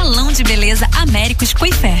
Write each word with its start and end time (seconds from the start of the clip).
Salão 0.00 0.32
de 0.32 0.42
Beleza 0.42 0.88
Américos 0.96 1.52
Coifé. 1.52 2.00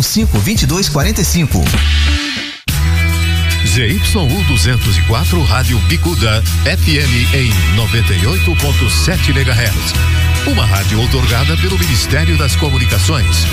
2245. 0.01 1.61
ZYU 3.65 4.43
204 4.47 5.43
Rádio 5.43 5.79
Bicuda 5.87 6.43
FM 6.65 7.33
em 7.33 7.49
98.7 7.77 9.29
MHz. 9.29 9.93
Uma 10.47 10.65
rádio 10.65 11.01
otorgada 11.01 11.55
pelo 11.57 11.77
Ministério 11.77 12.37
das 12.37 12.55
Comunicações. 12.55 13.45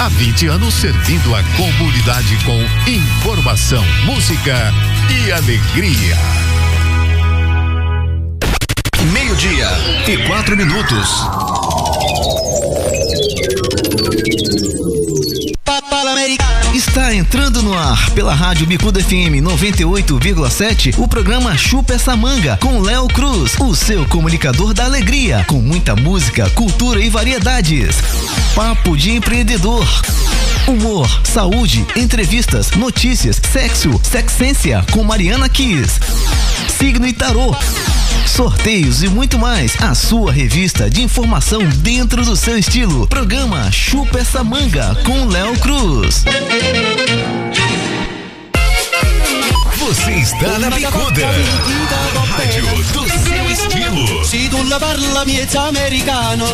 Há 0.00 0.08
20 0.08 0.46
anos 0.46 0.72
servindo 0.72 1.34
a 1.34 1.42
comunidade 1.56 2.38
com 2.44 2.90
informação, 2.90 3.84
música 4.04 4.72
e 5.10 5.32
alegria. 5.32 6.16
Meio-dia 9.12 9.68
e 10.06 10.16
quatro 10.26 10.56
minutos. 10.56 11.08
Está 16.74 17.14
entrando 17.14 17.62
no 17.62 17.76
ar 17.76 18.10
pela 18.10 18.34
Rádio 18.34 18.66
Bicuda 18.66 19.02
FM 19.02 19.42
98,7 19.42 20.94
o 20.98 21.06
programa 21.06 21.56
Chupa 21.58 21.94
essa 21.94 22.16
manga 22.16 22.56
com 22.56 22.80
Léo 22.80 23.06
Cruz, 23.08 23.54
o 23.60 23.74
seu 23.74 24.06
comunicador 24.06 24.72
da 24.72 24.84
alegria, 24.84 25.44
com 25.46 25.60
muita 25.60 25.94
música, 25.94 26.48
cultura 26.50 27.00
e 27.00 27.10
variedades. 27.10 27.96
Papo 28.54 28.96
de 28.96 29.10
empreendedor. 29.12 29.86
Humor, 30.66 31.08
saúde, 31.24 31.86
entrevistas, 31.96 32.70
notícias, 32.70 33.40
sexo, 33.52 34.00
sexência 34.02 34.84
com 34.92 35.04
Mariana 35.04 35.48
Kiss. 35.48 36.00
Signo 36.78 37.06
e 37.06 37.12
tarô 37.12 37.54
sorteios 38.30 39.02
e 39.02 39.08
muito 39.08 39.38
mais. 39.38 39.80
A 39.82 39.94
sua 39.94 40.32
revista 40.32 40.88
de 40.88 41.02
informação 41.02 41.62
dentro 41.76 42.24
do 42.24 42.36
seu 42.36 42.58
estilo. 42.58 43.06
Programa 43.06 43.70
Chupa 43.72 44.18
essa 44.18 44.44
manga 44.44 44.94
com 45.04 45.26
Léo 45.26 45.58
Cruz. 45.58 46.24
Você 49.78 50.12
está 50.12 50.58
na 50.58 50.70
bicuda. 50.70 51.26
Rádio 52.30 52.66
do 52.92 53.08
seu 53.08 53.50
estilo. 53.50 54.24
Se 54.24 54.48
tu 54.48 54.62
la 54.64 54.78
parla 54.78 55.24
americano. 55.68 56.46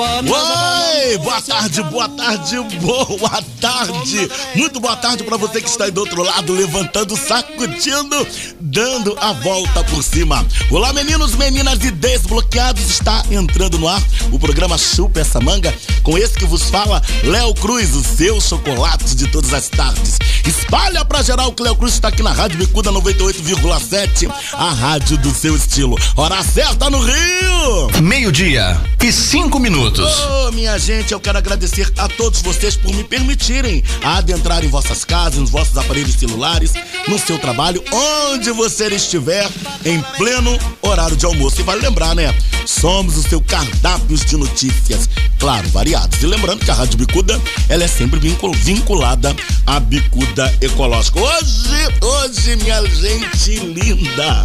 Oi, 0.00 1.18
boa 1.18 1.42
tarde, 1.42 1.82
boa 1.82 2.08
tarde, 2.08 2.56
boa 2.80 3.42
tarde. 3.60 4.30
Muito 4.54 4.78
boa 4.78 4.94
tarde 4.94 5.24
para 5.24 5.36
você 5.36 5.60
que 5.60 5.68
está 5.68 5.86
aí 5.86 5.90
do 5.90 6.02
outro 6.02 6.22
lado, 6.22 6.52
levantando, 6.52 7.16
sacudindo, 7.16 8.24
dando 8.60 9.18
a 9.20 9.32
volta 9.32 9.82
por 9.82 10.00
cima. 10.04 10.46
Olá, 10.70 10.92
meninos, 10.92 11.34
meninas 11.34 11.82
e 11.82 11.90
desbloqueados. 11.90 12.88
Está 12.88 13.24
entrando 13.28 13.76
no 13.76 13.88
ar 13.88 14.00
o 14.30 14.38
programa 14.38 14.78
Chupa 14.78 15.18
essa 15.18 15.40
manga 15.40 15.74
com 16.04 16.16
esse 16.16 16.34
que 16.34 16.46
vos 16.46 16.70
fala, 16.70 17.02
Léo 17.24 17.52
Cruz, 17.54 17.96
o 17.96 18.04
seu 18.04 18.40
chocolate 18.40 19.16
de 19.16 19.26
todas 19.26 19.52
as 19.52 19.68
tardes. 19.68 20.16
Espalha 20.46 21.04
pra 21.04 21.22
geral 21.22 21.52
que 21.52 21.62
Léo 21.62 21.74
Cruz 21.74 21.94
está 21.94 22.08
aqui 22.08 22.22
na 22.22 22.32
Rádio 22.32 22.58
Bicuda 22.58 22.92
98,7, 22.92 24.32
a 24.52 24.70
rádio 24.70 25.18
do 25.18 25.34
seu 25.34 25.56
estilo. 25.56 25.96
Hora 26.16 26.40
certa 26.44 26.88
no 26.88 27.00
Rio. 27.00 28.00
Meio-dia 28.00 28.80
e 29.02 29.12
cinco 29.12 29.58
minutos. 29.58 29.87
Ô, 29.88 30.48
oh, 30.48 30.52
minha 30.52 30.76
gente, 30.76 31.12
eu 31.12 31.20
quero 31.20 31.38
agradecer 31.38 31.90
a 31.96 32.06
todos 32.08 32.42
vocês 32.42 32.76
por 32.76 32.92
me 32.92 33.02
permitirem 33.02 33.82
adentrar 34.02 34.62
em 34.62 34.68
vossas 34.68 35.02
casas, 35.02 35.38
nos 35.38 35.48
vossos 35.48 35.78
aparelhos 35.78 36.14
celulares, 36.14 36.74
no 37.08 37.18
seu 37.18 37.38
trabalho, 37.38 37.82
onde 37.90 38.50
você 38.50 38.88
estiver, 38.88 39.48
em 39.86 40.02
pleno 40.18 40.58
horário 40.82 41.16
de 41.16 41.24
almoço. 41.24 41.62
E 41.62 41.64
vale 41.64 41.80
lembrar, 41.80 42.14
né? 42.14 42.34
Somos 42.66 43.16
o 43.16 43.22
seu 43.22 43.40
cardápio 43.40 44.14
de 44.18 44.36
notícias, 44.36 45.08
claro, 45.38 45.66
variados. 45.70 46.22
E 46.22 46.26
lembrando 46.26 46.66
que 46.66 46.70
a 46.70 46.74
Rádio 46.74 46.98
Bicuda, 46.98 47.40
ela 47.70 47.84
é 47.84 47.88
sempre 47.88 48.20
vinculada 48.20 49.34
à 49.66 49.80
Bicuda 49.80 50.54
Ecológica. 50.60 51.18
Hoje, 51.18 51.88
hoje, 52.02 52.56
minha 52.56 52.84
gente 52.84 53.58
linda, 53.60 54.44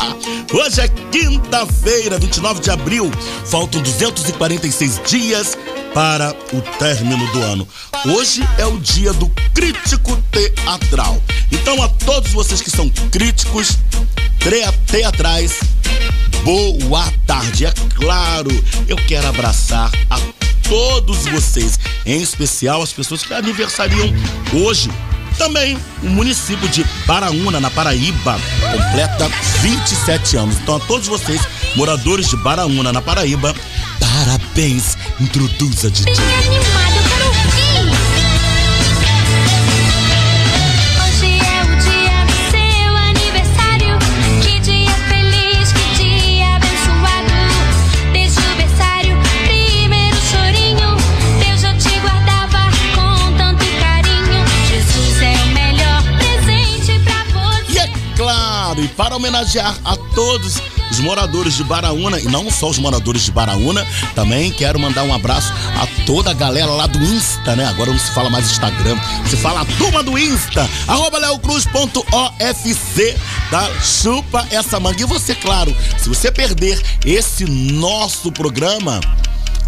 hoje 0.50 0.80
é 0.80 0.88
quinta-feira, 1.12 2.18
29 2.18 2.60
de 2.60 2.70
abril, 2.70 3.10
faltam 3.44 3.82
245 3.82 4.77
16 4.78 5.02
dias 5.10 5.58
para 5.92 6.30
o 6.52 6.60
término 6.78 7.26
do 7.32 7.42
ano. 7.42 7.68
Hoje 8.06 8.48
é 8.58 8.64
o 8.64 8.78
dia 8.78 9.12
do 9.12 9.28
crítico 9.52 10.16
teatral. 10.30 11.20
Então, 11.50 11.82
a 11.82 11.88
todos 11.88 12.32
vocês 12.32 12.60
que 12.60 12.70
são 12.70 12.88
críticos 13.10 13.76
teatrais, 14.86 15.58
boa 16.44 17.12
tarde. 17.26 17.66
É 17.66 17.72
claro, 17.96 18.50
eu 18.86 18.96
quero 19.08 19.26
abraçar 19.26 19.90
a 20.08 20.20
todos 20.68 21.26
vocês, 21.26 21.78
em 22.06 22.22
especial 22.22 22.80
as 22.80 22.92
pessoas 22.92 23.24
que 23.24 23.34
aniversariam 23.34 24.12
hoje. 24.52 24.90
Também 25.38 25.78
o 26.02 26.10
município 26.10 26.68
de 26.68 26.84
Baraúna, 27.06 27.60
na 27.60 27.70
Paraíba, 27.70 28.38
completa 28.72 29.30
27 29.62 30.36
anos. 30.36 30.56
Então, 30.58 30.76
a 30.76 30.80
todos 30.80 31.06
vocês, 31.06 31.40
moradores 31.76 32.28
de 32.28 32.36
Baraúna, 32.36 32.92
na 32.92 33.00
Paraíba, 33.00 33.54
Parabéns, 34.18 34.96
introduza 35.20 35.90
DJ. 35.90 36.14
Bem 36.14 36.24
animado, 36.46 36.97
para 58.98 59.14
homenagear 59.14 59.78
a 59.84 59.96
todos 59.96 60.60
os 60.90 60.98
moradores 60.98 61.54
de 61.54 61.62
Baraúna, 61.62 62.18
e 62.18 62.24
não 62.24 62.50
só 62.50 62.68
os 62.68 62.78
moradores 62.78 63.22
de 63.22 63.30
Baraúna, 63.30 63.86
também 64.12 64.50
quero 64.50 64.76
mandar 64.80 65.04
um 65.04 65.14
abraço 65.14 65.52
a 65.80 65.86
toda 66.04 66.32
a 66.32 66.34
galera 66.34 66.66
lá 66.72 66.88
do 66.88 66.98
Insta, 66.98 67.54
né? 67.54 67.64
Agora 67.66 67.92
não 67.92 67.98
se 67.98 68.10
fala 68.10 68.28
mais 68.28 68.50
Instagram, 68.50 68.98
se 69.30 69.36
fala 69.36 69.60
a 69.60 69.64
turma 69.64 70.02
do 70.02 70.18
Insta, 70.18 70.68
arroba 70.88 71.18
leocruz.ofc, 71.18 73.16
tá? 73.50 73.70
Chupa 73.80 74.44
essa 74.50 74.80
manga. 74.80 75.00
E 75.00 75.04
você, 75.04 75.32
claro, 75.32 75.74
se 75.96 76.08
você 76.08 76.32
perder 76.32 76.82
esse 77.06 77.44
nosso 77.44 78.32
programa, 78.32 78.98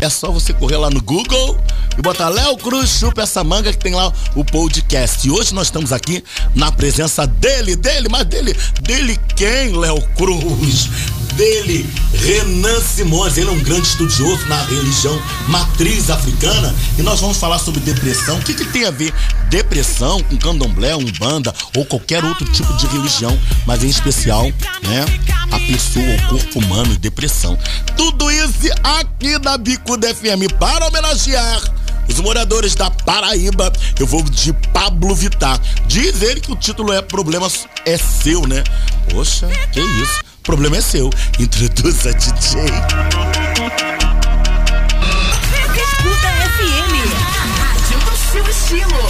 é 0.00 0.08
só 0.08 0.30
você 0.30 0.52
correr 0.52 0.76
lá 0.76 0.90
no 0.90 1.00
Google 1.02 1.58
e 1.98 2.02
botar 2.02 2.28
Léo 2.28 2.56
Cruz 2.56 2.90
Chupa 2.90 3.22
essa 3.22 3.44
manga 3.44 3.72
que 3.72 3.78
tem 3.78 3.94
lá 3.94 4.12
o 4.34 4.44
podcast. 4.44 5.26
E 5.26 5.30
hoje 5.30 5.54
nós 5.54 5.66
estamos 5.66 5.92
aqui 5.92 6.24
na 6.54 6.72
presença 6.72 7.26
dele, 7.26 7.76
dele, 7.76 8.08
mas 8.08 8.24
dele, 8.24 8.56
dele 8.82 9.18
quem, 9.36 9.76
Léo 9.76 10.00
Cruz? 10.16 10.88
Dele, 11.40 11.88
Renan 12.12 12.78
Simões. 12.82 13.38
Ele 13.38 13.48
é 13.48 13.50
um 13.50 13.60
grande 13.60 13.88
estudioso 13.88 14.44
na 14.46 14.62
religião 14.64 15.18
matriz 15.48 16.10
africana 16.10 16.74
e 16.98 17.02
nós 17.02 17.18
vamos 17.18 17.38
falar 17.38 17.58
sobre 17.58 17.80
depressão. 17.80 18.38
O 18.38 18.42
que, 18.42 18.52
que 18.52 18.66
tem 18.66 18.84
a 18.84 18.90
ver 18.90 19.10
depressão 19.48 20.22
com 20.24 20.36
candomblé, 20.36 20.94
umbanda 20.94 21.54
ou 21.74 21.86
qualquer 21.86 22.22
outro 22.26 22.44
tipo 22.52 22.70
de 22.76 22.86
religião, 22.88 23.40
mas 23.64 23.82
em 23.82 23.88
especial, 23.88 24.44
né, 24.82 25.06
a 25.50 25.58
pessoa, 25.60 26.04
o 26.04 26.28
corpo 26.28 26.58
humano 26.58 26.92
e 26.92 26.98
depressão. 26.98 27.58
Tudo 27.96 28.30
isso 28.30 28.68
aqui 28.84 29.38
na 29.38 29.56
Bicuda 29.56 30.14
FM 30.14 30.52
para 30.58 30.88
homenagear 30.88 31.62
os 32.06 32.20
moradores 32.20 32.74
da 32.74 32.90
Paraíba, 32.90 33.72
eu 33.98 34.06
vou 34.06 34.22
de 34.24 34.52
Pablo 34.74 35.14
Vittar. 35.14 35.58
Diz 35.86 36.20
ele 36.20 36.38
que 36.38 36.52
o 36.52 36.56
título 36.56 36.92
é 36.92 37.00
Problema 37.00 37.48
é 37.86 37.96
Seu, 37.96 38.46
né? 38.46 38.62
Poxa, 39.08 39.48
que 39.72 39.80
isso? 39.80 40.29
O 40.40 40.42
problema 40.42 40.78
é 40.78 40.80
seu. 40.80 41.10
Introduza 41.38 42.14
DJ. 42.14 42.62
Bicuda 45.70 46.30
FM. 46.48 46.94
A 47.14 47.44
rádio 47.60 47.98
do 48.00 48.16
seu 48.16 48.48
estilo. 48.48 49.04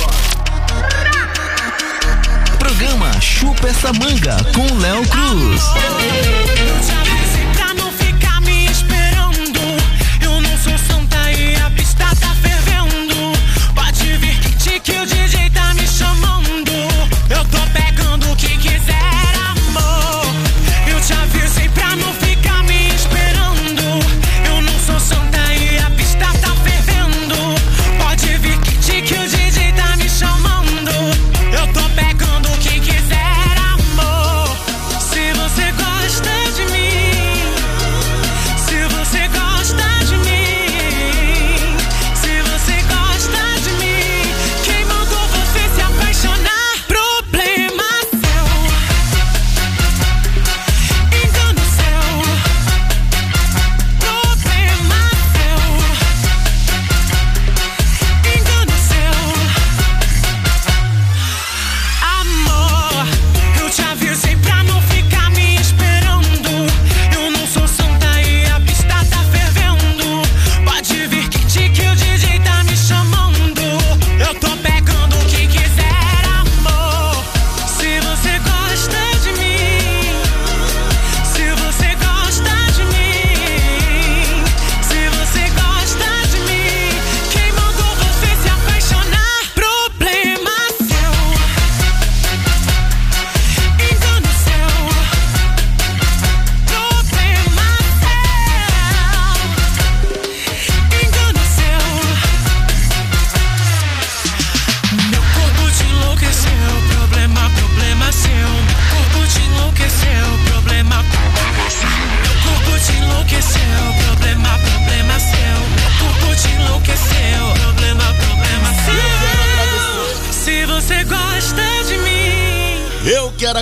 Programa 2.59 3.21
Chupa 3.21 3.69
essa 3.69 3.93
manga 3.93 4.39
com 4.53 4.79
Léo 4.79 5.07
Cruz. 5.07 5.63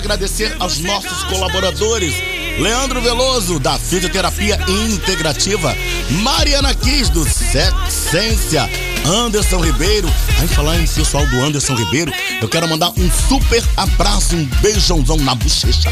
Agradecer 0.08 0.56
aos 0.58 0.78
nossos 0.78 1.22
colaboradores. 1.25 2.14
Leandro 2.58 3.00
Veloso, 3.02 3.60
da 3.60 3.78
Fisioterapia 3.78 4.58
Integrativa. 4.66 5.76
Mariana 6.22 6.75
Kiss, 6.75 7.10
do 7.10 7.28
Sexência. 7.28 8.69
Anderson 9.05 9.60
Ribeiro. 9.60 10.08
Aí 10.40 10.49
falar 10.49 10.78
em 10.81 10.87
pessoal 10.87 11.26
do 11.26 11.43
Anderson 11.43 11.75
Ribeiro, 11.75 12.10
eu 12.40 12.49
quero 12.49 12.66
mandar 12.66 12.90
um 12.96 13.10
super 13.28 13.62
abraço, 13.76 14.34
um 14.34 14.44
beijãozão 14.62 15.19
na 15.19 15.34
bochecha. 15.34 15.90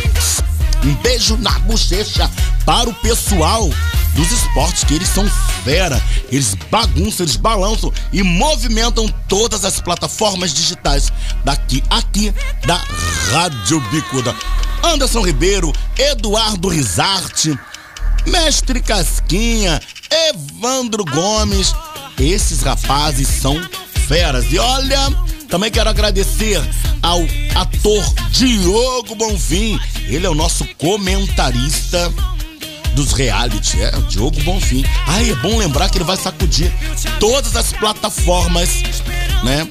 Um 0.83 0.95
beijo 1.03 1.37
na 1.37 1.59
bochecha 1.61 2.31
para 2.65 2.89
o 2.89 2.95
pessoal 2.95 3.69
dos 4.17 4.33
esportes, 4.33 4.83
que 4.83 4.95
eles 4.95 5.09
são 5.09 5.29
fera. 5.63 6.03
Eles 6.33 6.55
bagunçam, 6.71 7.25
eles 7.25 7.37
balançam 7.37 7.93
e 8.13 8.23
movimentam 8.23 9.07
todas 9.29 9.65
as 9.65 9.81
plataformas 9.81 10.53
digitais 10.53 11.13
daqui, 11.45 11.83
aqui, 11.91 12.35
da 12.67 12.83
Rádio 13.31 13.81
Bicuda. 13.91 14.35
Anderson 14.83 15.21
Ribeiro, 15.21 15.73
Eduardo 15.97 16.69
Rizarte, 16.69 17.57
Mestre 18.27 18.81
Casquinha, 18.81 19.81
Evandro 20.11 21.05
Gomes. 21.05 21.73
Esses 22.19 22.63
rapazes 22.63 23.29
são 23.29 23.61
feras. 24.09 24.51
E 24.51 24.59
olha, 24.59 25.11
também 25.49 25.71
quero 25.71 25.91
agradecer 25.91 26.61
ao 27.03 27.21
ator 27.55 28.05
Diogo 28.31 29.15
Bonfim. 29.15 29.79
Ele 30.09 30.27
é 30.27 30.31
o 30.31 30.35
nosso 30.35 30.65
comentarista 30.77 32.13
dos 32.97 33.13
reality, 33.13 33.81
é, 33.81 33.95
o 33.97 34.03
Diogo 34.03 34.43
Bonfim. 34.43 34.83
Ah, 35.07 35.23
é 35.23 35.35
bom 35.37 35.59
lembrar 35.59 35.91
que 35.91 35.99
ele 35.99 36.05
vai 36.05 36.17
sacudir 36.17 36.73
todas 37.21 37.55
as 37.55 37.73
plataformas, 37.75 38.83
né? 39.45 39.69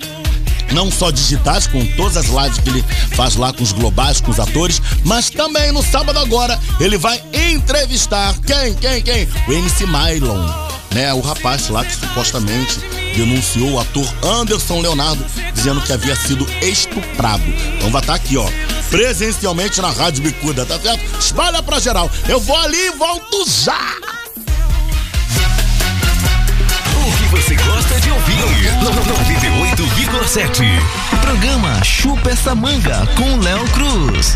Não 0.72 0.92
só 0.92 1.12
digitais, 1.12 1.68
com 1.68 1.86
todas 1.96 2.18
as 2.18 2.26
lives 2.26 2.60
que 2.60 2.70
ele 2.70 2.84
faz 3.16 3.36
lá 3.36 3.54
com 3.54 3.64
os 3.64 3.72
globais, 3.72 4.20
com 4.20 4.32
os 4.32 4.40
atores, 4.40 4.82
mas 5.04 5.30
também 5.30 5.72
no 5.72 5.84
sábado 5.84 6.20
agora 6.20 6.60
ele 6.80 6.98
vai 6.98 7.22
entrevistar 7.34 8.36
quem, 8.46 8.74
quem, 8.76 9.02
quem? 9.02 9.30
O 9.48 9.54
MC 9.54 9.86
Mylon, 9.86 10.46
né? 10.94 11.14
O 11.14 11.22
rapaz 11.22 11.70
lá 11.70 11.84
que 11.86 11.96
supostamente 11.96 12.80
denunciou 13.16 13.72
o 13.72 13.80
ator 13.80 14.06
Anderson 14.24 14.82
Leonardo, 14.82 15.24
dizendo 15.54 15.82
que 15.82 15.94
havia 15.94 16.16
sido 16.16 16.46
estuprado. 16.62 17.44
Então 17.78 17.90
vai 17.90 18.02
estar 18.02 18.16
aqui, 18.16 18.38
ó, 18.38 18.48
presencialmente 18.90 19.82
na 19.82 19.90
Rádio 19.90 20.24
Bicuda, 20.24 20.66
tá 20.66 20.80
certo? 20.80 21.20
Espalha 21.20 21.64
pra 21.64 21.80
geral. 21.80 22.10
Eu 22.28 22.40
vou 22.40 22.58
ali 22.58 22.88
e 22.88 22.92
volto 22.92 23.46
já! 23.50 24.25
Que 27.26 27.30
você 27.30 27.56
gosta 27.56 28.00
de 28.00 28.12
ouvir? 28.12 28.36
98,7. 28.84 30.64
Programa 31.22 31.84
Chupa 31.84 32.30
essa 32.30 32.54
manga 32.54 33.08
com 33.16 33.38
Léo 33.38 33.66
Cruz. 33.70 34.36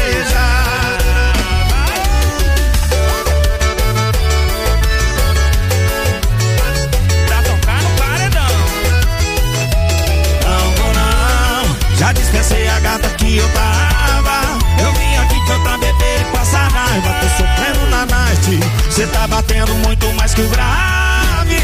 Dispensei 12.31 12.67
a 12.67 12.79
gata 12.79 13.09
que 13.09 13.37
eu 13.37 13.49
tava. 13.49 14.57
Eu 14.81 14.93
vim 14.93 15.15
aqui 15.17 15.35
pra 15.45 15.77
beber 15.77 16.21
e 16.21 16.25
passar 16.31 16.71
raiva. 16.71 17.13
Tô 17.19 17.27
sofrendo 17.29 17.89
na 17.89 18.05
night. 18.05 18.59
Cê 18.89 19.05
tá 19.07 19.27
batendo 19.27 19.75
muito 19.75 20.07
mais 20.13 20.33
que 20.33 20.41
o 20.41 20.49
grave. 20.49 21.57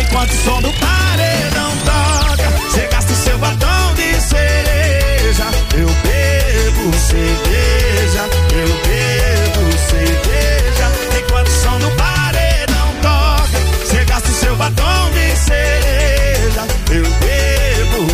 Enquanto 0.00 0.30
o 0.30 0.44
som 0.44 0.62
do 0.62 0.72
paredão 0.74 1.72
toca, 1.84 2.70
cê 2.70 2.88
gasta 2.90 3.12
o 3.12 3.16
seu 3.16 3.38
batom 3.38 3.94
de 3.94 4.20
cereja. 4.20 5.44
Eu 5.74 5.88
bebo 5.88 6.96
cerveja, 6.96 8.24
eu 8.52 8.68
bebo 8.86 9.78
cerveja. 9.90 10.92
Enquanto 11.18 11.48
o 11.48 11.50
som 11.50 11.78
do 11.78 11.90
paredão 11.96 12.88
toca, 13.02 13.86
cê 13.86 14.04
gasta 14.04 14.28
o 14.28 14.34
seu 14.34 14.56
batom 14.56 15.10
de 15.10 15.36
cereja. 15.36 15.95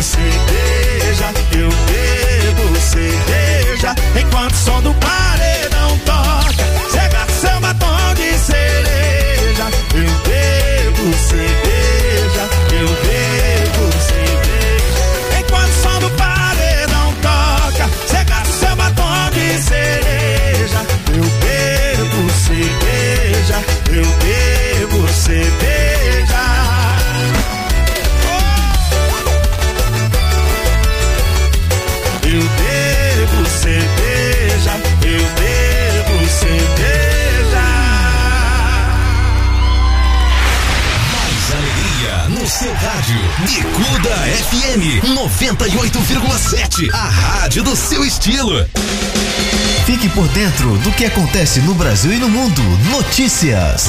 Cerveja, 0.03 1.31
eu 1.57 1.69
bebo 1.69 2.81
cerveja. 2.81 3.95
Enquanto 4.19 4.51
o 4.51 4.57
som 4.57 4.81
do 4.81 4.93
estilo. 48.23 48.65
Fique 49.85 50.07
por 50.09 50.25
dentro 50.29 50.77
do 50.77 50.91
que 50.93 51.03
acontece 51.03 51.59
no 51.59 51.73
Brasil 51.73 52.13
e 52.13 52.17
no 52.17 52.29
mundo. 52.29 52.61
Notícias. 52.89 53.87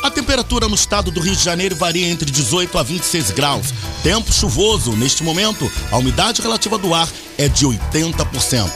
A 0.00 0.10
temperatura 0.10 0.68
no 0.68 0.76
estado 0.76 1.10
do 1.10 1.20
Rio 1.20 1.34
de 1.34 1.42
Janeiro 1.42 1.74
varia 1.74 2.06
entre 2.06 2.30
18 2.30 2.78
a 2.78 2.84
26 2.84 3.32
graus. 3.32 3.74
Tempo 4.04 4.32
chuvoso. 4.32 4.92
Neste 4.92 5.24
momento, 5.24 5.70
a 5.90 5.96
umidade 5.96 6.40
relativa 6.40 6.78
do 6.78 6.94
ar 6.94 7.08
é 7.36 7.48
de 7.48 7.66
80%. 7.66 8.70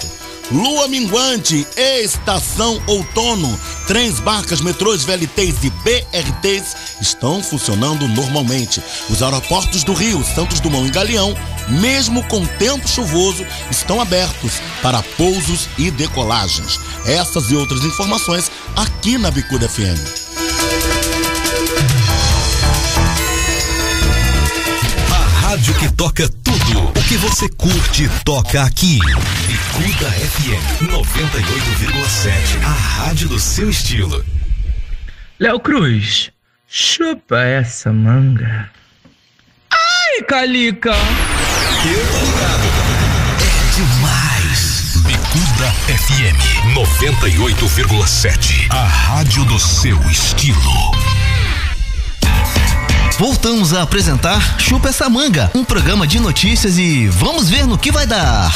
Lua 0.51 0.89
minguante, 0.89 1.65
estação 1.77 2.83
outono. 2.89 3.59
Trens, 3.87 4.19
barcas, 4.19 4.61
metrôs, 4.61 5.05
VLTs 5.05 5.63
e 5.63 5.71
BRTs 5.71 6.82
estão 7.03 7.43
funcionando 7.43 8.09
normalmente. 8.09 8.83
Os 9.11 9.23
aeroportos 9.23 9.85
do 9.85 9.93
Rio, 9.93 10.25
Santos 10.25 10.61
Dumont 10.61 10.89
e 10.89 10.91
Galeão 10.91 11.37
mesmo 11.69 12.23
com 12.25 12.45
tempo 12.45 12.89
chuvoso, 12.89 13.45
estão 13.71 14.01
abertos 14.01 14.61
para 14.83 15.03
pousos 15.17 15.69
e 15.79 15.91
decolagens. 15.91 16.79
Essas 17.07 17.51
e 17.51 17.57
outras 17.57 17.85
informações 17.85 18.51
aqui 18.77 19.19
na 19.19 19.31
Bicuda 19.31 19.69
FM. 19.69 20.23
A 25.11 25.49
rádio 25.49 25.75
que 25.75 25.93
toca 25.93 26.29
tudo 26.29 26.89
o 26.89 27.03
que 27.09 27.17
você 27.17 27.49
curte 27.49 28.09
toca 28.25 28.63
aqui. 28.63 28.99
Bicuda 29.47 30.11
FM 30.11 30.91
98,7. 30.91 32.65
A 32.65 32.71
rádio 32.71 33.29
do 33.29 33.39
seu 33.39 33.71
estilo. 33.71 34.25
Léo 35.39 35.59
Cruz, 35.59 36.31
chupa 36.75 37.39
essa 37.43 37.93
manga. 37.93 38.71
Ai, 39.71 40.23
Calica! 40.27 40.95
É 43.39 43.75
demais. 43.77 44.97
Bicuda 45.05 45.71
FM 45.87 46.39
98,7. 46.75 48.71
A 48.71 48.87
rádio 48.87 49.45
do 49.45 49.59
seu 49.59 50.01
estilo. 50.11 50.73
Voltamos 53.19 53.75
a 53.75 53.83
apresentar 53.83 54.59
Chupa 54.59 54.89
essa 54.89 55.11
manga, 55.11 55.51
um 55.55 55.63
programa 55.65 56.07
de 56.07 56.19
notícias 56.19 56.79
e 56.79 57.07
vamos 57.07 57.51
ver 57.51 57.67
no 57.67 57.77
que 57.77 57.93
vai 57.93 58.07
dar. 58.07 58.51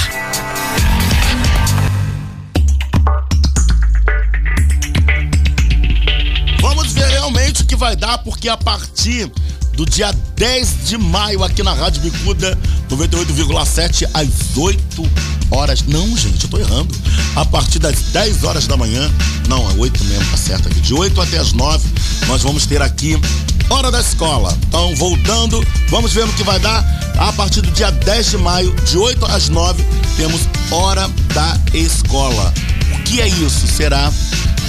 Ver 7.56 7.62
realmente 7.62 7.62
o 7.62 7.66
que 7.66 7.76
vai 7.76 7.96
dar, 7.96 8.18
porque 8.18 8.48
a 8.48 8.56
partir 8.56 9.30
do 9.76 9.84
dia 9.84 10.10
10 10.36 10.86
de 10.86 10.96
maio, 10.96 11.44
aqui 11.44 11.62
na 11.62 11.74
Rádio 11.74 12.00
Bicuda, 12.00 12.58
98,7 12.90 14.08
às 14.14 14.56
8 14.56 15.10
horas. 15.50 15.82
Não, 15.82 16.16
gente, 16.16 16.44
eu 16.44 16.50
tô 16.50 16.58
errando. 16.58 16.94
A 17.36 17.44
partir 17.44 17.78
das 17.78 18.00
10 18.12 18.42
horas 18.44 18.66
da 18.66 18.76
manhã, 18.76 19.08
não, 19.48 19.70
é 19.70 19.74
8 19.74 20.04
mesmo, 20.04 20.24
tá 20.30 20.36
certo 20.38 20.68
aqui. 20.68 20.80
De 20.80 20.94
8 20.94 21.20
até 21.20 21.38
as 21.38 21.52
9, 21.52 21.86
nós 22.26 22.42
vamos 22.42 22.64
ter 22.64 22.80
aqui 22.80 23.20
Hora 23.68 23.90
da 23.90 24.00
Escola. 24.00 24.56
Então, 24.66 24.94
voltando, 24.96 25.64
vamos 25.90 26.12
ver 26.12 26.26
no 26.26 26.32
que 26.32 26.42
vai 26.42 26.58
dar. 26.58 26.82
A 27.18 27.32
partir 27.34 27.60
do 27.60 27.70
dia 27.70 27.90
10 27.90 28.30
de 28.30 28.38
maio, 28.38 28.74
de 28.86 28.96
8 28.96 29.26
às 29.26 29.50
9, 29.50 29.84
temos 30.16 30.40
Hora 30.70 31.06
da 31.34 31.58
Escola. 31.74 32.52
O 32.94 33.02
que 33.02 33.20
é 33.20 33.28
isso? 33.28 33.66
Será 33.66 34.10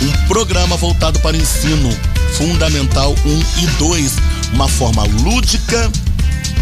um 0.02 0.28
programa 0.28 0.76
voltado 0.76 1.20
para 1.20 1.38
o 1.38 1.40
ensino 1.40 1.90
fundamental 2.38 3.16
1 3.26 3.64
e 3.64 3.68
2, 3.80 4.12
uma 4.54 4.68
forma 4.68 5.04
lúdica 5.04 5.92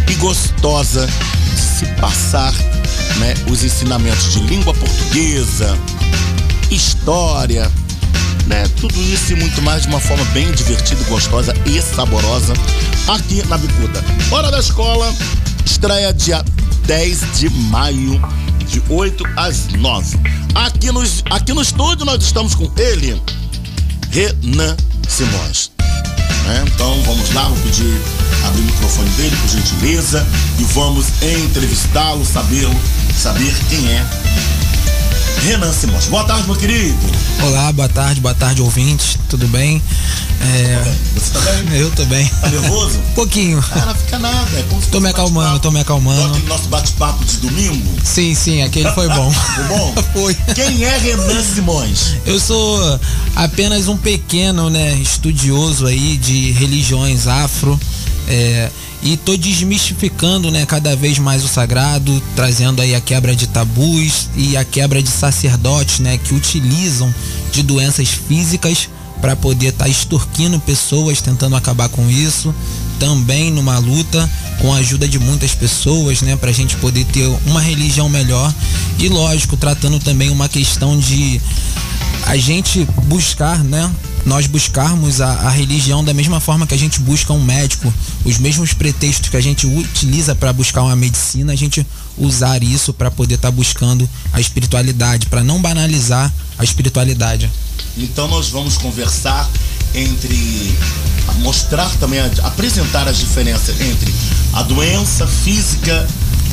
e 0.09 0.13
gostosa 0.15 1.07
de 1.07 1.61
se 1.61 1.85
passar 1.99 2.53
né, 3.17 3.33
os 3.49 3.63
ensinamentos 3.63 4.33
de 4.33 4.39
língua 4.41 4.73
portuguesa, 4.73 5.77
história, 6.69 7.71
né, 8.47 8.67
tudo 8.79 9.01
isso 9.01 9.33
e 9.33 9.35
muito 9.35 9.61
mais 9.61 9.83
de 9.83 9.87
uma 9.87 9.99
forma 9.99 10.23
bem 10.25 10.51
divertida, 10.51 11.03
gostosa 11.05 11.53
e 11.65 11.81
saborosa 11.81 12.53
aqui 13.07 13.45
na 13.47 13.57
Bicuda. 13.57 14.03
Hora 14.31 14.51
da 14.51 14.59
escola, 14.59 15.13
estreia 15.65 16.13
dia 16.13 16.43
10 16.85 17.39
de 17.39 17.49
maio, 17.49 18.21
de 18.67 18.81
8 18.89 19.23
às 19.35 19.67
9. 19.67 20.17
Aqui, 20.53 20.91
nos, 20.91 21.23
aqui 21.29 21.53
no 21.53 21.61
estúdio 21.61 22.05
nós 22.05 22.23
estamos 22.23 22.55
com 22.55 22.71
ele, 22.77 23.21
Renan 24.11 24.75
Simões. 25.07 25.71
né? 26.45 26.63
Então 26.67 27.01
vamos 27.03 27.33
lá, 27.33 27.47
vou 27.47 27.57
pedir 27.57 28.01
abrir 28.45 28.61
o 28.61 28.65
microfone 28.65 29.09
dele, 29.11 29.35
por 29.37 29.49
gentileza, 29.49 30.27
e 30.59 30.63
vamos 30.73 31.07
entrevistá-lo, 31.21 32.25
saber, 32.25 32.67
saber 33.15 33.53
quem 33.69 33.91
é 33.91 34.05
Renan 35.45 35.71
Simões. 35.71 36.05
Boa 36.07 36.23
tarde, 36.23 36.47
meu 36.47 36.55
querido. 36.55 36.97
Olá, 37.43 37.71
boa 37.71 37.87
tarde, 37.87 38.19
boa 38.19 38.33
tarde, 38.33 38.63
ouvintes. 38.63 39.15
Tudo 39.29 39.47
bem? 39.47 39.79
É, 40.41 40.93
Você 41.13 41.31
tá 41.31 41.39
bem? 41.39 41.77
eu 41.77 41.91
também. 41.91 42.27
Tá 42.27 42.49
nervoso? 42.49 42.97
Pouquinho. 43.13 43.61
Cara, 43.61 43.93
fica 43.93 44.17
nada. 44.17 44.57
É 44.57 44.63
como 44.63 44.81
Tô 44.81 44.99
me 44.99 45.07
acalmando, 45.09 45.59
tô 45.59 45.69
me 45.69 45.79
acalmando. 45.79 46.33
Aquele 46.33 46.47
nosso 46.47 46.67
bate-papo 46.67 47.23
de 47.25 47.37
domingo. 47.37 47.87
Sim, 48.03 48.33
sim, 48.33 48.63
aquele 48.63 48.89
foi 48.93 49.07
bom. 49.09 49.31
Foi 49.55 49.63
bom? 49.65 49.93
Foi. 50.13 50.33
Quem 50.55 50.83
é 50.83 50.97
Renan 50.97 51.43
Simões? 51.43 52.15
Eu 52.25 52.39
sou 52.39 52.99
apenas 53.35 53.87
um 53.87 53.97
pequeno, 53.97 54.69
né, 54.71 54.95
estudioso 54.95 55.85
aí 55.85 56.17
de 56.17 56.53
religiões 56.53 57.27
afro. 57.27 57.79
É, 58.27 58.69
e 59.03 59.17
tô 59.17 59.37
desmistificando, 59.37 60.49
né, 60.49 60.65
cada 60.65 60.95
vez 60.95 61.19
mais 61.19 61.43
o 61.43 61.47
sagrado, 61.47 62.21
trazendo 62.35 62.81
aí 62.81 62.95
a 62.95 63.01
quebra 63.01 63.35
de 63.35 63.47
tabus 63.47 64.29
e 64.35 64.57
a 64.57 64.65
quebra 64.65 65.01
de 65.01 65.09
sacerdotes, 65.09 65.99
né, 65.99 66.17
que 66.17 66.33
utilizam 66.33 67.13
de 67.51 67.61
doenças 67.61 68.09
físicas 68.09 68.89
para 69.21 69.35
poder 69.35 69.67
estar 69.67 69.87
extorquindo 69.87 70.59
pessoas, 70.59 71.21
tentando 71.21 71.55
acabar 71.55 71.89
com 71.89 72.09
isso. 72.09 72.53
Também 72.99 73.51
numa 73.51 73.77
luta 73.77 74.29
com 74.59 74.73
a 74.73 74.77
ajuda 74.77 75.07
de 75.07 75.19
muitas 75.19 75.53
pessoas, 75.53 76.21
né, 76.21 76.35
para 76.35 76.49
a 76.49 76.53
gente 76.53 76.75
poder 76.77 77.05
ter 77.05 77.27
uma 77.45 77.61
religião 77.61 78.09
melhor 78.09 78.53
e, 78.99 79.09
lógico, 79.09 79.57
tratando 79.57 79.99
também 79.99 80.29
uma 80.29 80.47
questão 80.49 80.97
de 80.97 81.41
a 82.25 82.37
gente 82.37 82.87
buscar, 83.03 83.63
né? 83.63 83.91
Nós 84.25 84.47
buscarmos 84.47 85.21
a, 85.21 85.27
a 85.27 85.49
religião 85.49 86.03
da 86.03 86.13
mesma 86.13 86.39
forma 86.39 86.65
que 86.65 86.73
a 86.73 86.77
gente 86.77 86.99
busca 86.99 87.31
um 87.31 87.43
médico, 87.43 87.93
os 88.23 88.37
mesmos 88.39 88.73
pretextos 88.73 89.29
que 89.29 89.37
a 89.37 89.41
gente 89.41 89.67
utiliza 89.67 90.33
para 90.33 90.51
buscar 90.51 90.81
uma 90.81 90.95
medicina, 90.95 91.53
a 91.53 91.55
gente 91.55 91.85
usar 92.17 92.63
isso 92.63 92.91
para 92.91 93.11
poder 93.11 93.35
estar 93.35 93.51
buscando 93.51 94.09
a 94.33 94.41
espiritualidade, 94.41 95.27
para 95.27 95.43
não 95.43 95.61
banalizar 95.61 96.33
a 96.57 96.63
espiritualidade. 96.63 97.51
Então 97.97 98.27
nós 98.27 98.49
vamos 98.49 98.77
conversar 98.77 99.49
entre 99.93 100.75
mostrar 101.39 101.89
também, 101.99 102.19
apresentar 102.43 103.07
as 103.07 103.17
diferenças 103.17 103.79
entre 103.79 104.13
a 104.53 104.63
doença 104.63 105.27
física 105.27 106.07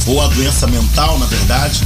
ou 0.06 0.20
a 0.20 0.28
doença 0.28 0.66
mental, 0.66 1.18
na 1.18 1.26
verdade, 1.26 1.82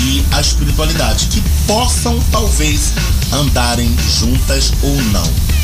e 0.00 0.24
a 0.32 0.40
espiritualidade, 0.40 1.26
que 1.26 1.42
possam 1.66 2.18
talvez 2.30 2.92
andarem 3.32 3.94
juntas 4.18 4.72
ou 4.82 4.94
não. 5.04 5.54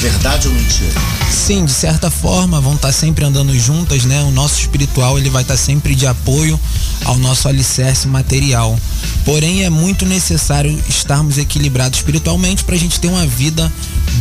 Verdade 0.00 0.48
ou 0.48 0.54
mentira? 0.54 0.94
Sim, 1.30 1.64
de 1.64 1.72
certa 1.72 2.10
forma 2.10 2.60
vão 2.60 2.74
estar 2.74 2.90
sempre 2.92 3.24
andando 3.24 3.56
juntas, 3.58 4.04
né? 4.04 4.22
O 4.22 4.30
nosso 4.30 4.58
espiritual 4.58 5.18
ele 5.18 5.28
vai 5.28 5.42
estar 5.42 5.56
sempre 5.56 5.94
de 5.94 6.06
apoio 6.06 6.58
ao 7.04 7.18
nosso 7.18 7.48
alicerce 7.48 8.08
material. 8.08 8.78
Porém, 9.24 9.64
é 9.64 9.70
muito 9.70 10.06
necessário 10.06 10.76
estarmos 10.88 11.36
equilibrados 11.36 11.98
espiritualmente 11.98 12.64
para 12.64 12.74
a 12.74 12.78
gente 12.78 12.98
ter 12.98 13.08
uma 13.08 13.26
vida 13.26 13.70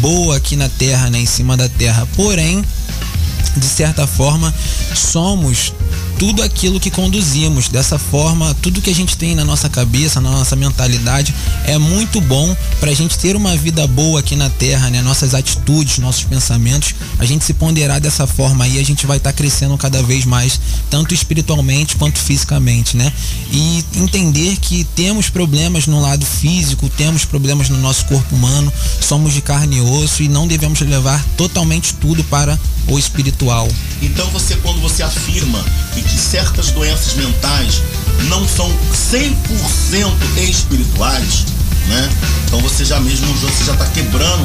boa 0.02 0.36
aqui 0.36 0.56
na 0.58 0.68
Terra, 0.68 1.10
né? 1.10 1.20
Em 1.20 1.26
cima 1.26 1.56
da 1.56 1.70
Terra. 1.70 2.06
Porém, 2.16 2.64
de 3.56 3.66
certa 3.66 4.06
forma, 4.06 4.54
somos 4.94 5.74
tudo 6.20 6.44
aquilo 6.44 6.80
que 6.80 6.92
conduzimos. 6.92 7.70
Dessa 7.70 7.98
forma, 7.98 8.54
tudo 8.62 8.82
que 8.82 8.90
a 8.90 8.96
gente 8.96 9.18
tem 9.18 9.34
na 9.34 9.46
nossa 9.46 9.70
cabeça, 9.70 10.20
na 10.20 10.30
nossa 10.30 10.56
mentalidade, 10.56 11.34
é 11.66 11.78
muito 11.78 12.20
bom 12.20 12.56
para 12.80 12.92
a 12.92 12.94
gente 12.94 13.18
ter 13.18 13.38
uma 13.38 13.56
vida 13.56 13.88
boa 13.88 14.20
aqui 14.20 14.36
na 14.36 14.50
Terra, 14.50 14.90
né? 14.90 15.02
Nossas 15.02 15.34
atitudes, 15.34 15.98
nossos 15.98 16.26
pensamentos, 16.26 16.94
a 17.18 17.26
gente 17.26 17.46
se 17.46 17.54
ponderar 17.54 18.02
dessa 18.02 18.28
forma 18.28 18.66
aí, 18.66 18.78
a 18.78 18.84
gente 18.84 19.08
vai 19.08 19.18
estar 19.18 19.32
crescendo 19.32 19.78
cada 19.78 20.04
vez 20.04 20.26
mais, 20.26 20.60
tanto 20.90 21.14
espiritualmente 21.14 21.96
quanto 21.96 22.20
fisicamente, 22.20 22.98
né? 22.98 23.12
E 23.52 23.86
entender 23.96 24.58
que 24.58 24.84
temos 24.96 25.30
problemas 25.30 25.88
no 25.88 26.02
lado 26.02 26.26
físico, 26.26 26.90
temos 26.90 27.24
problemas 27.24 27.70
no 27.70 27.78
nosso 27.78 28.06
corpo 28.06 28.36
humano, 28.36 28.72
somos 29.00 29.34
de 29.34 29.42
carne 29.42 29.78
e 29.78 29.82
osso 29.82 30.22
e 30.22 30.28
não 30.28 30.48
devemos 30.48 30.82
levar 30.82 31.24
totalmente 31.38 31.94
tudo 31.94 32.24
para 32.26 32.60
o 32.88 33.00
espiritual. 33.00 33.68
Então 34.02 34.28
você, 34.32 34.56
quando 34.58 34.82
você 34.82 35.04
afirma 35.04 35.64
que, 35.94 36.02
que 36.10 36.20
certas 36.20 36.72
doenças 36.72 37.14
mentais 37.16 37.82
não 38.28 38.48
são 38.48 38.70
100% 38.94 39.30
espirituais, 40.50 41.46
né? 41.88 42.10
Então 42.46 42.60
você 42.60 42.84
já 42.84 43.00
mesmo, 43.00 43.28
você 43.36 43.64
já 43.64 43.74
está 43.74 43.86
quebrando 43.88 44.44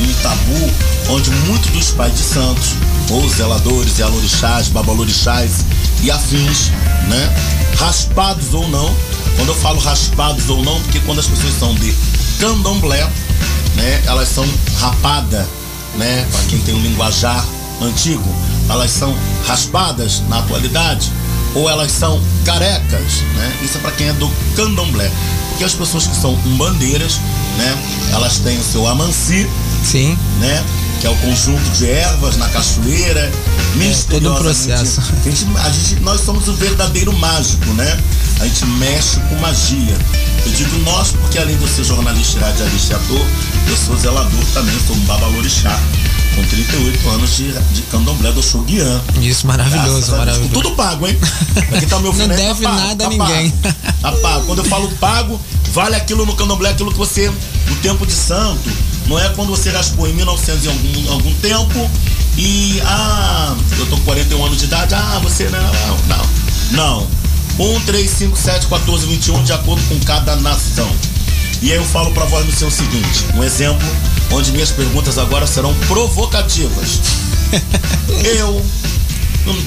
um 0.00 0.12
tabu 0.22 0.70
onde 1.10 1.30
muitos 1.46 1.70
dos 1.70 1.90
pais 1.92 2.14
de 2.14 2.22
santos, 2.22 2.74
ou 3.10 3.28
zeladores 3.28 3.98
e 3.98 4.02
alorixás, 4.02 4.68
babalorixás 4.68 5.64
e 6.02 6.10
afins, 6.10 6.70
né? 7.08 7.34
Raspados 7.78 8.54
ou 8.54 8.68
não, 8.68 8.94
quando 9.36 9.48
eu 9.48 9.54
falo 9.54 9.78
raspados 9.80 10.48
ou 10.48 10.62
não, 10.62 10.80
porque 10.82 11.00
quando 11.00 11.20
as 11.20 11.26
pessoas 11.26 11.54
são 11.58 11.74
de 11.74 11.94
candomblé, 12.38 13.08
né? 13.76 14.02
Elas 14.06 14.28
são 14.28 14.46
rapada, 14.78 15.48
né? 15.96 16.26
Para 16.30 16.42
quem 16.44 16.58
tem 16.60 16.74
um 16.74 16.80
linguajar 16.80 17.44
antigo, 17.80 18.28
elas 18.68 18.90
são 18.90 19.14
raspadas 19.46 20.22
na 20.28 20.38
atualidade 20.38 21.10
ou 21.54 21.68
elas 21.68 21.92
são 21.92 22.20
carecas, 22.44 23.22
né? 23.36 23.58
Isso 23.62 23.78
é 23.78 23.80
para 23.80 23.92
quem 23.92 24.08
é 24.08 24.12
do 24.14 24.28
candomblé. 24.56 25.10
Porque 25.50 25.64
as 25.64 25.74
pessoas 25.74 26.06
que 26.06 26.16
são 26.16 26.34
umbandeiras, 26.46 27.20
né? 27.56 27.78
Elas 28.12 28.38
têm 28.38 28.58
o 28.58 28.62
seu 28.62 28.86
amanci, 28.86 29.48
Sim, 29.84 30.18
né? 30.40 30.64
Que 31.00 31.06
é 31.06 31.10
o 31.10 31.16
conjunto 31.16 31.62
de 31.72 31.90
ervas 31.90 32.36
na 32.36 32.48
cachoeira, 32.48 33.30
todo 34.08 34.32
um 34.32 34.36
processo. 34.36 35.00
A 35.00 35.28
gente, 35.30 35.46
a 35.58 35.68
gente- 35.70 36.00
nós 36.00 36.20
somos 36.20 36.48
o 36.48 36.54
verdadeiro 36.54 37.12
mágico, 37.12 37.66
né? 37.74 37.98
A 38.40 38.44
gente 38.46 38.64
mexe 38.66 39.20
com 39.28 39.36
magia. 39.36 39.96
Eu 40.46 40.52
digo 40.52 40.78
nós 40.80 41.12
porque 41.12 41.38
além 41.38 41.56
de 41.56 41.62
eu 41.62 41.68
ser 41.68 41.84
jornalista, 41.84 42.40
radialista 42.40 42.92
e 42.92 42.96
ator, 42.96 43.26
eu 43.68 43.76
sou 43.76 43.96
zelador 43.96 44.44
também, 44.52 44.74
sou 44.86 44.96
um 44.96 45.00
babalorixá. 45.00 45.78
Com 46.34 46.42
38 46.42 47.08
anos 47.10 47.36
de, 47.36 47.52
de 47.52 47.82
candomblé 47.82 48.32
do 48.32 48.42
Shoguian. 48.42 49.00
Isso, 49.20 49.46
maravilhoso, 49.46 49.92
Graças 49.92 50.18
maravilhoso. 50.18 50.50
Tudo 50.52 50.72
pago, 50.72 51.06
hein? 51.06 51.16
Aqui 51.76 51.86
tá 51.86 51.98
meu 52.00 52.10
Não 52.12 52.18
filho 52.20 52.32
aí, 52.32 52.36
deve 52.36 52.62
tá 52.64 52.70
pago, 52.70 52.80
nada 52.82 52.96
tá 52.96 53.06
a 53.06 53.08
ninguém. 53.08 53.50
Pago. 53.50 53.74
Tá 54.02 54.12
pago. 54.12 54.46
Quando 54.46 54.58
eu 54.58 54.64
falo 54.64 54.88
pago, 54.98 55.40
vale 55.72 55.94
aquilo 55.94 56.26
no 56.26 56.34
candomblé, 56.34 56.70
aquilo 56.70 56.90
que 56.90 56.98
você, 56.98 57.28
o 57.28 57.74
tempo 57.82 58.04
de 58.04 58.12
santo, 58.12 58.68
não 59.06 59.18
é 59.18 59.28
quando 59.30 59.50
você 59.50 59.70
raspou 59.70 60.08
em 60.08 60.12
1900 60.14 60.64
e 60.64 60.68
algum, 60.68 61.12
algum 61.12 61.34
tempo 61.34 61.90
e, 62.36 62.80
ah, 62.84 63.56
eu 63.78 63.86
tô 63.86 63.96
com 63.96 64.02
41 64.04 64.44
anos 64.44 64.58
de 64.58 64.64
idade, 64.64 64.94
ah, 64.94 65.20
você 65.22 65.48
não, 65.48 65.72
não, 66.08 66.26
não. 66.72 67.08
1, 67.58 67.80
3, 67.82 68.10
5, 68.10 68.36
7, 68.36 68.66
14, 68.66 69.06
21, 69.06 69.44
de 69.44 69.52
acordo 69.52 69.82
com 69.88 69.98
cada 70.00 70.34
nação. 70.36 70.90
E 71.62 71.70
aí 71.70 71.78
eu 71.78 71.84
falo 71.84 72.10
pra 72.10 72.24
vós 72.24 72.44
no 72.44 72.52
seu 72.52 72.70
seguinte, 72.70 73.26
um 73.34 73.44
exemplo 73.44 73.86
onde 74.32 74.50
minhas 74.52 74.70
perguntas 74.70 75.18
agora 75.18 75.46
serão 75.46 75.72
provocativas. 75.86 77.00
Eu, 78.24 78.64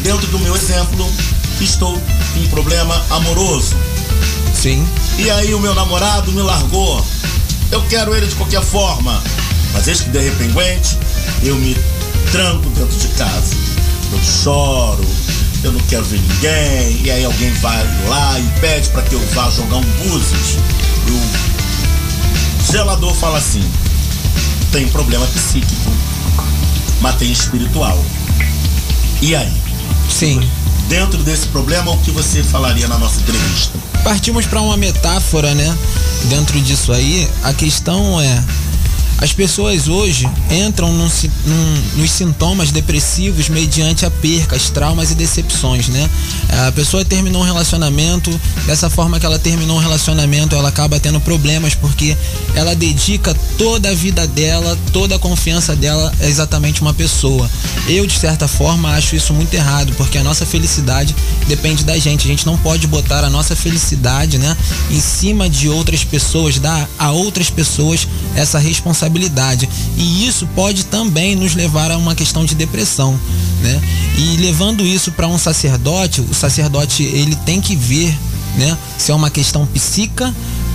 dentro 0.03 0.27
do 0.27 0.39
meu 0.39 0.55
exemplo, 0.55 1.09
estou 1.61 1.93
com 1.93 2.39
um 2.39 2.47
problema 2.49 3.01
amoroso. 3.09 3.75
Sim. 4.53 4.85
E 5.17 5.29
aí 5.29 5.53
o 5.53 5.59
meu 5.59 5.73
namorado 5.73 6.31
me 6.31 6.41
largou. 6.41 7.03
Eu 7.71 7.81
quero 7.87 8.15
ele 8.15 8.27
de 8.27 8.35
qualquer 8.35 8.61
forma. 8.61 9.21
Mas 9.73 9.87
eis 9.87 10.01
que 10.01 10.09
de 10.09 10.19
repente 10.19 10.97
eu 11.43 11.55
me 11.55 11.75
tranco 12.31 12.69
dentro 12.69 12.97
de 12.97 13.07
casa. 13.09 13.55
Eu 14.11 14.19
choro, 14.23 15.05
eu 15.63 15.71
não 15.71 15.79
quero 15.81 16.03
ver 16.05 16.19
ninguém. 16.19 17.01
E 17.03 17.11
aí 17.11 17.25
alguém 17.25 17.51
vai 17.55 17.83
lá 18.07 18.39
e 18.39 18.59
pede 18.59 18.89
para 18.89 19.01
que 19.03 19.15
eu 19.15 19.19
vá 19.33 19.49
jogar 19.49 19.77
um 19.77 19.81
búzios. 19.81 20.57
E 21.07 21.11
o 21.11 22.71
zelador 22.71 23.13
fala 23.13 23.37
assim: 23.37 23.63
tem 24.71 24.87
problema 24.87 25.25
psíquico, 25.27 25.91
mas 27.01 27.15
tem 27.15 27.31
espiritual. 27.31 28.03
E 29.21 29.35
aí? 29.35 29.53
Sim. 30.09 30.39
Dentro 30.87 31.21
desse 31.23 31.47
problema, 31.47 31.91
o 31.91 31.97
que 31.99 32.11
você 32.11 32.41
falaria 32.41 32.87
na 32.87 32.97
nossa 32.97 33.19
entrevista? 33.19 33.77
Partimos 34.03 34.45
para 34.45 34.61
uma 34.61 34.77
metáfora, 34.77 35.53
né? 35.53 35.77
Dentro 36.29 36.59
disso 36.61 36.93
aí, 36.93 37.29
a 37.43 37.53
questão 37.53 38.21
é 38.21 38.43
as 39.19 39.33
pessoas 39.33 39.87
hoje 39.87 40.29
entram 40.51 40.93
num 40.93 41.07
num- 41.45 41.83
nos 41.97 42.11
sintomas 42.11 42.71
depressivos 42.71 43.49
mediante 43.49 44.05
a 44.05 44.11
percas, 44.11 44.69
traumas 44.69 45.11
e 45.11 45.15
decepções, 45.15 45.87
né? 45.87 46.09
A 46.67 46.71
pessoa 46.71 47.03
terminou 47.03 47.41
um 47.41 47.45
relacionamento, 47.45 48.29
dessa 48.65 48.89
forma 48.89 49.19
que 49.19 49.25
ela 49.25 49.39
terminou 49.39 49.77
um 49.77 49.79
relacionamento, 49.79 50.55
ela 50.55 50.69
acaba 50.69 50.99
tendo 50.99 51.19
problemas 51.19 51.73
porque 51.73 52.15
ela 52.55 52.75
dedica 52.75 53.35
toda 53.57 53.89
a 53.89 53.93
vida 53.93 54.27
dela, 54.27 54.77
toda 54.93 55.15
a 55.15 55.19
confiança 55.19 55.75
dela 55.75 56.13
a 56.21 56.25
exatamente 56.27 56.81
uma 56.81 56.93
pessoa. 56.93 57.49
Eu, 57.87 58.05
de 58.05 58.17
certa 58.19 58.47
forma, 58.47 58.91
acho 58.93 59.15
isso 59.15 59.33
muito 59.33 59.53
errado, 59.53 59.93
porque 59.97 60.17
a 60.17 60.23
nossa 60.23 60.45
felicidade 60.45 61.15
depende 61.47 61.83
da 61.83 61.97
gente. 61.97 62.25
A 62.25 62.29
gente 62.29 62.45
não 62.45 62.57
pode 62.57 62.85
botar 62.87 63.23
a 63.23 63.29
nossa 63.29 63.55
felicidade, 63.55 64.37
né, 64.37 64.55
em 64.91 64.99
cima 64.99 65.49
de 65.49 65.69
outras 65.69 66.03
pessoas, 66.03 66.59
dar 66.59 66.87
a 66.99 67.11
outras 67.11 67.49
pessoas 67.49 68.07
essa 68.35 68.59
responsabilidade. 68.59 69.06
E 69.97 70.27
isso 70.27 70.47
pode 70.55 70.85
também 70.85 71.35
nos 71.35 71.55
levar 71.55 71.91
a 71.91 71.97
uma 71.97 72.15
questão 72.15 72.45
de 72.45 72.55
depressão, 72.55 73.19
né? 73.61 73.81
E 74.17 74.37
levando 74.37 74.85
isso 74.85 75.11
para 75.11 75.27
um 75.27 75.37
sacerdote, 75.37 76.21
o 76.21 76.33
sacerdote 76.33 77.03
ele 77.03 77.35
tem 77.37 77.61
que 77.61 77.75
ver, 77.75 78.17
né, 78.57 78.77
se 78.97 79.11
é 79.11 79.15
uma 79.15 79.29
questão 79.29 79.65
psíquica 79.65 80.33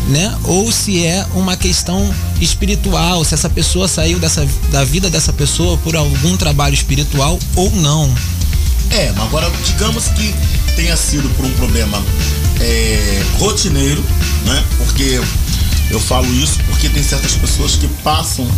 né? 0.09 0.35
Ou 0.45 0.71
se 0.73 1.05
é 1.05 1.25
uma 1.35 1.57
questão 1.57 2.13
espiritual, 2.41 3.25
se 3.25 3.35
essa 3.35 3.49
pessoa 3.49 3.87
saiu 3.87 4.19
dessa, 4.19 4.47
da 4.71 4.85
vida 4.85 5.09
dessa 5.09 5.33
pessoa 5.33 5.77
por 5.79 5.95
algum 5.97 6.37
trabalho 6.37 6.75
espiritual 6.75 7.39
ou 7.55 7.71
não. 7.77 8.13
É, 8.91 9.13
mas 9.13 9.25
agora 9.25 9.51
digamos 9.65 10.09
que 10.09 10.35
tenha 10.77 10.97
sido 10.97 11.29
por 11.37 11.47
um 11.47 11.53
problema 11.53 12.03
é, 12.61 13.23
rotineiro, 13.39 14.03
né? 14.45 14.65
Porque 14.79 15.21
eu 15.93 16.01
falo 16.01 16.27
isso 16.33 16.59
porque 16.67 16.89
tem 16.89 17.03
certas 17.03 17.35
pessoas 17.35 17.77
que 17.77 17.87
passam 18.03 18.49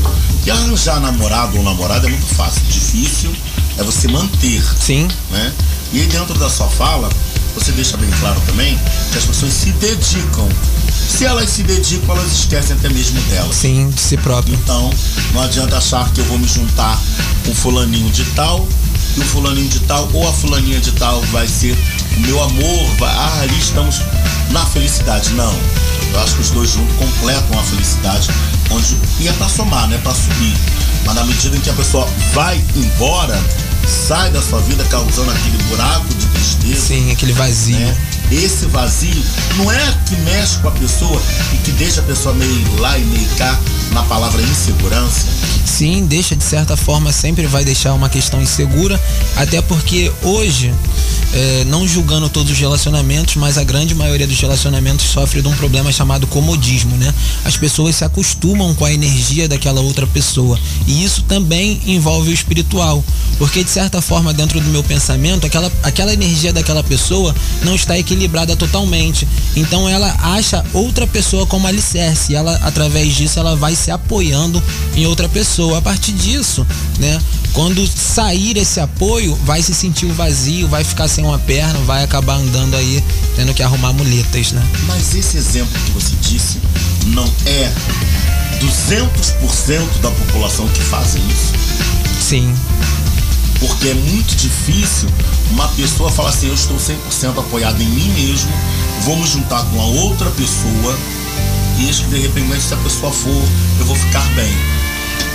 que 0.45 0.51
arranjar 0.51 1.01
namorado 1.01 1.57
ou 1.59 1.65
namorada 1.65 2.07
é 2.07 2.11
muito 2.11 2.35
fácil. 2.35 2.63
Difícil 2.71 3.35
é 3.77 3.83
você 3.83 4.07
manter. 4.07 4.63
Sim. 4.81 5.09
Né? 5.31 5.53
E 5.93 6.01
aí 6.01 6.07
dentro 6.07 6.39
da 6.39 6.49
sua 6.49 6.69
fala, 6.69 7.11
você 7.57 7.73
deixa 7.73 7.97
bem 7.97 8.09
claro 8.21 8.41
também 8.47 8.79
que 9.11 9.19
as 9.19 9.25
pessoas 9.25 9.53
se 9.53 9.73
dedicam. 9.73 10.49
Se 11.09 11.25
elas 11.25 11.51
se 11.51 11.65
dedicam, 11.65 12.17
elas 12.17 12.33
esquecem 12.33 12.77
até 12.77 12.89
mesmo 12.89 13.21
delas. 13.23 13.57
Sim, 13.57 13.91
de 13.91 14.01
si 14.01 14.17
próprio. 14.17 14.55
Então, 14.55 14.91
não 15.33 15.43
adianta 15.43 15.77
achar 15.77 16.09
que 16.13 16.21
eu 16.21 16.25
vou 16.27 16.39
me 16.39 16.47
juntar 16.47 17.01
com 17.45 17.53
fulaninho 17.53 18.11
de 18.11 18.25
tal 18.37 18.67
e 19.17 19.21
o 19.21 19.25
fulaninho 19.25 19.69
de 19.69 19.81
tal 19.81 20.09
ou 20.13 20.29
a 20.29 20.33
fulaninha 20.33 20.81
de 20.81 20.93
tal 20.93 21.21
vai 21.33 21.49
ser 21.49 21.77
meu 22.19 22.43
amor, 22.43 22.91
ah, 23.03 23.41
ali 23.43 23.59
estamos 23.59 24.03
na 24.51 24.65
felicidade. 24.67 25.31
Não. 25.35 25.55
Eu 26.13 26.21
acho 26.21 26.37
que 26.37 26.43
os 26.43 26.51
dois 26.51 26.71
juntos 26.71 26.95
completam 26.97 27.59
a 27.59 27.63
felicidade, 27.63 28.29
onde 28.71 28.97
e 29.19 29.29
é 29.29 29.33
pra 29.33 29.49
somar, 29.49 29.89
não 29.89 29.97
é 29.97 29.99
pra 29.99 30.15
subir. 30.15 30.55
Mas 31.05 31.15
na 31.15 31.25
medida 31.25 31.57
em 31.57 31.61
que 31.61 31.71
a 31.71 31.75
pessoa 31.75 32.09
vai 32.33 32.63
embora, 32.77 33.39
sai 33.87 34.31
da 34.31 34.41
sua 34.41 34.61
vida 34.61 34.85
causando 34.85 35.31
aquele 35.31 35.59
buraco 35.65 36.07
de 36.15 36.27
tristeza. 36.27 36.87
Sim, 36.87 37.11
aquele 37.11 37.33
vazio. 37.33 37.77
né? 37.79 37.97
Esse 38.31 38.67
vazio 38.67 39.23
não 39.57 39.71
é 39.71 39.95
que 40.07 40.17
mexe 40.17 40.59
com 40.59 40.69
a 40.69 40.73
pessoa 40.73 41.21
e 41.53 41.57
que 41.59 41.73
deixa 41.73 42.01
a 42.01 42.05
pessoa 42.05 42.35
meio 42.35 42.81
lá 42.81 42.97
e 42.99 43.05
meio 43.05 43.29
cá 43.37 43.59
na 43.93 44.03
palavra 44.05 44.41
insegurança. 44.43 45.27
Sim, 45.75 46.07
deixa 46.07 46.37
de 46.37 46.45
certa 46.45 46.77
forma, 46.77 47.11
sempre 47.11 47.49
vai 47.49 47.65
deixar 47.65 47.95
uma 47.95 48.09
questão 48.09 48.41
insegura, 48.41 49.01
até 49.35 49.61
porque 49.61 50.09
hoje, 50.23 50.73
é, 51.33 51.65
não 51.65 51.85
julgando 51.89 52.29
todos 52.29 52.53
os 52.53 52.59
relacionamentos, 52.61 53.35
mas 53.35 53.59
a 53.59 53.65
grande 53.65 53.93
maioria 53.93 54.25
dos 54.25 54.39
relacionamentos 54.41 55.05
sofre 55.05 55.43
de 55.43 55.49
um 55.49 55.57
problema 55.57 55.91
chamado 55.91 56.29
comodismo, 56.29 56.97
né? 56.97 57.13
As 57.45 57.57
pessoas 57.57 57.97
se 57.97 58.05
acostumam 58.05 58.73
com 58.73 58.85
a 58.85 58.93
energia 58.93 59.49
daquela 59.49 59.81
outra 59.81 60.07
pessoa 60.07 60.57
e 60.87 61.03
isso 61.03 61.23
também 61.23 61.81
envolve 61.89 62.31
o 62.31 62.33
espiritual, 62.33 63.03
porque 63.37 63.65
de 63.65 63.71
certa 63.71 64.01
forma, 64.01 64.33
dentro 64.33 64.61
do 64.61 64.71
meu 64.71 64.85
pensamento, 64.85 65.45
aquela, 65.45 65.73
aquela 65.83 66.13
energia 66.13 66.53
daquela 66.53 66.85
pessoa 66.85 67.35
não 67.65 67.75
está 67.75 67.99
equilibrada 67.99 68.55
totalmente, 68.55 69.27
então 69.57 69.89
ela 69.89 70.17
acha 70.23 70.65
outra 70.73 71.05
pessoa 71.05 71.47
como 71.47 71.67
alicerce 71.67 72.31
e 72.31 72.37
ela, 72.37 72.55
através 72.63 73.13
disso, 73.17 73.41
ela 73.41 73.57
vai 73.57 73.75
se 73.75 73.91
apoiando 73.91 74.63
em 74.95 75.05
outra 75.05 75.29
pessoa. 75.29 75.64
A 75.73 75.81
partir 75.81 76.13
disso, 76.13 76.67
né? 76.99 77.21
Quando 77.53 77.87
sair 77.87 78.57
esse 78.57 78.81
apoio, 78.81 79.39
vai 79.45 79.63
se 79.63 79.73
sentir 79.73 80.07
o 80.07 80.13
vazio, 80.13 80.67
vai 80.67 80.83
ficar 80.83 81.07
sem 81.07 81.25
uma 81.25 81.39
perna, 81.39 81.79
vai 81.81 82.03
acabar 82.03 82.35
andando 82.35 82.75
aí, 82.75 83.03
tendo 83.37 83.55
que 83.55 83.63
arrumar 83.63 83.93
muletas, 83.93 84.51
né? 84.51 84.63
Mas 84.89 85.15
esse 85.15 85.37
exemplo 85.37 85.73
que 85.85 85.93
você 85.93 86.15
disse 86.21 86.59
não 87.07 87.25
é 87.47 87.73
200% 88.61 90.01
da 90.01 90.11
população 90.11 90.67
que 90.69 90.81
fazem 90.81 91.23
isso. 91.29 91.53
Sim. 92.21 92.53
Porque 93.61 93.89
é 93.89 93.95
muito 93.95 94.35
difícil 94.35 95.09
uma 95.51 95.69
pessoa 95.69 96.11
falar 96.11 96.31
assim, 96.31 96.49
eu 96.49 96.55
estou 96.55 96.77
100% 96.77 97.39
apoiado 97.39 97.81
em 97.81 97.89
mim 97.89 98.09
mesmo, 98.11 98.51
vou 99.03 99.17
me 99.17 99.27
juntar 99.27 99.65
com 99.67 99.81
a 99.81 99.85
outra 99.85 100.29
pessoa 100.31 100.99
e 101.79 101.87
de 101.87 102.21
repente 102.21 102.61
se 102.61 102.75
a 102.75 102.77
pessoa 102.79 103.13
for, 103.13 103.43
eu 103.79 103.87
vou 103.87 103.97
ficar 103.97 104.27
bem. 104.35 104.53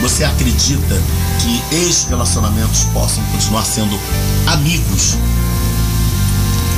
Você 0.01 0.23
acredita 0.23 1.01
que 1.41 1.75
ex-relacionamentos 1.75 2.83
possam 2.93 3.23
continuar 3.25 3.65
sendo 3.65 3.99
amigos? 4.47 5.17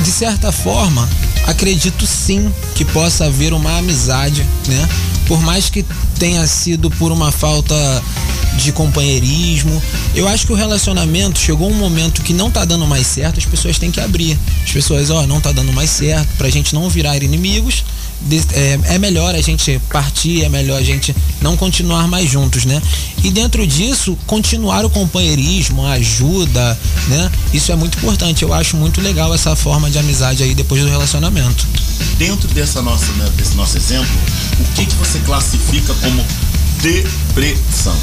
De 0.02 0.10
certa 0.10 0.50
forma, 0.50 1.08
acredito 1.46 2.06
sim 2.06 2.52
que 2.74 2.84
possa 2.84 3.26
haver 3.26 3.52
uma 3.52 3.78
amizade, 3.78 4.44
né? 4.66 4.88
Por 5.26 5.40
mais 5.40 5.70
que 5.70 5.84
tenha 6.18 6.46
sido 6.46 6.90
por 6.90 7.12
uma 7.12 7.30
falta 7.30 7.74
de 8.56 8.72
companheirismo, 8.72 9.80
eu 10.14 10.28
acho 10.28 10.46
que 10.46 10.52
o 10.52 10.56
relacionamento 10.56 11.38
chegou 11.38 11.70
um 11.70 11.74
momento 11.74 12.22
que 12.22 12.34
não 12.34 12.50
tá 12.50 12.64
dando 12.64 12.86
mais 12.86 13.06
certo, 13.06 13.38
as 13.38 13.46
pessoas 13.46 13.78
têm 13.78 13.90
que 13.90 14.00
abrir. 14.00 14.38
As 14.64 14.72
pessoas, 14.72 15.10
ó, 15.10 15.26
não 15.26 15.40
tá 15.40 15.52
dando 15.52 15.72
mais 15.72 15.90
certo, 15.90 16.28
pra 16.36 16.50
gente 16.50 16.74
não 16.74 16.88
virar 16.88 17.22
inimigos, 17.22 17.84
é, 18.52 18.94
é 18.94 18.98
melhor 18.98 19.34
a 19.34 19.40
gente 19.40 19.80
partir, 19.90 20.44
é 20.44 20.48
melhor 20.48 20.78
a 20.78 20.84
gente 20.84 21.14
não 21.40 21.56
continuar 21.56 22.06
mais 22.08 22.30
juntos, 22.30 22.64
né? 22.64 22.80
E 23.22 23.30
dentro 23.30 23.66
disso, 23.66 24.16
continuar 24.26 24.84
o 24.84 24.90
companheirismo, 24.90 25.84
a 25.84 25.92
ajuda, 25.92 26.78
né? 27.08 27.30
Isso 27.52 27.72
é 27.72 27.76
muito 27.76 27.98
importante. 27.98 28.42
Eu 28.42 28.52
acho 28.52 28.76
muito 28.76 29.00
legal 29.00 29.32
essa 29.34 29.54
forma 29.54 29.90
de 29.90 29.98
amizade 29.98 30.42
aí 30.42 30.54
depois 30.54 30.82
do 30.82 30.88
relacionamento. 30.88 31.66
Dentro 32.18 32.48
dessa 32.48 32.82
nossa, 32.82 33.10
né, 33.12 33.28
desse 33.36 33.54
nosso 33.54 33.76
exemplo, 33.76 34.10
o 34.60 34.64
que, 34.74 34.86
que 34.86 34.94
você 34.96 35.18
classifica 35.20 35.94
como 35.94 36.24
depressão? 36.80 37.96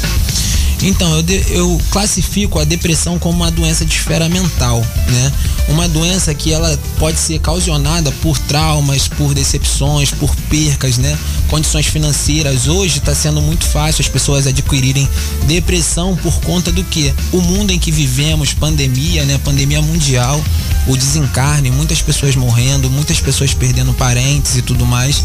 Então, 0.82 1.14
eu, 1.14 1.22
de- 1.22 1.44
eu 1.50 1.80
classifico 1.90 2.58
a 2.58 2.64
depressão 2.64 3.18
como 3.18 3.36
uma 3.36 3.50
doença 3.50 3.84
de 3.84 3.92
esfera 3.94 4.28
mental, 4.28 4.84
né? 5.08 5.32
Uma 5.68 5.86
doença 5.88 6.34
que 6.34 6.52
ela 6.52 6.78
pode 6.98 7.18
ser 7.18 7.38
causada 7.38 8.10
por 8.22 8.38
traumas, 8.38 9.06
por 9.06 9.34
decepções, 9.34 10.10
por 10.10 10.34
percas, 10.48 10.96
né? 10.98 11.16
Condições 11.48 11.86
financeiras. 11.86 12.66
Hoje 12.66 12.98
está 12.98 13.14
sendo 13.14 13.40
muito 13.42 13.64
fácil 13.66 14.00
as 14.02 14.08
pessoas 14.08 14.46
adquirirem 14.46 15.08
depressão 15.46 16.16
por 16.16 16.40
conta 16.40 16.72
do 16.72 16.82
que? 16.82 17.12
O 17.32 17.40
mundo 17.40 17.70
em 17.70 17.78
que 17.78 17.92
vivemos, 17.92 18.54
pandemia, 18.54 19.24
né? 19.24 19.38
Pandemia 19.44 19.82
mundial, 19.82 20.42
o 20.86 20.96
desencarne, 20.96 21.70
muitas 21.70 22.00
pessoas 22.00 22.34
morrendo, 22.34 22.88
muitas 22.90 23.20
pessoas 23.20 23.52
perdendo 23.52 23.92
parentes 23.92 24.56
e 24.56 24.62
tudo 24.62 24.86
mais. 24.86 25.22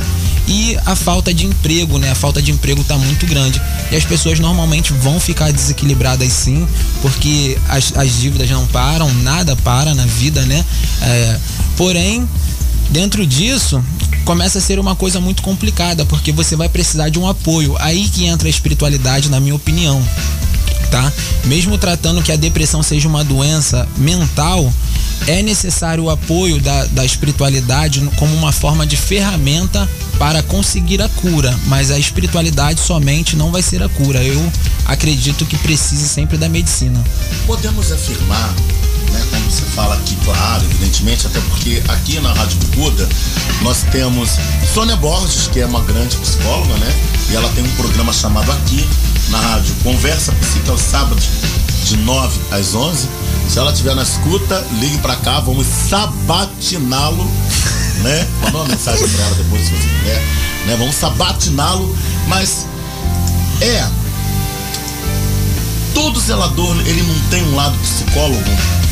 E 0.47 0.77
a 0.85 0.95
falta 0.95 1.33
de 1.33 1.45
emprego, 1.45 1.97
né? 1.97 2.11
A 2.11 2.15
falta 2.15 2.41
de 2.41 2.51
emprego 2.51 2.81
está 2.81 2.97
muito 2.97 3.25
grande. 3.25 3.61
E 3.91 3.95
as 3.95 4.03
pessoas 4.05 4.39
normalmente 4.39 4.93
vão 4.93 5.19
ficar 5.19 5.44
desequilibradas 5.51 6.31
sim, 6.31 6.67
porque 7.01 7.57
as, 7.67 7.93
as 7.95 8.19
dívidas 8.19 8.49
não 8.49 8.65
param, 8.67 9.11
nada 9.15 9.55
para 9.57 9.93
na 9.93 10.05
vida, 10.05 10.41
né? 10.45 10.63
É, 11.01 11.39
porém, 11.77 12.27
dentro 12.89 13.25
disso, 13.25 13.83
começa 14.23 14.57
a 14.57 14.61
ser 14.61 14.79
uma 14.79 14.95
coisa 14.95 15.19
muito 15.19 15.41
complicada, 15.41 16.05
porque 16.05 16.31
você 16.31 16.55
vai 16.55 16.69
precisar 16.69 17.09
de 17.09 17.19
um 17.19 17.27
apoio. 17.27 17.75
Aí 17.79 18.07
que 18.09 18.25
entra 18.25 18.47
a 18.47 18.49
espiritualidade, 18.49 19.29
na 19.29 19.39
minha 19.39 19.55
opinião 19.55 20.01
tá? 20.89 21.11
Mesmo 21.45 21.77
tratando 21.77 22.21
que 22.21 22.31
a 22.31 22.35
depressão 22.35 22.81
seja 22.81 23.07
uma 23.07 23.23
doença 23.23 23.87
mental, 23.97 24.71
é 25.27 25.41
necessário 25.41 26.03
o 26.03 26.09
apoio 26.09 26.59
da, 26.59 26.85
da 26.87 27.05
espiritualidade 27.05 27.99
como 28.17 28.35
uma 28.35 28.51
forma 28.51 28.85
de 28.85 28.95
ferramenta 28.95 29.89
para 30.19 30.43
conseguir 30.43 31.01
a 31.01 31.09
cura, 31.09 31.57
mas 31.65 31.91
a 31.91 31.97
espiritualidade 31.97 32.79
somente 32.79 33.35
não 33.35 33.51
vai 33.51 33.61
ser 33.61 33.81
a 33.81 33.89
cura. 33.89 34.23
Eu 34.23 34.51
acredito 34.85 35.45
que 35.45 35.57
precise 35.57 36.07
sempre 36.07 36.37
da 36.37 36.47
medicina. 36.47 37.03
Podemos 37.47 37.91
afirmar, 37.91 38.53
né, 39.11 39.25
como 39.29 39.49
você 39.49 39.63
fala 39.63 39.95
aqui, 39.95 40.15
claro, 40.23 40.63
evidentemente, 40.65 41.27
até 41.27 41.39
porque 41.41 41.81
aqui 41.87 42.19
na 42.19 42.33
Rádio 42.33 42.57
Bicuda 42.59 43.07
nós 43.61 43.83
temos 43.91 44.31
Sônia 44.73 44.95
Borges, 44.95 45.47
que 45.47 45.59
é 45.59 45.65
uma 45.65 45.81
grande 45.81 46.17
psicóloga, 46.17 46.73
né? 46.77 46.93
E 47.29 47.35
ela 47.35 47.49
tem 47.49 47.63
um 47.63 47.75
programa 47.75 48.13
chamado 48.13 48.51
aqui 48.51 48.87
na 49.29 49.39
rádio 49.39 49.73
Conversa 49.83 50.31
Psique 50.33 50.69
aos 50.69 50.81
sábados, 50.81 51.25
de 51.85 51.97
9 51.97 52.39
às 52.51 52.75
11. 52.75 53.07
Se 53.49 53.59
ela 53.59 53.71
estiver 53.71 53.95
na 53.95 54.03
escuta, 54.03 54.65
ligue 54.79 54.97
pra 54.99 55.15
cá, 55.17 55.39
vamos 55.39 55.67
sabatiná-lo, 55.67 57.23
né? 58.01 58.27
Manda 58.41 58.57
uma 58.57 58.67
mensagem 58.67 59.07
pra 59.07 59.25
ela 59.25 59.35
depois, 59.35 59.63
se 59.63 59.71
você 59.71 59.87
quiser, 59.87 60.21
né? 60.67 60.75
Vamos 60.77 60.95
sabatiná-lo, 60.95 61.97
mas 62.27 62.65
é 63.61 63.87
todo 65.95 66.19
zelador 66.19 66.77
ele 66.85 67.01
não 67.01 67.19
tem 67.29 67.41
um 67.45 67.55
lado 67.55 67.75
psicólogo, 67.79 68.43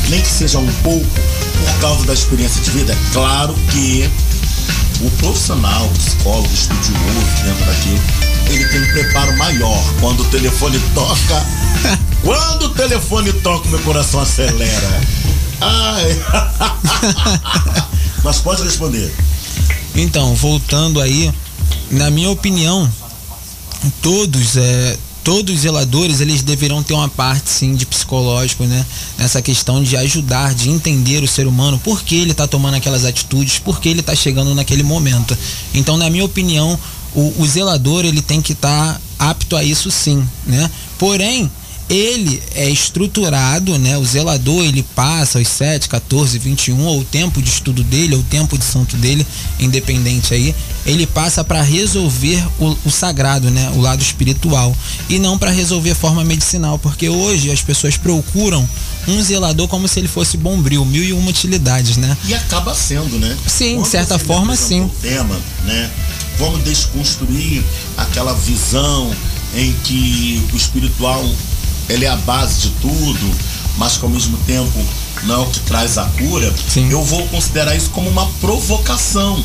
nem 0.08 0.20
que 0.20 0.26
seja 0.26 0.58
um 0.58 0.72
pouco 0.82 1.06
por 1.06 1.80
causa 1.80 2.04
da 2.06 2.14
experiência 2.14 2.60
de 2.62 2.70
vida. 2.70 2.92
É 2.92 3.12
claro 3.12 3.54
que 3.70 4.10
o 5.02 5.10
profissional, 5.18 5.84
o 5.86 5.90
psicólogo, 5.90 6.48
o 6.48 6.54
estudioso 6.54 7.44
dentro 7.44 7.66
daquilo, 7.66 8.02
ele 8.48 8.64
tem 8.64 8.82
um 8.82 8.92
preparo 8.92 9.36
maior. 9.36 9.94
Quando 10.00 10.20
o 10.20 10.24
telefone 10.24 10.80
toca, 10.94 11.46
quando 12.24 12.62
o 12.64 12.68
telefone 12.70 13.32
toca, 13.34 13.68
meu 13.68 13.78
coração 13.80 14.20
acelera. 14.20 15.00
Ai. 15.60 16.22
Mas 18.24 18.40
pode 18.40 18.62
responder. 18.62 19.14
Então, 19.94 20.34
voltando 20.34 21.00
aí, 21.00 21.32
na 21.90 22.10
minha 22.10 22.30
opinião, 22.30 22.90
todos 24.00 24.56
é, 24.56 24.96
todos 25.24 25.54
os 25.54 25.62
zeladores 25.62 26.20
eles 26.20 26.42
deverão 26.42 26.82
ter 26.82 26.92
uma 26.92 27.08
parte 27.08 27.50
sim 27.50 27.74
de 27.74 27.86
psicológico, 27.86 28.64
né? 28.64 28.84
Nessa 29.16 29.40
questão 29.40 29.82
de 29.82 29.96
ajudar, 29.96 30.54
de 30.54 30.68
entender 30.68 31.24
o 31.24 31.26
ser 31.28 31.46
humano, 31.46 31.80
por 31.82 32.02
que 32.02 32.14
ele 32.14 32.32
está 32.32 32.46
tomando 32.46 32.74
aquelas 32.74 33.06
atitudes, 33.06 33.58
por 33.58 33.80
que 33.80 33.88
ele 33.88 34.00
está 34.00 34.14
chegando 34.14 34.54
naquele 34.54 34.82
momento. 34.82 35.36
Então, 35.72 35.96
na 35.96 36.10
minha 36.10 36.24
opinião, 36.24 36.78
o, 37.14 37.34
o 37.38 37.46
zelador 37.46 38.04
ele 38.04 38.20
tem 38.20 38.42
que 38.42 38.52
estar 38.52 39.00
apto 39.18 39.56
a 39.56 39.64
isso 39.64 39.90
sim, 39.90 40.22
né? 40.46 40.70
Porém, 40.98 41.50
ele 41.88 42.42
é 42.54 42.68
estruturado, 42.68 43.78
né? 43.78 43.96
O 43.98 44.04
zelador 44.04 44.64
ele 44.64 44.82
passa 44.94 45.38
os 45.38 45.48
7, 45.48 45.88
14, 45.88 46.38
21, 46.38 46.80
ou 46.80 47.00
o 47.00 47.04
tempo 47.04 47.42
de 47.42 47.48
estudo 47.48 47.82
dele, 47.84 48.14
ou 48.14 48.20
o 48.20 48.24
tempo 48.24 48.56
de 48.56 48.64
santo 48.64 48.96
dele, 48.96 49.26
independente 49.60 50.32
aí, 50.32 50.54
ele 50.86 51.06
passa 51.06 51.44
para 51.44 51.62
resolver 51.62 52.42
o, 52.58 52.76
o 52.86 52.90
sagrado, 52.90 53.50
né? 53.50 53.70
O 53.74 53.80
lado 53.80 54.02
espiritual. 54.02 54.74
E 55.08 55.18
não 55.18 55.38
para 55.38 55.50
resolver 55.50 55.90
a 55.90 55.94
forma 55.94 56.24
medicinal, 56.24 56.78
porque 56.78 57.08
hoje 57.08 57.50
as 57.50 57.60
pessoas 57.60 57.96
procuram 57.96 58.66
um 59.06 59.22
zelador 59.22 59.68
como 59.68 59.86
se 59.86 60.00
ele 60.00 60.08
fosse 60.08 60.36
bombril, 60.36 60.84
mil 60.84 61.04
e 61.04 61.12
uma 61.12 61.28
utilidades, 61.28 61.96
né? 61.96 62.16
E 62.24 62.34
acaba 62.34 62.74
sendo, 62.74 63.18
né? 63.18 63.36
Sim, 63.46 63.82
de 63.82 63.88
certa 63.88 64.18
forma, 64.18 64.56
sim. 64.56 64.82
o 64.82 64.88
tema, 64.88 65.38
né? 65.64 65.90
Vamos 66.38 66.64
desconstruir 66.64 67.62
aquela 67.96 68.32
visão 68.32 69.14
em 69.54 69.72
que 69.84 70.42
o 70.52 70.56
espiritual 70.56 71.24
ele 71.88 72.04
é 72.04 72.08
a 72.08 72.16
base 72.16 72.60
de 72.60 72.70
tudo, 72.80 73.34
mas 73.76 73.96
que 73.96 74.04
ao 74.04 74.10
mesmo 74.10 74.36
tempo 74.38 74.84
não 75.24 75.34
é 75.34 75.38
o 75.38 75.46
que 75.46 75.60
traz 75.60 75.98
a 75.98 76.04
cura. 76.04 76.52
Sim. 76.68 76.90
Eu 76.90 77.02
vou 77.02 77.26
considerar 77.28 77.74
isso 77.74 77.90
como 77.90 78.08
uma 78.08 78.26
provocação. 78.40 79.42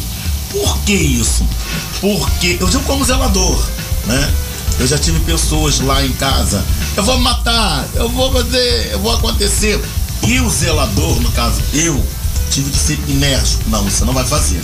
Por 0.52 0.78
que 0.80 0.94
isso? 0.94 1.46
Porque 2.02 2.58
eu 2.60 2.68
digo 2.68 2.84
como 2.84 3.06
zelador, 3.06 3.64
né? 4.06 4.34
Eu 4.80 4.88
já 4.88 4.98
tive 4.98 5.20
pessoas 5.22 5.80
lá 5.82 6.04
em 6.04 6.12
casa. 6.14 6.64
Eu 6.96 7.04
vou 7.04 7.20
matar, 7.20 7.88
eu 7.96 8.10
vou 8.10 8.32
fazer, 8.32 8.92
eu 8.92 9.00
vou 9.00 9.14
acontecer. 9.14 9.80
E 10.26 10.40
o 10.40 10.50
zelador, 10.50 11.20
no 11.22 11.32
caso, 11.32 11.62
eu 11.74 12.04
tive 12.50 12.72
que 12.72 12.78
ser 12.78 13.00
enérgico. 13.08 13.70
Não, 13.70 13.84
você 13.84 14.04
não 14.06 14.14
vai 14.14 14.26
fazer. 14.26 14.62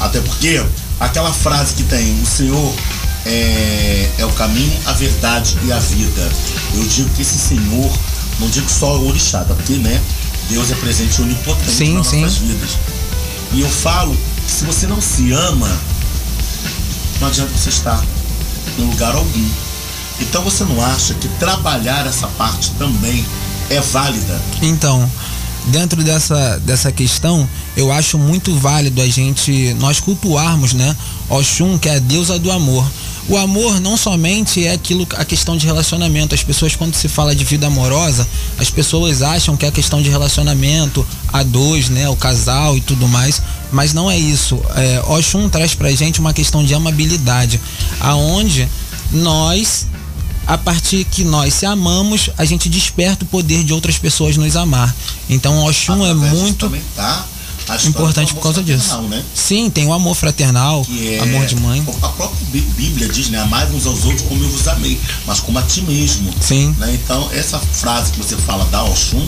Até 0.00 0.20
porque 0.20 0.64
aquela 0.98 1.32
frase 1.32 1.74
que 1.74 1.82
tem, 1.84 2.20
o 2.22 2.26
Senhor 2.26 2.74
é, 3.26 4.10
é 4.18 4.26
o 4.26 4.32
caminho, 4.32 4.72
a 4.86 4.92
verdade 4.92 5.56
e 5.64 5.72
a 5.72 5.78
vida. 5.78 6.30
Eu 6.74 6.84
digo 6.86 7.10
que 7.10 7.22
esse 7.22 7.38
Senhor, 7.38 7.92
não 8.40 8.48
digo 8.48 8.68
só 8.70 8.98
o 8.98 9.08
orixá, 9.08 9.44
porque 9.44 9.74
né, 9.74 10.00
Deus 10.48 10.70
é 10.70 10.74
presente 10.76 11.18
e 11.18 11.22
onipotente 11.22 11.70
Sim, 11.70 11.94
nas 11.94 12.06
sim. 12.06 12.20
nossas 12.22 12.38
vidas. 12.38 12.70
E 13.52 13.60
eu 13.60 13.68
falo 13.68 14.16
que 14.46 14.52
se 14.52 14.64
você 14.64 14.86
não 14.86 15.00
se 15.00 15.32
ama, 15.32 15.70
não 17.20 17.28
adianta 17.28 17.50
você 17.56 17.68
estar 17.68 18.02
em 18.78 18.82
lugar 18.82 19.14
algum. 19.14 19.48
Então 20.20 20.42
você 20.42 20.64
não 20.64 20.82
acha 20.84 21.14
que 21.14 21.28
trabalhar 21.28 22.06
essa 22.06 22.26
parte 22.28 22.70
também 22.78 23.24
é 23.70 23.80
válida? 23.80 24.40
Então, 24.62 25.10
dentro 25.66 26.02
dessa, 26.02 26.58
dessa 26.64 26.90
questão, 26.90 27.48
eu 27.76 27.92
acho 27.92 28.18
muito 28.18 28.54
válido 28.56 29.00
a 29.00 29.08
gente, 29.08 29.74
nós 29.74 30.00
cultuarmos, 30.00 30.72
né, 30.72 30.96
Oxum, 31.28 31.78
que 31.78 31.88
é 31.88 31.96
a 31.96 31.98
deusa 31.98 32.38
do 32.38 32.50
amor. 32.50 32.84
O 33.28 33.36
amor 33.36 33.80
não 33.80 33.96
somente 33.96 34.66
é 34.66 34.72
aquilo, 34.72 35.06
a 35.16 35.24
questão 35.24 35.56
de 35.56 35.66
relacionamento. 35.66 36.34
As 36.34 36.42
pessoas, 36.42 36.74
quando 36.74 36.94
se 36.94 37.08
fala 37.08 37.34
de 37.34 37.44
vida 37.44 37.66
amorosa, 37.66 38.26
as 38.58 38.68
pessoas 38.68 39.22
acham 39.22 39.56
que 39.56 39.64
é 39.64 39.68
a 39.68 39.72
questão 39.72 40.02
de 40.02 40.10
relacionamento, 40.10 41.06
a 41.32 41.42
dois, 41.42 41.88
né, 41.88 42.08
o 42.08 42.16
casal 42.16 42.76
e 42.76 42.80
tudo 42.80 43.06
mais. 43.06 43.40
Mas 43.70 43.94
não 43.94 44.10
é 44.10 44.18
isso. 44.18 44.60
É, 44.74 45.02
Oxum 45.06 45.48
traz 45.48 45.74
pra 45.74 45.90
gente 45.92 46.20
uma 46.20 46.32
questão 46.32 46.64
de 46.64 46.74
amabilidade, 46.74 47.60
aonde 48.00 48.68
nós 49.12 49.86
a 50.44 50.58
partir 50.58 51.04
que 51.04 51.22
nós 51.22 51.54
se 51.54 51.64
amamos, 51.64 52.28
a 52.36 52.44
gente 52.44 52.68
desperta 52.68 53.24
o 53.24 53.28
poder 53.28 53.62
de 53.62 53.72
outras 53.72 53.96
pessoas 53.96 54.36
nos 54.36 54.56
amar. 54.56 54.92
Então, 55.30 55.64
Oxum 55.64 56.04
é 56.04 56.12
muito 56.12 56.66
também 56.66 56.82
tá 56.96 57.24
importante 57.84 58.34
por 58.34 58.42
causa 58.42 58.62
disso. 58.62 59.00
Né? 59.02 59.22
Sim, 59.34 59.68
tem 59.70 59.86
o 59.86 59.92
amor 59.92 60.14
fraternal, 60.14 60.86
é, 60.90 61.18
amor 61.20 61.46
de 61.46 61.56
mãe. 61.56 61.84
A 62.02 62.08
própria 62.08 62.46
Bí- 62.52 62.60
Bíblia 62.76 63.08
diz, 63.08 63.28
né? 63.30 63.38
Amai 63.40 63.66
uns 63.72 63.86
aos 63.86 64.04
outros 64.04 64.22
como 64.28 64.42
eu 64.42 64.48
vos 64.50 64.66
amei, 64.68 65.00
mas 65.26 65.40
como 65.40 65.58
a 65.58 65.62
ti 65.62 65.80
mesmo. 65.82 66.30
Sim. 66.40 66.74
Né? 66.78 66.98
Então, 67.02 67.28
essa 67.32 67.58
frase 67.58 68.12
que 68.12 68.18
você 68.18 68.36
fala 68.36 68.64
da 68.66 68.82
Oxum 68.84 69.26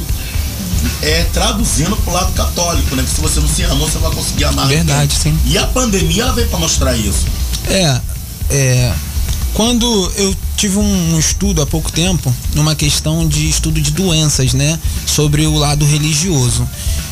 é 1.03 1.25
traduzindo 1.33 1.97
pro 1.99 2.13
lado 2.13 2.33
católico, 2.33 2.95
né? 2.95 3.03
Que 3.03 3.11
se 3.11 3.21
você 3.21 3.41
não 3.41 3.49
se 3.49 3.63
ama, 3.63 3.77
você 3.87 3.99
vai 3.99 4.11
conseguir 4.13 4.45
amar. 4.45 4.67
Verdade, 4.67 5.15
ninguém. 5.25 5.39
sim. 5.45 5.51
E 5.51 5.57
a 5.59 5.67
pandemia, 5.67 6.25
ela 6.25 6.33
veio 6.33 6.49
pra 6.49 6.59
mostrar 6.59 6.95
isso. 6.97 7.25
É, 7.69 8.01
é. 8.51 8.93
Quando 9.55 10.13
eu 10.17 10.37
tive 10.57 10.79
um 10.79 11.19
estudo 11.19 11.63
há 11.63 11.67
pouco 11.67 11.91
tempo, 11.93 12.35
numa 12.55 12.75
questão 12.75 13.27
de 13.27 13.49
estudo 13.49 13.81
de 13.81 13.93
doenças, 13.93 14.53
né? 14.53 14.79
Sobre 15.07 15.47
o 15.47 15.55
lado 15.55 15.85
religioso. 15.85 16.69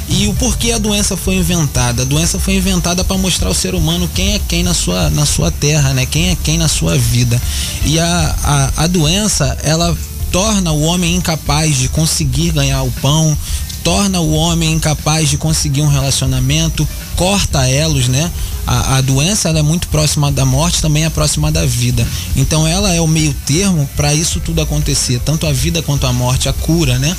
E 0.08 0.26
o 0.26 0.34
porquê 0.34 0.72
a 0.72 0.78
doença 0.78 1.16
foi 1.16 1.36
inventada? 1.36 2.02
A 2.02 2.04
doença 2.04 2.40
foi 2.40 2.54
inventada 2.54 3.04
para 3.04 3.16
mostrar 3.16 3.48
ao 3.48 3.54
ser 3.54 3.74
humano 3.74 4.10
quem 4.12 4.34
é 4.34 4.40
quem 4.48 4.64
na 4.64 4.74
sua, 4.74 5.08
na 5.10 5.24
sua 5.24 5.52
terra, 5.52 5.94
né? 5.94 6.04
Quem 6.04 6.30
é 6.30 6.36
quem 6.36 6.58
na 6.58 6.66
sua 6.66 6.98
vida. 6.98 7.40
E 7.84 8.00
a, 8.00 8.36
a, 8.42 8.84
a 8.84 8.86
doença, 8.88 9.56
ela 9.62 9.96
torna 10.32 10.72
o 10.72 10.80
homem 10.80 11.14
incapaz 11.14 11.76
de 11.76 11.88
conseguir 11.90 12.50
ganhar 12.50 12.82
o 12.82 12.90
pão, 12.90 13.36
torna 13.82 14.20
o 14.20 14.32
homem 14.32 14.72
incapaz 14.72 15.28
de 15.28 15.36
conseguir 15.36 15.82
um 15.82 15.88
relacionamento, 15.88 16.86
corta 17.16 17.68
elos, 17.68 18.08
né? 18.08 18.30
A, 18.66 18.96
a 18.98 19.00
doença 19.00 19.48
é 19.50 19.62
muito 19.62 19.88
próxima 19.88 20.30
da 20.30 20.44
morte, 20.44 20.80
também 20.80 21.04
é 21.04 21.10
próxima 21.10 21.50
da 21.50 21.66
vida. 21.66 22.06
Então 22.36 22.66
ela 22.66 22.92
é 22.92 23.00
o 23.00 23.06
meio 23.06 23.34
termo 23.46 23.88
para 23.96 24.14
isso 24.14 24.40
tudo 24.40 24.60
acontecer, 24.60 25.20
tanto 25.24 25.46
a 25.46 25.52
vida 25.52 25.82
quanto 25.82 26.06
a 26.06 26.12
morte, 26.12 26.48
a 26.48 26.52
cura, 26.52 26.98
né? 26.98 27.14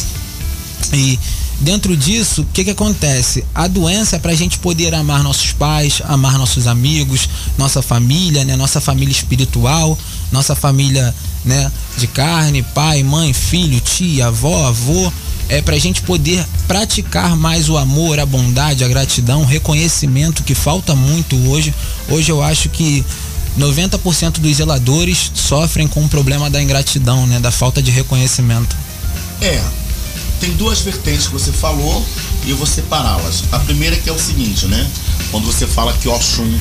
E 0.94 1.20
dentro 1.60 1.96
disso, 1.96 2.42
o 2.42 2.46
que, 2.46 2.64
que 2.64 2.72
acontece? 2.72 3.44
A 3.54 3.68
doença 3.68 4.16
é 4.16 4.20
para 4.20 4.32
a 4.32 4.36
gente 4.36 4.60
poder 4.60 4.94
amar 4.94 5.24
nossos 5.24 5.52
pais, 5.54 6.02
amar 6.06 6.38
nossos 6.38 6.68
amigos, 6.68 7.30
nossa 7.58 7.82
família, 7.82 8.44
né? 8.44 8.56
Nossa 8.56 8.82
família 8.82 9.12
espiritual, 9.12 9.98
nossa 10.32 10.56
família, 10.56 11.14
né? 11.44 11.72
De 11.98 12.08
carne, 12.08 12.62
pai, 12.62 13.04
mãe, 13.04 13.34
filho, 13.34 13.80
tia, 13.80 14.28
avó, 14.28 14.68
avô. 14.68 15.12
É 15.50 15.62
para 15.62 15.76
a 15.76 15.80
gente 15.80 16.02
poder 16.02 16.46
praticar 16.68 17.36
mais 17.36 17.70
o 17.70 17.78
amor, 17.78 18.20
a 18.20 18.26
bondade, 18.26 18.84
a 18.84 18.88
gratidão, 18.88 19.42
o 19.42 19.46
reconhecimento 19.46 20.44
que 20.44 20.56
falta 20.56 20.96
muito 20.96 21.36
hoje. 21.50 21.74
Hoje 22.10 22.32
eu 22.32 22.42
acho 22.42 22.70
que 22.70 23.06
90% 23.58 24.40
dos 24.40 24.58
zeladores 24.58 25.32
sofrem 25.34 25.88
com 25.88 26.04
o 26.04 26.10
problema 26.10 26.50
da 26.50 26.62
ingratidão, 26.62 27.28
né? 27.28 27.40
Da 27.40 27.52
falta 27.52 27.82
de 27.82 27.92
reconhecimento. 27.92 28.76
É, 29.42 29.62
tem 30.40 30.52
duas 30.54 30.82
vertentes 30.82 31.28
que 31.28 31.34
você 31.34 31.52
falou 31.52 32.06
e 32.46 32.50
eu 32.50 32.58
vou 32.58 32.68
separá-las. 32.68 33.44
A 33.52 33.60
primeira 33.60 33.96
que 33.96 34.10
é 34.10 34.14
o 34.14 34.20
seguinte, 34.20 34.66
né? 34.66 34.90
Quando 35.32 35.46
você 35.46 35.68
fala 35.68 35.94
que 35.94 36.08
Oxum, 36.08 36.60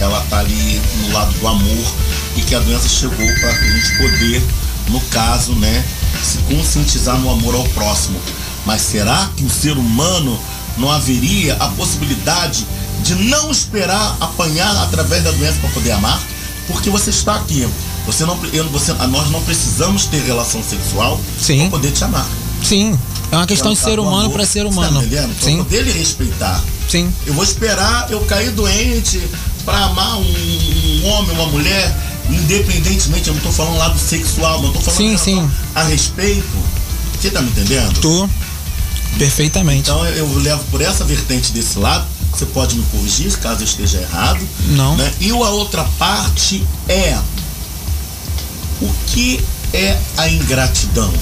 ela 0.00 0.20
tá 0.30 0.38
ali 0.38 0.80
no 1.02 1.12
lado 1.12 1.32
do 1.38 1.46
amor 1.46 1.94
e 2.36 2.40
que 2.40 2.54
a 2.54 2.60
doença 2.60 2.88
chegou 2.88 3.16
para 3.16 3.50
a 3.50 3.54
gente 3.54 3.96
poder, 3.98 4.42
no 4.90 5.00
caso, 5.02 5.52
né, 5.54 5.84
se 6.22 6.38
conscientizar 6.54 7.18
no 7.18 7.30
amor 7.30 7.54
ao 7.54 7.64
próximo. 7.70 8.20
Mas 8.66 8.82
será 8.82 9.30
que 9.36 9.44
o 9.44 9.50
ser 9.50 9.76
humano 9.78 10.38
não 10.76 10.90
haveria 10.90 11.54
a 11.54 11.68
possibilidade 11.68 12.66
de 13.02 13.14
não 13.14 13.50
esperar 13.50 14.16
apanhar 14.20 14.76
através 14.82 15.24
da 15.24 15.30
doença 15.30 15.58
para 15.60 15.70
poder 15.70 15.92
amar? 15.92 16.20
Porque 16.66 16.90
você 16.90 17.10
está 17.10 17.36
aqui. 17.36 17.66
Você 18.06 18.24
não, 18.24 18.38
eu- 18.52 18.68
você, 18.68 18.92
nós 18.92 19.30
não 19.30 19.42
precisamos 19.42 20.06
ter 20.06 20.22
relação 20.24 20.62
sexual 20.62 21.20
Sim. 21.40 21.60
para 21.62 21.70
poder 21.70 21.92
te 21.92 22.04
amar. 22.04 22.26
Sim, 22.62 22.98
é 23.32 23.36
uma 23.36 23.46
questão 23.46 23.72
de 23.72 23.78
Pelo 23.80 23.90
ser 23.90 23.96
lado 23.98 24.02
do 24.10 24.14
humano 24.16 24.30
para 24.30 24.46
ser 24.46 24.66
humano. 24.66 25.00
Tá 25.00 25.06
entendendo? 25.06 25.34
Pra 25.36 25.44
Sim, 25.48 25.56
poder 25.58 25.82
lhe 25.82 25.92
respeitar. 25.92 26.62
sim. 26.88 27.10
Eu 27.26 27.32
vou 27.34 27.42
esperar 27.44 28.06
eu 28.10 28.20
cair 28.26 28.50
doente 28.50 29.20
para 29.64 29.84
amar 29.84 30.16
um, 30.18 30.22
um 30.22 31.06
homem, 31.08 31.30
uma 31.36 31.46
mulher, 31.46 31.94
independentemente, 32.30 33.28
eu 33.28 33.34
não 33.34 33.40
tô 33.42 33.52
falando 33.52 33.76
lado 33.78 33.98
sexual, 33.98 34.62
eu 34.62 34.72
tô 34.72 34.80
falando 34.80 34.96
Sim, 34.96 35.16
sim. 35.16 35.50
a 35.74 35.82
respeito. 35.82 36.48
Você 37.20 37.30
tá 37.30 37.42
me 37.42 37.50
entendendo? 37.50 38.00
Tô. 38.00 38.28
Perfeitamente. 39.18 39.90
Então 39.90 40.06
eu 40.06 40.38
levo 40.38 40.62
por 40.70 40.80
essa 40.80 41.04
vertente 41.04 41.52
desse 41.52 41.78
lado. 41.78 42.06
Você 42.32 42.46
pode 42.46 42.76
me 42.76 42.84
corrigir 42.92 43.36
caso 43.38 43.60
eu 43.60 43.64
esteja 43.64 43.98
errado. 44.00 44.40
Não. 44.68 44.96
né? 44.96 45.12
E 45.20 45.30
a 45.30 45.34
outra 45.34 45.84
parte 45.98 46.64
é 46.88 47.18
o 48.80 48.88
que 49.08 49.40
é 49.72 49.98
a 50.16 50.28
ingratidão? 50.28 51.12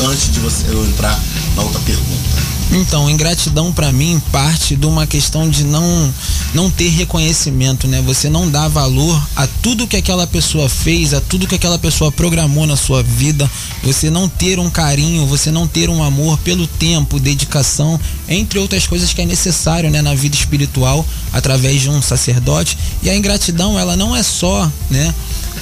Antes 0.00 0.32
de 0.32 0.40
você 0.40 0.66
eu 0.68 0.84
entrar 0.86 1.18
na 1.56 1.62
outra 1.62 1.80
pergunta. 1.80 2.54
Então, 2.72 3.08
ingratidão 3.08 3.72
pra 3.72 3.92
mim 3.92 4.20
parte 4.32 4.74
de 4.74 4.86
uma 4.86 5.06
questão 5.06 5.48
de 5.48 5.64
não 5.64 6.12
não 6.52 6.70
ter 6.70 6.88
reconhecimento, 6.88 7.86
né? 7.86 8.00
Você 8.02 8.28
não 8.28 8.48
dá 8.48 8.68
valor 8.68 9.20
a 9.34 9.46
tudo 9.46 9.86
que 9.86 9.96
aquela 9.96 10.26
pessoa 10.26 10.68
fez, 10.68 11.12
a 11.12 11.20
tudo 11.20 11.46
que 11.46 11.56
aquela 11.56 11.78
pessoa 11.78 12.12
programou 12.12 12.66
na 12.66 12.76
sua 12.76 13.02
vida. 13.02 13.50
Você 13.82 14.08
não 14.08 14.28
ter 14.28 14.58
um 14.58 14.70
carinho, 14.70 15.26
você 15.26 15.50
não 15.50 15.66
ter 15.66 15.88
um 15.90 16.02
amor 16.02 16.38
pelo 16.38 16.66
tempo, 16.66 17.18
dedicação, 17.18 18.00
entre 18.28 18.58
outras 18.58 18.86
coisas 18.86 19.12
que 19.12 19.20
é 19.20 19.26
necessário, 19.26 19.90
né, 19.90 20.00
na 20.00 20.14
vida 20.14 20.36
espiritual 20.36 21.04
através 21.32 21.82
de 21.82 21.90
um 21.90 22.00
sacerdote. 22.00 22.78
E 23.02 23.10
a 23.10 23.16
ingratidão, 23.16 23.78
ela 23.78 23.96
não 23.96 24.14
é 24.14 24.22
só, 24.22 24.70
né, 24.90 25.12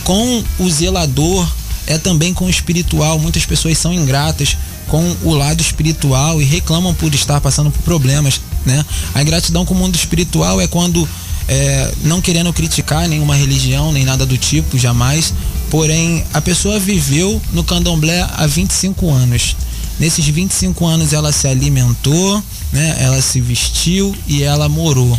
com 0.05 0.45
o 0.59 0.71
zelador, 0.71 1.47
é 1.87 1.99
também 1.99 2.33
com 2.33 2.47
o 2.47 2.51
espiritual. 2.51 3.19
Muitas 3.19 3.45
pessoas 3.45 3.79
são 3.79 3.93
ingratas 3.93 4.57
com 4.89 5.17
o 5.23 5.35
lado 5.35 5.61
espiritual 5.61 6.41
e 6.41 6.45
reclamam 6.45 6.95
por 6.95 7.15
estar 7.15 7.41
passando 7.41 7.71
por 7.71 7.83
problemas, 7.83 8.41
né? 8.65 8.85
A 9.15 9.23
ingratidão 9.23 9.65
com 9.65 9.75
o 9.75 9.77
mundo 9.77 9.95
espiritual 9.95 10.61
é 10.61 10.67
quando 10.67 11.09
é, 11.49 11.93
não 12.05 12.21
querendo 12.21 12.53
criticar 12.53 13.09
nenhuma 13.09 13.35
religião 13.35 13.93
nem 13.93 14.05
nada 14.05 14.25
do 14.25 14.37
tipo, 14.37 14.79
jamais. 14.79 15.33
Porém, 15.71 16.25
a 16.33 16.41
pessoa 16.41 16.79
viveu 16.79 17.41
no 17.53 17.65
candomblé 17.65 18.27
há 18.37 18.47
25 18.47 19.11
anos. 19.11 19.57
Nesses 19.99 20.27
25 20.27 20.87
anos 20.87 21.13
ela 21.13 21.33
se 21.33 21.47
alimentou, 21.47 22.43
né? 22.73 22.97
Ela 22.99 23.21
se 23.21 23.41
vestiu 23.41 24.15
e 24.27 24.43
ela 24.43 24.69
morou. 24.69 25.19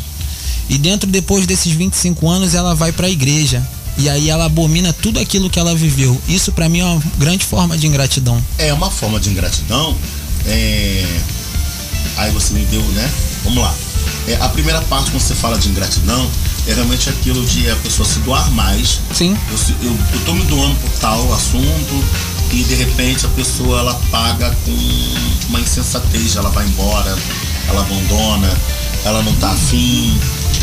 E 0.70 0.78
dentro 0.78 1.10
depois 1.10 1.46
desses 1.46 1.72
25 1.72 2.30
anos 2.30 2.54
ela 2.54 2.74
vai 2.74 2.92
para 2.92 3.08
a 3.08 3.10
igreja. 3.10 3.66
E 3.98 4.10
aí 4.10 4.30
ela 4.30 4.46
abomina 4.46 4.92
tudo 4.92 5.20
aquilo 5.20 5.50
que 5.50 5.60
ela 5.60 5.76
viveu. 5.76 6.20
Isso 6.28 6.52
para 6.52 6.68
mim 6.68 6.80
é 6.80 6.86
uma 6.86 7.02
grande 7.18 7.46
forma 7.46 7.78
de 7.78 7.88
ingratidão. 7.88 8.44
É 8.58 8.74
uma 8.74 8.90
forma 8.90 9.20
de 9.20 9.30
ingratidão. 9.30 9.96
é, 10.46 11.06
Aí 12.18 12.32
você 12.32 12.54
me 12.54 12.66
deu, 12.66 12.82
né? 12.82 13.10
Vamos 13.44 13.64
lá. 13.64 13.74
É, 14.28 14.36
a 14.36 14.50
primeira 14.50 14.82
parte, 14.84 15.12
quando 15.12 15.22
você 15.22 15.36
fala 15.36 15.58
de 15.58 15.70
ingratidão, 15.70 16.30
é 16.68 16.74
realmente 16.74 17.10
aquilo 17.10 17.44
de 17.46 17.70
a 17.70 17.76
pessoa 17.78 18.08
se 18.08 18.20
doar 18.20 18.50
mais. 18.52 19.00
Sim. 19.14 19.38
Eu, 19.52 19.88
eu, 19.88 19.98
eu 20.14 20.20
tô 20.26 20.34
me 20.34 20.44
doando 20.46 20.76
por 20.76 20.90
tal 21.00 21.34
assunto 21.34 22.04
e 22.52 22.64
de 22.64 22.76
repente 22.76 23.26
a 23.26 23.30
pessoa 23.30 23.80
ela 23.80 23.94
paga 24.12 24.56
com 24.64 25.48
uma 25.50 25.60
insensatez, 25.60 26.36
ela 26.36 26.50
vai 26.50 26.66
embora, 26.66 27.18
ela 27.68 27.82
abandona, 27.82 28.50
ela 29.06 29.22
não 29.24 29.34
tá 29.36 29.52
afim, 29.52 30.18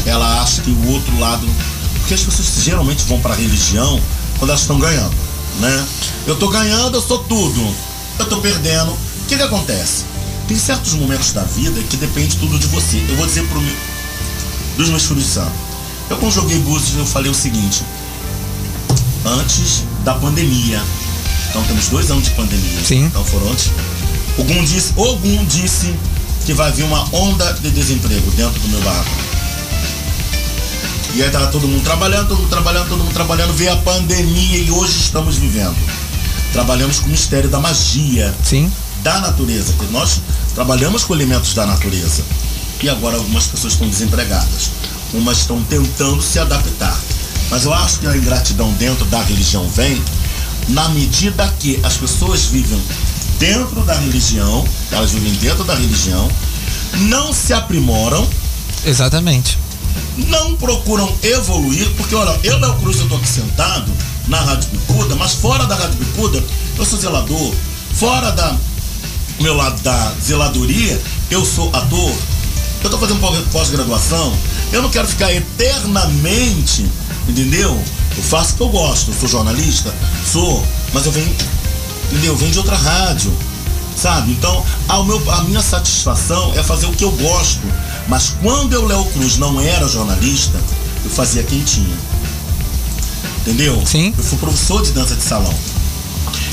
ela 0.06 0.40
acha 0.42 0.62
que 0.62 0.70
o 0.70 0.88
outro 0.92 1.18
lado. 1.18 1.46
Porque 2.10 2.22
as 2.22 2.26
pessoas 2.26 2.64
geralmente 2.64 3.04
vão 3.04 3.20
pra 3.20 3.36
religião 3.36 4.02
quando 4.36 4.50
elas 4.50 4.62
estão 4.62 4.80
ganhando, 4.80 5.14
né? 5.60 5.86
Eu 6.26 6.34
tô 6.34 6.48
ganhando, 6.48 6.96
eu 6.96 7.00
sou 7.00 7.20
tudo. 7.20 7.72
Eu 8.18 8.26
tô 8.28 8.38
perdendo. 8.38 8.90
O 8.90 9.26
que 9.28 9.36
que 9.36 9.42
acontece? 9.44 10.02
Tem 10.48 10.58
certos 10.58 10.94
momentos 10.94 11.30
da 11.32 11.44
vida 11.44 11.80
que 11.84 11.96
depende 11.96 12.36
tudo 12.38 12.58
de 12.58 12.66
você. 12.66 13.00
Eu 13.08 13.14
vou 13.14 13.26
dizer 13.26 13.46
pro 13.46 13.60
meu, 13.60 13.76
dos 14.76 14.88
meus 14.88 15.04
filhos 15.04 15.24
santos. 15.24 15.52
Eu 16.08 16.16
quando 16.16 16.32
joguei 16.32 16.58
Búzios, 16.58 16.98
eu 16.98 17.06
falei 17.06 17.30
o 17.30 17.34
seguinte, 17.34 17.84
antes 19.24 19.84
da 20.02 20.14
pandemia. 20.14 20.82
Então 21.48 21.62
temos 21.62 21.86
dois 21.90 22.10
anos 22.10 22.24
de 22.24 22.30
pandemia. 22.30 22.84
Sim. 22.84 23.04
Então 23.04 23.24
foram 23.24 23.52
antes. 23.52 23.70
Ogum 24.36 24.64
disse, 24.64 24.92
Ogum 24.96 25.44
disse 25.44 25.94
que 26.44 26.54
vai 26.54 26.72
vir 26.72 26.82
uma 26.82 27.08
onda 27.14 27.52
de 27.52 27.70
desemprego 27.70 28.28
dentro 28.32 28.58
do 28.58 28.68
meu 28.68 28.80
barraco. 28.80 29.39
E 31.14 31.22
aí 31.22 31.30
tava 31.30 31.48
todo 31.48 31.66
mundo 31.66 31.82
trabalhando, 31.82 32.28
todo 32.28 32.38
mundo 32.38 32.50
trabalhando, 32.50 32.88
todo 32.88 32.98
mundo 32.98 33.12
trabalhando, 33.12 33.52
veio 33.52 33.72
a 33.72 33.76
pandemia 33.76 34.58
e 34.58 34.70
hoje 34.70 34.96
estamos 34.96 35.36
vivendo. 35.36 35.76
Trabalhamos 36.52 37.00
com 37.00 37.06
o 37.06 37.10
mistério 37.10 37.50
da 37.50 37.58
magia 37.58 38.32
Sim. 38.44 38.70
da 39.02 39.20
natureza, 39.20 39.72
que 39.72 39.86
nós 39.92 40.20
trabalhamos 40.54 41.02
com 41.04 41.14
elementos 41.14 41.52
da 41.52 41.66
natureza. 41.66 42.22
E 42.80 42.88
agora 42.88 43.16
algumas 43.16 43.46
pessoas 43.46 43.72
estão 43.72 43.88
desempregadas. 43.88 44.70
Umas 45.12 45.38
estão 45.38 45.62
tentando 45.64 46.22
se 46.22 46.38
adaptar. 46.38 46.96
Mas 47.50 47.64
eu 47.64 47.74
acho 47.74 47.98
que 47.98 48.06
a 48.06 48.16
ingratidão 48.16 48.72
dentro 48.74 49.04
da 49.06 49.20
religião 49.20 49.68
vem 49.68 50.00
na 50.68 50.88
medida 50.90 51.52
que 51.58 51.80
as 51.82 51.96
pessoas 51.96 52.44
vivem 52.44 52.80
dentro 53.38 53.82
da 53.82 53.94
religião, 53.94 54.64
elas 54.92 55.10
vivem 55.10 55.32
dentro 55.34 55.64
da 55.64 55.74
religião, 55.74 56.30
não 57.00 57.32
se 57.32 57.52
aprimoram, 57.52 58.28
Exatamente. 58.84 59.58
Não 60.29 60.57
procuram 60.57 61.11
evoluir, 61.22 61.88
porque 61.96 62.14
olha, 62.14 62.38
eu, 62.42 62.59
Léo 62.59 62.74
Cruz, 62.76 62.98
eu 63.00 63.09
tô 63.09 63.16
aqui 63.16 63.29
sentado 63.29 63.90
na 64.29 64.40
Rádio 64.40 64.68
Bicuda, 64.70 65.14
mas 65.16 65.33
fora 65.35 65.64
da 65.66 65.74
Rádio 65.74 65.96
Bicuda, 65.96 66.42
eu 66.79 66.85
sou 66.85 66.98
zelador, 66.98 67.55
fora 67.94 68.31
da 68.33 68.55
meu 69.40 69.55
lado 69.55 69.81
da 69.83 70.12
zeladoria, 70.22 71.00
eu 71.31 71.44
sou 71.44 71.68
ator, 71.74 72.12
eu 72.85 72.90
tô 72.90 72.98
fazendo 72.98 73.20
pós- 73.20 73.44
pós-graduação, 73.50 74.33
eu 74.72 74.83
não 74.83 74.90
quero 74.90 75.09
ficar 75.09 75.33
eternamente, 75.33 76.87
entendeu? 77.29 77.81
Eu 78.16 78.22
faço 78.22 78.53
o 78.53 78.57
que 78.57 78.62
eu 78.62 78.68
gosto, 78.68 79.11
eu 79.11 79.14
sou 79.18 79.29
jornalista, 79.29 79.94
sou, 80.31 80.64
mas 80.92 81.07
eu 81.07 81.12
venho, 81.12 81.35
entendeu? 82.11 82.33
Eu 82.33 82.37
venho 82.37 82.53
de 82.53 82.59
outra 82.59 82.76
rádio, 82.76 83.33
sabe? 83.96 84.33
Então, 84.33 84.64
ao 84.88 85.05
meu, 85.05 85.22
a 85.33 85.42
minha 85.44 85.62
satisfação 85.62 86.53
é 86.57 86.62
fazer 86.62 86.87
o 86.87 86.92
que 86.92 87.05
eu 87.05 87.12
gosto. 87.12 87.61
Mas 88.09 88.35
quando 88.42 88.72
eu, 88.72 88.87
Léo 88.87 89.05
Cruz, 89.07 89.38
não 89.38 89.61
era 89.61 89.87
jornalista, 89.88 90.59
eu 91.05 91.11
fazia 91.11 91.42
quentinha. 91.42 91.96
Entendeu? 93.40 93.83
Sim. 93.87 94.12
Eu 94.16 94.24
fui 94.24 94.38
professor 94.38 94.83
de 94.83 94.92
dança 94.92 95.14
de 95.14 95.22
salão. 95.22 95.55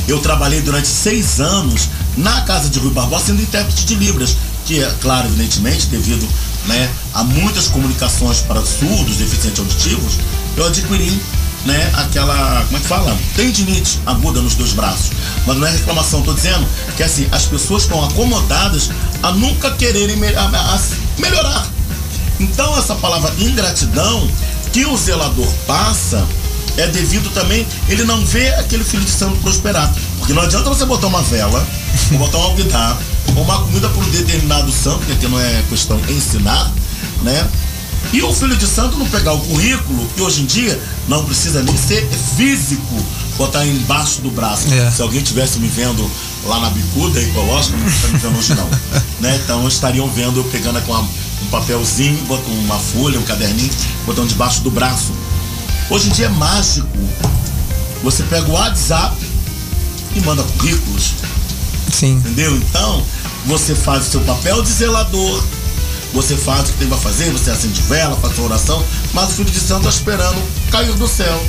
Eu 0.07 0.19
trabalhei 0.19 0.61
durante 0.61 0.87
seis 0.87 1.39
anos 1.39 1.89
na 2.15 2.41
casa 2.41 2.69
de 2.69 2.79
Rui 2.79 2.91
Barbosa 2.91 3.25
sendo 3.25 3.41
intérprete 3.41 3.85
de 3.85 3.95
Libras, 3.95 4.37
que 4.65 4.81
é, 4.81 4.95
claro, 5.01 5.27
evidentemente, 5.27 5.87
devido 5.87 6.27
né, 6.65 6.89
a 7.13 7.23
muitas 7.23 7.67
comunicações 7.67 8.41
para 8.41 8.61
surdos, 8.65 9.17
deficientes 9.17 9.59
auditivos, 9.59 10.13
eu 10.55 10.65
adquiri 10.65 11.21
né, 11.67 11.91
aquela, 11.97 12.63
como 12.65 12.77
é 12.77 12.79
que 12.79 12.87
fala? 12.87 13.17
Tendinite 13.35 13.99
aguda 14.05 14.41
nos 14.41 14.55
dois 14.55 14.71
braços. 14.73 15.11
Mas 15.45 15.57
não 15.57 15.67
é 15.67 15.71
reclamação, 15.71 16.21
tô 16.21 16.33
dizendo 16.33 16.65
que 16.95 17.03
assim, 17.03 17.27
as 17.31 17.45
pessoas 17.45 17.83
estão 17.83 18.03
acomodadas 18.03 18.89
a 19.21 19.31
nunca 19.31 19.69
quererem 19.71 20.15
me- 20.15 20.33
a- 20.33 20.45
a 20.45 20.79
melhorar. 21.21 21.67
Então 22.39 22.77
essa 22.77 22.95
palavra 22.95 23.33
ingratidão 23.37 24.27
que 24.71 24.85
o 24.85 24.95
zelador 24.97 25.47
passa 25.67 26.25
é 26.77 26.87
devido 26.87 27.29
também 27.33 27.67
ele 27.89 28.03
não 28.03 28.23
vê 28.25 28.49
aquele 28.55 28.83
filho 28.83 29.03
de 29.03 29.11
santo 29.11 29.35
prosperar. 29.41 29.91
Porque 30.19 30.33
não 30.33 30.43
adianta 30.43 30.69
você 30.69 30.85
botar 30.85 31.07
uma 31.07 31.21
vela, 31.23 31.65
ou 32.13 32.17
botar 32.19 32.37
um 32.37 32.41
alvidar, 32.43 32.97
ou 33.35 33.43
uma 33.43 33.59
comida 33.63 33.89
para 33.89 34.01
um 34.03 34.09
determinado 34.09 34.71
santo, 34.71 34.99
porque 35.05 35.27
não 35.27 35.39
é 35.39 35.63
questão 35.69 35.99
ensinar, 36.07 36.71
né? 37.23 37.47
E 38.13 38.21
o 38.21 38.33
filho 38.33 38.55
de 38.55 38.65
santo 38.65 38.97
não 38.97 39.05
pegar 39.07 39.33
o 39.33 39.39
currículo, 39.39 40.07
que 40.15 40.21
hoje 40.21 40.41
em 40.41 40.45
dia 40.45 40.79
não 41.07 41.25
precisa 41.25 41.61
nem 41.61 41.75
ser 41.75 42.07
físico, 42.35 42.95
botar 43.37 43.65
embaixo 43.65 44.21
do 44.21 44.31
braço. 44.31 44.71
É. 44.73 44.89
Se 44.89 45.01
alguém 45.01 45.21
tivesse 45.21 45.59
me 45.59 45.67
vendo 45.67 46.09
lá 46.45 46.59
na 46.59 46.69
bicuda 46.69 47.21
ecológica, 47.21 47.77
não 47.77 47.87
está 47.87 48.07
me 48.07 48.17
vendo 48.17 48.37
hoje 48.37 48.55
não. 48.55 48.69
né? 49.19 49.39
Então 49.43 49.67
estariam 49.67 50.09
vendo 50.09 50.39
eu 50.39 50.43
pegando 50.45 50.81
com 50.81 50.93
um 50.93 51.47
papelzinho, 51.51 52.17
botando 52.25 52.57
uma 52.59 52.79
folha, 52.79 53.19
um 53.19 53.23
caderninho, 53.23 53.71
botando 54.05 54.29
debaixo 54.29 54.61
do 54.61 54.71
braço. 54.71 55.11
Hoje 55.89 56.09
em 56.09 56.11
dia 56.11 56.25
é 56.27 56.29
mágico. 56.29 56.87
Você 58.03 58.23
pega 58.23 58.47
o 58.47 58.53
WhatsApp 58.53 59.15
e 60.15 60.21
manda 60.21 60.43
currículos. 60.43 61.13
Sim. 61.91 62.15
Entendeu? 62.17 62.55
Então, 62.55 63.03
você 63.45 63.73
faz 63.73 64.07
o 64.07 64.11
seu 64.11 64.21
papel 64.21 64.61
de 64.61 64.69
zelador, 64.69 65.43
você 66.13 66.35
faz 66.35 66.69
o 66.69 66.73
que 66.73 66.79
tem 66.79 66.87
pra 66.87 66.97
fazer, 66.97 67.31
você 67.31 67.51
acende 67.51 67.81
vela, 67.81 68.15
faz 68.17 68.35
sua 68.35 68.45
oração, 68.45 68.83
mas 69.13 69.29
o 69.29 69.33
filho 69.33 69.49
de 69.51 69.59
santo 69.59 69.87
está 69.87 69.89
esperando 69.89 70.41
cair 70.71 70.93
do 70.93 71.07
céu. 71.07 71.43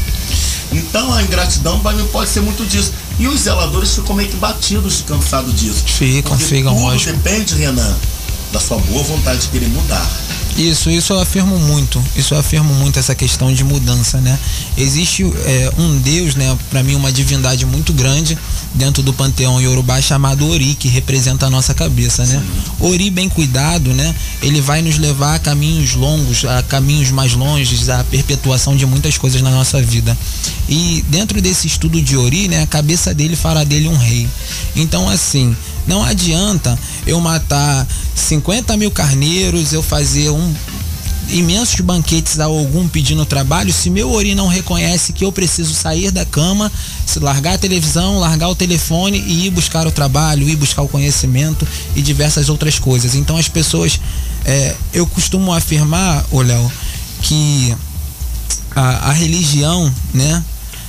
Então 0.73 1.13
a 1.15 1.23
ingratidão 1.23 1.81
vai- 1.81 1.97
pode 2.13 2.29
ser 2.31 2.41
muito 2.41 2.65
disso. 2.67 2.93
E 3.19 3.27
os 3.27 3.41
zeladores 3.41 3.95
ficam 3.95 4.15
meio 4.15 4.29
que 4.29 4.37
batidos, 4.37 5.03
cansados 5.07 5.55
disso. 5.55 5.83
Ficam, 5.87 6.39
ficam, 6.39 6.79
lógico. 6.79 7.13
depende, 7.13 7.55
Renan, 7.55 7.97
da 8.53 8.61
sua 8.61 8.79
boa 8.79 9.03
vontade 9.03 9.41
de 9.41 9.49
querer 9.49 9.69
mudar. 9.69 10.07
Isso, 10.59 10.91
isso 10.91 11.13
eu 11.13 11.21
afirmo 11.21 11.57
muito. 11.57 12.03
Isso 12.17 12.35
eu 12.35 12.39
afirmo 12.39 12.75
muito 12.75 12.99
essa 12.99 13.15
questão 13.15 13.55
de 13.55 13.63
mudança, 13.63 14.21
né? 14.21 14.37
Existe 14.77 15.23
é, 15.23 15.73
um 15.79 15.99
Deus, 15.99 16.35
né? 16.35 16.59
Para 16.69 16.83
mim 16.83 16.97
uma 16.97 17.13
divindade 17.13 17.65
muito 17.65 17.93
grande 17.93 18.37
dentro 18.75 19.01
do 19.01 19.13
panteão 19.13 19.61
iorubá 19.61 20.01
chamado 20.03 20.49
Ori, 20.49 20.75
que 20.75 20.89
representa 20.89 21.47
a 21.47 21.51
nossa 21.51 21.73
cabeça, 21.75 22.27
né? 22.27 22.43
Ori 22.81 23.09
bem 23.09 23.29
cuidado, 23.29 23.95
né? 23.95 24.13
Ele 24.43 24.61
vai 24.61 24.83
nos 24.83 24.99
levar 24.99 25.37
a 25.37 25.39
caminhos 25.39 25.95
longos, 25.95 26.45
a 26.45 26.61
caminhos 26.65 27.13
mais 27.13 27.35
longes, 27.35 27.89
a 27.89 28.03
perpetuação 28.03 28.75
de 28.75 28.85
muitas 28.85 29.17
coisas 29.17 29.41
na 29.41 29.53
nossa 29.53 29.81
vida. 29.81 30.19
E 30.69 31.05
dentro 31.09 31.41
desse 31.41 31.69
estudo 31.69 32.03
de 32.03 32.17
Ori, 32.17 32.49
né? 32.49 32.63
A 32.63 32.67
cabeça 32.67 33.15
dele 33.15 33.37
fará 33.37 33.63
dele 33.63 33.87
um 33.87 33.97
rei. 33.97 34.29
Então 34.75 35.09
assim, 35.09 35.57
não 35.87 36.03
adianta 36.03 36.79
eu 37.07 37.21
matar 37.21 37.87
50 38.15 38.77
mil 38.77 38.91
carneiros, 38.91 39.73
eu 39.73 39.83
fazer 39.83 40.31
um 40.31 40.55
imensos 41.31 41.81
banquetes 41.81 42.41
a 42.41 42.45
algum 42.45 42.89
pedindo 42.89 43.25
trabalho, 43.27 43.73
se 43.73 43.91
meu 43.91 44.11
ori 44.11 44.35
não 44.35 44.49
reconhece 44.49 45.13
que 45.13 45.25
eu 45.25 45.33
preciso 45.33 45.75
sair 45.75 46.11
da 46.11 46.25
cama, 46.25 46.71
largar 47.17 47.55
a 47.55 47.59
televisão, 47.59 48.19
largar 48.19 48.49
o 48.49 48.55
telefone 48.55 49.19
e 49.19 49.47
ir 49.47 49.51
buscar 49.51 49.87
o 49.87 49.91
trabalho, 49.91 50.49
ir 50.49 50.57
buscar 50.57 50.83
o 50.83 50.89
conhecimento 50.89 51.67
e 51.95 52.03
diversas 52.03 52.49
outras 52.49 52.79
coisas. 52.79 53.15
Então 53.15 53.37
as 53.37 53.49
pessoas, 53.49 54.01
é, 54.45 54.75
eu 54.93 55.07
costumo 55.07 55.53
afirmar, 55.53 56.25
ô 56.31 56.41
Léo, 56.41 56.71
que 57.23 57.77
a, 58.75 59.11
a 59.11 59.13
religião, 59.13 59.93
né, 60.15 60.43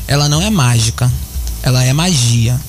ela 0.08 0.30
não 0.30 0.42
é 0.42 0.50
mágica, 0.50 1.12
ela 1.64 1.84
é 1.84 1.92
magia. 1.92 2.60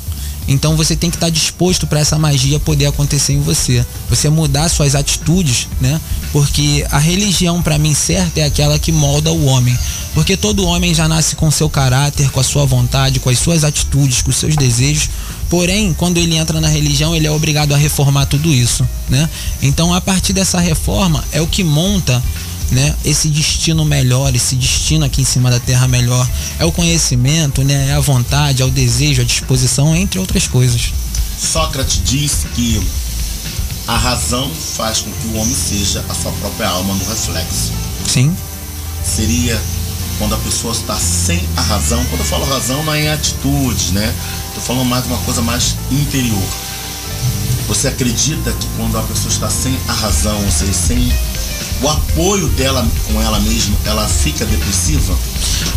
Então 0.49 0.77
você 0.77 0.97
tem 0.97 1.11
que 1.11 1.17
estar 1.17 1.31
disposto 1.31 1.87
para 1.87 2.01
essa 2.01 2.19
magia 2.19 2.59
poder 2.59 2.87
acontecer 2.87 3.33
em 3.33 3.41
você. 3.41 3.85
Você 4.09 4.29
mudar 4.29 4.69
suas 4.69 4.95
atitudes, 4.95 5.69
né? 5.81 6.01
Porque 6.33 6.85
a 6.91 6.99
religião 6.99 7.63
para 7.63 7.79
mim 7.79 7.95
certa 7.95 8.41
é 8.41 8.45
aquela 8.45 8.79
que 8.79 8.91
molda 8.91 9.31
o 9.31 9.45
homem. 9.47 9.77
Porque 10.15 10.37
todo 10.37 10.67
homem 10.67 10.93
já 10.93 11.07
nasce 11.09 11.37
com 11.37 11.51
seu 11.51 11.71
caráter, 11.71 12.31
com 12.31 12.41
a 12.41 12.45
sua 12.45 12.65
vontade, 12.65 13.21
com 13.21 13.31
as 13.31 13.39
suas 13.39 13.65
atitudes, 13.65 14.23
com 14.23 14.31
os 14.31 14.37
seus 14.37 14.57
desejos. 14.57 15.09
Porém, 15.49 15.93
quando 15.95 16.19
ele 16.19 16.37
entra 16.37 16.61
na 16.61 16.69
religião, 16.69 17.15
ele 17.15 17.27
é 17.27 17.31
obrigado 17.31 17.75
a 17.75 17.77
reformar 17.77 18.27
tudo 18.27 18.53
isso, 18.53 18.87
né? 19.09 19.29
Então, 19.61 19.93
a 19.93 20.01
partir 20.01 20.33
dessa 20.33 20.61
reforma 20.61 21.25
é 21.33 21.41
o 21.41 21.47
que 21.47 21.65
monta 21.65 22.23
né, 22.71 22.95
esse 23.05 23.29
destino 23.29 23.85
melhor, 23.85 24.35
esse 24.35 24.55
destino 24.55 25.05
aqui 25.05 25.23
em 25.23 25.25
cima 25.25 25.51
da 25.51 25.59
terra 25.61 25.89
melhor. 25.89 26.29
É 26.59 26.65
o 26.65 26.73
conhecimento, 26.73 27.63
né, 27.63 27.89
é 27.89 27.95
a 27.95 28.01
vontade, 28.01 28.63
é 28.63 28.65
o 28.65 28.71
desejo, 28.71 29.23
a 29.23 29.25
disposição, 29.25 29.95
entre 29.95 30.19
outras 30.19 30.47
coisas. 30.47 30.93
Sócrates 31.39 32.01
disse 32.05 32.47
que 32.49 32.81
a 33.87 33.97
razão 33.97 34.51
faz 34.77 35.01
com 35.01 35.11
que 35.11 35.27
o 35.29 35.37
homem 35.37 35.55
seja 35.55 36.05
a 36.09 36.15
sua 36.15 36.33
própria 36.33 36.69
alma 36.69 36.95
no 36.95 37.05
reflexo. 37.05 37.73
Sim, 38.07 38.35
Seria 39.05 39.61
quando 40.19 40.35
a 40.35 40.39
pessoa 40.39 40.73
está 40.75 40.97
sem 40.97 41.43
a 41.57 41.63
razão. 41.63 42.05
Quando 42.07 42.21
eu 42.21 42.27
falo 42.27 42.45
razão, 42.45 42.85
não 42.85 42.95
é 42.95 43.05
em 43.05 43.09
atitudes, 43.09 43.91
né? 43.93 44.15
Tô 44.55 44.61
falando 44.61 44.85
mais 44.85 45.07
uma 45.07 45.17
coisa 45.19 45.41
mais 45.41 45.75
interior. 45.91 46.43
Você 47.67 47.89
acredita 47.89 48.53
que 48.53 48.67
quando 48.77 48.99
a 48.99 49.03
pessoa 49.03 49.33
está 49.33 49.49
sem 49.49 49.77
a 49.89 49.93
razão, 49.93 50.45
ou 50.45 50.51
seja, 50.51 50.73
sem 50.73 51.13
o 51.83 51.89
apoio 51.89 52.49
dela 52.49 52.87
com 53.07 53.21
ela 53.21 53.41
mesma, 53.41 53.77
ela 53.85 54.07
fica 54.09 54.45
depressiva? 54.45 55.17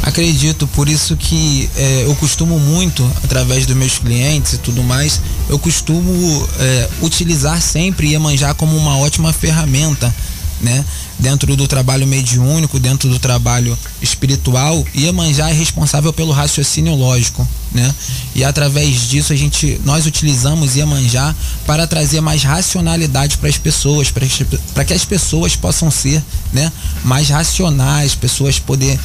acredito, 0.03 0.67
por 0.67 0.89
isso 0.89 1.15
que 1.15 1.69
é, 1.75 2.03
eu 2.05 2.15
costumo 2.15 2.59
muito, 2.59 3.09
através 3.23 3.65
dos 3.65 3.75
meus 3.75 3.97
clientes 3.97 4.53
e 4.53 4.57
tudo 4.57 4.83
mais, 4.83 5.21
eu 5.49 5.57
costumo 5.57 6.49
é, 6.59 6.89
utilizar 7.01 7.61
sempre 7.61 8.09
Iemanjá 8.11 8.53
como 8.53 8.75
uma 8.75 8.97
ótima 8.97 9.31
ferramenta, 9.31 10.13
né? 10.63 10.83
Dentro 11.19 11.55
do 11.55 11.67
trabalho 11.67 12.07
mediúnico, 12.07 12.79
dentro 12.79 13.09
do 13.09 13.19
trabalho 13.19 13.77
espiritual, 14.01 14.83
Iemanjá 14.95 15.49
é 15.49 15.53
responsável 15.53 16.13
pelo 16.13 16.31
raciocínio 16.31 16.95
lógico, 16.95 17.45
né? 17.71 17.93
E 18.33 18.43
através 18.43 19.09
disso 19.09 19.33
a 19.33 19.35
gente, 19.35 19.79
nós 19.83 20.05
utilizamos 20.05 20.75
Iemanjá 20.75 21.35
para 21.65 21.85
trazer 21.85 22.21
mais 22.21 22.43
racionalidade 22.43 23.37
para 23.37 23.49
as 23.49 23.57
pessoas, 23.57 24.09
para 24.09 24.25
que- 24.25 24.93
as 24.93 25.05
pessoas 25.05 25.55
possam 25.55 25.91
ser, 25.91 26.23
né? 26.53 26.71
Mais 27.03 27.29
racionais, 27.29 28.15
pessoas 28.15 28.57
poder 28.57 28.97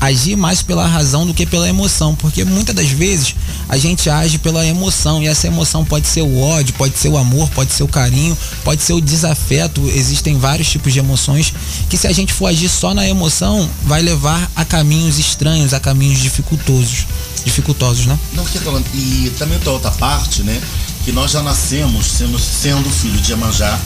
agir 0.00 0.36
mais 0.36 0.62
pela 0.62 0.86
razão 0.86 1.26
do 1.26 1.34
que 1.34 1.46
pela 1.46 1.68
emoção, 1.68 2.14
porque 2.14 2.44
muitas 2.44 2.74
das 2.74 2.88
vezes 2.88 3.34
a 3.68 3.76
gente 3.76 4.08
age 4.08 4.38
pela 4.38 4.66
emoção 4.66 5.22
e 5.22 5.26
essa 5.26 5.46
emoção 5.46 5.84
pode 5.84 6.06
ser 6.06 6.22
o 6.22 6.40
ódio, 6.40 6.74
pode 6.74 6.98
ser 6.98 7.08
o 7.08 7.16
amor, 7.16 7.48
pode 7.50 7.72
ser 7.72 7.82
o 7.82 7.88
carinho, 7.88 8.36
pode 8.64 8.82
ser 8.82 8.92
o 8.92 9.00
desafeto. 9.00 9.86
Existem 9.88 10.38
vários 10.38 10.68
tipos 10.68 10.92
de 10.92 10.98
emoções 10.98 11.52
que 11.88 11.96
se 11.96 12.06
a 12.06 12.12
gente 12.12 12.32
for 12.32 12.46
agir 12.46 12.68
só 12.68 12.94
na 12.94 13.06
emoção, 13.06 13.68
vai 13.84 14.02
levar 14.02 14.50
a 14.54 14.64
caminhos 14.64 15.18
estranhos, 15.18 15.74
a 15.74 15.80
caminhos 15.80 16.18
dificultosos, 16.18 17.06
dificultosos, 17.44 18.06
né? 18.06 18.18
Não, 18.32 18.44
que 18.44 18.58
falando. 18.58 18.86
E 18.94 19.32
também 19.38 19.58
tem 19.58 19.72
outra 19.72 19.90
parte, 19.92 20.42
né? 20.42 20.60
Que 21.04 21.12
nós 21.12 21.30
já 21.30 21.42
nascemos 21.42 22.06
sendo, 22.06 22.38
sendo 22.38 22.90
filho 22.90 23.20
de 23.20 23.32
Iemanjá 23.32 23.78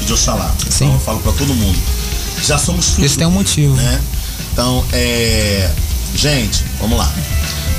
e 0.00 0.04
de 0.04 0.12
Oxalá. 0.12 0.54
Sim. 0.68 0.84
Então 0.84 0.94
eu 0.94 1.00
falo 1.00 1.20
para 1.20 1.32
todo 1.32 1.54
mundo. 1.54 1.78
Já 2.42 2.58
somos 2.58 2.90
filhos. 2.90 3.10
Isso 3.10 3.18
tem 3.18 3.26
um 3.26 3.30
motivo. 3.32 3.74
Né? 3.74 4.00
Então, 4.52 4.84
é. 4.92 5.70
Gente, 6.14 6.64
vamos 6.80 6.98
lá. 6.98 7.12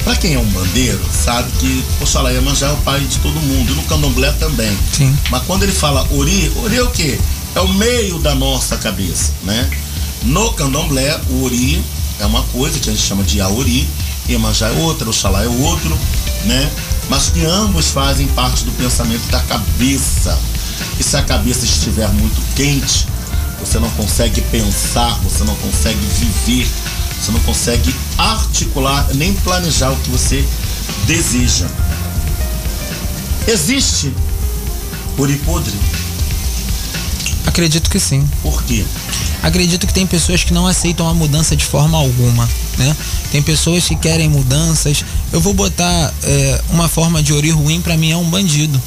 Pra 0.04 0.16
quem 0.16 0.34
é 0.34 0.40
um 0.40 0.46
bandeiro, 0.46 1.00
sabe 1.12 1.52
que 1.60 1.84
Oxalá 2.02 2.32
Iemanjá 2.32 2.68
é 2.68 2.72
o 2.72 2.78
pai 2.78 3.00
de 3.02 3.18
todo 3.20 3.40
mundo. 3.40 3.72
E 3.72 3.76
no 3.76 3.84
candomblé 3.84 4.32
também. 4.34 4.76
Sim. 4.94 5.16
Mas 5.30 5.44
quando 5.44 5.64
ele 5.64 5.72
fala 5.72 6.08
Ori, 6.12 6.52
Ori 6.64 6.78
é 6.78 6.84
o 6.84 6.90
quê? 6.90 7.20
É 7.56 7.60
o 7.60 7.68
meio 7.68 8.18
da 8.20 8.34
nossa 8.34 8.78
cabeça, 8.78 9.32
né? 9.44 9.70
No 10.24 10.54
candomblé, 10.54 11.20
o 11.30 11.44
Ori 11.44 11.84
é 12.20 12.26
uma 12.26 12.44
coisa 12.44 12.80
que 12.80 12.90
a 12.90 12.94
gente 12.94 13.04
chama 13.04 13.24
de 13.24 13.42
Aori, 13.42 13.88
Iemanjá 14.30 14.70
é 14.70 14.72
outra, 14.80 15.10
Oxalá 15.10 15.44
é 15.44 15.48
outro, 15.48 15.98
né? 16.46 16.72
Mas 17.10 17.30
que 17.30 17.44
ambos 17.46 17.92
fazem 17.92 18.28
parte 18.28 18.64
do 18.64 18.72
pensamento 18.72 19.28
da 19.30 19.40
cabeça. 19.42 20.38
E 21.00 21.04
se 21.04 21.18
a 21.18 21.22
cabeça 21.22 21.66
estiver 21.66 22.08
muito 22.10 22.42
quente, 22.56 23.08
você 23.72 23.80
não 23.80 23.90
consegue 23.92 24.42
pensar, 24.42 25.18
você 25.24 25.46
não 25.46 25.56
consegue 25.56 26.06
viver, 26.20 26.68
você 27.18 27.32
não 27.32 27.40
consegue 27.40 27.96
articular, 28.18 29.08
nem 29.14 29.34
planejar 29.34 29.92
o 29.92 29.96
que 29.96 30.10
você 30.10 30.46
deseja. 31.08 31.68
Existe 33.48 34.14
Ori 35.18 35.38
podre? 35.38 35.74
Acredito 37.46 37.90
que 37.90 37.98
sim. 37.98 38.30
Por 38.44 38.62
quê? 38.64 38.84
Acredito 39.42 39.88
que 39.88 39.94
tem 39.94 40.06
pessoas 40.06 40.44
que 40.44 40.54
não 40.54 40.68
aceitam 40.68 41.08
a 41.08 41.14
mudança 41.14 41.56
de 41.56 41.64
forma 41.64 41.98
alguma, 41.98 42.50
né? 42.78 42.94
Tem 43.32 43.42
pessoas 43.42 43.88
que 43.88 43.96
querem 43.96 44.28
mudanças. 44.28 45.06
Eu 45.32 45.40
vou 45.40 45.54
botar 45.54 46.14
é, 46.24 46.62
uma 46.72 46.90
forma 46.90 47.24
de 47.24 47.32
ori 47.32 47.52
ruim 47.52 47.80
para 47.80 47.96
mim 47.96 48.12
é 48.12 48.18
um 48.18 48.30
bandido. 48.30 48.82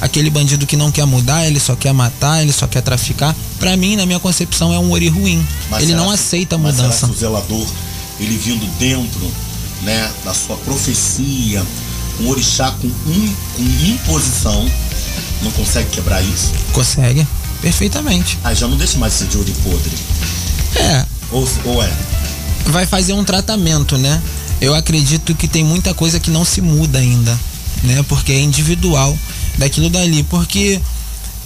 Aquele 0.00 0.28
bandido 0.28 0.66
que 0.66 0.76
não 0.76 0.90
quer 0.90 1.04
mudar, 1.04 1.46
ele 1.46 1.60
só 1.60 1.76
quer 1.76 1.92
matar, 1.92 2.42
ele 2.42 2.52
só 2.52 2.66
quer 2.66 2.82
traficar. 2.82 3.32
Para 3.60 3.76
mim, 3.76 3.94
na 3.94 4.04
minha 4.04 4.18
concepção, 4.18 4.74
é 4.74 4.78
um 4.78 4.90
ori 4.90 5.08
ruim. 5.08 5.46
Mas 5.70 5.84
ele 5.84 5.94
não 5.94 6.10
aceita 6.10 6.56
a 6.56 6.58
mas 6.58 6.74
será 6.74 6.88
mudança. 6.88 7.06
que 7.06 7.12
o 7.12 7.16
zelador 7.16 7.66
ele 8.18 8.36
vindo 8.36 8.66
dentro, 8.78 9.30
né, 9.82 10.10
da 10.24 10.34
sua 10.34 10.56
profecia, 10.56 11.64
um 12.20 12.28
orixá 12.28 12.70
com, 12.72 12.86
um, 12.88 13.34
com 13.56 13.62
imposição, 13.62 14.68
não 15.42 15.50
consegue 15.52 15.88
quebrar 15.90 16.22
isso? 16.22 16.52
Consegue, 16.72 17.26
perfeitamente. 17.62 18.38
Aí 18.42 18.54
já 18.54 18.66
não 18.66 18.76
deixa 18.76 18.98
mais 18.98 19.14
ser 19.14 19.28
de 19.28 19.38
e 19.38 19.54
podre. 19.62 19.92
É, 20.76 21.06
Ou, 21.30 21.48
ou 21.64 21.82
é? 21.82 21.90
vai 22.66 22.86
fazer 22.86 23.12
um 23.12 23.24
tratamento, 23.24 23.96
né? 23.96 24.22
Eu 24.60 24.74
acredito 24.74 25.34
que 25.34 25.48
tem 25.48 25.64
muita 25.64 25.94
coisa 25.94 26.20
que 26.20 26.30
não 26.30 26.44
se 26.44 26.60
muda 26.60 26.98
ainda, 26.98 27.38
né? 27.82 28.04
Porque 28.08 28.32
é 28.32 28.40
individual 28.40 29.16
daquilo 29.56 29.88
dali. 29.88 30.22
Porque 30.24 30.80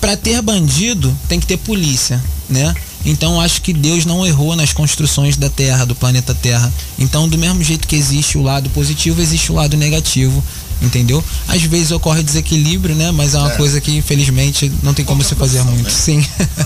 para 0.05 0.18
ter 0.18 0.42
bandido 0.42 1.16
tem 1.26 1.40
que 1.40 1.46
ter 1.46 1.57
polícia, 1.57 2.22
né? 2.46 2.74
Então 3.07 3.40
acho 3.40 3.62
que 3.62 3.72
Deus 3.72 4.05
não 4.05 4.26
errou 4.26 4.55
nas 4.55 4.70
construções 4.70 5.34
da 5.34 5.48
Terra, 5.48 5.86
do 5.86 5.94
planeta 5.94 6.34
Terra. 6.34 6.70
Então, 6.98 7.26
do 7.26 7.38
mesmo 7.38 7.62
jeito 7.62 7.88
que 7.88 7.96
existe 7.96 8.36
o 8.36 8.42
lado 8.42 8.68
positivo, 8.68 9.22
existe 9.22 9.50
o 9.50 9.55
lado 9.55 9.78
negativo. 9.78 10.44
Entendeu? 10.85 11.24
Às 11.49 11.62
vezes 11.62 11.91
ocorre 11.91 12.22
desequilíbrio, 12.22 12.95
né? 12.95 13.11
Mas 13.11 13.35
é 13.35 13.39
uma 13.39 13.53
É. 13.53 13.57
coisa 13.57 13.80
que 13.80 13.97
infelizmente 13.97 14.70
não 14.82 14.93
tem 14.95 15.05
como 15.05 15.22
se 15.24 15.35
fazer 15.35 15.62
muito. 15.62 15.91
Sim. 15.91 16.24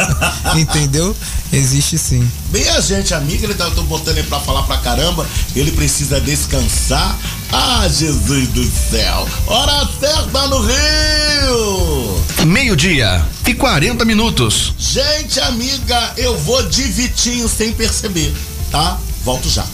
Entendeu? 0.59 1.15
Existe 1.53 1.97
sim. 1.97 2.29
Bem 2.51 2.69
a 2.71 2.81
gente, 2.81 3.15
amiga, 3.15 3.47
ele 3.47 3.55
tá, 3.55 3.65
eu 3.65 3.71
tô 3.75 3.83
botando 3.83 4.19
ele 4.19 4.27
pra 4.27 4.41
falar 4.41 4.63
pra 4.65 4.77
caramba, 4.79 5.27
ele 5.55 5.71
precisa 5.73 6.21
descansar. 6.21 7.17
Ah, 7.53 7.89
Jesus 7.89 8.49
do 8.49 8.65
céu! 8.91 9.27
Hora 9.47 9.89
certa 9.99 10.47
no 10.49 10.61
Rio! 10.61 12.25
Meio-dia 12.47 13.25
e 13.47 13.55
40 13.55 14.05
minutos. 14.05 14.75
Gente, 14.79 15.41
amiga, 15.41 16.13
eu 16.17 16.37
vou 16.39 16.63
de 16.69 16.83
Vitinho 16.83 17.49
sem 17.49 17.73
perceber, 17.73 18.35
tá? 18.71 18.99
Volto 19.25 19.49
já. 19.49 19.65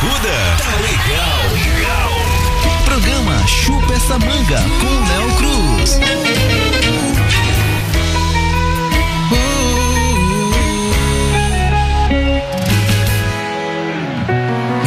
Tá 0.00 0.06
legal. 0.80 1.44
Programa 2.86 3.46
Chupa 3.46 3.92
essa 3.92 4.18
manga 4.18 4.62
com 4.80 4.92
Léo 5.08 5.30
Cruz. 5.36 6.00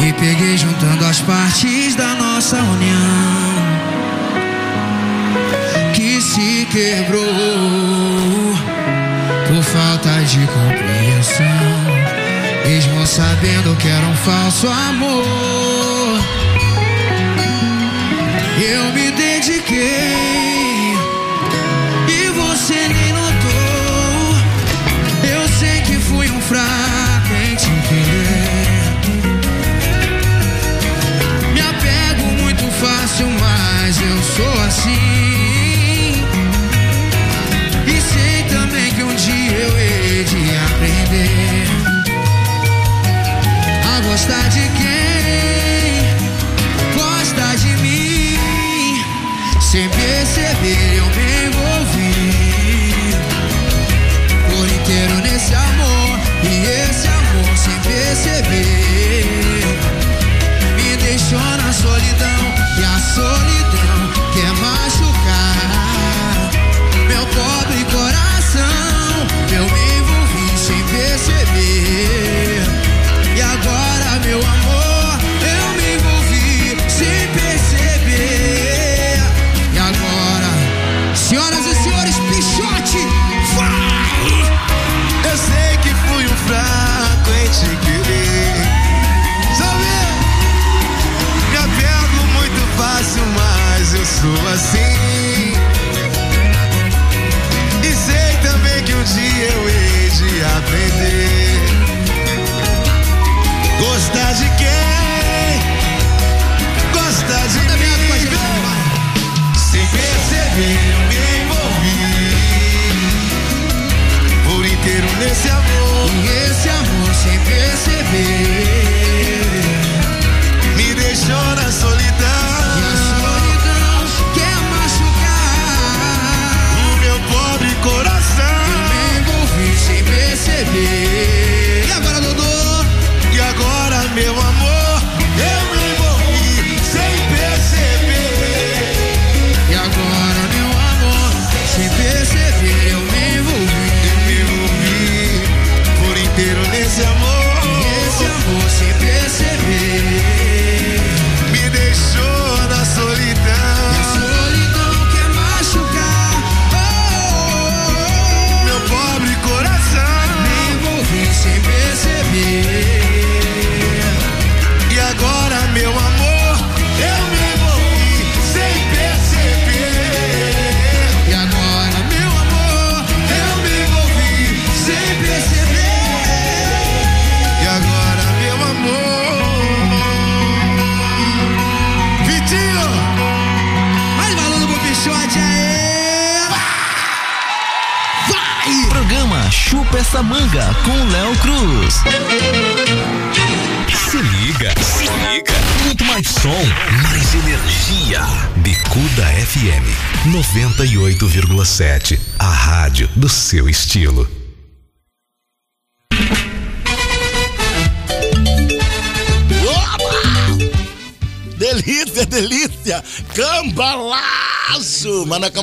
Me 0.00 0.12
peguei 0.14 0.58
juntando 0.58 1.04
as 1.04 1.20
partes 1.20 1.94
da 1.94 2.16
nossa 2.16 2.56
união 2.56 3.54
que 5.94 6.20
se 6.20 6.66
quebrou 6.72 7.24
por 9.46 9.62
falta 9.62 10.10
de 10.24 10.44
compreensão, 10.48 11.44
sabendo 13.14 13.76
que 13.76 13.86
era 13.86 14.04
um 14.06 14.16
falso 14.16 14.66
amor. 14.66 16.18
Eu 18.58 18.92
me 18.92 19.12
dediquei 19.12 20.96
e 22.08 22.28
você 22.30 22.74
nem 22.74 23.12
notou. 23.12 24.34
Eu 25.32 25.48
sei 25.60 25.80
que 25.82 25.94
fui 25.94 26.28
um 26.28 26.40
fraco 26.40 27.34
em 27.34 27.54
te 27.54 27.70
querer. 27.88 28.94
Me 31.52 31.60
apego 31.60 32.26
muito 32.42 32.64
fácil, 32.72 33.28
mas 33.38 34.00
eu 34.00 34.22
sou 34.22 34.62
assim. 34.64 35.43
Gostar 44.14 44.48
de 44.48 44.60
quem 44.78 45.13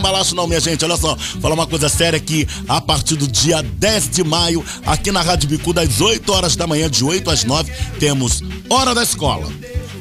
Mas 0.01 0.31
não 0.33 0.47
minha 0.47 0.59
gente. 0.59 0.83
Olha 0.83 0.97
só, 0.97 1.15
falar 1.15 1.55
uma 1.55 1.67
coisa 1.67 1.89
séria 1.89 2.17
aqui. 2.17 2.47
A 2.67 2.81
partir 2.81 3.15
do 3.15 3.27
dia 3.27 3.61
10 3.61 4.09
de 4.09 4.23
maio, 4.23 4.63
aqui 4.85 5.11
na 5.11 5.21
Rádio 5.21 5.49
Bicu, 5.49 5.73
das 5.73 6.01
8 6.01 6.31
horas 6.31 6.55
da 6.55 6.67
manhã, 6.67 6.89
de 6.89 7.03
8 7.03 7.29
às 7.29 7.43
9, 7.43 7.71
temos 7.99 8.43
Hora 8.69 8.93
da 8.93 9.03
Escola. 9.03 9.51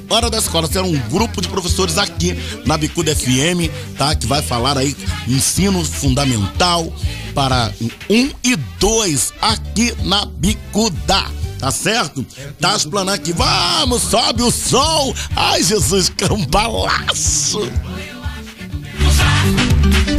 Hora 0.08 0.28
da 0.28 0.38
Escola 0.38 0.66
será 0.66 0.84
um 0.84 0.98
grupo 1.08 1.40
de 1.40 1.48
professores 1.48 1.96
aqui 1.96 2.36
na 2.66 2.76
Bicuda 2.76 3.14
FM, 3.14 3.70
tá? 3.96 4.12
Que 4.14 4.26
vai 4.26 4.42
falar 4.42 4.76
aí 4.76 4.96
ensino 5.28 5.84
fundamental 5.84 6.92
para 7.32 7.72
um 8.08 8.28
e 8.42 8.56
dois 8.80 9.32
aqui 9.40 9.94
na 10.02 10.24
Bicuda. 10.24 11.24
Tá 11.60 11.70
certo? 11.70 12.26
Tá 12.58 12.74
explanando 12.74 13.12
aqui. 13.12 13.32
Vamos, 13.34 14.02
sobe 14.02 14.42
o 14.42 14.50
som. 14.50 15.14
Ai, 15.36 15.62
Jesus, 15.62 16.08
cambalaço. 16.08 17.60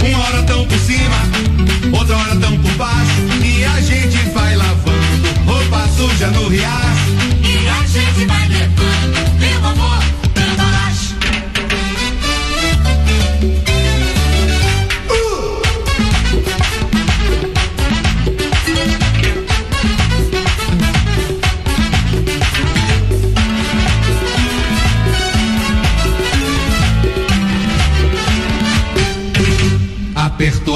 Uma 0.06 0.20
hora 0.20 0.44
tão 0.44 0.66
por 0.66 0.80
cima, 0.80 1.18
outra 1.98 2.18
hora 2.18 2.36
tão 2.38 2.58
por 2.58 2.72
baixo. 2.74 3.22
E 3.44 3.64
a 3.64 3.82
gente 3.82 4.18
vai 4.34 4.56
lavando 4.56 5.12
roupa 5.46 5.88
suja 5.96 6.28
no 6.28 6.48
riacho. 6.48 7.12
E 7.44 7.68
a 7.68 7.86
gente 7.86 8.26
vai 8.26 8.48
levando, 8.48 9.40
meu 9.40 9.66
amor, 9.70 10.01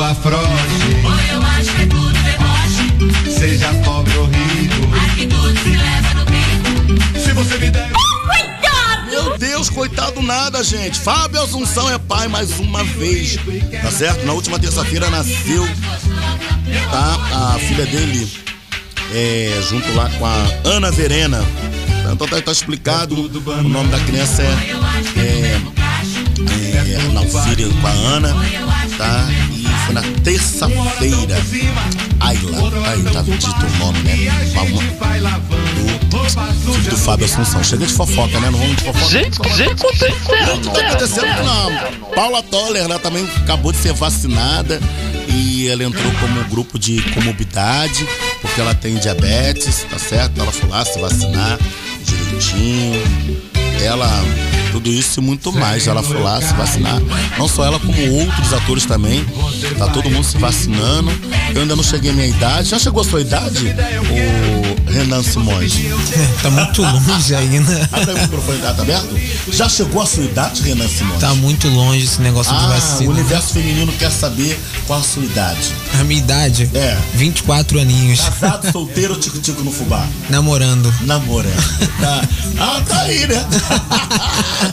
Apertou 0.05 0.09
a 0.09 0.15
froche, 0.15 0.45
Oi, 1.03 1.35
eu 1.35 1.41
acho 1.41 1.73
que 1.73 1.81
é 1.81 1.85
tudo 1.87 2.13
deboche. 2.13 3.31
seja 3.31 3.73
pobre 3.83 4.15
ou 4.17 4.25
rico. 4.25 4.95
Aqui 5.03 5.25
tudo 5.25 5.59
se 5.59 5.69
leva 5.69 6.13
no 6.13 6.25
bico. 6.25 7.19
Se 7.19 7.33
você 7.33 7.57
me 7.57 7.71
der. 7.71 7.89
Meu 9.09 9.37
Deus, 9.37 9.69
coitado 9.69 10.21
nada, 10.21 10.63
gente. 10.63 10.99
Fábio 10.99 11.41
Assunção 11.41 11.89
é 11.91 11.97
pai 11.97 12.27
mais 12.27 12.59
uma 12.59 12.83
vez. 12.83 13.37
Tá 13.81 13.89
certo? 13.89 14.25
Na 14.25 14.33
última 14.33 14.59
terça-feira 14.59 15.09
nasceu, 15.09 15.67
tá? 16.91 17.53
A 17.55 17.59
filha 17.59 17.85
dele, 17.85 18.31
é, 19.11 19.59
junto 19.67 19.91
lá 19.95 20.09
com 20.09 20.25
a 20.25 20.47
Ana 20.65 20.91
Verena. 20.91 21.43
Então 22.13 22.27
tá, 22.27 22.39
tá 22.41 22.51
explicado. 22.51 23.15
O 23.15 23.63
nome 23.63 23.89
da 23.89 23.99
criança 24.01 24.43
é. 24.43 24.45
é, 25.17 25.61
é 26.93 27.11
Nalcíria 27.11 27.67
com 27.67 27.87
a 27.87 27.91
Ana, 27.91 28.35
tá? 28.97 29.27
Foi 29.85 29.93
na 29.93 30.01
terça-feira. 30.23 31.37
Ayla, 32.19 32.89
aí 32.89 33.03
tá 33.03 33.21
dito 33.21 33.45
o 33.47 33.77
nome, 33.77 33.99
né? 33.99 34.15
Do 36.65 36.73
filho 36.73 36.89
do 36.89 36.97
Fábio 36.97 37.25
Assunção. 37.25 37.63
Chega 37.63 37.85
de 37.85 37.93
fofoca, 37.93 38.39
né? 38.39 38.49
Não 38.49 38.59
vamos 38.59 38.75
de 38.77 38.83
fofoca. 38.83 39.05
Gente, 39.09 39.37
gente, 39.55 39.85
O 39.85 40.59
que 40.59 40.69
tá 40.69 40.87
acontecendo 40.87 41.25
a 41.27 42.15
Paula 42.15 42.41
Toller, 42.43 42.83
ela 42.83 42.97
também 42.99 43.27
acabou 43.37 43.71
de 43.71 43.77
ser 43.77 43.93
vacinada 43.93 44.79
e 45.27 45.67
ela 45.67 45.83
entrou 45.83 46.11
como 46.13 46.43
grupo 46.45 46.79
de 46.79 47.01
comorbidade, 47.13 48.07
porque 48.41 48.61
ela 48.61 48.73
tem 48.73 48.95
diabetes, 48.95 49.85
tá 49.89 49.99
certo? 49.99 50.39
Ela 50.39 50.51
foi 50.51 50.69
lá 50.69 50.85
se 50.85 50.99
vacinar 50.99 51.59
direitinho. 52.03 53.44
Ela, 53.83 54.09
tudo 54.71 54.89
isso 54.89 55.19
e 55.19 55.23
muito 55.23 55.51
mais. 55.51 55.87
Ela 55.87 56.03
foi 56.03 56.21
lá 56.21 56.41
se 56.41 56.53
vacinar. 56.53 57.01
Não 57.37 57.47
só 57.47 57.65
ela, 57.65 57.79
como 57.79 58.11
outros 58.13 58.53
atores 58.53 58.85
também. 58.85 59.25
Tá 59.77 59.87
todo 59.87 60.09
mundo 60.09 60.23
se 60.25 60.37
vacinando. 60.37 61.11
Eu 61.53 61.61
ainda 61.61 61.75
não 61.75 61.83
cheguei 61.83 62.11
à 62.11 62.13
minha 62.13 62.27
idade. 62.27 62.69
Já 62.69 62.79
chegou 62.79 63.01
a 63.01 63.05
sua 63.05 63.21
idade? 63.21 63.67
O 64.71 64.74
Renan 64.87 65.23
Simões. 65.23 65.73
Tá 66.41 66.49
muito 66.51 66.81
longe 66.83 67.33
ainda. 67.35 67.89
Abre 67.91 68.13
o 68.13 68.21
microfone 68.21 68.59
tá 68.59 68.69
aberto? 68.69 69.19
Já 69.51 69.67
chegou 69.67 70.01
a 70.01 70.05
sua 70.05 70.23
idade, 70.23 70.61
Renan 70.61 70.87
Simões? 70.87 71.19
Tá 71.19 71.33
muito 71.35 71.67
longe 71.69 72.03
esse 72.05 72.21
negócio 72.21 72.53
de 72.55 72.63
Ah, 72.63 72.67
o 72.67 72.69
vacina. 72.69 73.09
universo 73.11 73.53
feminino 73.53 73.91
quer 73.93 74.11
saber 74.11 74.59
qual 74.85 74.99
a 74.99 75.03
sua 75.03 75.23
idade. 75.23 75.73
A 75.99 76.03
minha 76.03 76.19
idade? 76.21 76.69
É. 76.73 76.97
24 77.15 77.79
aninhos. 77.79 78.21
Casado, 78.21 78.69
solteiro, 78.71 79.15
tico-tico 79.15 79.63
no 79.63 79.71
fubá. 79.71 80.05
Namorando. 80.29 80.93
Namorando. 81.01 81.55
Tá. 81.99 82.21
Ah, 82.59 82.81
tá 82.85 83.01
aí, 83.03 83.25
né? 83.25 83.45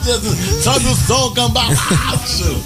Jesus, 0.05 0.63
Sobe 0.65 0.87
o 0.87 0.97
som, 1.07 1.31
cambalacho. 1.31 2.63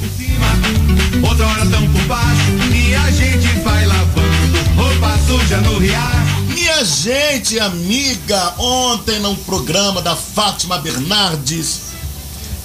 Outra 1.23 1.47
hora 1.47 1.67
tão 1.67 1.87
por 1.93 2.03
baixo. 2.07 2.41
E 2.75 2.95
a 2.95 3.11
gente 3.11 3.47
vai 3.63 3.85
lavando 3.87 4.59
roupa 4.77 5.19
suja 5.27 5.59
no 5.59 5.79
riacho. 5.79 6.26
Minha 6.77 6.85
gente, 6.85 7.59
amiga, 7.59 8.53
ontem 8.59 9.19
no 9.19 9.35
programa 9.35 10.03
da 10.03 10.15
Fátima 10.15 10.77
Bernardes, 10.77 11.81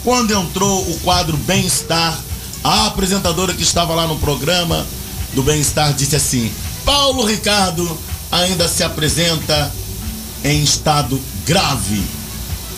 quando 0.04 0.34
entrou 0.34 0.82
o 0.82 1.00
quadro 1.00 1.38
Bem-Estar, 1.38 2.20
a 2.62 2.88
apresentadora 2.88 3.54
que 3.54 3.64
estava 3.64 3.96
lá 3.96 4.06
no 4.06 4.20
programa 4.20 4.86
do 5.34 5.42
Bem-Estar 5.42 5.94
disse 5.94 6.18
assim: 6.18 6.52
Paulo 6.84 7.24
Ricardo 7.24 7.98
ainda 8.30 8.68
se 8.68 8.84
apresenta 8.84 9.72
em 10.44 10.62
estado 10.62 11.18
grave. 11.46 12.04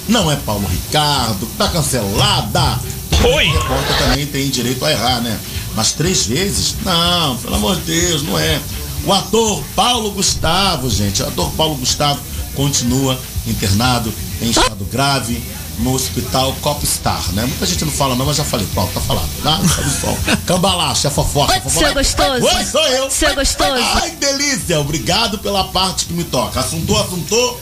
Não 0.07 0.31
é 0.31 0.35
Paulo 0.35 0.67
Ricardo, 0.67 1.47
tá 1.57 1.67
cancelada. 1.67 2.79
Oi! 3.23 3.47
A 3.47 3.53
repórter 3.53 3.97
também 3.97 4.27
tem 4.27 4.51
direito 4.51 4.85
a 4.85 4.91
errar, 4.91 5.19
né? 5.21 5.39
Mas 5.75 5.93
três 5.93 6.27
vezes? 6.27 6.75
Não, 6.85 7.37
pelo 7.37 7.55
amor 7.55 7.75
de 7.77 7.91
Deus, 7.91 8.21
não 8.21 8.37
é. 8.37 8.61
O 9.05 9.11
ator 9.11 9.63
Paulo 9.75 10.11
Gustavo, 10.11 10.89
gente, 10.89 11.21
o 11.21 11.27
ator 11.27 11.51
Paulo 11.51 11.75
Gustavo 11.75 12.19
continua 12.55 13.19
internado 13.45 14.13
em 14.41 14.49
estado 14.49 14.85
grave 14.85 15.43
no 15.79 15.93
hospital 15.93 16.55
Copstar, 16.61 17.31
né? 17.33 17.45
Muita 17.45 17.65
gente 17.65 17.83
não 17.83 17.91
fala 17.91 18.15
não, 18.15 18.25
mas 18.25 18.37
já 18.37 18.43
falei, 18.43 18.65
pronto, 18.73 18.93
tá 18.93 19.01
falado. 19.01 19.29
Tá? 19.41 19.57
Sabe 19.57 19.89
só. 19.89 20.35
Cambalacha, 20.45 21.07
é 21.07 21.11
fofoca. 21.11 21.53
Oi, 21.53 21.59
fofoca. 21.61 21.85
seu 21.85 21.93
gostoso. 21.93 22.45
Oi, 22.45 22.65
sou 22.65 22.87
eu. 22.87 23.11
Seu 23.11 23.35
gostoso. 23.35 23.83
Ai, 24.01 24.11
delícia. 24.11 24.79
Obrigado 24.79 25.39
pela 25.39 25.65
parte 25.65 26.05
que 26.05 26.13
me 26.13 26.23
toca. 26.23 26.59
Assuntou, 26.59 27.01
assuntou. 27.01 27.59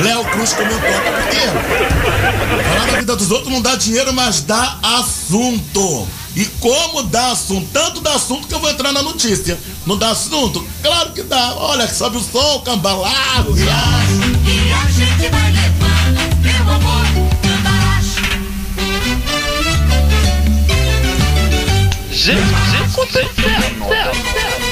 Léo 0.00 0.24
Cruz 0.26 0.52
comentou. 0.52 0.78
Por 0.78 1.28
quê? 1.30 2.68
Falar 2.68 2.86
da 2.92 2.98
vida 2.98 3.16
dos 3.16 3.30
outros 3.30 3.52
não 3.52 3.62
dá 3.62 3.76
dinheiro, 3.76 4.12
mas 4.12 4.42
dá 4.42 4.78
assunto. 4.82 6.06
E 6.36 6.44
como 6.60 7.02
dá 7.04 7.32
assunto? 7.32 7.66
Tanto 7.72 8.02
dá 8.02 8.12
assunto 8.12 8.46
que 8.46 8.54
eu 8.54 8.60
vou 8.60 8.68
entrar 8.68 8.92
na 8.92 9.02
notícia. 9.02 9.58
Não 9.86 9.96
dá 9.96 10.10
assunto? 10.10 10.62
Claro 10.82 11.12
que 11.12 11.22
dá. 11.22 11.54
Olha, 11.54 11.88
sobe 11.88 12.18
o 12.18 12.20
som, 12.20 12.60
cambalado. 12.60 13.56
E 13.56 13.66
a 13.66 14.90
gente 14.90 15.30
vai 15.30 15.56
cambalacho. 17.42 18.20
gente, 22.10 22.36
gente, 22.70 22.96
que 23.32 24.65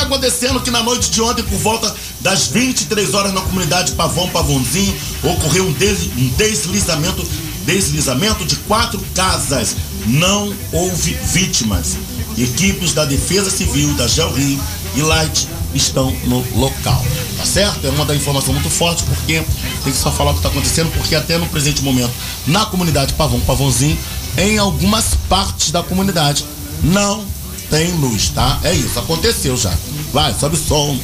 vai 0.00 0.04
acontecendo 0.06 0.60
que 0.60 0.70
na 0.70 0.82
noite 0.82 1.10
de 1.10 1.20
ontem, 1.20 1.42
por 1.42 1.58
volta 1.58 1.94
das 2.20 2.46
23 2.48 3.14
horas 3.14 3.32
na 3.32 3.40
comunidade 3.42 3.92
Pavão 3.92 4.28
Pavãozinho, 4.30 4.94
ocorreu 5.22 5.66
um, 5.66 5.72
des- 5.72 6.06
um 6.16 6.28
deslizamento, 6.36 7.26
deslizamento 7.64 8.44
de 8.44 8.56
quatro 8.56 9.00
casas. 9.14 9.76
Não 10.06 10.52
houve 10.72 11.12
vítimas. 11.32 11.96
Equipes 12.38 12.94
da 12.94 13.04
Defesa 13.04 13.50
Civil, 13.50 13.92
da 13.94 14.06
Gelri 14.06 14.58
e 14.96 15.02
Light 15.02 15.46
estão 15.74 16.10
no 16.24 16.44
local. 16.58 17.04
Tá 17.36 17.44
certo? 17.44 17.86
É 17.86 17.90
uma 17.90 18.04
da 18.06 18.14
informação 18.16 18.54
muito 18.54 18.70
forte, 18.70 19.02
porque 19.04 19.42
tem 19.84 19.92
que 19.92 19.98
só 19.98 20.10
falar 20.10 20.30
o 20.30 20.34
que 20.34 20.40
está 20.40 20.48
acontecendo, 20.48 20.90
porque 20.92 21.14
até 21.14 21.36
no 21.36 21.46
presente 21.46 21.82
momento, 21.82 22.12
na 22.46 22.64
comunidade 22.66 23.12
Pavão 23.14 23.40
Pavãozinho, 23.40 23.98
em 24.38 24.56
algumas 24.58 25.14
partes 25.28 25.70
da 25.70 25.82
comunidade, 25.82 26.44
não 26.82 27.24
tem 27.70 27.92
luz, 27.92 28.30
tá? 28.30 28.58
É 28.64 28.74
isso, 28.74 28.98
aconteceu 28.98 29.56
já. 29.56 29.72
Vai, 30.12 30.34
sobe 30.34 30.56
o 30.56 30.58
som. 30.58 30.98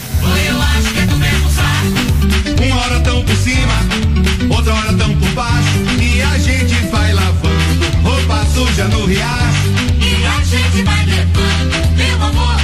Uma 2.66 2.80
hora 2.82 3.00
tão 3.00 3.24
por 3.24 3.36
cima, 3.36 4.54
outra 4.54 4.74
hora 4.74 4.92
tão 4.94 5.16
por 5.16 5.28
baixo. 5.30 5.78
E 6.00 6.20
a 6.20 6.38
gente 6.38 6.74
vai 6.90 7.12
lavando 7.12 7.86
roupa 8.02 8.44
suja 8.52 8.88
no 8.88 9.06
riacho. 9.06 9.68
E 10.00 10.26
a 10.26 10.44
gente 10.44 10.82
vai 10.82 11.06
levando, 11.06 11.96
meu 11.96 12.22
amor, 12.22 12.55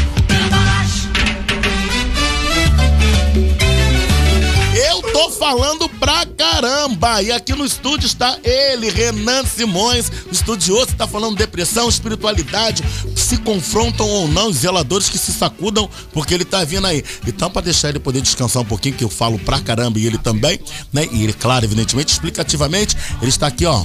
Tô 5.23 5.31
falando 5.31 5.89
pra 5.89 6.27
caramba! 6.27 7.23
E 7.23 7.31
aqui 7.31 7.55
no 7.55 7.65
estúdio 7.65 8.07
está 8.07 8.37
ele, 8.43 8.91
Renan 8.91 9.45
Simões, 9.47 10.11
estudioso, 10.33 10.91
está 10.91 11.07
falando 11.07 11.37
depressão, 11.37 11.89
espiritualidade, 11.89 12.83
se 13.15 13.37
confrontam 13.37 14.05
ou 14.05 14.27
não, 14.27 14.49
os 14.49 14.57
zeladores 14.57 15.09
que 15.09 15.17
se 15.17 15.33
sacudam, 15.33 15.89
porque 16.13 16.35
ele 16.35 16.45
tá 16.45 16.65
vindo 16.65 16.89
aí. 16.89 17.05
Então, 17.25 17.49
para 17.49 17.63
deixar 17.63 17.91
ele 17.91 18.01
poder 18.01 18.21
descansar 18.21 18.63
um 18.63 18.65
pouquinho, 18.65 18.97
que 18.97 19.05
eu 19.05 19.09
falo 19.09 19.39
pra 19.39 19.61
caramba 19.61 19.97
e 20.01 20.07
ele 20.09 20.19
também, 20.19 20.59
né? 20.93 21.07
E 21.13 21.23
ele, 21.23 21.33
claro, 21.33 21.65
evidentemente, 21.65 22.13
explicativamente, 22.13 22.97
ele 23.21 23.31
está 23.31 23.47
aqui, 23.47 23.65
ó, 23.65 23.85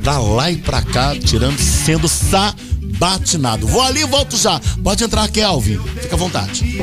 pra 0.00 0.20
lá 0.20 0.48
e 0.48 0.58
pra 0.58 0.80
cá, 0.80 1.16
tirando, 1.18 1.58
sendo 1.58 2.06
sabatinado. 2.08 3.66
Vou 3.66 3.82
ali 3.82 4.02
e 4.02 4.06
volto 4.06 4.36
já. 4.36 4.60
Pode 4.80 5.02
entrar, 5.02 5.28
Kelvin. 5.28 5.80
Fica 6.00 6.14
à 6.14 6.18
vontade. 6.18 6.80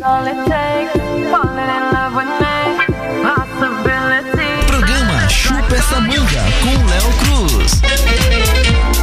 All 0.00 0.24
it 0.24 0.36
takes, 0.48 0.92
falling 1.28 1.58
in 1.58 1.92
love 1.92 2.14
with 2.14 2.26
me. 2.40 2.57
Programa 4.68 5.28
Chupa 5.28 5.74
essa 5.74 6.00
manga 6.00 6.44
com 6.62 6.86
Léo 6.86 7.12
Cruz. 7.18 8.97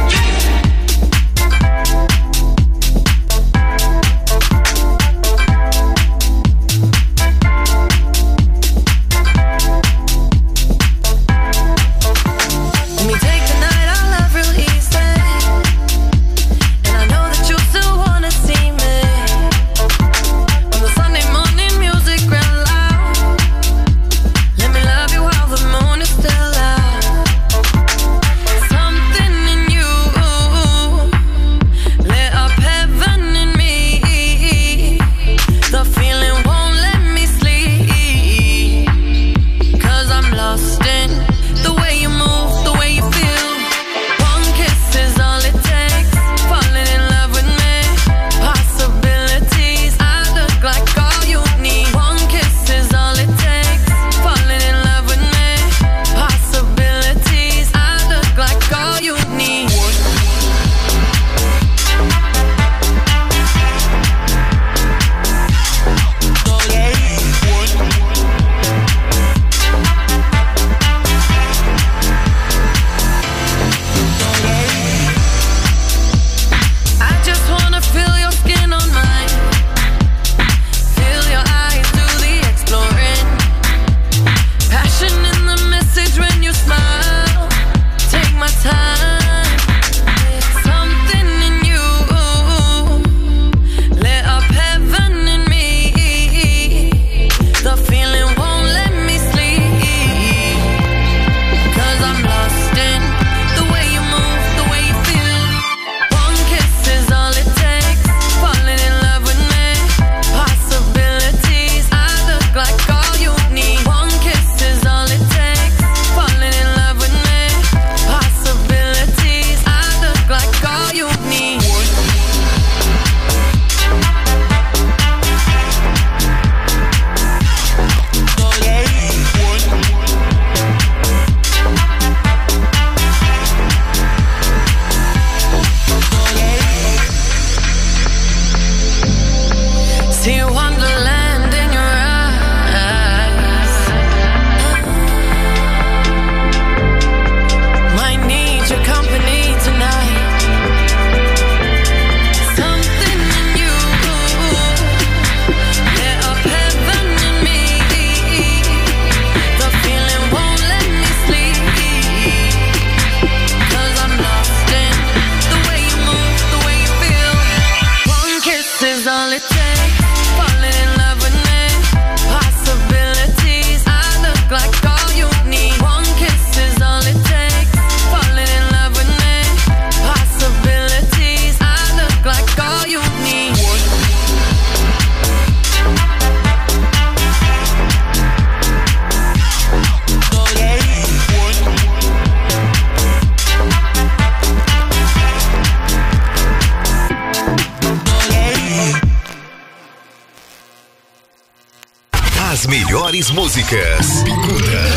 músicas. 203.36 204.24
Bicuda. 204.24 204.95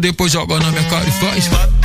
depois 0.00 0.32
joga 0.32 0.58
na 0.58 0.70
minha 0.70 0.84
cara 0.84 1.06
e 1.06 1.12
faz. 1.12 1.79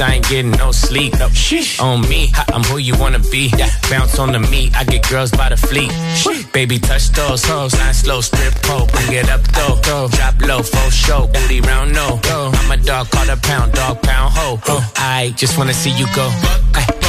I 0.00 0.14
ain't 0.14 0.28
getting 0.28 0.52
no 0.52 0.72
sleep. 0.72 1.14
On 1.80 2.00
me, 2.08 2.32
I'm 2.52 2.62
who 2.64 2.78
you 2.78 2.96
wanna 2.98 3.18
be. 3.18 3.52
Yeah. 3.56 3.70
Bounce 3.90 4.18
on 4.18 4.32
the 4.32 4.38
meat, 4.38 4.74
I 4.76 4.84
get 4.84 5.08
girls 5.08 5.30
by 5.30 5.48
the 5.50 5.56
fleet. 5.56 5.92
Baby, 6.52 6.78
touch 6.78 7.08
those 7.10 7.44
hoes, 7.44 7.74
not 7.74 7.94
slow, 7.94 8.20
strip 8.20 8.54
pole. 8.62 8.86
Bring 8.86 9.12
it 9.12 9.28
up 9.28 9.42
though, 9.52 9.78
go. 9.82 10.08
drop 10.08 10.40
low, 10.40 10.62
full 10.62 10.90
show, 10.90 11.26
booty 11.26 11.60
round 11.60 11.92
no. 11.94 12.18
Go. 12.22 12.50
I'm 12.54 12.70
a 12.70 12.76
dog, 12.76 13.10
call 13.10 13.28
a 13.28 13.36
pound, 13.36 13.72
dog 13.72 14.00
pound 14.02 14.32
ho. 14.34 14.58
Oh. 14.68 14.92
I 14.96 15.34
just 15.36 15.58
wanna 15.58 15.74
see 15.74 15.90
you 15.90 16.06
go. 16.14 16.28
Ay. 16.74 16.99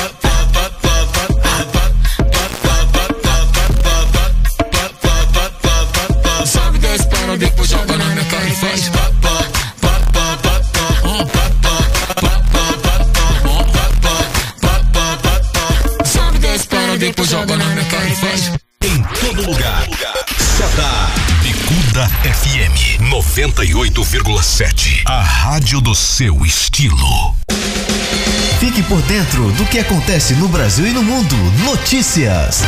98,7. 24.12 25.04
A 25.06 25.22
rádio 25.22 25.80
do 25.80 25.96
seu 25.96 26.46
estilo. 26.46 27.34
Fique 28.60 28.84
por 28.84 29.02
dentro 29.04 29.50
do 29.54 29.66
que 29.66 29.80
acontece 29.80 30.34
no 30.34 30.50
Brasil 30.50 30.86
e 30.86 30.92
no 30.92 31.02
mundo. 31.02 31.34
Notícias. 31.64 32.60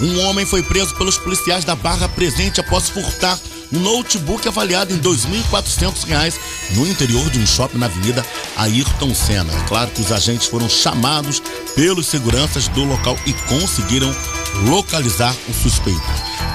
Um 0.00 0.26
homem 0.26 0.44
foi 0.44 0.64
preso 0.64 0.96
pelos 0.96 1.16
policiais 1.16 1.64
da 1.64 1.76
Barra 1.76 2.08
Presente 2.08 2.58
após 2.58 2.88
furtar 2.88 3.38
um 3.72 3.78
notebook 3.78 4.46
avaliado 4.48 4.92
em 4.92 4.98
2.400 4.98 6.04
reais 6.06 6.40
no 6.72 6.84
interior 6.88 7.30
de 7.30 7.38
um 7.38 7.46
shopping 7.46 7.78
na 7.78 7.86
Avenida 7.86 8.26
Ayrton 8.56 9.14
Senna. 9.14 9.52
É 9.54 9.68
claro 9.68 9.92
que 9.92 10.00
os 10.00 10.10
agentes 10.10 10.48
foram 10.48 10.68
chamados 10.68 11.40
pelos 11.76 12.08
seguranças 12.08 12.66
do 12.68 12.82
local 12.82 13.16
e 13.26 13.32
conseguiram 13.32 14.12
localizar 14.68 15.34
o 15.48 15.52
suspeito. 15.54 16.00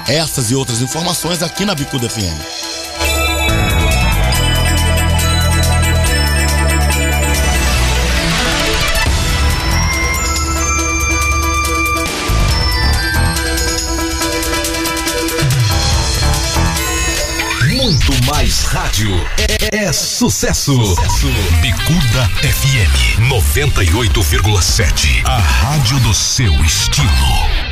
Essas 0.06 0.50
e 0.50 0.54
outras 0.54 0.80
informações 0.80 1.42
aqui 1.42 1.64
na 1.64 1.74
Bicuda 1.74 2.08
FM. 2.08 2.68
Muito 17.66 18.24
mais 18.26 18.64
rádio. 18.64 19.10
É, 19.72 19.84
é 19.84 19.92
sucesso. 19.92 20.72
Bicuda 21.60 22.30
FM 22.42 23.20
98,7. 23.28 25.22
A 25.24 25.38
rádio 25.38 25.98
do 26.00 26.14
seu 26.14 26.52
estilo. 26.64 27.67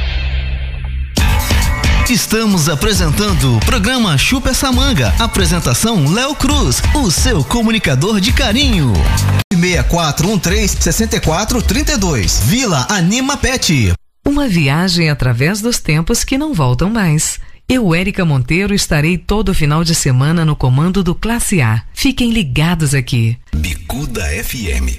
Estamos 2.08 2.68
apresentando 2.68 3.56
o 3.56 3.60
programa 3.60 4.16
Chupa 4.16 4.50
essa 4.50 4.70
manga. 4.70 5.12
Apresentação 5.18 6.08
Léo 6.12 6.36
Cruz, 6.36 6.80
o 6.94 7.10
seu 7.10 7.42
comunicador 7.42 8.20
de 8.20 8.32
carinho. 8.32 8.92
6413-6432. 9.52 12.42
Vila 12.44 12.86
Anima 12.88 13.36
Pet. 13.36 13.92
Uma 14.24 14.46
viagem 14.46 15.10
através 15.10 15.60
dos 15.60 15.80
tempos 15.80 16.22
que 16.22 16.38
não 16.38 16.54
voltam 16.54 16.88
mais. 16.88 17.40
Eu, 17.68 17.92
Érica 17.92 18.24
Monteiro, 18.24 18.72
estarei 18.72 19.18
todo 19.18 19.52
final 19.52 19.82
de 19.82 19.96
semana 19.96 20.44
no 20.44 20.54
comando 20.54 21.02
do 21.02 21.12
Classe 21.12 21.60
A. 21.60 21.82
Fiquem 21.92 22.30
ligados 22.30 22.94
aqui. 22.94 23.36
Bicuda 23.52 24.22
FM 24.44 24.94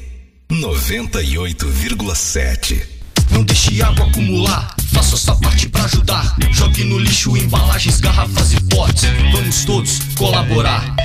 98,7. 0.51 2.96
Não 3.31 3.43
deixe 3.43 3.81
água 3.81 4.05
acumular, 4.07 4.75
faça 4.93 5.17
sua 5.17 5.35
parte 5.35 5.69
pra 5.69 5.83
ajudar. 5.85 6.35
Jogue 6.51 6.83
no 6.83 6.99
lixo 6.99 7.37
embalagens, 7.37 7.99
garrafas 7.99 8.53
e 8.53 8.61
potes. 8.61 9.03
Vamos 9.31 9.65
todos 9.65 9.99
colaborar. 10.17 10.95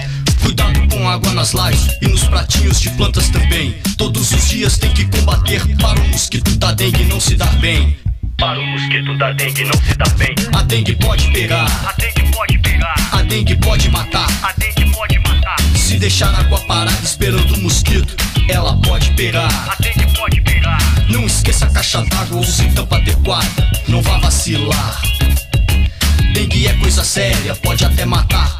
Cuidado 0.43 0.81
com 0.89 1.09
água 1.09 1.33
nas 1.33 1.53
lajes 1.53 1.87
e 2.01 2.09
nos 2.09 2.25
pratinhos 2.25 2.81
de 2.81 2.91
plantas 2.91 3.29
também. 3.29 3.77
Todos 3.97 4.33
os 4.33 4.49
dias 4.49 4.77
tem 4.77 4.93
que 4.93 5.05
combater 5.07 5.65
para 5.77 6.01
o 6.01 6.09
mosquito 6.09 6.51
da 6.57 6.73
dengue 6.73 7.05
não 7.05 7.21
se 7.21 7.37
dar 7.37 7.55
bem. 7.59 7.97
Para 8.43 8.59
o 8.59 8.67
mosquito 8.67 9.17
da 9.19 9.31
dengue 9.31 9.63
não 9.63 9.73
se 9.85 9.95
dar 9.95 10.09
bem. 10.17 10.35
A 10.53 10.63
dengue 10.63 10.97
pode 10.97 11.31
pegar. 11.31 11.65
A 11.87 11.93
dengue 11.93 12.29
pode 12.33 12.59
pegar. 12.59 12.95
A 13.13 13.23
dengue 13.23 13.55
pode 13.55 13.89
matar. 13.89 14.27
A 14.43 14.53
dengue 14.59 14.93
pode 14.93 15.17
matar. 15.21 15.57
Se 15.77 15.97
deixar 15.97 16.35
a 16.35 16.41
água 16.41 16.59
parada 16.67 17.05
esperando 17.05 17.55
o 17.55 17.63
mosquito, 17.63 18.17
ela 18.49 18.77
pode 18.79 19.13
pegar. 19.13 19.47
A 19.47 19.77
dengue 19.81 20.13
pode 20.19 20.41
pegar. 20.41 20.79
Não 21.09 21.25
esqueça 21.25 21.67
a 21.67 21.71
caixa 21.71 22.05
d'água 22.05 22.39
ou 22.39 22.43
sem 22.43 22.69
tampa 22.75 22.97
adequada. 22.97 23.71
Não 23.87 24.03
vá 24.03 24.19
vacilar. 24.19 25.01
Dengue 26.35 26.67
é 26.67 26.75
coisa 26.81 27.05
séria, 27.05 27.55
pode 27.55 27.85
até 27.85 28.05
matar. 28.05 28.59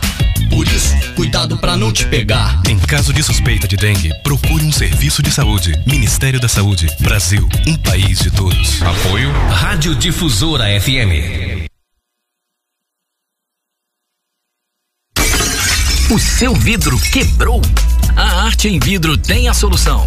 Por 0.53 0.69
isso, 0.69 0.95
cuidado 1.15 1.57
pra 1.57 1.79
não 1.79 1.91
te 1.91 2.07
pegar. 2.07 2.61
Em 2.69 2.79
caso 2.79 3.11
de 3.11 3.23
suspeita 3.23 3.67
de 3.67 3.75
dengue, 3.75 4.13
procure 4.23 4.63
um 4.63 4.71
serviço 4.71 5.23
de 5.23 5.31
saúde. 5.31 5.73
Ministério 5.87 6.39
da 6.39 6.47
Saúde. 6.47 6.89
Brasil, 7.01 7.49
um 7.67 7.75
país 7.79 8.19
de 8.19 8.31
todos. 8.31 8.83
Apoio 8.83 9.33
Rádio 9.49 9.95
Difusora 9.95 10.65
FM. 10.79 11.67
O 16.11 16.19
seu 16.19 16.55
vidro 16.55 17.01
quebrou? 17.01 17.63
A 18.15 18.45
Arte 18.45 18.69
em 18.69 18.79
Vidro 18.79 19.17
tem 19.17 19.49
a 19.49 19.55
solução. 19.55 20.07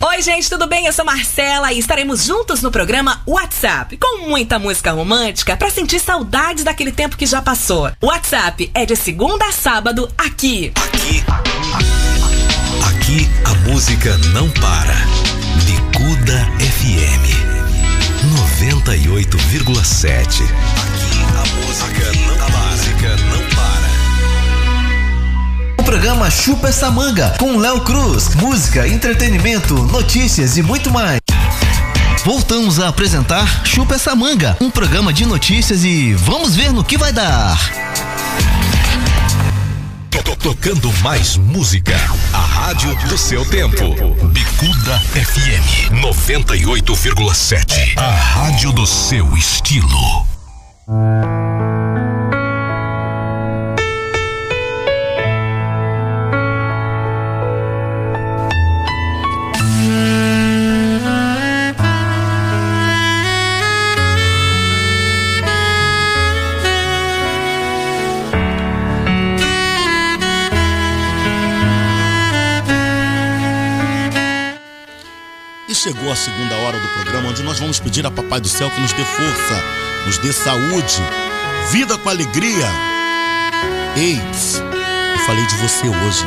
Oi, 0.00 0.22
gente, 0.22 0.48
tudo 0.50 0.66
bem? 0.66 0.86
Eu 0.86 0.92
sou 0.92 1.04
Marcela 1.04 1.72
e 1.72 1.78
estaremos 1.78 2.24
juntos 2.24 2.60
no 2.62 2.70
programa 2.70 3.22
WhatsApp, 3.26 3.96
com 3.96 4.28
muita 4.28 4.58
música 4.58 4.92
romântica 4.92 5.56
para 5.56 5.70
sentir 5.70 5.98
saudades 5.98 6.64
daquele 6.64 6.92
tempo 6.92 7.16
que 7.16 7.26
já 7.26 7.40
passou. 7.40 7.90
WhatsApp 8.02 8.70
é 8.74 8.84
de 8.84 8.96
segunda 8.96 9.44
a 9.46 9.52
sábado 9.52 10.10
aqui. 10.18 10.72
Aqui. 10.76 11.24
Aqui 12.88 13.28
a 13.44 13.54
música 13.70 14.16
não 14.32 14.50
para. 14.50 14.94
Bicuda 15.64 16.46
FM 16.60 17.24
98,7. 18.60 20.42
Aqui 20.42 21.18
a 21.34 21.44
música 21.56 22.12
não 22.26 22.36
para. 22.36 22.53
Programa 26.04 26.30
Chupa 26.30 26.68
essa 26.68 26.90
manga 26.90 27.34
com 27.38 27.56
Léo 27.56 27.80
Cruz. 27.80 28.34
Música, 28.34 28.86
entretenimento, 28.86 29.72
notícias 29.84 30.58
e 30.58 30.62
muito 30.62 30.90
mais. 30.90 31.18
Voltamos 32.26 32.78
a 32.78 32.88
apresentar 32.88 33.64
Chupa 33.64 33.94
essa 33.94 34.14
manga, 34.14 34.54
um 34.60 34.70
programa 34.70 35.14
de 35.14 35.24
notícias 35.24 35.82
e 35.82 36.12
vamos 36.12 36.54
ver 36.54 36.70
no 36.74 36.84
que 36.84 36.98
vai 36.98 37.10
dar. 37.10 37.58
To- 40.10 40.36
Tocando 40.36 40.92
mais 41.02 41.38
música. 41.38 41.96
A 42.34 42.38
rádio 42.38 42.94
do 43.08 43.16
seu 43.16 43.42
tempo. 43.46 43.94
Bicuda 44.26 45.00
FM 45.14 45.90
98,7. 46.02 47.96
A 47.96 48.10
rádio 48.10 48.72
do 48.72 48.86
seu 48.86 49.34
estilo. 49.38 50.26
A 76.14 76.16
segunda 76.16 76.54
hora 76.58 76.78
do 76.78 76.88
programa, 76.90 77.30
onde 77.30 77.42
nós 77.42 77.58
vamos 77.58 77.80
pedir 77.80 78.06
a 78.06 78.10
Papai 78.10 78.40
do 78.40 78.48
Céu 78.48 78.70
que 78.70 78.80
nos 78.80 78.92
dê 78.92 79.04
força, 79.04 79.64
nos 80.06 80.16
dê 80.18 80.32
saúde, 80.32 81.02
vida 81.72 81.98
com 81.98 82.08
alegria. 82.08 82.68
Eis, 83.96 84.62
eu 85.12 85.26
falei 85.26 85.44
de 85.44 85.56
você 85.56 85.88
hoje, 85.88 86.24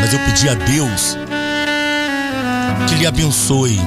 mas 0.00 0.12
eu 0.12 0.18
pedi 0.18 0.48
a 0.48 0.54
Deus 0.54 1.16
que 2.88 2.96
lhe 2.96 3.06
abençoe 3.06 3.78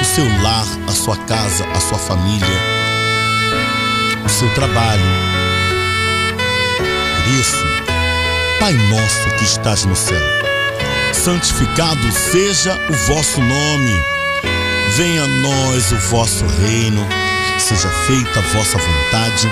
o 0.00 0.04
seu 0.04 0.24
lar, 0.42 0.66
a 0.88 0.92
sua 0.92 1.16
casa, 1.18 1.64
a 1.68 1.80
sua 1.80 1.98
família, 1.98 2.60
o 4.26 4.28
seu 4.28 4.52
trabalho. 4.52 5.00
Por 7.22 7.40
isso, 7.40 7.64
Pai 8.58 8.72
nosso 8.72 9.36
que 9.38 9.44
estás 9.44 9.84
no 9.84 9.94
céu 9.94 10.41
santificado 11.12 12.10
seja 12.12 12.74
o 12.88 12.92
vosso 13.14 13.40
nome. 13.40 14.02
Venha 14.96 15.22
a 15.22 15.26
nós 15.26 15.92
o 15.92 15.96
vosso 16.10 16.44
reino, 16.46 17.06
seja 17.58 17.88
feita 18.06 18.38
a 18.38 18.42
vossa 18.42 18.78
vontade, 18.78 19.48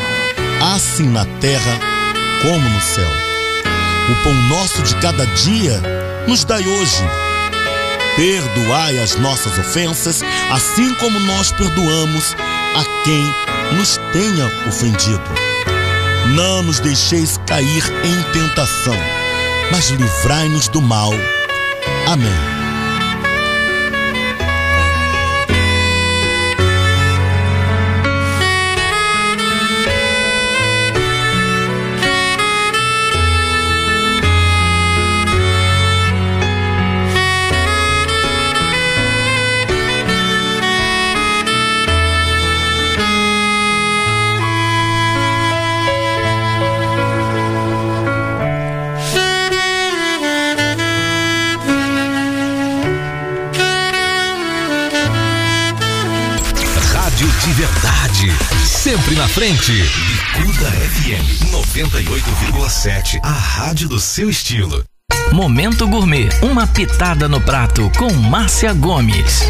assim 0.75 1.09
na 1.09 1.25
terra 1.41 1.81
como 2.43 2.69
no 2.69 2.81
céu. 2.81 3.09
O 4.11 4.25
pão 4.25 4.35
nosso 4.49 4.83
de 4.83 4.95
cada 4.97 5.25
dia 5.27 5.81
nos 6.27 6.45
dai 6.45 6.67
hoje. 6.67 7.03
Perdoai 8.17 8.99
as 8.99 9.17
nossas 9.17 9.57
ofensas, 9.59 10.21
assim 10.51 10.93
como 10.95 11.19
nós 11.21 11.53
perdoamos 11.53 12.35
a 12.75 13.05
quem 13.05 13.25
nos 13.77 13.99
tenha 14.13 14.47
ofendido. 14.67 15.23
Não 16.35 16.63
nos 16.63 16.81
deixeis 16.81 17.39
cair 17.47 17.85
em 18.05 18.23
tentação, 18.33 18.97
mas 19.71 19.89
livrai-nos 19.91 20.69
do 20.69 20.83
mal. 20.83 21.13
Amém. 22.07 22.60
Sempre 58.91 59.15
na 59.15 59.29
frente. 59.29 59.71
Bicuda 59.73 60.69
FM 60.69 61.53
98,7. 61.53 63.21
A 63.23 63.31
rádio 63.31 63.89
do 63.89 64.01
seu 64.01 64.29
estilo. 64.29 64.83
Momento 65.31 65.87
Gourmet, 65.87 66.29
uma 66.43 66.67
pitada 66.67 67.29
no 67.29 67.41
prato 67.41 67.89
com 67.97 68.13
Márcia 68.13 68.73
Gomes. 68.73 69.43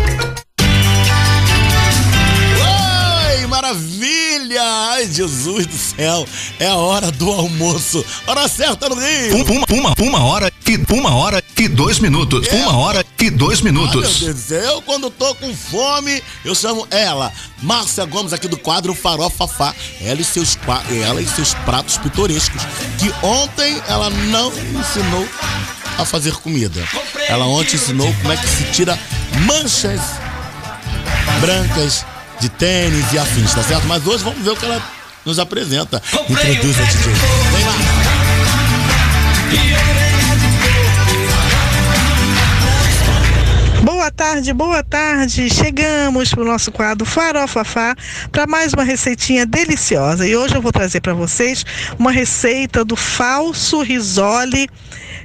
Oi, 3.38 3.46
maravilha! 3.46 4.60
Ai, 4.62 5.06
Jesus 5.10 5.64
do 5.66 5.74
céu, 5.76 6.26
é 6.58 6.66
a 6.66 6.74
hora 6.74 7.10
do 7.10 7.30
almoço. 7.30 8.04
Hora 8.26 8.46
certa 8.46 8.90
no 8.90 8.96
Rio. 8.96 9.36
Um- 9.38 9.44
Uma, 9.54 9.66
uma, 9.70 9.94
uma 9.98 10.24
hora 10.24 10.52
e 10.66 10.78
uma 10.92 11.14
hora 11.14 11.42
e 11.56 11.66
dois 11.66 11.98
minutos. 11.98 12.46
Uma 12.52 12.76
hora 12.76 13.02
e 13.30 13.36
dois 13.36 13.60
Ah, 13.60 13.64
meu 13.64 13.72
minutos. 13.72 14.18
Céu, 14.36 14.60
eu 14.60 14.82
quando 14.82 15.08
tô 15.10 15.34
com 15.36 15.54
fome, 15.54 16.22
eu 16.44 16.54
chamo 16.54 16.86
ela, 16.90 17.32
Márcia 17.62 18.04
Gomes, 18.04 18.32
aqui 18.32 18.48
do 18.48 18.58
quadro 18.58 18.92
Farofa 18.94 19.46
Fá. 19.46 19.72
Ela 20.00 20.20
e 20.20 20.24
seus, 20.24 20.58
ela 21.04 21.22
e 21.22 21.26
seus 21.26 21.54
pratos 21.54 21.96
pitorescos. 21.96 22.62
Que 22.98 23.12
ontem 23.24 23.80
ela 23.88 24.10
não 24.10 24.48
ensinou 24.48 25.26
a 25.98 26.04
fazer 26.04 26.32
comida. 26.34 26.82
Ela 27.28 27.46
ontem 27.46 27.76
ensinou 27.76 28.12
como 28.20 28.32
é 28.32 28.36
que 28.36 28.48
se 28.48 28.64
tira 28.72 28.98
manchas 29.46 30.00
brancas 31.40 32.04
de 32.40 32.48
tênis 32.48 33.12
e 33.12 33.18
afins, 33.18 33.54
tá 33.54 33.62
certo? 33.62 33.86
Mas 33.86 34.04
hoje 34.06 34.24
vamos 34.24 34.42
ver 34.42 34.50
o 34.50 34.56
que 34.56 34.64
ela 34.64 34.82
nos 35.24 35.38
apresenta. 35.38 36.02
Introduza, 36.28 36.82
DJ. 36.84 37.12
Vem 37.52 37.64
lá. 37.64 37.74
Tarde, 44.20 44.52
boa 44.52 44.82
tarde. 44.82 45.48
Chegamos 45.48 46.34
pro 46.34 46.44
nosso 46.44 46.70
quadro 46.70 47.06
Farofafá 47.06 47.96
para 48.30 48.46
mais 48.46 48.74
uma 48.74 48.84
receitinha 48.84 49.46
deliciosa. 49.46 50.28
E 50.28 50.36
hoje 50.36 50.54
eu 50.54 50.60
vou 50.60 50.70
trazer 50.70 51.00
para 51.00 51.14
vocês 51.14 51.64
uma 51.98 52.12
receita 52.12 52.84
do 52.84 52.96
falso 52.96 53.80
risole 53.80 54.68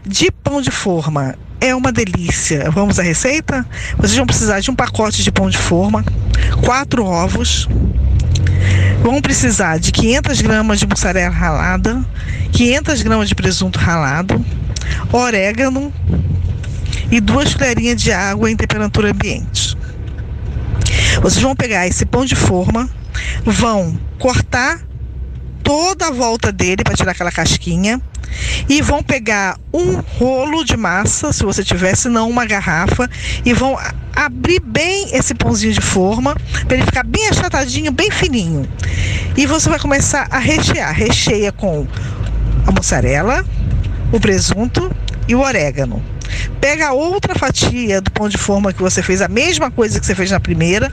de 0.06 0.32
pão 0.32 0.62
de 0.62 0.72
forma. 0.72 1.36
É 1.60 1.76
uma 1.76 1.92
delícia. 1.92 2.72
Vamos 2.72 2.98
à 2.98 3.04
receita? 3.04 3.68
Vocês 3.98 4.16
vão 4.16 4.26
precisar 4.26 4.62
de 4.62 4.72
um 4.72 4.76
pacote 4.76 5.22
de 5.22 5.30
pão 5.30 5.50
de 5.50 5.58
forma, 5.58 6.02
quatro 6.64 7.04
ovos, 7.04 7.68
Vão 9.04 9.22
precisar 9.22 9.78
de 9.78 9.92
500 9.92 10.42
gramas 10.42 10.80
de 10.80 10.88
mussarela 10.88 11.36
ralada, 11.36 12.04
500 12.54 13.02
gramas 13.04 13.28
de 13.28 13.36
presunto 13.36 13.78
ralado, 13.78 14.44
orégano 15.12 15.94
e 17.12 17.20
duas 17.20 17.54
colherinhas 17.54 18.02
de 18.02 18.12
água 18.12 18.50
em 18.50 18.56
temperatura 18.56 19.12
ambiente. 19.12 19.78
Vocês 21.22 21.42
vão 21.42 21.56
pegar 21.56 21.88
esse 21.88 22.06
pão 22.06 22.26
de 22.26 22.36
forma, 22.36 22.90
vão 23.46 23.98
cortar 24.20 24.82
toda 25.64 26.08
a 26.08 26.12
volta 26.12 26.52
dele 26.52 26.84
para 26.84 26.96
tirar 26.96 27.12
aquela 27.12 27.32
casquinha 27.32 28.00
e 28.68 28.82
vão 28.82 29.02
pegar 29.02 29.58
um 29.74 29.96
rolo 30.18 30.64
de 30.64 30.76
massa, 30.78 31.32
se 31.32 31.44
você 31.44 31.64
tiver, 31.64 31.96
se 31.96 32.10
não 32.10 32.30
uma 32.30 32.46
garrafa, 32.46 33.10
e 33.44 33.54
vão 33.54 33.78
abrir 34.16 34.60
bem 34.60 35.16
esse 35.16 35.34
pãozinho 35.34 35.74
de 35.74 35.82
forma 35.82 36.36
para 36.68 36.78
ele 36.78 36.86
ficar 36.86 37.04
bem 37.04 37.28
achatadinho, 37.28 37.92
bem 37.92 38.12
fininho. 38.12 38.68
E 39.38 39.46
você 39.46 39.70
vai 39.70 39.80
começar 39.80 40.28
a 40.30 40.40
rechear. 40.40 40.94
Recheia 40.94 41.52
com 41.52 41.88
a 42.66 42.72
mussarela, 42.72 43.46
o 44.12 44.20
presunto 44.20 44.92
e 45.28 45.36
o 45.36 45.42
orégano. 45.42 46.02
Pega 46.60 46.94
outra 46.94 47.36
fatia 47.36 48.02
do 48.02 48.12
pão 48.12 48.28
de 48.28 48.38
forma 48.38 48.74
que 48.74 48.82
você 48.82 49.04
fez, 49.04 49.22
a 49.22 49.28
mesma 49.28 49.70
coisa 49.70 50.00
que 50.00 50.06
você 50.06 50.16
fez 50.16 50.32
na 50.32 50.40
primeira, 50.40 50.92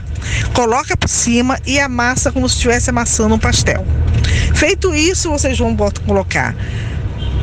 coloca 0.53 0.95
por 0.95 1.09
cima 1.09 1.57
e 1.65 1.79
amassa 1.79 2.31
como 2.31 2.47
se 2.47 2.55
estivesse 2.55 2.89
amassando 2.89 3.35
um 3.35 3.39
pastel. 3.39 3.85
Feito 4.53 4.93
isso, 4.93 5.29
vocês 5.29 5.57
vão 5.57 5.75
colocar 6.05 6.55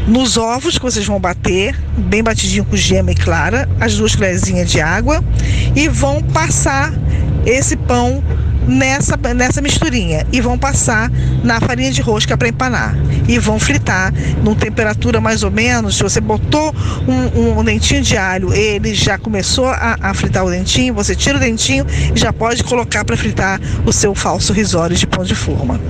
nos 0.06 0.36
ovos 0.36 0.78
que 0.78 0.84
vocês 0.84 1.06
vão 1.06 1.20
bater, 1.20 1.76
bem 1.96 2.22
batidinho 2.22 2.64
com 2.64 2.76
gema 2.76 3.12
e 3.12 3.14
clara, 3.14 3.68
as 3.80 3.96
duas 3.96 4.14
colherzinhas 4.14 4.70
de 4.70 4.80
água 4.80 5.22
e 5.74 5.88
vão 5.88 6.22
passar 6.22 6.92
esse 7.44 7.76
pão 7.76 8.22
nessa, 8.66 9.16
nessa 9.34 9.60
misturinha 9.60 10.26
e 10.32 10.40
vão 10.40 10.58
passar 10.58 11.10
na 11.42 11.60
farinha 11.60 11.90
de 11.90 12.00
rosca 12.00 12.36
para 12.36 12.48
empanar. 12.48 12.96
E 13.28 13.38
vão 13.38 13.58
fritar 13.58 14.12
numa 14.42 14.56
temperatura 14.56 15.20
mais 15.20 15.42
ou 15.42 15.50
menos. 15.50 15.96
Se 15.96 16.02
você 16.02 16.20
botou 16.20 16.74
um, 17.06 17.58
um 17.58 17.64
dentinho 17.64 18.02
de 18.02 18.16
alho, 18.16 18.52
ele 18.52 18.94
já 18.94 19.18
começou 19.18 19.68
a, 19.68 19.96
a 20.00 20.14
fritar 20.14 20.44
o 20.44 20.50
dentinho, 20.50 20.94
você 20.94 21.14
tira 21.14 21.36
o 21.36 21.40
dentinho 21.40 21.86
e 22.14 22.18
já 22.18 22.32
pode 22.32 22.62
colocar 22.64 23.04
para 23.04 23.16
fritar 23.16 23.60
o 23.84 23.92
seu 23.92 24.14
falso 24.14 24.52
risório 24.52 24.96
de 24.96 25.06
pão 25.06 25.24
de 25.24 25.34
forma. 25.34 25.80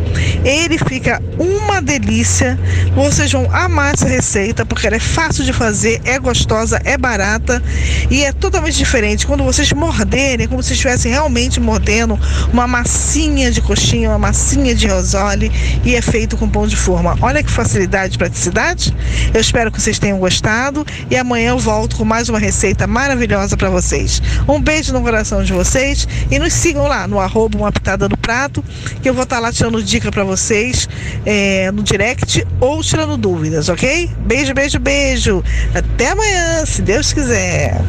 Ele 0.44 0.78
fica 0.78 1.22
uma 1.38 1.80
delícia. 1.80 2.58
Vocês 2.94 3.32
vão 3.32 3.48
amar 3.54 3.94
essa 3.94 4.08
receita 4.08 4.64
porque 4.66 4.86
ela 4.86 4.96
é 4.96 5.00
fácil 5.00 5.44
de 5.44 5.52
fazer, 5.52 6.00
é 6.04 6.18
gostosa, 6.18 6.80
é 6.84 6.96
barata 6.96 7.62
e 8.10 8.22
é 8.22 8.32
totalmente 8.32 8.76
diferente. 8.76 9.26
Quando 9.26 9.44
vocês 9.44 9.72
morderem, 9.72 10.44
é 10.44 10.48
como 10.48 10.62
se 10.62 10.72
estivessem 10.72 11.10
realmente 11.10 11.60
mordendo 11.60 12.18
uma 12.52 12.59
massinha 12.66 13.50
de 13.50 13.60
coxinha, 13.60 14.10
uma 14.10 14.18
massinha 14.18 14.74
de 14.74 14.86
rosole 14.86 15.50
e 15.84 15.94
é 15.94 16.02
feito 16.02 16.36
com 16.36 16.48
pão 16.48 16.66
de 16.66 16.76
forma. 16.76 17.16
Olha 17.20 17.42
que 17.42 17.50
facilidade 17.50 18.14
e 18.14 18.18
praticidade. 18.18 18.94
Eu 19.32 19.40
espero 19.40 19.70
que 19.70 19.80
vocês 19.80 19.98
tenham 19.98 20.18
gostado 20.18 20.86
e 21.10 21.16
amanhã 21.16 21.50
eu 21.50 21.58
volto 21.58 21.96
com 21.96 22.04
mais 22.04 22.28
uma 22.28 22.38
receita 22.38 22.86
maravilhosa 22.86 23.56
para 23.56 23.70
vocês. 23.70 24.22
Um 24.48 24.60
beijo 24.60 24.92
no 24.92 25.00
coração 25.00 25.42
de 25.42 25.52
vocês 25.52 26.06
e 26.30 26.38
nos 26.38 26.52
sigam 26.52 26.86
lá 26.86 27.06
no 27.06 27.18
arroba 27.18 27.58
uma 27.58 27.72
pitada 27.72 28.08
no 28.08 28.16
prato 28.16 28.64
que 29.02 29.08
eu 29.08 29.14
vou 29.14 29.24
estar 29.24 29.38
lá 29.38 29.52
tirando 29.52 29.82
dica 29.82 30.10
para 30.10 30.24
vocês 30.24 30.88
é, 31.24 31.70
no 31.70 31.82
direct 31.82 32.46
ou 32.60 32.82
tirando 32.82 33.16
dúvidas, 33.16 33.68
ok? 33.68 34.10
Beijo, 34.26 34.54
beijo, 34.54 34.78
beijo. 34.78 35.44
Até 35.74 36.10
amanhã, 36.10 36.64
se 36.66 36.82
Deus 36.82 37.12
quiser. 37.12 37.80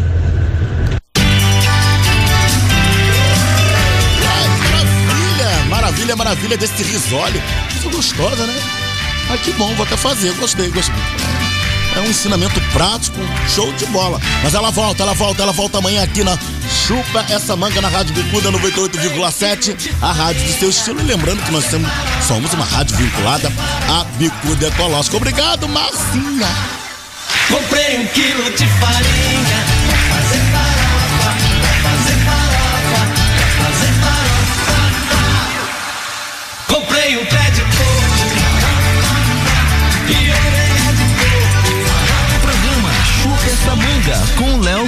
Maravilha, 5.92 6.16
maravilha, 6.16 6.58
desse 6.58 6.84
risole. 6.84 7.38
É 7.38 7.90
gostosa, 7.90 8.48
né? 8.48 8.56
Ah, 9.30 9.38
que 9.38 9.52
bom, 9.54 9.76
vou 9.76 9.86
até 9.86 9.98
fazer. 9.98 10.34
Gostei, 10.36 10.70
gostei. 10.70 10.96
É 11.98 12.00
um 12.00 12.06
ensinamento 12.06 12.62
prático, 12.72 13.18
show 13.54 13.72
de 13.74 13.86
bola. 13.88 14.18
Mas 14.42 14.54
ela 14.54 14.72
volta, 14.72 15.04
ela 15.04 15.14
volta, 15.14 15.44
ela 15.44 15.52
volta 15.52 15.80
amanhã 15.80 16.02
aqui 16.02 16.24
na 16.24 16.38
Chupa 16.88 17.26
essa 17.30 17.58
manga 17.58 17.82
na 17.82 17.90
Rádio 17.90 18.16
Bicuda 18.16 18.50
98,7, 18.54 19.92
a 20.02 20.14
rádio 20.14 20.42
do 20.46 20.54
seu 20.54 20.70
estilo. 20.70 21.02
E 21.02 21.04
lembrando 21.04 21.44
que 21.44 21.52
nós 21.52 21.66
temos, 21.66 21.90
somos 22.26 22.54
uma 22.54 22.64
rádio 22.64 22.96
vinculada 22.96 23.52
à 23.90 24.06
Bicuda 24.18 24.70
Ecológica. 24.70 25.18
Obrigado, 25.18 25.68
Marcinha. 25.68 26.48
Comprei 27.50 27.98
um 28.00 28.08
quilo 28.08 28.50
de 28.52 28.66
farinha 28.80 29.91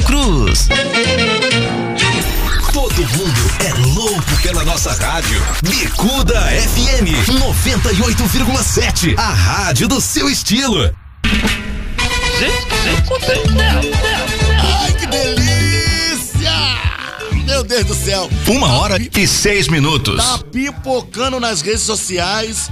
Cruz. 0.05 0.67
Todo 2.71 2.95
mundo 2.95 3.41
é 3.65 3.73
louco 3.93 4.41
pela 4.41 4.63
nossa 4.63 4.91
rádio. 4.93 5.41
Bicuda 5.63 6.39
FM 6.41 7.07
98,7. 7.27 9.17
A 9.17 9.29
rádio 9.29 9.87
do 9.87 10.01
seu 10.01 10.29
estilo. 10.29 10.93
Ai, 14.61 14.93
que 14.93 15.07
delícia! 15.07 16.51
Meu 17.45 17.63
Deus 17.63 17.85
do 17.85 17.95
céu. 17.95 18.29
Uma 18.47 18.73
hora 18.73 18.97
e 18.99 19.27
seis 19.27 19.67
minutos. 19.67 20.17
Tá 20.17 20.39
pipocando 20.51 21.39
nas 21.39 21.61
redes 21.61 21.81
sociais. 21.81 22.69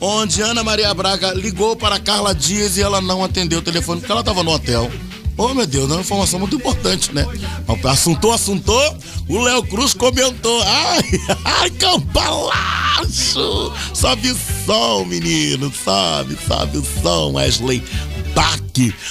Onde 0.00 0.42
Ana 0.42 0.62
Maria 0.62 0.92
Braga 0.92 1.32
ligou 1.32 1.76
para 1.76 1.98
Carla 1.98 2.34
Dias 2.34 2.76
e 2.76 2.82
ela 2.82 3.00
não 3.00 3.24
atendeu 3.24 3.60
o 3.60 3.62
telefone 3.62 4.00
porque 4.00 4.12
ela 4.12 4.20
estava 4.20 4.42
no 4.42 4.50
hotel. 4.50 4.90
Oh, 5.36 5.52
meu 5.52 5.66
Deus, 5.66 5.90
é 5.90 5.94
uma 5.94 6.00
informação 6.00 6.38
muito 6.38 6.56
importante, 6.56 7.12
né? 7.12 7.26
Assuntou, 7.84 8.32
assuntou, 8.32 8.96
o 9.28 9.40
Léo 9.40 9.62
Cruz 9.64 9.92
comentou. 9.92 10.62
Ai, 10.62 11.02
ai, 11.44 11.70
campalacho! 11.70 13.72
Sobe 13.92 14.30
o 14.30 14.36
som, 14.64 15.04
menino, 15.04 15.72
sobe, 15.72 16.38
sobe 16.46 16.78
o 16.78 16.86
som, 17.02 17.32
Wesley. 17.32 17.82
Bach, 18.34 18.60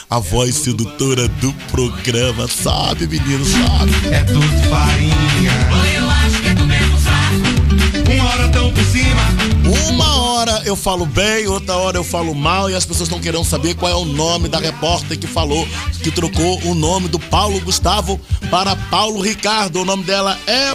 a 0.09 0.19
voz 0.19 0.55
sedutora 0.55 1.27
do 1.27 1.51
programa. 1.71 2.47
Sobe, 2.47 3.07
menino, 3.07 3.45
sobe. 3.45 3.91
É 4.11 4.23
tudo 4.23 4.69
farinha. 4.69 5.51
Eu 5.95 6.09
acho 6.09 6.41
que 6.41 6.47
é 6.47 6.53
do 6.53 6.65
mesmo 6.65 6.97
saco. 6.99 8.13
Uma 8.13 8.29
hora 8.29 8.49
tão 8.49 8.71
por 8.71 8.83
cima. 8.85 9.42
Uma 9.89 10.21
hora 10.21 10.61
eu 10.65 10.75
falo 10.75 11.05
bem, 11.05 11.47
outra 11.47 11.75
hora 11.77 11.97
eu 11.97 12.03
falo 12.03 12.33
mal 12.35 12.69
e 12.69 12.75
as 12.75 12.85
pessoas 12.85 13.07
estão 13.07 13.19
querendo 13.19 13.43
saber 13.43 13.75
qual 13.75 13.91
é 13.91 13.95
o 13.95 14.05
nome 14.05 14.47
da 14.47 14.59
repórter 14.59 15.17
que 15.17 15.27
falou, 15.27 15.67
que 16.01 16.11
trocou 16.11 16.61
o 16.65 16.75
nome 16.75 17.07
do 17.07 17.19
Paulo 17.19 17.59
Gustavo 17.61 18.19
para 18.49 18.75
Paulo 18.75 19.21
Ricardo. 19.21 19.81
O 19.81 19.85
nome 19.85 20.03
dela 20.03 20.39
é. 20.47 20.73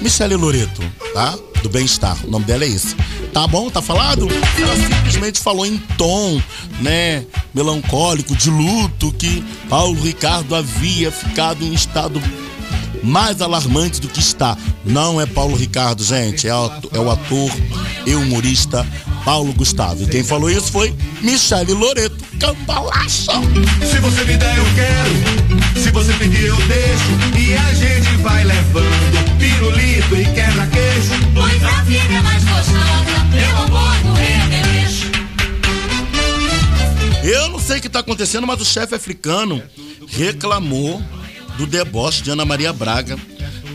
Michele 0.00 0.36
Loreto, 0.36 0.82
tá? 1.12 1.36
Do 1.62 1.68
bem-estar. 1.68 2.16
O 2.24 2.30
nome 2.30 2.44
dela 2.44 2.64
é 2.64 2.68
esse. 2.68 2.94
Tá 3.32 3.46
bom? 3.46 3.68
Tá 3.68 3.82
falado? 3.82 4.28
Ela 4.60 4.76
simplesmente 4.76 5.40
falou 5.40 5.66
em 5.66 5.76
tom, 5.96 6.40
né? 6.80 7.24
Melancólico, 7.52 8.34
de 8.36 8.50
luto, 8.50 9.12
que 9.12 9.42
Paulo 9.68 10.00
Ricardo 10.00 10.54
havia 10.54 11.10
ficado 11.10 11.64
em 11.64 11.72
estado 11.72 12.22
mais 13.02 13.40
alarmante 13.40 14.00
do 14.00 14.08
que 14.08 14.20
está. 14.20 14.56
Não 14.84 15.20
é 15.20 15.26
Paulo 15.26 15.56
Ricardo, 15.56 16.02
gente, 16.04 16.46
é, 16.48 16.54
o- 16.54 16.70
é 16.92 16.98
o 16.98 17.10
ator 17.10 17.50
e 18.06 18.14
humorista 18.14 18.86
Paulo 19.24 19.52
Gustavo. 19.52 20.02
E 20.04 20.06
quem 20.06 20.24
falou 20.24 20.50
isso 20.50 20.70
foi 20.72 20.94
Michele 21.20 21.72
Loreto, 21.74 22.16
Campalacha. 22.40 23.32
Se 23.90 23.98
você 23.98 24.24
me 24.24 24.36
der, 24.36 24.56
eu 24.56 24.64
quero. 24.74 25.82
Se 25.82 25.90
você 25.90 26.12
pedir, 26.14 26.46
eu 26.46 26.56
deixo. 26.56 27.38
E 27.38 27.54
a 27.54 27.74
gente 27.74 28.16
vai 28.22 28.44
levando 28.44 29.38
pirulito 29.38 30.14
e 30.16 30.24
quebra-queixo. 30.34 31.10
Pois 31.34 31.62
a 31.64 31.82
vida 31.82 32.14
é 32.14 32.20
mais 32.22 32.44
gostosa 32.44 33.26
pelo 33.30 33.62
amor 33.64 33.94
do 34.02 34.12
remeleixo. 34.14 35.10
Eu 37.22 37.48
não 37.50 37.58
sei 37.58 37.78
o 37.78 37.80
que 37.82 37.88
tá 37.88 37.98
acontecendo, 38.00 38.46
mas 38.46 38.60
o 38.60 38.64
chefe 38.64 38.94
africano 38.94 39.62
reclamou 40.08 41.02
do 41.58 41.66
deboche 41.66 42.22
de 42.22 42.30
Ana 42.30 42.44
Maria 42.44 42.72
Braga 42.72 43.18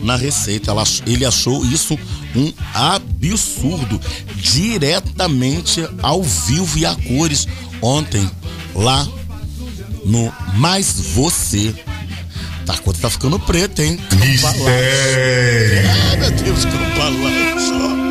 na 0.02 0.16
receita. 0.16 0.70
Ela 0.70 0.82
ele 1.06 1.24
achou 1.24 1.64
isso 1.66 1.98
um 2.34 2.52
absurdo, 2.72 4.00
diretamente 4.36 5.86
ao 6.02 6.22
vivo 6.22 6.78
e 6.78 6.86
a 6.86 6.94
cores 6.94 7.46
ontem 7.80 8.28
lá 8.74 9.06
no 10.04 10.32
Mais 10.54 10.92
Você. 11.14 11.72
Tá, 12.66 12.72
a 12.72 12.78
coisa 12.78 13.02
tá 13.02 13.10
ficando 13.10 13.38
preta, 13.38 13.84
hein? 13.84 14.00
Mistério. 14.12 14.64
Ai, 16.10 16.16
meu 16.16 16.30
Deus, 16.30 16.64
que. 16.64 16.72
Não 16.72 18.03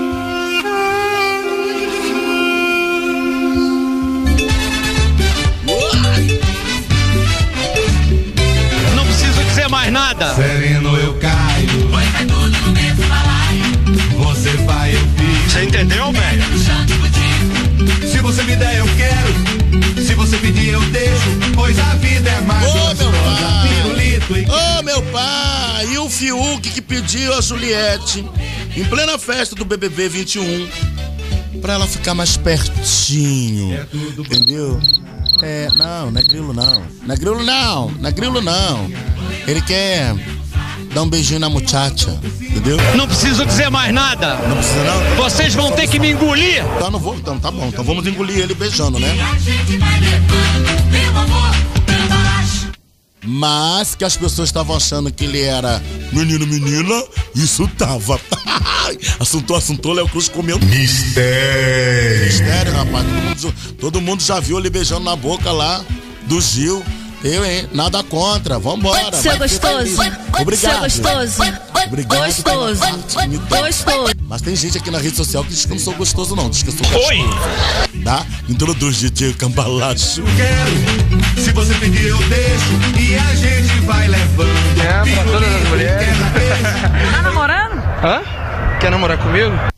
nada. 9.94 10.34
Sereno 10.34 10.98
eu 10.98 11.14
caio. 11.20 11.88
Pois 11.91 12.16
é 12.16 12.26
tudo 12.26 12.58
no 12.58 12.72
mesmo 12.74 13.06
balaio. 13.08 13.64
Você 14.18 14.50
vai, 14.66 14.96
eu 14.96 15.00
fico. 15.00 15.50
Você 15.52 15.64
entendeu, 15.64 16.12
velho? 16.12 16.44
Se 18.12 18.18
você 18.18 18.44
me 18.44 18.56
der, 18.56 18.80
eu 18.80 18.86
quero. 18.98 20.04
Se 20.04 20.16
você 20.16 20.38
pedir, 20.38 20.70
eu 20.70 20.82
deixo. 20.82 21.30
Pois 21.54 21.78
a 21.80 21.94
vida 21.96 22.30
é 22.30 22.41
mais 22.41 22.68
Ô, 22.68 22.94
meu 22.96 23.12
pai! 23.24 24.80
Ô, 24.80 24.84
meu 24.84 25.02
pai! 25.04 25.88
E 25.94 25.98
o 26.00 26.10
Fiuk 26.10 26.70
que 26.72 26.82
pediu 26.82 27.34
a 27.34 27.41
Juliette, 27.41 28.26
em 28.76 28.84
plena 28.86 29.20
festa 29.20 29.56
do 29.56 29.64
BBB 29.64 30.10
21, 30.10 30.70
pra 31.62 31.74
ela 31.74 31.88
ficar 31.88 32.16
mais 32.16 32.36
pertinho. 32.36 33.80
Entendeu? 34.18 34.80
É, 35.46 35.68
não, 35.76 36.10
não 36.10 36.22
é 36.22 36.24
grilo 36.24 36.54
não. 36.54 36.82
Não 37.02 37.14
é 37.14 37.18
grilo 37.18 37.44
não, 37.44 37.91
não 37.91 38.10
é 38.10 38.12
grilo 38.14 38.41
não. 38.41 38.89
Ele 39.46 39.62
quer 39.62 40.16
dar 40.94 41.02
um 41.02 41.10
beijinho 41.10 41.41
na 41.41 41.50
muchacha, 41.50 42.18
entendeu? 42.39 42.78
Não 42.96 43.06
preciso 43.06 43.46
dizer 43.46 43.70
mais 43.70 43.94
nada. 43.94 44.36
Não 44.48 44.56
precisa 44.56 44.84
não? 44.86 45.16
Vocês 45.18 45.54
vão 45.54 45.70
ter 45.72 45.88
que 45.88 46.00
me 46.00 46.12
engolir. 46.12 46.64
Então 46.78 46.89
não 46.89 47.00
vou, 47.00 47.16
então 47.16 47.38
tá 47.38 47.52
bom. 47.52 47.68
Então 47.68 47.84
vamos 47.84 48.08
engolir 48.08 48.39
ele 48.39 48.54
beijando, 48.54 48.98
né? 49.00 49.10
Mas 53.24 53.96
que 53.96 54.04
as 54.04 54.18
pessoas 54.18 54.50
estavam 54.50 54.76
achando 54.76 55.12
que 55.12 55.24
ele 55.24 55.42
era 55.42 55.82
menino, 56.12 56.46
menina, 56.46 57.04
isso 57.36 57.68
tava. 57.78 58.20
assuntou, 59.20 59.56
assuntou, 59.56 59.94
Léo 59.94 60.08
Cruz 60.10 60.28
comendo. 60.28 60.66
Mistério. 60.66 62.26
Mistério, 62.26 62.74
rapaz. 62.74 63.06
Todo 63.06 63.22
mundo, 63.22 63.76
todo 63.80 64.02
mundo 64.02 64.24
já 64.24 64.40
viu 64.40 64.60
ele 64.60 64.70
beijando 64.70 65.06
na 65.06 65.16
boca 65.16 65.52
lá 65.52 65.84
do 66.28 66.40
Gil. 66.42 66.84
Eu, 67.24 67.46
hein? 67.46 67.70
Nada 67.72 68.04
contra. 68.04 68.60
Vambora. 68.60 69.14
Seu 69.22 69.38
vai 69.38 69.48
ser 69.48 69.60
gostoso. 69.60 70.02
Obrigado. 70.42 70.90
Seu 70.90 71.04
gostoso. 71.04 71.42
Obrigado. 71.88 72.26
Gostoso. 72.26 72.82
Gostoso. 73.50 74.23
Mas 74.34 74.42
tem 74.42 74.56
gente 74.56 74.80
aqui 74.80 74.90
na 74.90 74.98
rede 74.98 75.16
social 75.16 75.44
que 75.44 75.52
diz 75.52 75.64
que 75.64 75.72
eu 75.72 75.76
não 75.76 75.84
sou 75.84 75.94
gostoso, 75.94 76.36
não. 76.36 76.50
Diz 76.50 76.64
que 76.64 76.70
eu 76.70 76.74
sou 76.74 76.88
gostoso. 76.88 77.08
Oi! 77.08 78.04
Tá? 78.04 78.26
Introduz 78.50 78.98
DJ 78.98 79.32
Cambalacho. 79.36 80.24
Se 81.38 81.52
você 81.52 81.76
pedir, 81.76 82.08
eu 82.08 82.18
deixo 82.18 83.00
e 83.00 83.16
a 83.16 83.36
gente 83.36 83.80
vai 83.86 84.08
levando. 84.08 84.50
É, 84.82 85.14
pra 85.14 85.24
todas 85.26 85.56
as 85.56 85.70
mulheres. 85.70 86.08
Tá 87.14 87.22
namorando? 87.22 87.78
Hã? 88.04 88.24
Quer 88.80 88.90
namorar 88.90 89.20
comigo? 89.20 89.73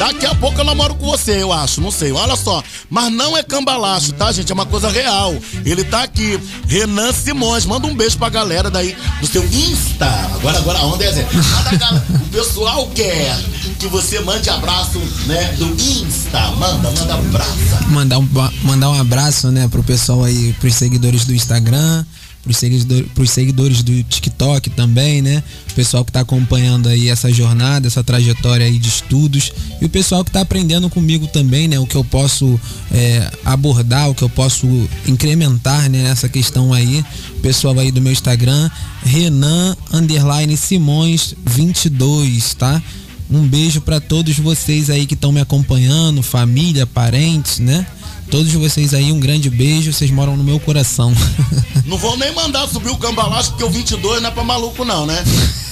Daqui 0.00 0.24
a 0.24 0.34
pouco 0.34 0.58
eu 0.58 0.64
namoro 0.64 0.94
com 0.94 1.04
você, 1.04 1.42
eu 1.42 1.52
acho, 1.52 1.78
não 1.78 1.90
sei. 1.90 2.10
Olha 2.10 2.34
só. 2.34 2.64
Mas 2.88 3.12
não 3.12 3.36
é 3.36 3.42
cambalacho, 3.42 4.14
tá, 4.14 4.32
gente? 4.32 4.50
É 4.50 4.54
uma 4.54 4.64
coisa 4.64 4.88
real. 4.88 5.36
Ele 5.62 5.84
tá 5.84 6.04
aqui. 6.04 6.40
Renan 6.66 7.12
Simões. 7.12 7.66
Manda 7.66 7.86
um 7.86 7.94
beijo 7.94 8.16
pra 8.16 8.30
galera 8.30 8.70
daí 8.70 8.96
do 9.20 9.26
seu 9.26 9.44
Insta. 9.44 10.06
Agora, 10.06 10.56
agora, 10.56 10.78
onde 10.86 11.04
é, 11.04 11.12
Zé? 11.12 11.28
Manda, 11.30 11.76
galera. 11.76 12.06
O 12.08 12.28
pessoal 12.30 12.86
quer 12.94 13.38
que 13.78 13.88
você 13.88 14.20
mande 14.20 14.48
abraço, 14.48 14.98
né? 15.26 15.54
Do 15.58 15.66
Insta. 15.66 16.40
Manda, 16.52 16.90
manda 16.90 17.14
abraço. 17.14 17.58
Mandar 17.88 18.18
um, 18.20 18.28
mandar 18.62 18.88
um 18.88 18.98
abraço, 18.98 19.50
né, 19.50 19.68
pro 19.68 19.82
pessoal 19.82 20.24
aí, 20.24 20.54
pros 20.54 20.76
seguidores 20.76 21.26
do 21.26 21.34
Instagram, 21.34 22.06
seguidores, 22.52 23.06
pros 23.14 23.30
seguidores 23.30 23.82
do 23.82 24.02
TikTok 24.02 24.70
também, 24.70 25.20
né? 25.22 25.42
O 25.70 25.74
pessoal 25.74 26.04
que 26.04 26.10
tá 26.10 26.20
acompanhando 26.20 26.88
aí 26.88 27.08
essa 27.08 27.32
jornada, 27.32 27.86
essa 27.86 28.02
trajetória 28.02 28.66
aí 28.66 28.78
de 28.78 28.88
estudos. 28.88 29.52
E 29.80 29.84
o 29.84 29.88
pessoal 29.88 30.24
que 30.24 30.30
tá 30.30 30.40
aprendendo 30.40 30.88
comigo 30.88 31.26
também, 31.26 31.68
né? 31.68 31.78
O 31.78 31.86
que 31.86 31.94
eu 31.94 32.04
posso 32.04 32.58
é, 32.90 33.30
abordar, 33.44 34.10
o 34.10 34.14
que 34.14 34.22
eu 34.22 34.28
posso 34.28 34.66
incrementar 35.06 35.88
né, 35.90 36.02
nessa 36.02 36.28
questão 36.28 36.72
aí. 36.72 37.04
O 37.36 37.40
pessoal 37.40 37.78
aí 37.78 37.90
do 37.90 38.00
meu 38.00 38.12
Instagram, 38.12 38.70
Renan 39.04 39.76
Underline 39.92 40.56
Simões 40.56 41.34
22, 41.46 42.54
tá? 42.54 42.82
Um 43.30 43.46
beijo 43.46 43.80
pra 43.80 44.00
todos 44.00 44.36
vocês 44.38 44.90
aí 44.90 45.06
que 45.06 45.14
estão 45.14 45.30
me 45.30 45.40
acompanhando, 45.40 46.22
família, 46.22 46.84
parentes, 46.84 47.60
né? 47.60 47.86
Todos 48.30 48.52
vocês 48.52 48.94
aí, 48.94 49.10
um 49.10 49.18
grande 49.18 49.50
beijo, 49.50 49.92
vocês 49.92 50.10
moram 50.10 50.36
no 50.36 50.44
meu 50.44 50.60
coração. 50.60 51.12
Não 51.84 51.98
vou 51.98 52.16
nem 52.16 52.32
mandar 52.32 52.68
subir 52.68 52.90
o 52.90 52.96
cambalacho, 52.96 53.50
porque 53.50 53.64
o 53.64 53.70
22 53.70 54.22
não 54.22 54.28
é 54.28 54.32
pra 54.32 54.44
maluco, 54.44 54.84
não, 54.84 55.06
né? 55.06 55.24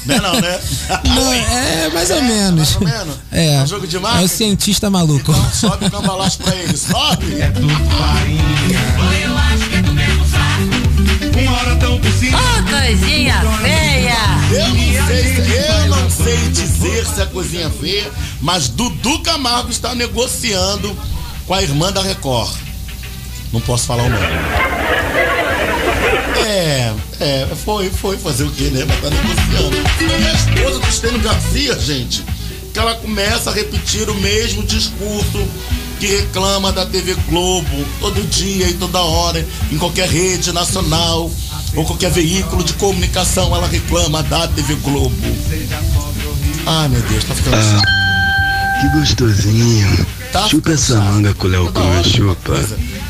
Não 0.05 0.15
é 0.17 0.21
não, 0.21 0.33
né? 0.41 0.61
Não, 1.05 1.33
é 1.33 1.91
mais 1.91 2.11
ou 2.11 2.21
menos. 2.23 2.77
Mais 2.77 2.77
ou 2.77 2.81
menos? 3.07 3.17
É. 3.31 3.55
É 3.55 3.63
um 3.63 3.67
jogo 3.69 3.87
de 3.87 3.97
É 3.97 4.01
o 4.25 4.27
cientista 4.29 4.91
maluco. 4.91 5.33
Sobe 5.55 5.87
o 5.87 5.91
cambalacho 5.91 6.39
pra 6.39 6.57
ele, 6.57 6.77
sobe! 6.77 7.41
É 7.41 7.49
tudo 7.51 7.69
farinha. 7.69 8.81
Uma 11.41 11.57
hora 11.57 11.77
tão 11.77 12.01
cima. 12.19 12.39
Ô, 12.39 12.63
coisinha 12.71 13.41
feia. 13.63 14.19
Eu 14.51 14.69
não 14.75 15.07
sei, 15.07 15.25
se- 15.35 15.53
eu 15.53 15.87
não 15.89 16.11
sei 16.11 16.49
dizer 16.49 17.07
se 17.07 17.21
é 17.23 17.27
coisinha 17.27 17.71
feia, 17.71 18.11
mas 18.41 18.69
Dudu 18.69 19.21
Camargo 19.21 19.71
está 19.71 19.95
negociando 19.95 20.97
com 21.49 21.55
a 21.55 21.62
irmã 21.62 21.90
da 21.90 22.03
Record. 22.03 22.55
Não 23.53 23.61
posso 23.62 23.86
falar 23.86 24.05
o 24.05 24.11
nome. 24.11 24.26
É, 26.46 26.92
é, 27.18 27.49
foi, 27.64 27.88
foi 27.88 28.18
fazer 28.18 28.44
o 28.44 28.51
quê, 28.51 28.64
né? 28.64 28.84
Mas 28.86 29.01
tá 29.01 29.09
negociando. 29.09 29.76
A 30.26 30.34
esposa 30.34 30.78
do 30.78 30.88
Estênio 30.88 31.20
Garcia, 31.20 31.78
gente, 31.80 32.22
que 32.72 32.78
ela 32.78 32.94
começa 32.96 33.51
a 33.51 33.55
repetir 33.55 34.11
o 34.11 34.14
mesmo 34.16 34.62
discurso 34.62 35.49
que 35.99 36.07
reclama 36.07 36.70
da 36.70 36.84
TV 36.84 37.14
Globo 37.28 37.84
todo 37.99 38.22
dia 38.28 38.68
e 38.68 38.74
toda 38.74 39.01
hora, 39.01 39.44
em 39.72 39.78
qualquer 39.78 40.09
rede 40.09 40.53
nacional 40.53 41.30
ou 41.74 41.84
qualquer 41.84 42.11
veículo 42.11 42.62
de 42.62 42.74
comunicação, 42.74 43.57
ela 43.57 43.66
reclama 43.66 44.22
da 44.22 44.46
TV 44.49 44.74
Globo. 44.76 45.16
Ai 46.66 46.88
meu 46.88 47.01
Deus, 47.03 47.24
tá 47.24 47.34
ficando 47.34 47.57
Ah, 47.57 48.80
que 48.80 48.99
gostosinho. 48.99 50.18
Tá 50.33 50.47
chupa 50.49 50.72
essa 50.72 51.01
manga 51.01 51.33
com 51.35 51.47
o 51.47 51.51
Léo 51.51 51.72
Cruz, 51.72 52.07
chupa. 52.07 52.53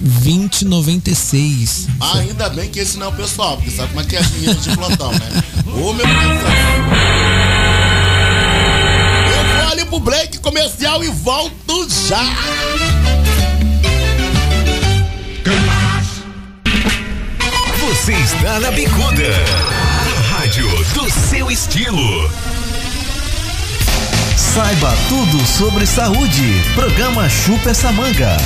2096. 0.00 1.88
Ah, 2.00 2.18
ainda 2.18 2.48
bem 2.50 2.70
que 2.70 2.78
esse 2.78 2.96
não 2.96 3.06
é 3.06 3.08
o 3.08 3.12
pessoal, 3.12 3.56
porque 3.56 3.72
sabe 3.72 3.88
como 3.88 4.00
é 4.00 4.04
que 4.04 4.14
é 4.14 4.20
as 4.20 4.30
meninas 4.30 4.62
de 4.62 4.76
plantão, 4.76 5.10
né? 5.10 5.42
Ô, 5.66 5.92
meu 5.92 6.06
Deus 6.06 6.22
do 6.22 6.40
céu. 6.40 6.50
Eu 9.36 9.44
vou 9.44 9.68
ali 9.72 9.84
pro 9.84 9.98
break 9.98 10.38
comercial 10.38 11.02
e 11.02 11.08
volto 11.08 11.88
já. 12.08 12.22
Você 17.80 18.12
está 18.12 18.60
na 18.60 18.70
Bicuda. 18.70 19.34
A 20.06 20.10
Rádio 20.38 20.68
do 20.94 21.10
seu 21.10 21.50
estilo. 21.50 22.30
Saiba 24.38 24.94
tudo 25.08 25.44
sobre 25.44 25.84
saúde. 25.84 26.62
Programa 26.72 27.28
Chupa 27.28 27.70
essa 27.70 27.90
manga. 27.90 28.36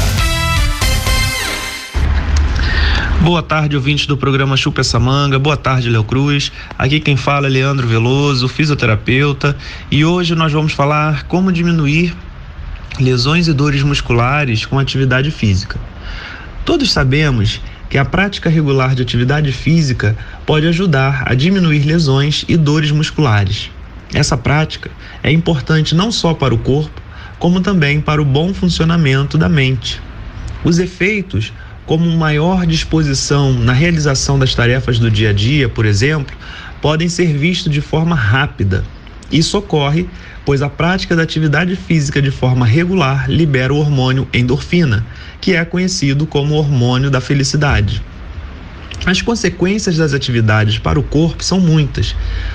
Boa 3.21 3.43
tarde, 3.43 3.77
ouvintes 3.77 4.07
do 4.07 4.17
programa 4.17 4.57
Chupa 4.57 4.81
essa 4.81 4.99
manga. 4.99 5.39
Boa 5.39 5.55
tarde, 5.55 5.91
Léo 5.91 6.03
Cruz. 6.03 6.51
Aqui 6.79 6.99
quem 6.99 7.15
fala 7.15 7.47
é 7.47 7.51
Leandro 7.51 7.87
Veloso, 7.87 8.49
fisioterapeuta, 8.49 9.55
e 9.91 10.03
hoje 10.03 10.35
nós 10.35 10.51
vamos 10.51 10.73
falar 10.73 11.25
como 11.25 11.53
diminuir 11.53 12.17
lesões 12.99 13.47
e 13.47 13.53
dores 13.53 13.83
musculares 13.83 14.65
com 14.65 14.79
atividade 14.79 15.31
física. 15.31 15.79
Todos 16.65 16.91
sabemos 16.91 17.61
que 17.91 17.99
a 17.99 18.05
prática 18.07 18.49
regular 18.49 18.95
de 18.95 19.03
atividade 19.03 19.53
física 19.53 20.17
pode 20.47 20.67
ajudar 20.67 21.25
a 21.27 21.35
diminuir 21.35 21.85
lesões 21.85 22.47
e 22.49 22.57
dores 22.57 22.91
musculares. 22.91 23.71
Essa 24.15 24.37
prática 24.37 24.91
é 25.23 25.31
importante 25.31 25.95
não 25.95 26.13
só 26.13 26.35
para 26.35 26.55
o 26.55 26.59
corpo, 26.59 27.01
como 27.39 27.61
também 27.61 28.01
para 28.01 28.21
o 28.21 28.25
bom 28.25 28.53
funcionamento 28.53 29.39
da 29.39 29.49
mente. 29.49 30.01
Os 30.63 30.79
efeitos, 30.79 31.53
como 31.87 32.09
maior 32.17 32.67
disposição 32.67 33.53
na 33.53 33.73
realização 33.73 34.39
das 34.39 34.55
tarefas 34.55 34.99
do 34.99 35.11
dia 35.11 35.31
a 35.31 35.33
dia, 35.33 35.69
por 35.69 35.85
exemplo, 35.85 36.37
podem 36.81 37.09
ser 37.09 37.37
vistos 37.37 37.73
de 37.73 37.81
forma 37.81 38.15
rápida. 38.15 38.85
Isso 39.31 39.57
ocorre 39.59 40.07
pois 40.45 40.63
a 40.63 40.69
prática 40.69 41.15
da 41.15 41.23
atividade 41.23 41.77
física 41.77 42.21
de 42.21 42.31
forma 42.31 42.67
regular 42.67 43.31
libera 43.31 43.73
o 43.73 43.79
hormônio 43.79 44.27
endorfina, 44.33 45.05
que 45.41 45.55
é 45.55 45.65
conhecido 45.65 46.27
como 46.27 46.55
hormônio 46.55 47.11
da 47.11 47.21
felicidade. 47.21 48.03
As 49.05 49.21
consequências 49.21 49.97
das 49.97 50.15
atividades 50.15 50.79
para 50.79 50.99
o 50.99 51.03
corpo 51.03 51.43
são 51.43 51.59
muitas, 51.59 52.15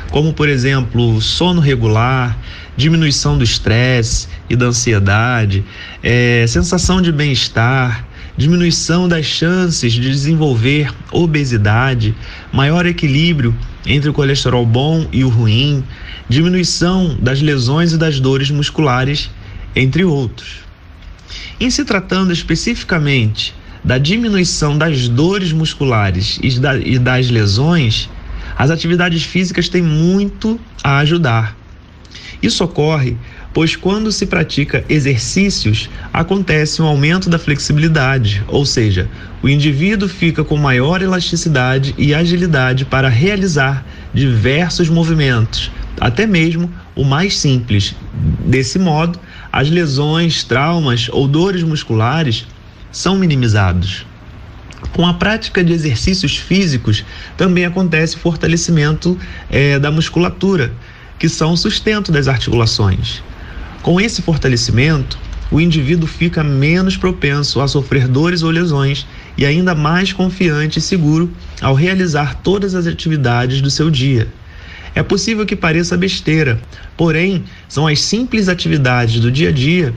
como 0.10 0.34
por 0.34 0.48
exemplo 0.48 1.22
sono 1.22 1.60
regular, 1.60 2.38
diminuição 2.78 3.38
do 3.38 3.44
estresse 3.44 4.30
e 4.50 4.56
da 4.56 4.68
ansiedade, 4.68 5.66
eh, 6.02 6.46
sensação 6.48 7.02
de 7.02 7.12
bem-estar, 7.12 8.08
diminuição 8.38 9.10
das 9.10 9.26
chances 9.26 9.92
de 9.92 10.00
desenvolver 10.00 10.94
obesidade, 11.12 12.16
maior 12.54 12.86
equilíbrio 12.86 13.54
entre 13.86 14.10
o 14.10 14.14
colesterol 14.14 14.66
bom 14.66 15.06
e 15.12 15.26
o 15.26 15.30
ruim, 15.30 15.84
diminuição 16.30 17.18
das 17.20 17.42
lesões 17.42 17.92
e 17.92 17.98
das 17.98 18.22
dores 18.22 18.50
musculares, 18.52 19.30
entre 19.76 20.06
outros. 20.06 20.60
Em 21.60 21.70
se 21.70 21.84
tratando 21.84 22.32
especificamente 22.32 23.57
da 23.84 23.98
diminuição 23.98 24.78
das 24.78 25.08
dores 25.08 25.52
musculares 25.52 26.40
e, 26.42 26.60
da, 26.60 26.78
e 26.78 26.98
das 27.00 27.30
lesões, 27.30 28.10
as 28.58 28.72
atividades 28.72 29.24
físicas 29.24 29.70
têm 29.70 29.82
muito 29.82 30.60
a 30.84 30.98
ajudar. 31.00 31.56
Isso 32.42 32.64
ocorre 32.64 33.18
pois 33.58 33.76
quando 33.76 34.12
se 34.12 34.28
pratica 34.28 34.86
exercícios, 34.88 35.90
acontece 36.14 36.80
um 36.80 36.86
aumento 36.86 37.28
da 37.28 37.40
flexibilidade, 37.40 38.44
ou 38.48 38.64
seja, 38.64 39.10
o 39.42 39.50
indivíduo 39.50 40.08
fica 40.08 40.44
com 40.44 40.56
maior 40.58 41.02
elasticidade 41.02 41.96
e 41.98 42.14
agilidade 42.14 42.86
para 42.86 43.10
realizar 43.10 43.84
diversos 44.14 44.90
movimentos, 44.90 45.72
até 46.00 46.28
mesmo 46.28 46.72
o 46.96 47.04
mais 47.04 47.36
simples. 47.36 47.96
Desse 48.46 48.78
modo, 48.78 49.20
as 49.52 49.72
lesões, 49.72 50.44
traumas 50.44 51.10
ou 51.12 51.28
dores 51.28 51.64
musculares 51.64 52.46
são 52.92 53.18
minimizados. 53.18 54.06
Com 54.94 55.06
a 55.06 55.14
prática 55.14 55.64
de 55.64 55.74
exercícios 55.74 56.38
físicos, 56.38 57.04
também 57.36 57.66
acontece 57.66 58.18
fortalecimento 58.18 59.18
eh, 59.50 59.80
da 59.80 59.92
musculatura, 59.92 60.72
que 61.20 61.28
são 61.28 61.54
o 61.54 61.58
sustento 61.58 62.12
das 62.12 62.28
articulações. 62.28 63.22
Com 63.82 64.00
esse 64.00 64.22
fortalecimento, 64.22 65.18
o 65.50 65.62
indivíduo 65.62 66.08
fica 66.08 66.44
menos 66.44 66.98
propenso 66.98 67.62
a 67.62 67.68
sofrer 67.68 68.08
dores 68.08 68.44
ou 68.44 68.52
lesões 68.52 69.08
e 69.38 69.46
ainda 69.46 69.74
mais 69.74 70.12
confiante 70.12 70.80
e 70.80 70.82
seguro 70.82 71.32
ao 71.62 71.74
realizar 71.74 72.36
todas 72.36 72.76
as 72.76 72.86
atividades 72.86 73.62
do 73.62 73.70
seu 73.70 73.90
dia. 73.90 74.28
É 74.94 75.04
possível 75.04 75.46
que 75.46 75.56
pareça 75.56 75.96
besteira, 75.96 76.60
porém, 76.98 77.44
são 77.70 77.88
as 77.88 78.02
simples 78.02 78.50
atividades 78.50 79.20
do 79.20 79.32
dia 79.32 79.50
a 79.50 79.52
dia 79.52 79.94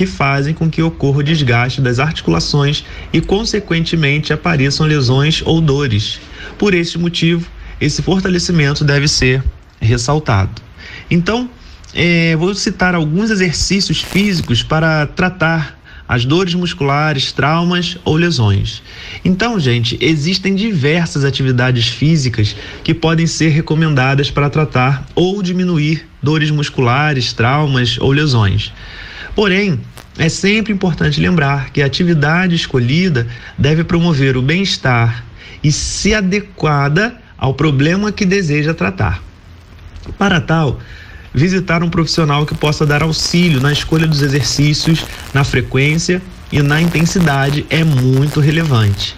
que 0.00 0.06
fazem 0.06 0.54
com 0.54 0.70
que 0.70 0.82
ocorra 0.82 1.18
o 1.18 1.22
desgaste 1.22 1.78
das 1.82 1.98
articulações 1.98 2.86
e, 3.12 3.20
consequentemente, 3.20 4.32
apareçam 4.32 4.86
lesões 4.86 5.42
ou 5.44 5.60
dores. 5.60 6.18
Por 6.58 6.72
este 6.72 6.96
motivo, 6.96 7.46
esse 7.78 8.00
fortalecimento 8.00 8.82
deve 8.82 9.06
ser 9.06 9.44
ressaltado. 9.78 10.62
Então, 11.10 11.50
é, 11.92 12.34
vou 12.34 12.54
citar 12.54 12.94
alguns 12.94 13.28
exercícios 13.28 14.00
físicos 14.00 14.62
para 14.62 15.06
tratar 15.06 15.78
as 16.08 16.24
dores 16.24 16.54
musculares, 16.54 17.30
traumas 17.30 17.98
ou 18.02 18.16
lesões. 18.16 18.82
Então, 19.22 19.60
gente, 19.60 19.98
existem 20.00 20.54
diversas 20.54 21.26
atividades 21.26 21.88
físicas 21.88 22.56
que 22.82 22.94
podem 22.94 23.26
ser 23.26 23.50
recomendadas 23.50 24.30
para 24.30 24.48
tratar 24.48 25.06
ou 25.14 25.42
diminuir 25.42 26.08
dores 26.22 26.50
musculares, 26.50 27.34
traumas 27.34 27.98
ou 28.00 28.10
lesões. 28.12 28.72
Porém, 29.34 29.80
é 30.20 30.28
sempre 30.28 30.70
importante 30.70 31.18
lembrar 31.18 31.70
que 31.70 31.80
a 31.80 31.86
atividade 31.86 32.54
escolhida 32.54 33.26
deve 33.56 33.82
promover 33.82 34.36
o 34.36 34.42
bem-estar 34.42 35.24
e 35.64 35.72
se 35.72 36.14
adequada 36.14 37.16
ao 37.38 37.54
problema 37.54 38.12
que 38.12 38.26
deseja 38.26 38.74
tratar. 38.74 39.22
Para 40.18 40.38
tal, 40.38 40.78
visitar 41.32 41.82
um 41.82 41.88
profissional 41.88 42.44
que 42.44 42.54
possa 42.54 42.84
dar 42.84 43.02
auxílio 43.02 43.62
na 43.62 43.72
escolha 43.72 44.06
dos 44.06 44.20
exercícios, 44.20 45.06
na 45.32 45.42
frequência 45.42 46.20
e 46.52 46.60
na 46.60 46.82
intensidade 46.82 47.64
é 47.70 47.82
muito 47.82 48.40
relevante. 48.40 49.16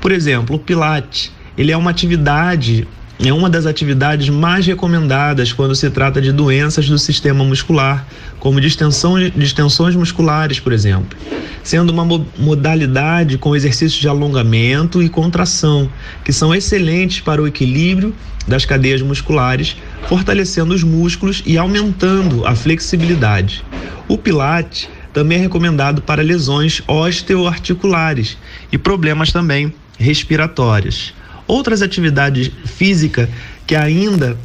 Por 0.00 0.10
exemplo, 0.10 0.56
o 0.56 0.58
Pilates, 0.58 1.30
ele 1.54 1.70
é 1.70 1.76
uma 1.76 1.90
atividade, 1.90 2.88
é 3.28 3.32
uma 3.32 3.50
das 3.50 3.66
atividades 3.66 4.30
mais 4.30 4.66
recomendadas 4.66 5.52
quando 5.52 5.74
se 5.74 5.90
trata 5.90 6.22
de 6.22 6.32
doenças 6.32 6.88
do 6.88 6.98
sistema 6.98 7.44
muscular, 7.44 8.06
como 8.38 8.60
distensão, 8.60 9.16
distensões 9.36 9.94
musculares, 9.94 10.58
por 10.58 10.72
exemplo, 10.72 11.18
sendo 11.62 11.90
uma 11.90 12.04
modalidade 12.38 13.36
com 13.36 13.54
exercícios 13.54 14.00
de 14.00 14.08
alongamento 14.08 15.02
e 15.02 15.08
contração, 15.08 15.90
que 16.24 16.32
são 16.32 16.54
excelentes 16.54 17.20
para 17.20 17.42
o 17.42 17.46
equilíbrio 17.46 18.14
das 18.48 18.64
cadeias 18.64 19.02
musculares, 19.02 19.76
fortalecendo 20.08 20.72
os 20.72 20.82
músculos 20.82 21.42
e 21.44 21.58
aumentando 21.58 22.46
a 22.46 22.54
flexibilidade. 22.54 23.62
O 24.08 24.16
Pilates 24.16 24.88
também 25.12 25.38
é 25.38 25.40
recomendado 25.42 26.00
para 26.00 26.22
lesões 26.22 26.80
osteoarticulares 26.86 28.38
e 28.72 28.78
problemas 28.78 29.30
também 29.30 29.74
respiratórios. 29.98 31.12
Outras 31.50 31.82
atividades 31.82 32.48
físicas 32.64 33.28
que 33.66 33.74
ainda 33.74 34.38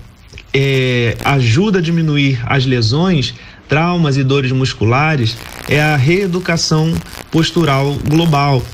é, 0.51 1.15
ajuda 1.23 1.77
a 1.77 1.81
diminuir 1.81 2.41
as 2.47 2.65
lesões, 2.65 3.35
traumas 3.69 4.17
e 4.17 4.23
dores 4.23 4.51
musculares 4.51 5.37
é 5.69 5.79
a 5.79 5.95
reeducação 5.95 6.91
postural 7.29 7.93
global, 8.09 8.65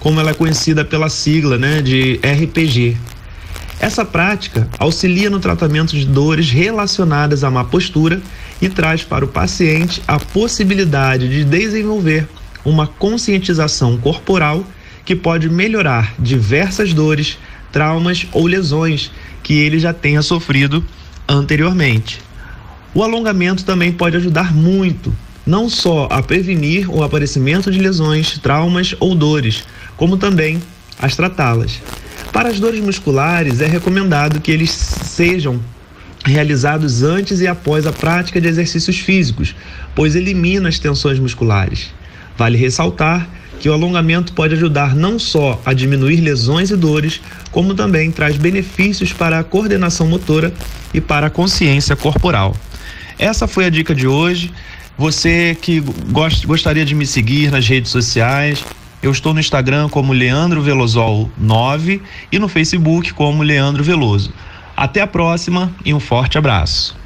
como 0.00 0.18
ela 0.18 0.32
é 0.32 0.34
conhecida 0.34 0.84
pela 0.84 1.08
sigla 1.08 1.56
né, 1.56 1.80
de 1.80 2.14
RPG. 2.16 2.96
Essa 3.78 4.04
prática 4.04 4.68
auxilia 4.76 5.30
no 5.30 5.38
tratamento 5.38 5.96
de 5.96 6.04
dores 6.04 6.50
relacionadas 6.50 7.44
à 7.44 7.50
má 7.50 7.62
postura 7.62 8.20
e 8.60 8.68
traz 8.68 9.04
para 9.04 9.24
o 9.24 9.28
paciente 9.28 10.02
a 10.08 10.18
possibilidade 10.18 11.28
de 11.28 11.44
desenvolver 11.44 12.26
uma 12.64 12.88
conscientização 12.88 13.96
corporal 13.98 14.66
que 15.08 15.16
pode 15.16 15.48
melhorar 15.48 16.12
diversas 16.18 16.92
dores, 16.92 17.38
traumas 17.72 18.26
ou 18.32 18.46
lesões 18.46 19.10
que 19.42 19.54
ele 19.54 19.78
já 19.78 19.92
tenha 19.92 20.22
sofrido 20.22 20.84
anteriormente. 21.28 22.20
O 22.94 23.02
alongamento 23.02 23.64
também 23.64 23.92
pode 23.92 24.16
ajudar 24.16 24.54
muito, 24.54 25.14
não 25.46 25.68
só 25.68 26.08
a 26.10 26.22
prevenir 26.22 26.90
o 26.90 27.02
aparecimento 27.02 27.70
de 27.70 27.78
lesões, 27.78 28.38
traumas 28.38 28.94
ou 28.98 29.14
dores, 29.14 29.64
como 29.96 30.16
também 30.16 30.60
as 31.00 31.14
tratá-las. 31.14 31.80
Para 32.32 32.48
as 32.48 32.58
dores 32.58 32.80
musculares, 32.80 33.60
é 33.60 33.66
recomendado 33.66 34.40
que 34.40 34.50
eles 34.50 34.70
sejam 34.70 35.60
realizados 36.24 37.02
antes 37.02 37.40
e 37.40 37.46
após 37.46 37.86
a 37.86 37.92
prática 37.92 38.40
de 38.40 38.48
exercícios 38.48 38.98
físicos, 38.98 39.54
pois 39.94 40.14
elimina 40.14 40.68
as 40.68 40.78
tensões 40.78 41.18
musculares. 41.18 41.90
Vale 42.36 42.56
ressaltar 42.56 43.28
que 43.60 43.68
o 43.68 43.72
alongamento 43.72 44.32
pode 44.32 44.54
ajudar 44.54 44.94
não 44.94 45.18
só 45.18 45.60
a 45.64 45.72
diminuir 45.72 46.20
lesões 46.20 46.70
e 46.70 46.76
dores, 46.76 47.20
como 47.50 47.74
também 47.74 48.10
traz 48.10 48.36
benefícios 48.36 49.12
para 49.12 49.38
a 49.38 49.44
coordenação 49.44 50.06
motora 50.06 50.52
e 50.92 51.00
para 51.00 51.26
a 51.26 51.30
consciência 51.30 51.96
corporal. 51.96 52.54
Essa 53.18 53.46
foi 53.48 53.64
a 53.64 53.70
dica 53.70 53.94
de 53.94 54.06
hoje. 54.06 54.52
Você 54.96 55.56
que 55.60 55.80
gost, 56.10 56.46
gostaria 56.46 56.84
de 56.84 56.94
me 56.94 57.06
seguir 57.06 57.50
nas 57.50 57.66
redes 57.66 57.90
sociais, 57.90 58.64
eu 59.02 59.12
estou 59.12 59.32
no 59.32 59.40
Instagram 59.40 59.88
como 59.88 60.12
Leandro 60.12 60.60
Velosol 60.60 61.30
9 61.38 62.02
e 62.32 62.38
no 62.38 62.48
Facebook 62.48 63.12
como 63.12 63.42
Leandro 63.42 63.84
Veloso. 63.84 64.32
Até 64.76 65.00
a 65.00 65.06
próxima 65.06 65.72
e 65.84 65.94
um 65.94 66.00
forte 66.00 66.38
abraço. 66.38 66.96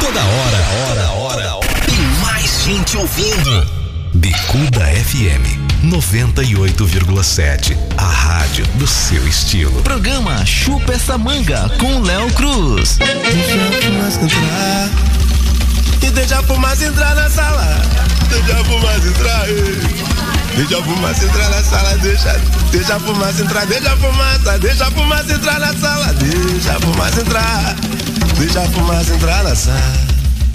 Toda 0.00 0.20
hora, 0.20 0.58
hora, 0.90 1.10
hora, 1.10 1.54
hora. 1.54 1.68
Tem 1.86 2.04
mais 2.24 2.64
gente 2.64 2.96
ouvindo. 2.96 3.81
Bicuda 4.22 4.86
FM 4.86 5.42
98,7. 5.82 7.76
A 7.98 8.04
rádio 8.04 8.64
do 8.74 8.86
seu 8.86 9.26
estilo. 9.26 9.82
Programa 9.82 10.46
Chupa 10.46 10.92
essa 10.92 11.18
manga 11.18 11.68
com 11.80 11.98
Léo 11.98 12.30
Cruz. 12.30 12.98
entrar. 14.24 14.88
E 16.02 16.10
deixa 16.12 16.38
a 16.38 16.42
fumaça 16.44 16.84
entrar 16.84 17.16
na 17.16 17.28
sala. 17.28 17.66
Deixa 18.28 18.60
a 18.60 18.64
fumaça 18.64 19.08
entrar. 19.08 19.48
ei. 19.48 19.80
Deixa 20.54 20.78
a 20.78 20.82
fumaça 20.84 21.24
entrar 21.24 21.50
na 21.50 21.62
sala. 21.64 21.98
Deixa, 21.98 22.40
deixa 22.70 22.94
a 22.94 23.00
fumaça 23.00 23.42
entrar. 23.42 23.66
Deixa 23.66 23.92
a 23.92 23.96
fumaça. 23.96 24.58
Deixa 24.60 24.86
a 24.86 24.90
fumaça 24.92 25.32
entrar 25.32 25.58
na 25.58 25.74
sala. 25.74 26.14
Deixa 26.14 26.76
a 26.76 26.80
fumaça 26.80 27.20
entrar. 27.20 27.76
Deixa 28.38 28.60
a 28.60 28.68
fumaça 28.68 29.14
entrar 29.14 29.42
na 29.42 29.56
sala. 29.56 29.92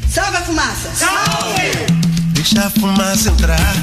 Salve 0.09 0.37
a 0.37 0.41
fumaça! 0.41 0.89
Salve! 0.95 2.16
Deixa 2.37 2.65
a 2.65 2.69
fumaça 2.69 3.29
entrar. 3.29 3.73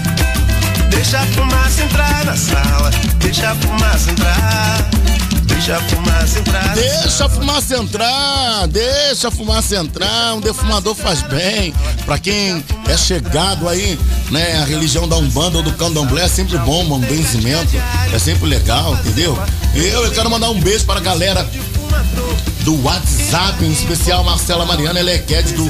Deixa 0.88 1.18
a 1.18 1.26
fumaça 1.26 1.82
entrar 1.82 2.24
na 2.24 2.36
sala. 2.36 2.90
Deixa 3.18 3.50
a 3.50 3.54
fumaça 3.56 4.10
entrar. 4.12 4.90
Deixa 5.42 5.76
a 5.76 5.80
fumaça 5.80 6.38
entrar. 6.38 6.74
Deixa 6.76 7.24
a 7.24 7.28
fumaça 7.28 7.76
entrar, 7.76 8.68
deixa 8.68 9.28
a 9.28 9.30
fumaça 9.32 9.76
entrar, 9.76 10.34
um 10.34 10.40
defumador 10.40 10.94
faz 10.94 11.22
bem. 11.22 11.74
Pra 12.04 12.16
quem 12.16 12.64
é 12.86 12.96
chegado 12.96 13.68
aí, 13.68 13.98
né, 14.30 14.62
a 14.62 14.64
religião 14.64 15.08
da 15.08 15.16
Umbanda 15.16 15.56
ou 15.56 15.62
do 15.64 15.72
Candomblé 15.72 16.22
é 16.22 16.28
sempre 16.28 16.56
bom, 16.58 16.84
um 16.84 17.00
benzimento, 17.00 17.76
é 18.12 18.18
sempre 18.20 18.46
legal, 18.46 18.94
entendeu? 18.94 19.36
Eu, 19.74 20.04
eu 20.04 20.12
quero 20.12 20.30
mandar 20.30 20.50
um 20.50 20.60
beijo 20.60 20.84
para 20.84 21.00
a 21.00 21.02
galera 21.02 21.44
do 22.60 22.82
WhatsApp, 22.82 23.64
em 23.64 23.72
especial 23.72 24.22
Marcela 24.22 24.64
Mariana, 24.64 25.00
ela 25.00 25.10
é 25.10 25.18
do 25.18 25.66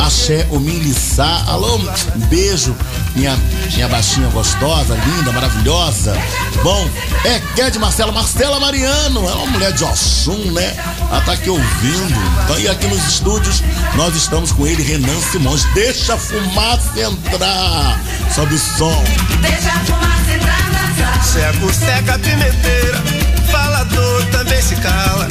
Axé 0.00 0.46
Omilissá. 0.50 1.44
Alô, 1.46 1.76
um 1.76 2.26
beijo, 2.26 2.74
minha, 3.14 3.36
minha 3.74 3.88
baixinha 3.88 4.28
gostosa, 4.28 4.94
linda, 4.94 5.30
maravilhosa. 5.32 6.16
Bom, 6.62 6.88
é 7.24 7.40
Ked 7.54 7.78
Marcela, 7.78 8.10
Marcela 8.10 8.58
Mariano, 8.58 9.28
é 9.28 9.32
uma 9.32 9.46
mulher 9.46 9.72
de 9.72 9.84
Oxum, 9.84 10.52
né? 10.52 10.74
Ela 11.10 11.20
tá 11.20 11.32
aqui 11.32 11.50
ouvindo. 11.50 12.14
Então, 12.44 12.58
e 12.58 12.68
aqui 12.68 12.86
nos 12.86 13.04
estúdios, 13.06 13.62
nós 13.94 14.14
estamos 14.16 14.52
com 14.52 14.66
ele, 14.66 14.82
Renan 14.82 15.20
Simões. 15.30 15.64
Deixa 15.74 16.14
a 16.14 16.18
fumaça 16.18 17.00
entrar. 17.00 18.00
Sobe 18.34 18.54
o 18.54 18.58
som. 18.58 19.04
Deixa 19.40 19.68
a 19.68 19.84
fumaça 19.84 20.32
entrar 20.34 20.72
na 20.72 20.94
sala. 20.96 21.22
Cego, 21.22 21.72
seca, 21.72 22.18
pimenteira. 22.18 23.02
Falador 23.50 24.24
também 24.26 24.62
se 24.62 24.76
cala. 24.76 25.28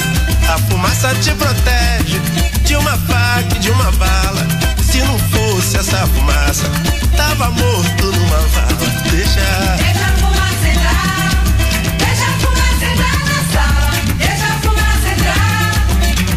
A 0.48 0.58
fumaça 0.58 1.14
te 1.16 1.32
protege 1.32 2.59
de 2.70 2.76
uma 2.76 2.96
faca 2.98 3.56
e 3.56 3.58
de 3.58 3.68
uma 3.68 3.90
bala. 3.92 4.46
Se 4.80 4.98
não 4.98 5.18
fosse 5.18 5.76
essa 5.76 6.06
fumaça, 6.06 6.62
tava 7.16 7.50
morto 7.50 8.04
numa 8.12 8.38
vala. 8.38 8.90
Deixa. 9.10 9.40
Deixa 9.76 10.04
a 10.06 10.12
fumaça 10.18 10.68
entrar. 10.68 11.30
Deixa 11.98 12.24
a 12.26 12.32
fumaça 12.38 12.84
entrar 12.92 13.18
na 13.26 13.38
sala. 13.52 13.90
Deixa 14.18 14.46
a 14.46 14.58
fumaça 14.60 15.08
entrar. 15.16 15.72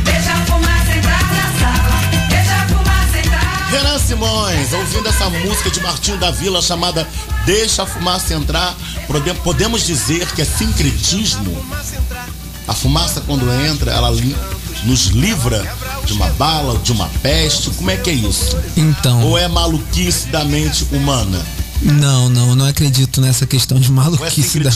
Deixa 0.03 0.31
a 0.31 0.45
fumaça 0.47 0.91
entrar 0.97 1.23
na 1.33 1.59
sala. 1.59 2.01
Deixa 2.29 2.55
a 2.55 2.67
fumaça 2.67 3.17
entrar. 3.19 3.69
Renan 3.69 3.99
Simões, 3.99 4.73
ouvindo 4.73 5.09
essa 5.09 5.29
música 5.29 5.69
de 5.69 5.81
Martinho 5.81 6.17
da 6.17 6.31
Vila 6.31 6.63
chamada 6.63 7.07
Deixa 7.45 7.83
a 7.83 7.85
Fumaça 7.85 8.33
Entrar, 8.33 8.73
pode- 9.07 9.33
podemos 9.41 9.85
dizer 9.85 10.25
que 10.31 10.41
é 10.41 10.45
sincretismo. 10.45 11.63
A 12.67 12.73
fumaça, 12.73 13.21
quando 13.21 13.51
entra, 13.51 13.91
ela 13.91 14.11
nos 14.85 15.07
livra 15.07 15.75
de 16.05 16.13
uma 16.13 16.27
bala, 16.31 16.77
de 16.79 16.91
uma 16.91 17.07
peste. 17.21 17.69
Como 17.71 17.89
é 17.91 17.97
que 17.97 18.09
é 18.09 18.13
isso? 18.13 18.57
Então. 18.75 19.23
Ou 19.23 19.37
é 19.37 19.47
maluquice 19.47 20.27
da 20.27 20.43
mente 20.43 20.85
humana? 20.91 21.41
Não, 21.81 22.29
não, 22.29 22.55
não 22.55 22.65
acredito 22.65 23.19
nessa 23.19 23.45
questão 23.45 23.79
de 23.79 23.89
Ou 23.89 23.93
é 23.93 23.95
maluquice 23.95 24.59
da. 24.59 24.71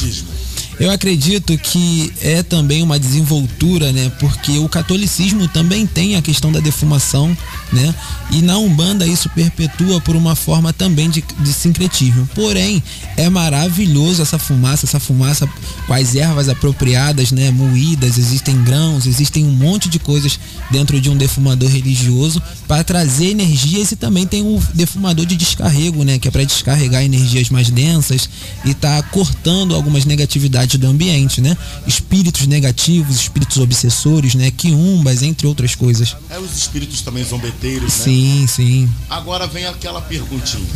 Eu 0.79 0.91
acredito 0.91 1.57
que 1.57 2.13
é 2.21 2.43
também 2.43 2.83
uma 2.83 2.99
desenvoltura, 2.99 3.91
né? 3.91 4.11
Porque 4.19 4.59
o 4.59 4.69
catolicismo 4.69 5.47
também 5.47 5.87
tem 5.87 6.15
a 6.15 6.21
questão 6.21 6.51
da 6.51 6.59
defumação, 6.59 7.35
né? 7.73 7.95
E 8.31 8.43
na 8.43 8.59
Umbanda 8.59 9.07
isso 9.07 9.27
perpetua 9.29 9.99
por 9.99 10.15
uma 10.15 10.35
forma 10.35 10.71
também 10.71 11.09
de, 11.09 11.23
de 11.39 11.53
sincretismo. 11.53 12.29
Porém, 12.35 12.83
é 13.15 13.27
maravilhoso 13.27 14.21
essa 14.21 14.37
fumaça, 14.37 14.85
essa 14.85 14.99
fumaça 14.99 15.49
com 15.87 15.93
as 15.93 16.13
ervas 16.13 16.47
apropriadas, 16.47 17.31
né? 17.31 17.49
Moídas, 17.49 18.19
existem 18.19 18.63
grãos, 18.63 19.07
existem 19.07 19.45
um 19.45 19.51
monte 19.51 19.89
de 19.89 19.97
coisas 19.97 20.39
dentro 20.69 21.01
de 21.01 21.09
um 21.09 21.17
defumador 21.17 21.71
religioso 21.71 22.41
para 22.67 22.83
trazer 22.83 23.31
energias 23.31 23.91
e 23.91 23.95
também 23.95 24.27
tem 24.27 24.43
o 24.43 24.61
defumador 24.75 25.25
de 25.25 25.35
descarrego, 25.35 26.03
né? 26.03 26.19
Que 26.19 26.27
é 26.27 26.31
para 26.31 26.43
descarregar 26.43 27.01
energias 27.01 27.49
mais 27.49 27.71
densas 27.71 28.29
e 28.63 28.75
tá 28.75 29.01
cortando 29.01 29.73
algumas 29.73 30.05
negatividades 30.05 30.66
do 30.75 30.87
ambiente, 30.87 31.39
né? 31.39 31.55
Espíritos 31.85 32.47
negativos, 32.47 33.15
espíritos 33.15 33.57
obsessores, 33.57 34.33
né? 34.33 34.49
Quiumbas, 34.49 35.21
entre 35.21 35.45
outras 35.45 35.75
coisas. 35.75 36.15
É 36.31 36.39
os 36.39 36.57
espíritos 36.57 37.01
também 37.01 37.23
zombeteiros, 37.23 37.93
né? 37.93 38.03
Sim, 38.03 38.47
sim. 38.47 38.89
Agora 39.07 39.45
vem 39.45 39.67
aquela 39.67 40.01
perguntinha, 40.01 40.67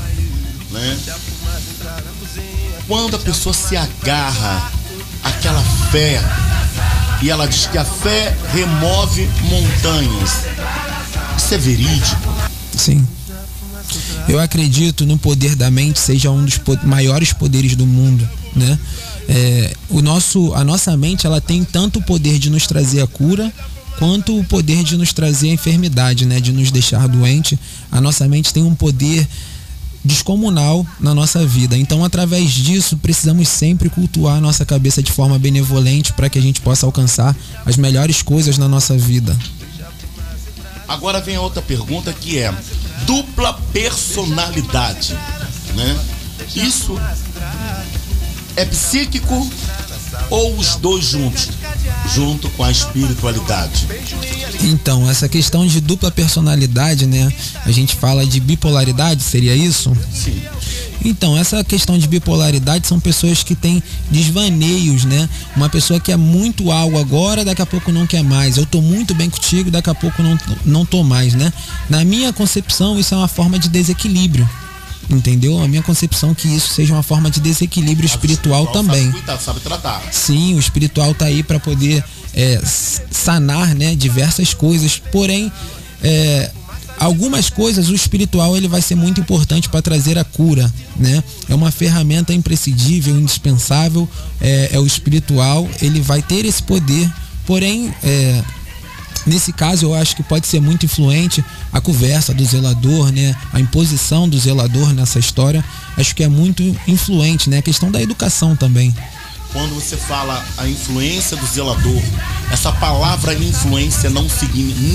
né? 0.69 0.99
Quando 2.88 3.15
a 3.15 3.19
pessoa 3.19 3.53
se 3.53 3.76
agarra 3.76 4.72
àquela 5.23 5.61
fé 5.91 6.22
e 7.22 7.30
ela 7.30 7.47
diz 7.47 7.65
que 7.65 7.77
a 7.77 7.85
fé 7.85 8.35
remove 8.53 9.27
montanhas, 9.43 10.45
isso 11.38 11.53
é 11.53 11.57
verídico? 11.57 12.34
Sim. 12.76 13.07
Eu 14.27 14.39
acredito 14.39 15.05
no 15.05 15.18
poder 15.18 15.55
da 15.55 15.69
mente 15.69 15.99
seja 15.99 16.31
um 16.31 16.45
dos 16.45 16.59
maiores 16.84 17.34
poderes 17.34 17.76
do 17.76 17.85
mundo, 17.85 18.27
né? 18.55 18.77
É, 19.27 19.73
o 19.89 20.01
nosso, 20.01 20.53
a 20.53 20.63
nossa 20.63 20.95
mente 20.97 21.25
ela 21.25 21.39
tem 21.39 21.63
tanto 21.63 21.99
o 21.99 22.03
poder 22.03 22.39
de 22.39 22.49
nos 22.49 22.67
trazer 22.67 23.01
a 23.01 23.07
cura 23.07 23.51
quanto 23.97 24.37
o 24.37 24.43
poder 24.43 24.83
de 24.83 24.97
nos 24.97 25.13
trazer 25.13 25.49
a 25.49 25.53
enfermidade, 25.53 26.25
né? 26.25 26.39
De 26.39 26.51
nos 26.51 26.71
deixar 26.71 27.07
doente. 27.07 27.59
A 27.91 28.01
nossa 28.01 28.27
mente 28.27 28.53
tem 28.53 28.63
um 28.63 28.75
poder 28.75 29.27
descomunal 30.03 30.85
na 30.99 31.13
nossa 31.13 31.45
vida. 31.45 31.77
Então, 31.77 32.03
através 32.03 32.49
disso, 32.49 32.97
precisamos 32.97 33.47
sempre 33.47 33.89
cultuar 33.89 34.41
nossa 34.41 34.65
cabeça 34.65 35.03
de 35.03 35.11
forma 35.11 35.37
benevolente 35.37 36.13
para 36.13 36.29
que 36.29 36.39
a 36.39 36.41
gente 36.41 36.59
possa 36.61 36.85
alcançar 36.85 37.35
as 37.65 37.77
melhores 37.77 38.21
coisas 38.21 38.57
na 38.57 38.67
nossa 38.67 38.97
vida. 38.97 39.37
Agora 40.87 41.21
vem 41.21 41.35
a 41.35 41.41
outra 41.41 41.61
pergunta 41.61 42.11
que 42.11 42.39
é 42.39 42.53
dupla 43.05 43.53
personalidade, 43.71 45.13
né? 45.75 45.99
Isso 46.55 46.99
é 48.55 48.65
psíquico 48.65 49.49
ou 50.29 50.57
os 50.57 50.75
dois 50.75 51.05
juntos, 51.05 51.49
junto 52.13 52.49
com 52.51 52.63
a 52.63 52.71
espiritualidade? 52.71 53.87
Então, 54.63 55.09
essa 55.09 55.27
questão 55.27 55.65
de 55.65 55.81
dupla 55.81 56.11
personalidade, 56.11 57.05
né? 57.05 57.31
A 57.65 57.71
gente 57.71 57.95
fala 57.95 58.25
de 58.25 58.39
bipolaridade, 58.39 59.23
seria 59.23 59.55
isso? 59.55 59.95
Sim. 60.13 60.41
Então, 61.03 61.35
essa 61.35 61.63
questão 61.63 61.97
de 61.97 62.07
bipolaridade 62.07 62.87
são 62.87 62.99
pessoas 62.99 63.41
que 63.41 63.55
têm 63.55 63.81
desvaneios, 64.11 65.03
né? 65.03 65.27
Uma 65.55 65.67
pessoa 65.67 65.99
que 65.99 66.11
é 66.11 66.17
muito 66.17 66.71
algo 66.71 66.99
agora, 66.99 67.43
daqui 67.43 67.61
a 67.61 67.65
pouco 67.65 67.91
não 67.91 68.05
quer 68.05 68.23
mais. 68.23 68.57
Eu 68.57 68.65
tô 68.65 68.81
muito 68.81 69.15
bem 69.15 69.29
contigo, 69.29 69.71
daqui 69.71 69.89
a 69.89 69.95
pouco 69.95 70.21
não, 70.21 70.37
não 70.63 70.85
tô 70.85 71.03
mais, 71.03 71.33
né? 71.33 71.51
Na 71.89 72.03
minha 72.05 72.31
concepção, 72.31 72.99
isso 72.99 73.15
é 73.15 73.17
uma 73.17 73.27
forma 73.27 73.57
de 73.57 73.67
desequilíbrio. 73.67 74.47
Entendeu? 75.09 75.61
A 75.61 75.67
minha 75.67 75.81
concepção 75.83 76.31
é 76.31 76.35
que 76.35 76.47
isso 76.47 76.73
seja 76.73 76.93
uma 76.93 77.03
forma 77.03 77.29
de 77.29 77.39
desequilíbrio 77.39 78.05
espiritual 78.05 78.67
também. 78.67 79.05
Sabe 79.05 79.11
cuidar, 79.13 79.39
sabe 79.39 79.59
tratar. 79.59 80.01
Sim, 80.11 80.55
o 80.55 80.59
espiritual 80.59 81.13
tá 81.13 81.25
aí 81.25 81.43
para 81.43 81.59
poder 81.59 82.03
é, 82.33 82.61
sanar, 82.63 83.75
né, 83.75 83.95
diversas 83.95 84.53
coisas. 84.53 85.01
Porém, 85.11 85.51
é, 86.01 86.51
algumas 86.97 87.49
coisas 87.49 87.89
o 87.89 87.95
espiritual 87.95 88.55
ele 88.55 88.67
vai 88.67 88.81
ser 88.81 88.95
muito 88.95 89.19
importante 89.19 89.67
para 89.67 89.81
trazer 89.81 90.17
a 90.17 90.23
cura, 90.23 90.71
né? 90.95 91.23
É 91.49 91.55
uma 91.55 91.71
ferramenta 91.71 92.33
imprescindível, 92.33 93.19
indispensável. 93.19 94.07
É, 94.39 94.69
é 94.73 94.79
o 94.79 94.85
espiritual, 94.85 95.67
ele 95.81 95.99
vai 95.99 96.21
ter 96.21 96.45
esse 96.45 96.61
poder. 96.63 97.11
Porém, 97.45 97.93
é, 98.03 98.43
Nesse 99.25 99.53
caso, 99.53 99.85
eu 99.85 99.93
acho 99.93 100.15
que 100.15 100.23
pode 100.23 100.47
ser 100.47 100.59
muito 100.59 100.85
influente 100.85 101.43
a 101.71 101.79
conversa 101.79 102.33
do 102.33 102.43
zelador, 102.43 103.11
né? 103.11 103.35
A 103.53 103.59
imposição 103.59 104.27
do 104.27 104.38
zelador 104.38 104.93
nessa 104.93 105.19
história. 105.19 105.63
Acho 105.95 106.15
que 106.15 106.23
é 106.23 106.27
muito 106.27 106.63
influente, 106.88 107.49
né? 107.49 107.59
A 107.59 107.61
questão 107.61 107.91
da 107.91 108.01
educação 108.01 108.55
também. 108.55 108.93
Quando 109.53 109.75
você 109.75 109.97
fala 109.97 110.43
a 110.57 110.67
influência 110.67 111.35
do 111.35 111.45
zelador, 111.45 112.01
essa 112.51 112.71
palavra 112.71 113.33
influência 113.33 114.09
não, 114.09 114.25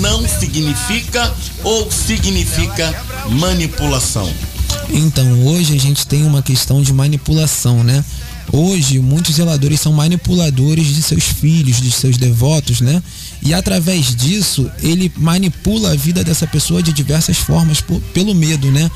não 0.01 0.27
significa 0.27 1.33
ou 1.63 1.91
significa 1.91 3.03
manipulação? 3.29 4.27
Então, 4.89 5.45
hoje 5.45 5.75
a 5.75 5.79
gente 5.79 6.07
tem 6.07 6.23
uma 6.23 6.41
questão 6.41 6.81
de 6.81 6.91
manipulação, 6.91 7.83
né? 7.83 8.03
Hoje, 8.51 8.99
muitos 8.99 9.35
zeladores 9.35 9.81
são 9.81 9.91
manipuladores 9.93 10.87
de 10.87 11.01
seus 11.01 11.25
filhos, 11.25 11.81
de 11.81 11.91
seus 11.91 12.17
devotos, 12.17 12.79
né? 12.81 13.03
E 13.41 13.53
através 13.53 14.15
disso, 14.15 14.69
ele 14.81 15.11
manipula 15.17 15.91
a 15.91 15.95
vida 15.95 16.23
dessa 16.23 16.47
pessoa 16.47 16.81
de 16.81 16.93
diversas 16.93 17.37
formas 17.37 17.81
por- 17.81 18.01
pelo 18.13 18.33
medo, 18.33 18.71
né? 18.71 18.89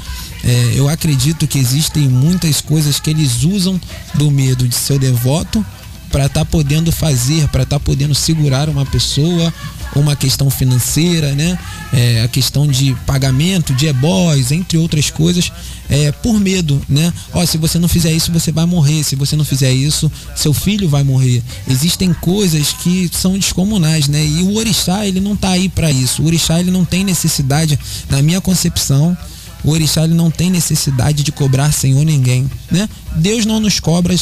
É, 0.43 0.73
eu 0.75 0.89
acredito 0.89 1.45
que 1.47 1.59
existem 1.59 2.07
muitas 2.07 2.61
coisas 2.61 2.99
que 2.99 3.09
eles 3.09 3.43
usam 3.43 3.79
do 4.15 4.31
medo 4.31 4.67
de 4.67 4.73
seu 4.75 4.97
devoto 4.97 5.63
para 6.11 6.25
estar 6.25 6.45
podendo 6.45 6.91
fazer, 6.91 7.47
para 7.49 7.63
estar 7.63 7.79
podendo 7.79 8.13
segurar 8.13 8.69
uma 8.69 8.85
pessoa, 8.85 9.53
uma 9.95 10.15
questão 10.15 10.49
financeira, 10.49 11.33
né? 11.33 11.57
É, 11.93 12.21
a 12.21 12.27
questão 12.27 12.67
de 12.67 12.95
pagamento, 13.05 13.73
de 13.73 13.87
ebós, 13.87 14.51
entre 14.51 14.77
outras 14.77 15.09
coisas, 15.09 15.51
é, 15.89 16.11
por 16.11 16.39
medo, 16.39 16.81
né? 16.87 17.11
Ó, 17.33 17.45
se 17.45 17.57
você 17.57 17.77
não 17.77 17.87
fizer 17.87 18.11
isso, 18.11 18.31
você 18.31 18.51
vai 18.51 18.65
morrer. 18.65 19.03
Se 19.03 19.15
você 19.15 19.35
não 19.35 19.43
fizer 19.43 19.71
isso, 19.71 20.11
seu 20.35 20.53
filho 20.53 20.87
vai 20.87 21.03
morrer. 21.03 21.43
Existem 21.67 22.13
coisas 22.13 22.73
que 22.73 23.09
são 23.13 23.37
descomunais, 23.37 24.07
né? 24.07 24.23
E 24.25 24.43
o 24.43 24.55
orixá, 24.55 25.05
ele 25.05 25.19
não 25.19 25.35
tá 25.35 25.49
aí 25.49 25.67
para 25.67 25.91
isso. 25.91 26.21
O 26.21 26.25
orixá, 26.25 26.59
ele 26.59 26.71
não 26.71 26.85
tem 26.85 27.03
necessidade, 27.03 27.77
na 28.09 28.21
minha 28.21 28.39
concepção, 28.39 29.17
o 29.63 29.71
orixá 29.71 30.03
ele 30.03 30.13
não 30.13 30.31
tem 30.31 30.49
necessidade 30.49 31.23
de 31.23 31.31
cobrar 31.31 31.71
senhor 31.71 32.03
ninguém, 32.03 32.49
né? 32.71 32.89
Deus 33.15 33.45
não 33.45 33.59
nos 33.59 33.79
cobra, 33.79 34.15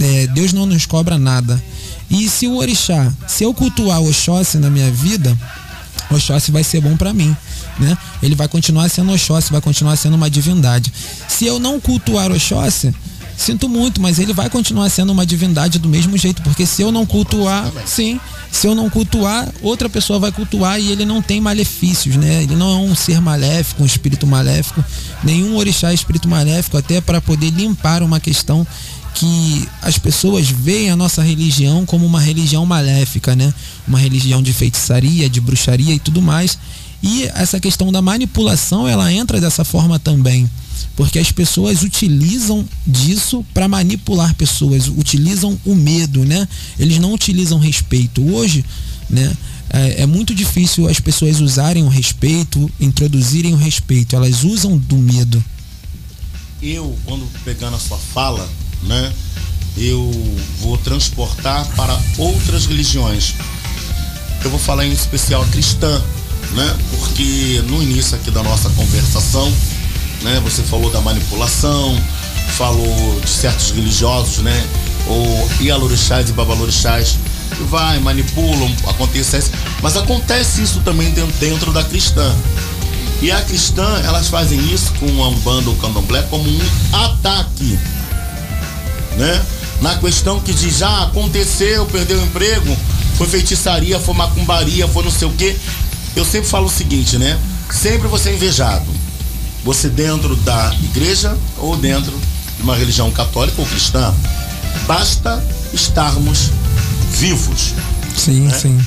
é, 0.00 0.26
Deus 0.28 0.52
não 0.52 0.66
nos 0.66 0.86
cobra 0.86 1.18
nada. 1.18 1.62
E 2.10 2.28
se 2.28 2.46
o 2.46 2.56
orixá, 2.56 3.12
se 3.26 3.44
eu 3.44 3.52
cultuar 3.52 4.00
Oxóssi 4.00 4.58
na 4.58 4.70
minha 4.70 4.90
vida, 4.90 5.36
Oxóssi 6.10 6.50
vai 6.52 6.62
ser 6.62 6.80
bom 6.80 6.96
para 6.96 7.12
mim, 7.12 7.36
né? 7.78 7.96
Ele 8.22 8.34
vai 8.34 8.48
continuar 8.48 8.88
sendo 8.88 9.12
Oxóssi, 9.12 9.50
vai 9.50 9.60
continuar 9.60 9.96
sendo 9.96 10.14
uma 10.14 10.30
divindade. 10.30 10.92
Se 11.28 11.46
eu 11.46 11.58
não 11.58 11.80
cultuar 11.80 12.30
Oxóssi, 12.30 12.94
sinto 13.36 13.68
muito, 13.68 14.00
mas 14.00 14.18
ele 14.18 14.32
vai 14.32 14.48
continuar 14.48 14.88
sendo 14.88 15.12
uma 15.12 15.26
divindade 15.26 15.78
do 15.78 15.88
mesmo 15.88 16.16
jeito, 16.16 16.42
porque 16.42 16.64
se 16.64 16.82
eu 16.82 16.92
não 16.92 17.04
cultuar, 17.04 17.70
sim, 17.84 18.20
se 18.50 18.66
eu 18.66 18.74
não 18.74 18.88
cultuar, 18.88 19.52
outra 19.60 19.88
pessoa 19.88 20.18
vai 20.18 20.32
cultuar 20.32 20.80
e 20.80 20.90
ele 20.90 21.04
não 21.04 21.20
tem 21.20 21.40
malefícios, 21.40 22.16
né? 22.16 22.42
Ele 22.42 22.56
não 22.56 22.70
é 22.70 22.76
um 22.76 22.94
ser 22.94 23.20
maléfico, 23.20 23.82
um 23.82 23.86
espírito 23.86 24.26
maléfico, 24.26 24.82
nenhum 25.22 25.56
orixá 25.56 25.90
é 25.90 25.94
espírito 25.94 26.28
maléfico, 26.28 26.78
até 26.78 27.00
para 27.00 27.20
poder 27.20 27.50
limpar 27.50 28.02
uma 28.02 28.18
questão 28.18 28.66
que 29.16 29.66
as 29.80 29.96
pessoas 29.96 30.50
veem 30.50 30.90
a 30.90 30.96
nossa 30.96 31.22
religião 31.22 31.86
como 31.86 32.04
uma 32.04 32.20
religião 32.20 32.66
maléfica, 32.66 33.34
né? 33.34 33.52
Uma 33.88 33.98
religião 33.98 34.42
de 34.42 34.52
feitiçaria, 34.52 35.28
de 35.28 35.40
bruxaria 35.40 35.94
e 35.94 35.98
tudo 35.98 36.20
mais. 36.20 36.58
E 37.02 37.24
essa 37.34 37.58
questão 37.58 37.90
da 37.90 38.02
manipulação, 38.02 38.86
ela 38.86 39.10
entra 39.10 39.40
dessa 39.40 39.64
forma 39.64 39.98
também, 39.98 40.50
porque 40.94 41.18
as 41.18 41.32
pessoas 41.32 41.82
utilizam 41.82 42.62
disso 42.86 43.42
para 43.54 43.66
manipular 43.66 44.34
pessoas, 44.34 44.86
utilizam 44.86 45.58
o 45.64 45.74
medo, 45.74 46.22
né? 46.22 46.46
Eles 46.78 46.98
não 46.98 47.14
utilizam 47.14 47.58
respeito. 47.58 48.22
Hoje, 48.22 48.66
né? 49.08 49.34
É, 49.70 50.02
é 50.02 50.06
muito 50.06 50.34
difícil 50.34 50.88
as 50.88 51.00
pessoas 51.00 51.40
usarem 51.40 51.84
o 51.84 51.88
respeito, 51.88 52.70
introduzirem 52.78 53.54
o 53.54 53.56
respeito. 53.56 54.14
Elas 54.14 54.44
usam 54.44 54.76
do 54.76 54.96
medo. 54.96 55.42
Eu, 56.62 56.96
quando 57.04 57.26
pegando 57.44 57.76
a 57.76 57.78
sua 57.78 57.98
fala, 57.98 58.48
né, 58.82 59.12
eu 59.76 60.10
vou 60.60 60.76
transportar 60.78 61.66
para 61.76 61.98
outras 62.18 62.66
religiões. 62.66 63.34
Eu 64.44 64.50
vou 64.50 64.58
falar 64.58 64.86
em 64.86 64.92
especial 64.92 65.42
a 65.42 65.46
cristã, 65.46 66.02
né, 66.52 66.76
porque 66.90 67.62
no 67.68 67.82
início 67.82 68.16
aqui 68.16 68.30
da 68.30 68.42
nossa 68.42 68.70
conversação, 68.70 69.52
né, 70.22 70.40
você 70.42 70.62
falou 70.62 70.90
da 70.90 71.00
manipulação, 71.00 72.00
falou 72.56 73.20
de 73.20 73.28
certos 73.28 73.70
religiosos, 73.70 74.38
né, 74.38 74.66
ou 75.08 75.50
ialorixás 75.60 76.30
e 76.30 76.32
babalorixás, 76.32 77.18
que 77.56 77.62
vai, 77.64 77.98
manipulam, 78.00 78.74
acontece 78.88 79.50
mas 79.82 79.96
acontece 79.96 80.62
isso 80.62 80.80
também 80.80 81.12
dentro 81.38 81.72
da 81.72 81.84
cristã. 81.84 82.34
E 83.22 83.30
a 83.30 83.40
cristã, 83.42 84.00
elas 84.04 84.28
fazem 84.28 84.60
isso 84.72 84.92
com 84.94 85.24
a 85.24 85.28
Umbanda 85.28 85.70
ou 85.70 85.76
Candomblé 85.76 86.22
como 86.24 86.48
um 86.48 86.60
ataque 86.92 87.78
né? 89.16 89.44
Na 89.80 89.96
questão 89.96 90.40
que 90.40 90.52
diz, 90.52 90.78
já 90.78 91.04
aconteceu, 91.04 91.84
perdeu 91.86 92.18
o 92.18 92.24
emprego, 92.24 92.76
foi 93.16 93.26
feitiçaria, 93.26 93.98
foi 93.98 94.14
macumbaria, 94.14 94.86
foi 94.88 95.04
não 95.04 95.10
sei 95.10 95.28
o 95.28 95.32
quê. 95.32 95.56
Eu 96.14 96.24
sempre 96.24 96.48
falo 96.48 96.66
o 96.66 96.70
seguinte, 96.70 97.18
né? 97.18 97.38
Sempre 97.70 98.08
você 98.08 98.30
é 98.30 98.34
invejado. 98.34 98.86
Você 99.64 99.88
dentro 99.88 100.36
da 100.36 100.74
igreja 100.84 101.36
ou 101.58 101.76
dentro 101.76 102.12
de 102.56 102.62
uma 102.62 102.76
religião 102.76 103.10
católica 103.10 103.60
ou 103.60 103.66
cristã. 103.66 104.14
Basta 104.86 105.44
estarmos 105.72 106.50
vivos. 107.10 107.74
Sim, 108.16 108.42
né? 108.42 108.58
sim. 108.58 108.86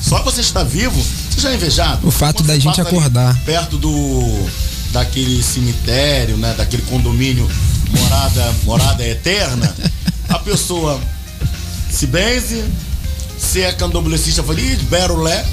Só 0.00 0.22
você 0.22 0.40
estar 0.40 0.62
vivo, 0.62 1.00
você 1.30 1.40
já 1.40 1.50
é 1.50 1.54
invejado. 1.54 2.06
O 2.06 2.10
fato 2.10 2.36
Quando 2.38 2.46
da 2.46 2.58
gente 2.58 2.80
acordar. 2.80 3.36
Perto 3.44 3.76
do 3.76 4.48
daquele 4.92 5.42
cemitério, 5.42 6.36
né? 6.36 6.54
Daquele 6.56 6.82
condomínio 6.82 7.48
morada, 7.90 8.54
morada 8.64 9.06
eterna, 9.06 9.74
a 10.28 10.38
pessoa 10.38 11.00
se 11.90 12.06
benze, 12.06 12.64
se 13.38 13.62
é 13.62 13.72
candomblessista, 13.72 14.42
fala, 14.42 14.60
ih, 14.60 14.76
berulé, 14.88 15.44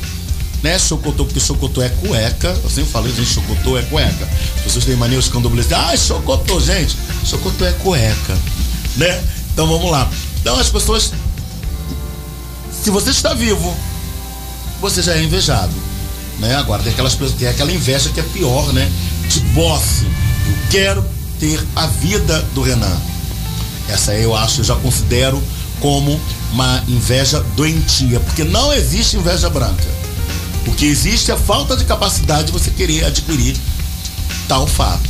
né? 0.64 0.78
Chocotô, 0.78 1.26
porque 1.26 1.40
chocotô 1.40 1.82
é 1.82 1.90
cueca. 1.90 2.50
Eu 2.64 2.70
sempre 2.70 2.92
falei, 2.92 3.14
gente, 3.14 3.34
chocotô 3.34 3.78
é 3.78 3.82
cueca. 3.84 4.28
As 4.58 4.62
pessoas 4.64 4.86
têm 4.86 4.96
mania 4.96 5.18
os 5.18 5.28
candomblessistas, 5.28 5.80
ah, 5.80 5.98
chocotô, 5.98 6.60
gente, 6.60 6.96
chocotô 7.26 7.66
é 7.66 7.72
cueca, 7.74 8.38
né? 8.98 9.24
Então 9.54 9.68
vamos 9.68 9.92
lá. 9.92 10.10
Então 10.42 10.60
as 10.60 10.70
pessoas, 10.70 11.14
se 12.72 12.90
você 12.90 13.10
está 13.10 13.34
vivo, 13.34 13.76
você 14.80 15.02
já 15.02 15.14
é 15.16 15.24
invejado, 15.24 15.74
né? 16.40 16.56
Agora 16.56 16.84
tem 16.84 16.92
aquelas 16.92 17.16
pessoas, 17.16 17.38
tem 17.38 17.48
aquela 17.48 17.72
inveja 17.72 18.10
que 18.10 18.20
é 18.20 18.24
pior, 18.24 18.72
né? 18.74 18.92
De 19.30 19.40
bosse. 19.40 20.06
Eu 20.06 20.56
quero 20.70 21.17
ter 21.40 21.60
a 21.76 21.88
vida 21.88 22.42
do 22.54 22.62
Renan. 22.62 22.98
Essa 23.90 24.14
eu 24.14 24.36
acho, 24.36 24.62
eu 24.62 24.66
já 24.66 24.76
considero 24.76 25.42
como 25.80 26.20
uma 26.52 26.84
inveja 26.88 27.42
doentia, 27.56 28.20
porque 28.20 28.44
não 28.44 28.74
existe 28.74 29.18
inveja 29.18 29.50
branca. 29.50 29.86
O 30.66 30.74
que 30.74 30.86
existe 30.86 31.32
é 31.32 31.34
a 31.34 31.38
falta 31.38 31.78
de 31.78 31.86
capacidade 31.86 32.46
de 32.46 32.52
você 32.52 32.70
querer 32.72 33.06
adquirir 33.06 33.56
tal 34.48 34.68
fato. 34.68 35.08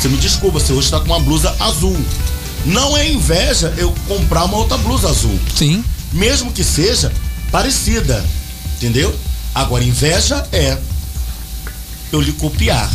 Você 0.00 0.08
me 0.08 0.16
desculpa, 0.16 0.58
você 0.58 0.72
hoje 0.72 0.86
está 0.86 1.00
com 1.00 1.06
uma 1.06 1.20
blusa 1.20 1.54
azul. 1.60 1.96
Não 2.64 2.96
é 2.96 3.10
inveja 3.10 3.72
eu 3.76 3.94
comprar 4.08 4.44
uma 4.44 4.56
outra 4.56 4.78
blusa 4.78 5.08
azul. 5.08 5.38
Sim. 5.54 5.84
Mesmo 6.12 6.52
que 6.52 6.64
seja 6.64 7.12
parecida. 7.50 8.24
Entendeu? 8.76 9.14
Agora, 9.54 9.84
inveja 9.84 10.46
é 10.52 10.78
eu 12.12 12.20
lhe 12.20 12.32
copiar. 12.32 12.90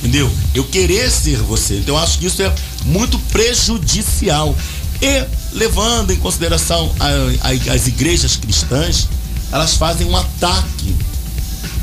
Entendeu? 0.00 0.30
Eu 0.54 0.64
querer 0.64 1.10
ser 1.10 1.36
você. 1.38 1.78
Então, 1.78 1.94
eu 1.94 2.00
acho 2.02 2.18
que 2.18 2.26
isso 2.26 2.42
é 2.42 2.52
muito 2.84 3.18
prejudicial. 3.30 4.56
E, 5.02 5.24
levando 5.52 6.10
em 6.12 6.16
consideração 6.16 6.90
a- 6.98 7.48
a- 7.48 7.74
as 7.74 7.86
igrejas 7.86 8.36
cristãs, 8.36 9.08
elas 9.52 9.74
fazem 9.74 10.06
um 10.06 10.16
ataque 10.16 10.94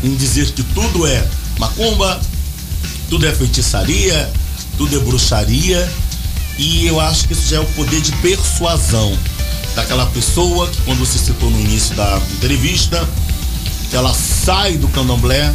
em 0.03 0.15
dizer 0.15 0.52
que 0.52 0.64
tudo 0.64 1.06
é 1.06 1.27
macumba, 1.60 2.19
tudo 3.10 3.26
é 3.27 3.31
feitiçaria, 3.34 4.31
tudo 4.77 4.95
é 4.95 4.99
bruxaria. 4.99 5.88
E 6.57 6.88
eu 6.88 6.99
acho 6.99 7.27
que 7.27 7.34
isso 7.34 7.48
já 7.49 7.57
é 7.57 7.60
o 7.60 7.65
poder 7.68 8.02
de 8.02 8.11
persuasão 8.14 9.15
daquela 9.76 10.07
pessoa 10.07 10.68
que, 10.68 10.81
quando 10.81 10.99
você 10.99 11.19
citou 11.19 11.52
no 11.52 11.60
início 11.60 11.95
da 11.95 12.19
entrevista, 12.34 13.07
que 13.91 13.95
ela 13.95 14.11
sai 14.14 14.76
do 14.77 14.88
candomblé, 14.88 15.53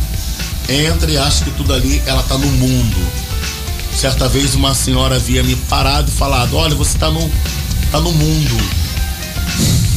entra 0.68 1.10
e 1.10 1.16
acha 1.16 1.44
que 1.44 1.50
tudo 1.52 1.72
ali 1.72 2.02
ela 2.06 2.22
tá 2.22 2.36
no 2.38 2.46
mundo. 2.46 2.96
Certa 3.96 4.28
vez 4.28 4.54
uma 4.54 4.74
senhora 4.74 5.16
havia 5.16 5.42
me 5.42 5.56
parado 5.56 6.10
e 6.10 6.12
falado: 6.12 6.56
Olha, 6.56 6.74
você 6.74 6.98
tá 6.98 7.10
no, 7.10 7.30
tá 7.90 8.00
no 8.00 8.12
mundo. 8.12 8.56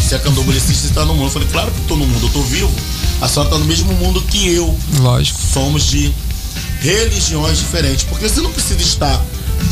Você 0.01 0.15
é 0.15 0.19
candomblessista, 0.19 0.87
você 0.87 0.93
tá 0.93 1.05
no 1.05 1.15
mundo. 1.15 1.27
Eu 1.27 1.31
falei: 1.31 1.47
Claro 1.51 1.71
que 1.71 1.81
tô 1.81 1.95
no 1.95 2.05
mundo, 2.05 2.25
eu 2.25 2.31
tô 2.31 2.41
vivo. 2.41 2.71
A 3.21 3.27
senhora 3.27 3.49
tá 3.49 3.57
no 3.57 3.65
mesmo 3.65 3.93
mundo 3.93 4.21
que 4.21 4.49
eu. 4.49 4.77
Lógico. 4.99 5.39
Somos 5.41 5.85
de 5.85 6.13
religiões 6.81 7.57
diferentes. 7.59 8.03
Porque 8.03 8.27
você 8.27 8.41
não 8.41 8.51
precisa 8.51 8.81
estar 8.81 9.23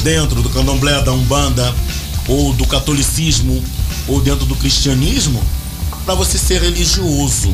dentro 0.04 0.42
do 0.42 0.50
candomblé, 0.50 1.02
da 1.04 1.12
umbanda, 1.12 1.74
ou 2.28 2.54
do 2.54 2.66
catolicismo, 2.66 3.62
ou 4.08 4.22
dentro 4.22 4.46
do 4.46 4.56
cristianismo, 4.56 5.44
para 6.06 6.16
você 6.16 6.38
ser 6.38 6.62
religioso. 6.62 7.54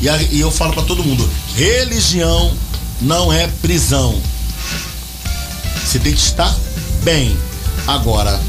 E, 0.00 0.08
a- 0.08 0.22
e 0.22 0.40
eu 0.40 0.50
falo 0.50 0.72
para 0.72 0.82
todo 0.82 1.04
mundo: 1.04 1.28
religião 1.56 2.52
não 3.00 3.32
é 3.32 3.46
prisão. 3.62 4.20
Você 5.84 5.98
tem 5.98 6.12
que 6.12 6.20
estar 6.20 6.54
bem. 7.02 7.36
Agora, 7.86 8.40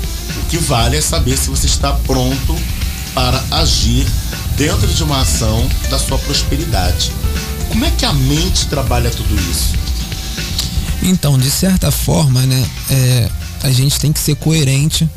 o 0.43 0.45
que 0.49 0.57
vale 0.57 0.97
é 0.97 1.01
saber 1.01 1.37
se 1.37 1.49
você 1.49 1.65
está 1.65 1.91
pronto 1.93 2.55
para 3.13 3.43
agir 3.51 4.05
dentro 4.55 4.87
de 4.87 5.03
uma 5.03 5.21
ação 5.21 5.67
da 5.89 5.97
sua 5.97 6.17
prosperidade. 6.19 7.11
Como 7.69 7.83
é 7.85 7.91
que 7.91 8.05
a 8.05 8.13
mente 8.13 8.67
trabalha 8.67 9.09
tudo 9.09 9.33
isso? 9.49 9.73
Então, 11.01 11.37
de 11.37 11.49
certa 11.49 11.89
forma, 11.89 12.45
né, 12.45 12.69
é, 12.89 13.29
a 13.63 13.71
gente 13.71 13.99
tem 13.99 14.11
que 14.13 14.19
ser 14.19 14.35
coerente 14.35 15.09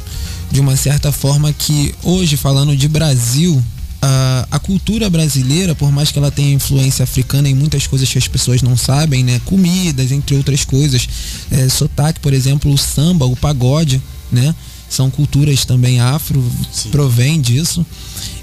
de 0.50 0.60
uma 0.60 0.76
certa 0.76 1.12
forma 1.12 1.52
que 1.52 1.94
hoje, 2.02 2.36
falando 2.36 2.74
de 2.76 2.88
Brasil, 2.88 3.62
a, 4.06 4.46
a 4.50 4.58
cultura 4.58 5.08
brasileira, 5.08 5.74
por 5.74 5.90
mais 5.90 6.12
que 6.12 6.18
ela 6.18 6.30
tenha 6.30 6.52
influência 6.52 7.02
africana 7.02 7.48
em 7.48 7.54
muitas 7.54 7.86
coisas 7.86 8.06
que 8.06 8.18
as 8.18 8.28
pessoas 8.28 8.60
não 8.60 8.76
sabem, 8.76 9.24
né, 9.24 9.40
comidas, 9.46 10.12
entre 10.12 10.36
outras 10.36 10.62
coisas, 10.62 11.08
é, 11.50 11.70
sotaque, 11.70 12.20
por 12.20 12.34
exemplo, 12.34 12.70
o 12.70 12.76
samba, 12.76 13.24
o 13.24 13.34
pagode, 13.34 14.02
né, 14.30 14.54
são 14.90 15.10
culturas 15.10 15.64
também 15.64 16.00
afro, 16.00 16.44
provém 16.90 17.40
disso. 17.40 17.84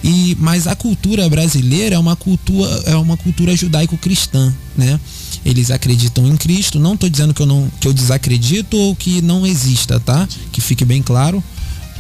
E 0.04 0.36
mas 0.40 0.66
a 0.66 0.76
cultura 0.76 1.30
brasileira 1.30 1.96
é 1.96 2.00
uma 2.00 2.16
cultura 2.16 2.70
é 2.88 2.96
uma 2.96 3.16
cultura 3.16 3.56
judaico-cristã, 3.56 4.54
né? 4.76 5.00
Eles 5.46 5.72
acreditam 5.72 6.28
em 6.28 6.36
Cristo. 6.36 6.80
Não 6.80 6.96
estou 6.96 7.08
dizendo 7.08 7.34
que 7.34 7.42
eu 7.42 7.46
não 7.46 7.72
que 7.80 7.88
eu 7.88 7.94
desacredito 7.94 8.76
ou 8.76 8.96
que 8.96 9.22
não 9.22 9.46
exista, 9.46 10.00
tá? 10.00 10.28
Que 10.52 10.60
fique 10.60 10.84
bem 10.84 11.02
claro. 11.02 11.42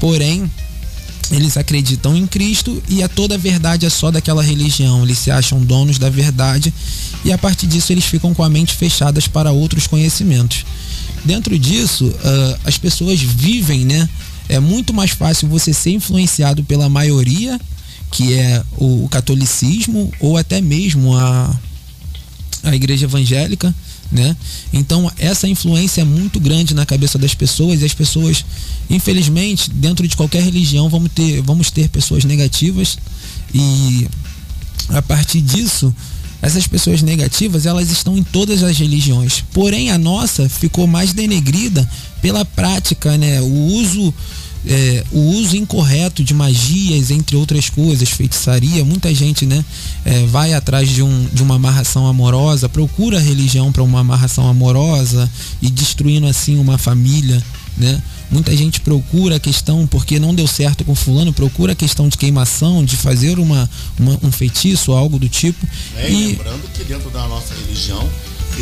Porém, 0.02 0.50
eles 1.32 1.56
acreditam 1.56 2.16
em 2.16 2.28
Cristo 2.28 2.82
e 2.90 3.02
a 3.02 3.08
toda 3.08 3.36
a 3.36 3.38
verdade 3.38 3.86
é 3.86 3.90
só 3.90 4.12
daquela 4.12 4.44
religião. 4.44 5.04
Eles 5.04 5.18
se 5.18 5.32
acham 5.32 5.64
donos 5.64 5.98
da 5.98 6.10
verdade 6.10 6.74
e 7.24 7.32
a 7.32 7.38
partir 7.38 7.68
disso 7.68 7.92
eles 7.94 8.06
ficam 8.06 8.34
com 8.34 8.44
a 8.44 8.50
mente 8.50 8.76
fechadas 8.76 9.28
para 9.28 9.52
outros 9.52 9.88
conhecimentos. 9.88 10.66
Dentro 11.24 11.58
disso, 11.58 12.14
ah, 12.24 12.60
as 12.66 12.78
pessoas 12.78 13.22
vivem, 13.22 13.86
né? 13.86 14.10
É 14.50 14.60
muito 14.60 14.94
mais 14.94 15.12
fácil 15.12 15.48
você 15.48 15.72
ser 15.74 15.92
influenciado 15.92 16.64
pela 16.64 16.90
maioria, 16.90 17.60
que 18.12 18.34
é 18.34 18.62
o, 18.78 19.06
o 19.06 19.10
catolicismo, 19.10 20.12
ou 20.20 20.36
até 20.36 20.60
mesmo 20.60 21.16
a, 21.16 21.56
a 22.64 22.76
igreja 22.76 23.06
evangélica, 23.06 23.74
né? 24.12 24.36
Então 24.74 25.12
essa 25.18 25.48
influência 25.48 26.02
é 26.02 26.06
muito 26.06 26.40
grande 26.40 26.74
na 26.74 26.86
cabeça 26.86 27.18
das 27.18 27.34
pessoas 27.34 27.82
e 27.82 27.86
as 27.86 27.94
pessoas, 27.94 28.44
infelizmente, 28.90 29.70
dentro 29.70 30.08
de 30.08 30.16
qualquer 30.18 30.44
religião 30.44 30.90
vamos 30.90 31.12
ter, 31.14 31.42
vamos 31.42 31.72
ter 31.72 31.90
pessoas 31.90 32.24
negativas 32.24 32.98
e 33.54 34.08
a 34.90 35.02
partir 35.02 35.42
disso 35.42 35.94
essas 36.42 36.66
pessoas 36.66 37.02
negativas 37.02 37.66
elas 37.66 37.92
estão 37.92 38.18
em 38.18 38.24
todas 38.24 38.64
as 38.64 38.78
religiões. 38.78 39.44
Porém 39.54 39.92
a 39.92 39.98
nossa 39.98 40.50
ficou 40.50 40.88
mais 40.88 41.14
denegrida 41.14 41.88
pela 42.22 42.44
prática, 42.44 43.16
né? 43.18 43.40
O 43.42 43.54
uso 43.76 44.14
é, 44.68 45.04
o 45.12 45.20
uso 45.20 45.56
incorreto 45.58 46.24
de 46.24 46.34
magias, 46.34 47.10
entre 47.12 47.36
outras 47.36 47.70
coisas, 47.70 48.10
feitiçaria, 48.10 48.86
muita 48.86 49.14
gente 49.14 49.46
né, 49.46 49.64
é, 50.06 50.26
vai 50.28 50.54
atrás 50.54 50.88
de, 50.90 51.02
um, 51.02 51.26
de 51.34 51.42
uma 51.42 51.56
amarração 51.56 52.06
amorosa, 52.08 52.70
procura 52.70 53.18
a 53.18 53.22
religião 53.22 53.72
para 53.72 53.82
uma 53.84 54.00
amarração 54.02 54.48
amorosa 54.48 55.30
e 55.62 55.70
destruindo 55.70 56.28
assim 56.28 56.58
uma 56.60 56.78
família. 56.78 57.42
Né? 57.78 58.02
Muita 58.30 58.56
gente 58.56 58.80
procura 58.82 59.38
a 59.38 59.40
questão, 59.40 59.88
porque 59.88 60.20
não 60.20 60.36
deu 60.36 60.46
certo 60.46 60.84
com 60.86 60.94
fulano, 60.94 61.34
procura 61.34 61.72
a 61.72 61.76
questão 61.76 62.08
de 62.10 62.18
queimação, 62.18 62.84
de 62.84 62.96
fazer 62.98 63.40
uma, 63.40 63.70
uma- 63.98 64.20
um 64.22 64.32
feitiço, 64.32 64.92
algo 64.92 65.18
do 65.18 65.28
tipo. 65.28 65.66
E 65.98 66.12
E 66.12 66.28
lembrando 66.28 66.70
que 66.74 66.84
dentro 66.84 67.10
da 67.10 67.28
nossa 67.28 67.54
religião 67.56 68.08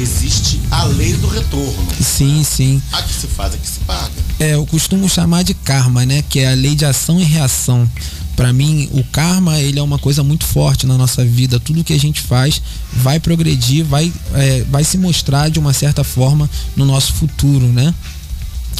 existe 0.02 0.60
a 0.72 0.84
lei 0.84 1.14
do 1.14 1.28
retorno. 1.28 1.88
sim, 2.02 2.44
sim. 2.44 2.82
A 2.92 3.02
que 3.02 3.14
se 3.14 3.28
faz, 3.28 3.54
a 3.54 3.58
que 3.58 3.68
se 3.68 3.80
paga. 3.82 4.12
É, 4.40 4.56
eu 4.56 4.66
costumo 4.66 5.08
chamar 5.10 5.44
de 5.44 5.54
karma, 5.54 6.06
né? 6.06 6.24
Que 6.30 6.40
é 6.40 6.52
a 6.52 6.56
lei 6.56 6.76
de 6.76 6.86
ação 6.86 7.20
e 7.20 7.24
reação. 7.24 7.90
Para 8.36 8.54
mim, 8.54 8.88
o 8.94 9.04
karma 9.04 9.60
ele 9.60 9.80
é 9.80 9.84
uma 9.84 10.00
coisa 10.00 10.24
muito 10.24 10.46
forte 10.46 10.88
na 10.88 10.98
nossa 10.98 11.26
vida. 11.26 11.60
Tudo 11.60 11.84
que 11.84 11.94
a 11.94 12.00
gente 12.00 12.22
faz 12.22 12.62
vai 12.94 13.20
progredir, 13.20 13.84
vai, 13.84 14.14
é, 14.34 14.64
vai 14.70 14.84
se 14.84 14.98
mostrar 14.98 15.50
de 15.50 15.60
uma 15.60 15.74
certa 15.74 16.04
forma 16.04 16.50
no 16.76 16.86
nosso 16.86 17.14
futuro, 17.14 17.68
né? 17.68 17.94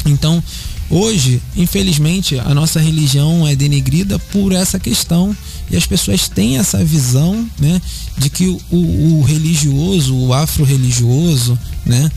Então, 0.06 0.42
hoje, 0.88 1.42
infelizmente, 1.54 2.38
a 2.38 2.54
nossa 2.54 2.80
religião 2.80 3.46
é 3.46 3.54
denegrida 3.54 4.18
por 4.18 4.52
essa 4.52 4.78
questão 4.78 5.36
e 5.70 5.76
as 5.76 5.86
pessoas 5.86 6.28
têm 6.28 6.58
essa 6.58 6.84
visão, 6.84 7.48
né, 7.58 7.80
de 8.18 8.28
que 8.28 8.48
o, 8.70 8.76
o 9.18 9.22
religioso, 9.22 10.14
o 10.14 10.34
afro-religioso, 10.34 11.58
né, 11.86 12.10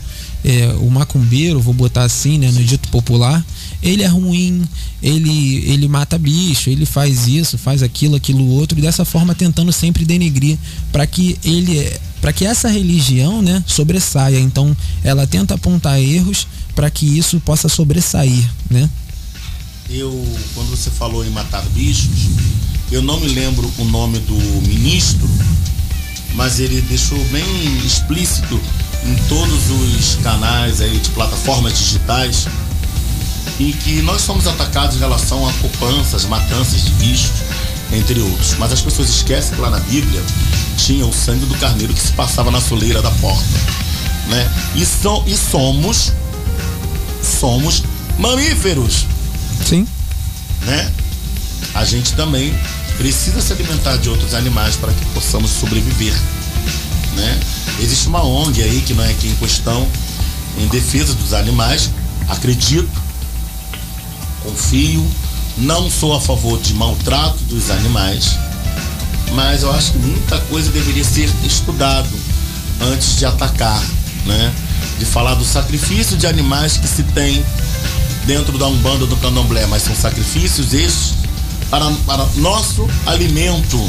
é, 0.44 0.74
o 0.80 0.90
macumbeiro, 0.90 1.60
vou 1.60 1.72
botar 1.72 2.02
assim, 2.02 2.38
né, 2.38 2.50
no 2.50 2.62
dito 2.62 2.88
popular, 2.88 3.44
ele 3.82 4.02
é 4.02 4.06
ruim, 4.06 4.62
ele, 5.02 5.64
ele 5.66 5.88
mata 5.88 6.18
bicho, 6.18 6.68
ele 6.68 6.84
faz 6.84 7.26
isso, 7.26 7.56
faz 7.56 7.82
aquilo, 7.82 8.16
aquilo 8.16 8.46
outro, 8.46 8.78
e 8.78 8.82
dessa 8.82 9.04
forma 9.04 9.34
tentando 9.34 9.72
sempre 9.72 10.04
denegrir 10.04 10.58
para 10.90 11.06
que 11.06 11.38
ele 11.44 11.90
para 12.20 12.32
que 12.32 12.46
essa 12.46 12.70
religião, 12.70 13.42
né, 13.42 13.62
sobressaia. 13.66 14.40
Então, 14.40 14.74
ela 15.02 15.26
tenta 15.26 15.56
apontar 15.56 16.00
erros 16.00 16.46
para 16.74 16.88
que 16.88 17.04
isso 17.04 17.38
possa 17.40 17.68
sobressair, 17.68 18.42
né? 18.70 18.88
Eu, 19.90 20.10
quando 20.54 20.70
você 20.70 20.90
falou 20.90 21.22
em 21.22 21.28
matar 21.28 21.62
bichos, 21.74 22.08
eu 22.90 23.02
não 23.02 23.18
me 23.20 23.28
lembro 23.28 23.70
o 23.78 23.84
nome 23.84 24.18
do 24.20 24.34
ministro, 24.68 25.28
mas 26.34 26.58
ele 26.60 26.80
deixou 26.82 27.18
bem 27.26 27.76
explícito 27.84 28.60
em 29.04 29.14
todos 29.28 29.70
os 29.70 30.16
canais 30.22 30.80
aí 30.80 30.98
de 30.98 31.10
plataformas 31.10 31.78
digitais 31.78 32.46
em 33.60 33.72
que 33.72 34.02
nós 34.02 34.22
somos 34.22 34.46
atacados 34.46 34.96
em 34.96 34.98
relação 34.98 35.48
a 35.48 35.52
poupanças, 35.54 36.24
matanças 36.24 36.84
de 36.84 36.90
bichos, 36.92 37.42
entre 37.92 38.20
outros. 38.20 38.56
Mas 38.58 38.72
as 38.72 38.80
pessoas 38.80 39.08
esquecem 39.08 39.54
que 39.54 39.60
lá 39.60 39.70
na 39.70 39.80
Bíblia 39.80 40.22
tinha 40.76 41.06
o 41.06 41.12
sangue 41.12 41.46
do 41.46 41.54
carneiro 41.56 41.94
que 41.94 42.00
se 42.00 42.12
passava 42.12 42.50
na 42.50 42.60
soleira 42.60 43.00
da 43.00 43.10
porta, 43.12 43.44
né? 44.28 44.50
E, 44.74 44.84
so, 44.84 45.22
e 45.26 45.36
somos 45.36 46.12
somos 47.22 47.82
mamíferos. 48.18 49.06
Sim. 49.64 49.86
Né? 50.62 50.92
A 51.74 51.84
gente 51.84 52.12
também 52.14 52.54
precisa 52.96 53.40
se 53.40 53.52
alimentar 53.52 53.96
de 53.96 54.08
outros 54.08 54.34
animais 54.34 54.76
para 54.76 54.92
que 54.92 55.04
possamos 55.06 55.50
sobreviver, 55.50 56.14
né? 57.16 57.40
Existe 57.80 58.06
uma 58.06 58.24
ONG 58.24 58.62
aí 58.62 58.80
que 58.82 58.94
não 58.94 59.04
é 59.04 59.10
aqui 59.10 59.28
em 59.28 59.34
questão 59.34 59.86
em 60.58 60.68
defesa 60.68 61.14
dos 61.14 61.32
animais, 61.32 61.90
acredito, 62.28 62.88
confio, 64.42 65.04
não 65.58 65.90
sou 65.90 66.14
a 66.14 66.20
favor 66.20 66.60
de 66.60 66.74
maltrato 66.74 67.38
dos 67.44 67.70
animais, 67.70 68.36
mas 69.32 69.62
eu 69.62 69.72
acho 69.72 69.92
que 69.92 69.98
muita 69.98 70.38
coisa 70.42 70.70
deveria 70.70 71.04
ser 71.04 71.28
estudado 71.44 72.08
antes 72.80 73.16
de 73.16 73.26
atacar, 73.26 73.82
né? 74.26 74.52
De 74.98 75.04
falar 75.04 75.34
do 75.34 75.44
sacrifício 75.44 76.16
de 76.16 76.26
animais 76.26 76.76
que 76.76 76.86
se 76.86 77.02
tem 77.02 77.44
dentro 78.26 78.56
da 78.58 78.66
Umbanda 78.68 79.06
do 79.06 79.16
Candomblé, 79.16 79.66
mas 79.66 79.82
são 79.82 79.94
sacrifícios 79.94 80.72
estes 80.72 81.23
para, 81.74 81.90
para 82.06 82.24
nosso 82.36 82.88
alimento. 83.04 83.80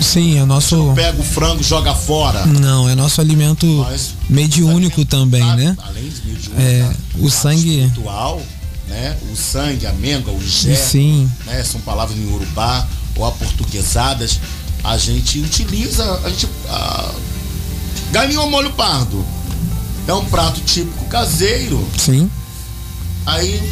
Sim, 0.00 0.38
é 0.38 0.44
nosso. 0.44 0.92
Pega 0.96 1.20
o 1.20 1.22
frango, 1.22 1.62
joga 1.62 1.94
fora. 1.94 2.44
Não, 2.44 2.88
é 2.88 2.96
nosso 2.96 3.20
alimento 3.20 3.86
mediúnico 4.28 5.04
também, 5.04 5.44
né? 5.54 5.76
Além 5.80 6.08
de 6.08 6.26
mediúnico, 6.26 6.60
É, 6.60 6.92
o 7.20 7.30
sangue. 7.30 7.82
espiritual, 7.84 8.42
né? 8.88 9.16
O 9.30 9.36
sangue, 9.36 9.86
a 9.86 9.92
menga, 9.92 10.32
o 10.32 10.40
gé, 10.42 10.74
Sim. 10.74 11.30
né? 11.46 11.62
São 11.62 11.80
palavras 11.82 12.18
em 12.18 12.26
urubá 12.34 12.84
ou 13.14 13.24
aportuguesadas. 13.24 14.40
A 14.82 14.98
gente 14.98 15.38
utiliza, 15.38 16.20
a 16.24 16.28
gente 16.28 16.48
ah, 16.68 17.14
galinha 18.10 18.40
ao 18.40 18.50
molho 18.50 18.72
pardo. 18.72 19.24
É 20.08 20.12
um 20.12 20.24
prato 20.24 20.60
típico 20.62 21.04
caseiro. 21.04 21.88
Sim. 21.96 22.28
Aí, 23.24 23.62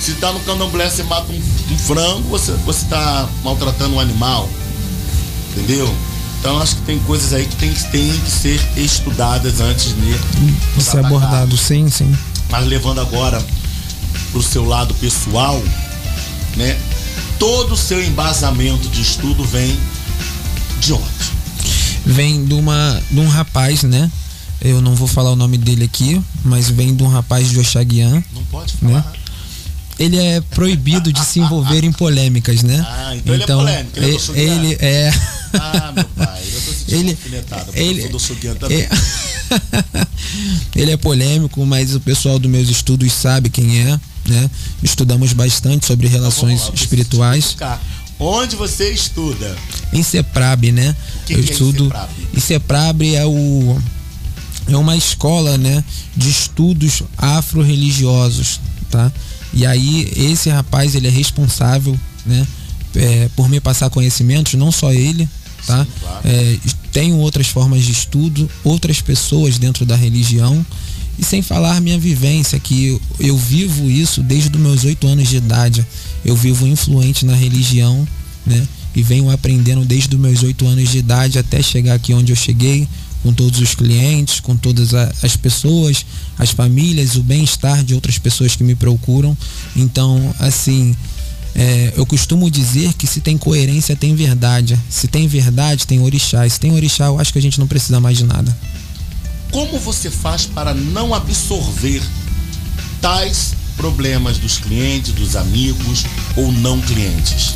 se 0.00 0.12
tá 0.14 0.32
no 0.32 0.40
candomblé, 0.40 0.88
você 0.88 1.02
mata 1.02 1.30
um, 1.32 1.36
um 1.72 1.78
frango, 1.78 2.28
você, 2.28 2.52
você 2.64 2.86
tá 2.86 3.28
maltratando 3.44 3.94
um 3.96 4.00
animal. 4.00 4.48
Entendeu? 5.52 5.92
Então 6.40 6.60
acho 6.62 6.76
que 6.76 6.82
tem 6.82 6.98
coisas 7.00 7.32
aí 7.32 7.46
que 7.46 7.56
tem, 7.56 7.72
que- 7.72 7.90
tem 7.90 8.12
que 8.12 8.30
ser 8.30 8.60
estudadas 8.76 9.60
antes 9.60 9.86
de 9.96 10.82
ser 10.82 11.04
abordado, 11.04 11.56
sim, 11.56 11.88
sim. 11.90 12.16
mas 12.48 12.64
levando 12.66 13.00
agora 13.00 13.44
pro 14.30 14.42
seu 14.42 14.64
lado 14.64 14.94
pessoal, 14.94 15.60
né? 16.56 16.78
Todo 17.40 17.72
o 17.74 17.76
seu 17.76 18.02
embasamento 18.04 18.88
de 18.88 19.02
estudo 19.02 19.42
vem 19.44 19.78
de 20.80 20.92
onde? 20.92 21.04
Vem 22.06 22.44
de, 22.44 22.54
uma, 22.54 23.02
de 23.10 23.18
um 23.20 23.28
rapaz, 23.28 23.82
né? 23.82 24.10
Eu 24.60 24.80
não 24.80 24.94
vou 24.94 25.06
falar 25.06 25.30
o 25.30 25.36
nome 25.36 25.56
dele 25.58 25.84
aqui, 25.84 26.20
mas 26.44 26.68
vem 26.70 26.94
de 26.94 27.02
um 27.02 27.08
rapaz 27.08 27.48
de 27.50 27.58
Oxaguian. 27.60 28.22
Não 28.34 28.44
pode 28.44 28.74
né? 28.82 29.04
Ele 29.98 30.16
é 30.16 30.40
proibido 30.40 31.12
de 31.12 31.24
se 31.24 31.40
envolver 31.40 31.84
em 31.84 31.92
polêmicas, 31.92 32.62
né? 32.62 32.84
Ah, 32.88 33.16
então 33.16 33.34
ele 33.34 33.42
é 33.42 33.46
polêmico, 33.46 33.98
ele 33.98 34.16
é 34.16 34.40
ele 34.40 34.76
é. 34.80 35.10
Ah, 35.54 35.92
meu 35.94 36.04
pai, 36.04 36.42
eu 36.54 36.60
tô 36.60 36.72
sentindo 36.72 36.94
Ele- 37.00 37.18
ele- 37.74 37.98
eu 37.98 38.02
sou 38.02 38.10
do 38.12 38.18
Suguian 38.20 38.54
também. 38.54 38.82
é- 38.82 38.88
ele 40.76 40.92
é 40.92 40.96
polêmico, 40.96 41.64
mas 41.66 41.94
o 41.94 42.00
pessoal 42.00 42.38
dos 42.38 42.50
meus 42.50 42.68
estudos 42.68 43.12
sabe 43.12 43.48
quem 43.48 43.80
é, 43.80 44.00
né? 44.28 44.50
Estudamos 44.82 45.32
bastante 45.32 45.86
sobre 45.86 46.06
relações 46.06 46.70
espirituais. 46.74 47.54
Cá, 47.58 47.80
Onde 48.20 48.56
você 48.56 48.90
estuda? 48.90 49.56
Em 49.92 50.02
CEPRAB, 50.02 50.72
né? 50.72 50.94
que 51.24 51.34
eu 51.34 51.42
que 51.42 51.50
é 51.50 51.52
estudo. 51.52 51.84
ICEPRAB? 51.84 52.10
ICEPRAB 52.34 53.14
é 53.14 53.24
o 53.24 53.80
é 54.66 54.76
uma 54.76 54.96
escola, 54.96 55.56
né, 55.56 55.82
de 56.16 56.28
estudos 56.28 57.02
afro-religiosos, 57.16 58.60
tá? 58.90 59.10
E 59.52 59.66
aí 59.66 60.10
esse 60.16 60.50
rapaz 60.50 60.94
ele 60.94 61.08
é 61.08 61.10
responsável, 61.10 61.98
né, 62.24 62.46
é, 62.94 63.28
por 63.36 63.48
me 63.48 63.60
passar 63.60 63.90
conhecimentos, 63.90 64.54
não 64.54 64.70
só 64.70 64.92
ele, 64.92 65.28
tá? 65.66 65.86
É, 66.24 66.58
tenho 66.92 67.16
outras 67.16 67.46
formas 67.48 67.84
de 67.84 67.92
estudo, 67.92 68.50
outras 68.64 69.00
pessoas 69.00 69.58
dentro 69.58 69.84
da 69.84 69.96
religião. 69.96 70.64
E 71.18 71.24
sem 71.24 71.42
falar 71.42 71.80
minha 71.80 71.98
vivência, 71.98 72.58
que 72.60 72.86
eu, 72.86 73.00
eu 73.18 73.36
vivo 73.36 73.90
isso 73.90 74.22
desde 74.22 74.50
os 74.56 74.60
meus 74.62 74.84
oito 74.84 75.06
anos 75.06 75.28
de 75.28 75.36
idade. 75.36 75.84
Eu 76.24 76.36
vivo 76.36 76.66
influente 76.66 77.26
na 77.26 77.34
religião, 77.34 78.06
né? 78.46 78.66
E 78.94 79.02
venho 79.02 79.30
aprendendo 79.30 79.84
desde 79.84 80.14
os 80.14 80.20
meus 80.20 80.42
oito 80.42 80.66
anos 80.66 80.88
de 80.88 80.98
idade 80.98 81.38
até 81.38 81.62
chegar 81.62 81.94
aqui 81.94 82.14
onde 82.14 82.32
eu 82.32 82.36
cheguei, 82.36 82.88
com 83.28 83.34
todos 83.34 83.60
os 83.60 83.74
clientes, 83.74 84.40
com 84.40 84.56
todas 84.56 84.94
as 84.94 85.36
pessoas, 85.36 86.06
as 86.38 86.50
famílias, 86.50 87.14
o 87.14 87.22
bem-estar 87.22 87.84
de 87.84 87.94
outras 87.94 88.16
pessoas 88.16 88.56
que 88.56 88.64
me 88.64 88.74
procuram. 88.74 89.36
Então, 89.76 90.34
assim, 90.38 90.96
é, 91.54 91.92
eu 91.94 92.06
costumo 92.06 92.50
dizer 92.50 92.94
que 92.94 93.06
se 93.06 93.20
tem 93.20 93.36
coerência, 93.36 93.94
tem 93.94 94.14
verdade. 94.14 94.80
Se 94.88 95.06
tem 95.08 95.28
verdade, 95.28 95.86
tem 95.86 96.00
orixá. 96.00 96.46
E 96.46 96.50
se 96.50 96.58
tem 96.58 96.72
orixá, 96.72 97.04
eu 97.04 97.20
acho 97.20 97.30
que 97.30 97.38
a 97.38 97.42
gente 97.42 97.60
não 97.60 97.66
precisa 97.66 98.00
mais 98.00 98.16
de 98.16 98.24
nada. 98.24 98.56
Como 99.50 99.78
você 99.78 100.10
faz 100.10 100.46
para 100.46 100.72
não 100.72 101.12
absorver 101.12 102.02
tais 103.02 103.52
problemas 103.76 104.38
dos 104.38 104.56
clientes, 104.56 105.12
dos 105.12 105.36
amigos 105.36 106.06
ou 106.34 106.50
não 106.50 106.80
clientes? 106.80 107.52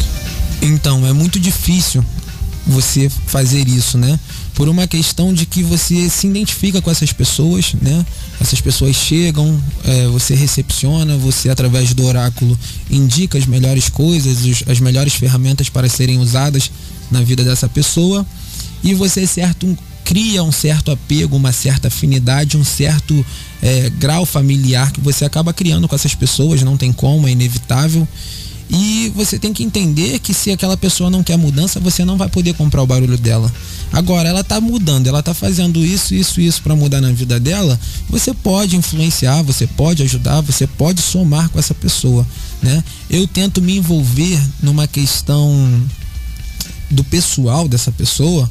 Então, 0.60 1.06
é 1.06 1.14
muito 1.14 1.40
difícil 1.40 2.04
você 2.66 3.10
fazer 3.26 3.66
isso, 3.66 3.96
né? 3.96 4.20
Por 4.54 4.68
uma 4.68 4.86
questão 4.86 5.32
de 5.32 5.46
que 5.46 5.62
você 5.62 6.08
se 6.10 6.26
identifica 6.26 6.80
com 6.82 6.90
essas 6.90 7.12
pessoas, 7.12 7.74
né? 7.80 8.04
Essas 8.40 8.60
pessoas 8.60 8.94
chegam, 8.94 9.58
é, 9.84 10.06
você 10.08 10.34
recepciona, 10.34 11.16
você 11.16 11.48
através 11.48 11.94
do 11.94 12.04
oráculo 12.04 12.56
indica 12.90 13.38
as 13.38 13.46
melhores 13.46 13.88
coisas, 13.88 14.44
os- 14.44 14.62
as 14.68 14.78
melhores 14.78 15.14
ferramentas 15.14 15.68
para 15.70 15.88
serem 15.88 16.18
usadas 16.18 16.70
na 17.10 17.22
vida 17.22 17.42
dessa 17.42 17.68
pessoa 17.68 18.26
e 18.84 18.92
você 18.94 19.26
certo 19.26 19.76
cria 20.04 20.42
um 20.42 20.52
certo 20.52 20.90
apego, 20.90 21.36
uma 21.36 21.52
certa 21.52 21.88
afinidade, 21.88 22.56
um 22.56 22.64
certo 22.64 23.24
é, 23.62 23.88
grau 23.90 24.26
familiar 24.26 24.90
que 24.92 25.00
você 25.00 25.24
acaba 25.24 25.52
criando 25.54 25.86
com 25.88 25.94
essas 25.94 26.14
pessoas, 26.14 26.62
não 26.62 26.76
tem 26.76 26.92
como, 26.92 27.26
é 27.28 27.30
inevitável. 27.30 28.06
E 28.70 29.12
você 29.14 29.38
tem 29.38 29.52
que 29.52 29.62
entender 29.62 30.18
que 30.18 30.32
se 30.32 30.50
aquela 30.50 30.76
pessoa 30.76 31.10
não 31.10 31.22
quer 31.22 31.36
mudança, 31.36 31.78
você 31.78 32.04
não 32.04 32.16
vai 32.16 32.28
poder 32.28 32.54
comprar 32.54 32.82
o 32.82 32.86
barulho 32.86 33.18
dela. 33.18 33.52
Agora, 33.92 34.28
ela 34.28 34.42
tá 34.42 34.60
mudando, 34.60 35.06
ela 35.06 35.22
tá 35.22 35.34
fazendo 35.34 35.84
isso, 35.84 36.14
isso, 36.14 36.40
isso 36.40 36.62
para 36.62 36.74
mudar 36.74 37.00
na 37.00 37.12
vida 37.12 37.38
dela, 37.38 37.78
você 38.08 38.32
pode 38.32 38.76
influenciar, 38.76 39.42
você 39.42 39.66
pode 39.66 40.02
ajudar, 40.02 40.40
você 40.40 40.66
pode 40.66 41.02
somar 41.02 41.50
com 41.50 41.58
essa 41.58 41.74
pessoa, 41.74 42.26
né? 42.62 42.82
Eu 43.10 43.26
tento 43.26 43.60
me 43.60 43.76
envolver 43.76 44.40
numa 44.62 44.86
questão 44.86 45.82
do 46.90 47.04
pessoal 47.04 47.68
dessa 47.68 47.92
pessoa, 47.92 48.50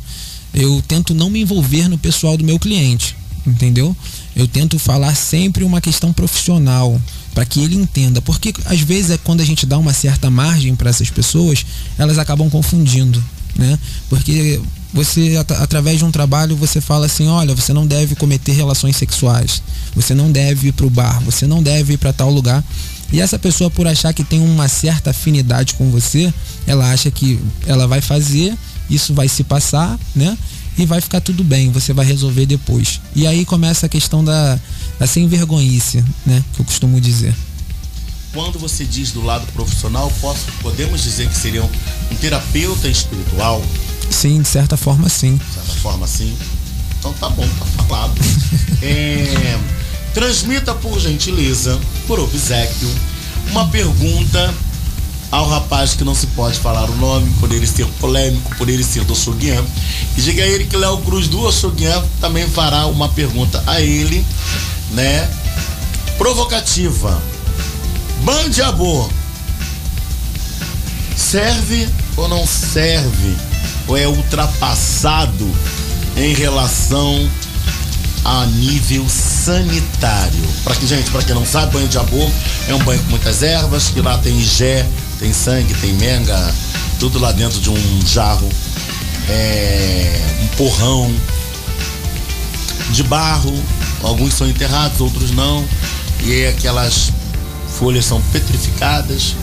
eu 0.54 0.84
tento 0.88 1.16
não 1.16 1.30
me 1.30 1.42
envolver 1.42 1.88
no 1.88 1.98
pessoal 1.98 2.38
do 2.38 2.44
meu 2.44 2.60
cliente, 2.60 3.16
entendeu? 3.48 3.96
Eu 4.36 4.48
tento 4.48 4.78
falar 4.78 5.16
sempre 5.16 5.64
uma 5.64 5.82
questão 5.82 6.14
profissional 6.14 7.02
para 7.34 7.46
que 7.46 7.62
ele 7.62 7.76
entenda, 7.76 8.22
porque 8.22 8.54
às 8.66 8.82
vezes 8.82 9.12
é 9.12 9.18
quando 9.18 9.42
a 9.42 9.46
gente 9.46 9.66
dá 9.66 9.78
uma 9.78 9.94
certa 9.94 10.30
margem 10.30 10.76
para 10.76 10.90
essas 10.90 11.10
pessoas, 11.10 11.66
elas 11.98 12.18
acabam 12.18 12.50
confundindo, 12.50 13.24
né? 13.56 13.78
Porque 14.10 14.60
você 14.94 15.38
at- 15.38 15.52
através 15.52 15.98
de 16.00 16.06
um 16.06 16.12
trabalho 16.12 16.56
você 16.56 16.82
fala 16.82 17.06
assim, 17.06 17.28
olha, 17.28 17.56
você 17.56 17.72
não 17.72 17.88
deve 17.88 18.16
cometer 18.16 18.52
relações 18.52 18.96
sexuais, 18.98 19.62
você 19.96 20.14
não 20.14 20.32
deve 20.32 20.68
ir 20.70 20.72
para 20.74 20.86
o 20.86 20.90
bar, 20.90 21.22
você 21.24 21.48
não 21.48 21.64
deve 21.64 21.94
ir 21.94 21.98
para 21.98 22.12
tal 22.12 22.30
lugar. 22.30 22.64
E 23.14 23.20
essa 23.20 23.38
pessoa 23.40 23.70
por 23.70 23.88
achar 23.88 24.14
que 24.14 24.24
tem 24.24 24.40
uma 24.42 24.68
certa 24.68 25.10
afinidade 25.12 25.74
com 25.76 25.90
você, 25.90 26.34
ela 26.66 26.92
acha 26.92 27.12
que 27.12 27.40
ela 27.66 27.88
vai 27.88 28.00
fazer, 28.02 28.54
isso 28.90 29.14
vai 29.14 29.28
se 29.28 29.44
passar, 29.44 29.98
né? 30.16 30.38
E 30.78 30.86
vai 30.86 31.02
ficar 31.02 31.22
tudo 31.22 31.44
bem, 31.44 31.70
você 31.72 31.94
vai 31.94 32.06
resolver 32.06 32.46
depois. 32.46 33.02
E 33.16 33.28
aí 33.28 33.46
começa 33.46 33.86
a 33.86 33.90
questão 33.90 34.24
da, 34.24 34.58
da 35.00 35.06
sem 35.06 35.28
vergonhice, 35.28 36.04
né? 36.26 36.44
Que 36.54 36.62
eu 36.62 36.66
costumo 36.66 37.00
dizer. 37.00 37.36
Quando 38.34 38.58
você 38.58 38.86
diz 38.86 39.12
do 39.12 39.22
lado 39.24 39.46
profissional, 39.52 40.12
posso, 40.22 40.46
podemos 40.62 41.04
dizer 41.04 41.28
que 41.28 41.36
seria 41.38 41.64
um, 41.64 41.70
um 42.12 42.16
terapeuta 42.16 42.88
espiritual, 42.88 43.62
Sim, 44.10 44.42
de 44.42 44.48
certa 44.48 44.76
forma 44.76 45.08
sim. 45.10 45.38
de 45.38 45.54
certa 45.54 45.74
forma 45.82 46.06
assim? 46.06 46.36
Então 47.00 47.14
tá 47.14 47.30
bom, 47.30 47.48
tá 47.48 47.84
falado. 47.84 48.14
É, 48.84 49.60
transmita 50.12 50.74
por 50.74 51.00
gentileza, 51.00 51.80
por 52.08 52.20
obsequio, 52.20 52.90
uma 53.52 53.68
pergunta 53.68 54.52
ao 55.32 55.48
rapaz 55.48 55.94
que 55.94 56.04
não 56.04 56.14
se 56.14 56.28
pode 56.28 56.60
falar 56.60 56.90
o 56.90 56.96
nome, 56.98 57.32
por 57.40 57.52
ele 57.52 57.66
ser 57.66 57.86
polêmico, 58.00 58.54
por 58.58 58.68
ele 58.68 58.84
ser 58.84 59.06
do 59.06 59.14
Oxoguian. 59.14 59.64
E 60.18 60.22
diga 60.22 60.44
a 60.44 60.48
ele 60.48 60.66
que 60.66 60.76
Léo 60.76 60.98
Cruz 61.00 61.30
do 61.30 61.42
Oxoguian 61.42 62.04
também 62.20 62.48
fará 62.48 62.86
uma 62.88 63.08
pergunta 63.08 63.64
a 63.66 63.80
ele, 63.80 64.26
né? 64.92 65.30
Provocativa. 66.18 67.22
Bandiabô. 68.24 69.10
Serve 71.16 71.88
ou 72.18 72.28
não 72.28 72.46
serve? 72.46 73.36
Ou 73.88 73.98
é 73.98 74.08
ultrapassado 74.08 75.50
em 76.18 76.34
relação 76.34 77.30
a 78.26 78.46
nível 78.48 79.08
sanitário? 79.08 80.44
Para 80.64 80.76
que 80.76 80.86
gente, 80.86 81.10
para 81.10 81.24
quem 81.24 81.34
não 81.34 81.46
sabe, 81.46 81.74
banho 81.74 81.88
de 81.88 81.98
abô 81.98 82.30
é 82.68 82.76
um 82.76 82.80
banho 82.80 83.02
com 83.04 83.12
muitas 83.12 83.42
ervas, 83.42 83.90
que 83.90 84.02
lá 84.02 84.18
tem 84.18 84.38
igé, 84.40 84.86
tem 85.22 85.32
sangue, 85.32 85.72
tem 85.76 85.94
menga, 85.94 86.54
tudo 87.00 87.20
lá 87.20 87.32
dentro 87.32 87.62
de 87.62 87.70
um 87.70 88.08
jarro, 88.08 88.50
é, 89.30 90.20
um 90.42 90.48
porrão 90.58 91.14
de 92.90 93.04
barro. 93.04 93.54
Alguns 94.02 94.34
são 94.34 94.50
enterrados, 94.50 95.00
outros 95.00 95.30
não. 95.30 95.64
E 96.24 96.32
aí 96.32 96.48
aquelas 96.48 97.12
folhas 97.78 98.04
são 98.04 98.20
petrificadas, 98.34 99.36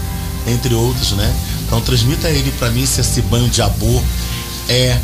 entre 0.49 0.75
outros, 0.75 1.13
né? 1.13 1.33
Então 1.65 1.81
transmita 1.81 2.29
ele 2.29 2.51
para 2.59 2.71
mim 2.71 2.85
se 2.85 3.01
esse 3.01 3.23
banho 3.23 3.49
de 3.49 3.63
abô 3.63 4.03
é 4.69 4.99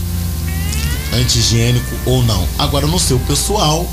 anti-higiênico 1.14 1.94
ou 2.04 2.20
não. 2.24 2.48
Agora 2.58 2.86
no 2.88 2.98
seu 2.98 3.20
pessoal 3.20 3.88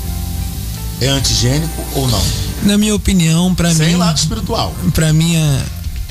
é 1.00 1.06
anti-higiênico 1.06 1.80
ou 1.94 2.08
não? 2.08 2.22
Na 2.64 2.76
minha 2.76 2.94
opinião, 2.94 3.54
para 3.54 3.68
mim. 3.68 3.74
Sem 3.76 3.96
lado 3.96 4.16
espiritual. 4.16 4.74
Para 4.92 5.12
mim 5.12 5.36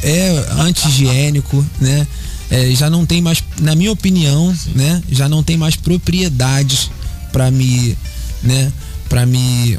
é, 0.04 0.46
anti-higiênico, 0.60 1.66
né? 1.80 2.08
É, 2.50 2.70
já 2.76 2.90
não 2.90 3.06
tem 3.06 3.22
mais, 3.22 3.42
na 3.60 3.76
minha 3.76 3.92
opinião, 3.92 4.54
né? 4.76 5.02
Já 5.10 5.30
não 5.30 5.42
tem 5.42 5.58
mais 5.58 5.76
propriedades 5.76 6.92
para 7.32 7.50
me, 7.50 7.98
né? 8.44 8.72
Para 9.08 9.26
me 9.26 9.78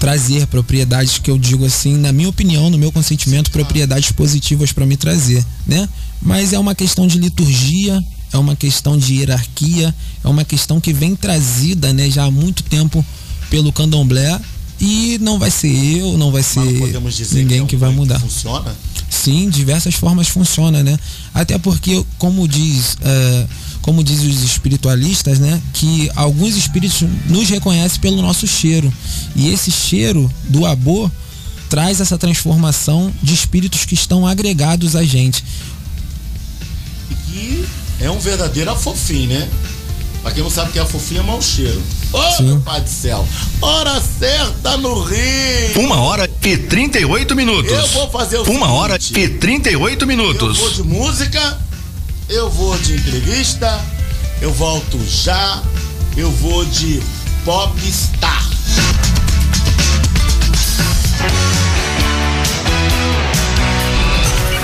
trazer 0.00 0.46
propriedades 0.46 1.18
que 1.18 1.30
eu 1.30 1.38
digo 1.38 1.64
assim, 1.64 1.96
na 1.96 2.12
minha 2.12 2.28
opinião, 2.28 2.68
no 2.70 2.76
meu 2.76 2.92
consentimento, 2.92 3.50
propriedades 3.50 4.12
positivas 4.12 4.72
para 4.72 4.84
me 4.84 4.96
trazer, 4.96 5.44
né? 5.66 5.88
Mas 6.20 6.52
é 6.52 6.58
uma 6.58 6.74
questão 6.74 7.06
de 7.06 7.18
liturgia, 7.18 8.02
é 8.32 8.38
uma 8.38 8.56
questão 8.56 8.96
de 8.98 9.14
hierarquia, 9.14 9.94
é 10.22 10.28
uma 10.28 10.44
questão 10.44 10.80
que 10.80 10.92
vem 10.92 11.14
trazida, 11.14 11.92
né, 11.92 12.10
já 12.10 12.24
há 12.24 12.30
muito 12.30 12.62
tempo 12.62 13.04
pelo 13.48 13.72
candomblé 13.72 14.38
e 14.80 15.18
não 15.20 15.38
vai 15.38 15.50
ser 15.50 15.68
eu, 15.68 16.18
não 16.18 16.30
vai 16.30 16.42
ser 16.42 16.60
ninguém 16.60 17.46
que, 17.46 17.54
é 17.54 17.62
um 17.62 17.66
que 17.66 17.76
vai 17.76 17.90
mudar. 17.90 18.20
funciona? 18.20 18.74
Sim, 19.16 19.48
diversas 19.48 19.94
formas 19.94 20.28
funciona, 20.28 20.82
né? 20.82 20.98
Até 21.32 21.58
porque, 21.58 22.04
como 22.18 22.46
diz, 22.46 22.96
é, 23.00 23.46
como 23.80 24.04
diz 24.04 24.20
os 24.20 24.42
espiritualistas, 24.42 25.38
né? 25.38 25.60
Que 25.72 26.10
alguns 26.14 26.56
espíritos 26.56 27.02
nos 27.28 27.48
reconhecem 27.48 28.00
pelo 28.00 28.20
nosso 28.20 28.46
cheiro. 28.46 28.92
E 29.34 29.48
esse 29.48 29.70
cheiro 29.70 30.30
do 30.48 30.66
abô 30.66 31.10
traz 31.68 32.00
essa 32.00 32.18
transformação 32.18 33.12
de 33.22 33.34
espíritos 33.34 33.84
que 33.84 33.94
estão 33.94 34.26
agregados 34.26 34.94
a 34.94 35.02
gente. 35.02 35.42
E 37.32 37.64
é 38.00 38.10
um 38.10 38.18
verdadeiro 38.18 38.70
afofinho, 38.70 39.30
né? 39.30 39.48
Pra 40.26 40.34
quem 40.34 40.42
não 40.42 40.50
sabe 40.50 40.72
que 40.72 40.78
é 40.80 40.82
afofinho, 40.82 41.20
é 41.20 41.22
mau 41.22 41.40
cheiro. 41.40 41.80
Ô, 42.12 42.42
meu 42.42 42.58
pai 42.58 42.80
do 42.80 42.88
céu! 42.90 43.24
Hora 43.62 44.00
certa 44.00 44.76
no 44.76 45.00
Rio! 45.04 45.78
Uma 45.80 46.00
hora 46.00 46.28
e 46.42 46.56
38 46.58 47.36
minutos. 47.36 47.70
Eu 47.70 47.86
vou 47.86 48.10
fazer 48.10 48.38
o 48.38 48.42
Uma 48.42 48.66
seguinte. 48.66 48.68
hora 48.72 48.98
e 49.14 49.28
38 49.28 50.02
Eu 50.02 50.08
minutos. 50.08 50.58
vou 50.58 50.70
de 50.72 50.82
música, 50.82 51.58
eu 52.28 52.50
vou 52.50 52.76
de 52.76 52.94
entrevista, 52.96 53.80
eu 54.42 54.52
volto 54.52 54.98
já, 55.08 55.62
eu 56.16 56.28
vou 56.32 56.64
de 56.64 57.00
popstar. 57.44 58.44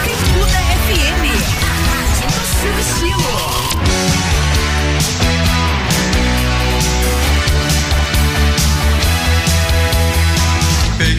Bicuda 0.05 0.59
FM. 0.83 1.25
A 1.63 1.75
rádio 1.89 2.29
do 2.29 3.02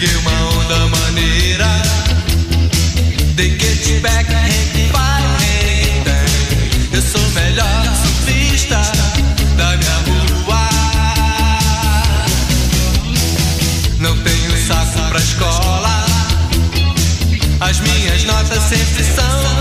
Peguei 0.04 0.18
uma 0.18 0.32
onda 0.50 0.80
maneira. 0.98 1.82
De 3.36 3.58
get 3.58 4.02
back 4.02 4.30
and 4.34 4.50
Eu 6.92 7.02
sou 7.02 7.22
o 7.22 7.32
melhor 7.32 7.84
surfista 8.04 8.82
da 9.56 9.78
minha 9.78 9.98
rua. 10.46 10.68
Não 14.00 14.18
tenho 14.24 14.68
saco 14.68 15.08
pra 15.08 15.20
escola. 15.20 16.06
As 17.62 17.80
minhas 17.80 18.26
notas 18.26 18.62
sempre 18.64 19.06
são 19.06 19.53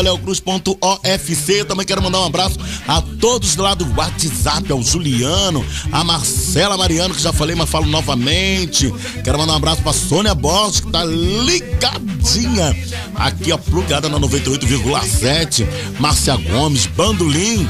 leocruz.ofc. 0.00 1.64
Também 1.66 1.84
quero 1.84 2.00
mandar 2.02 2.20
um 2.20 2.26
abraço 2.26 2.56
a 2.88 3.02
todos 3.20 3.56
lá 3.56 3.74
do 3.74 3.86
WhatsApp, 3.96 4.70
ao 4.72 4.82
Juliano, 4.82 5.64
a 5.90 6.02
Marcela 6.04 6.76
Mariano, 6.76 7.14
que 7.14 7.22
já 7.22 7.32
falei, 7.32 7.54
mas 7.54 7.68
falo 7.68 7.86
novamente. 7.86 8.92
Quero 9.22 9.38
mandar 9.38 9.52
um 9.54 9.56
abraço 9.56 9.82
pra 9.82 9.92
Sônia 9.92 10.34
Borges, 10.34 10.80
que 10.80 10.90
tá 10.90 11.04
ligadinha 11.04 12.74
aqui, 13.16 13.52
ó, 13.52 13.58
plugada 13.58 14.08
na 14.08 14.18
98,7. 14.18 15.66
Márcia 15.98 16.36
Gomes, 16.36 16.86
Bandolim. 16.86 17.68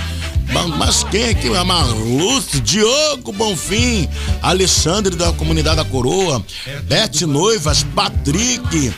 Ban- 0.52 0.68
Mas 0.76 1.02
quem 1.04 1.30
aqui? 1.30 1.48
A 1.56 1.64
Marluce, 1.64 2.60
Diogo 2.60 3.32
Bonfim, 3.32 4.06
Alexandre 4.42 5.16
da 5.16 5.32
Comunidade 5.32 5.76
da 5.76 5.84
Coroa, 5.84 6.44
Bete 6.84 7.24
Noivas, 7.24 7.82
Patrick, 7.94 8.92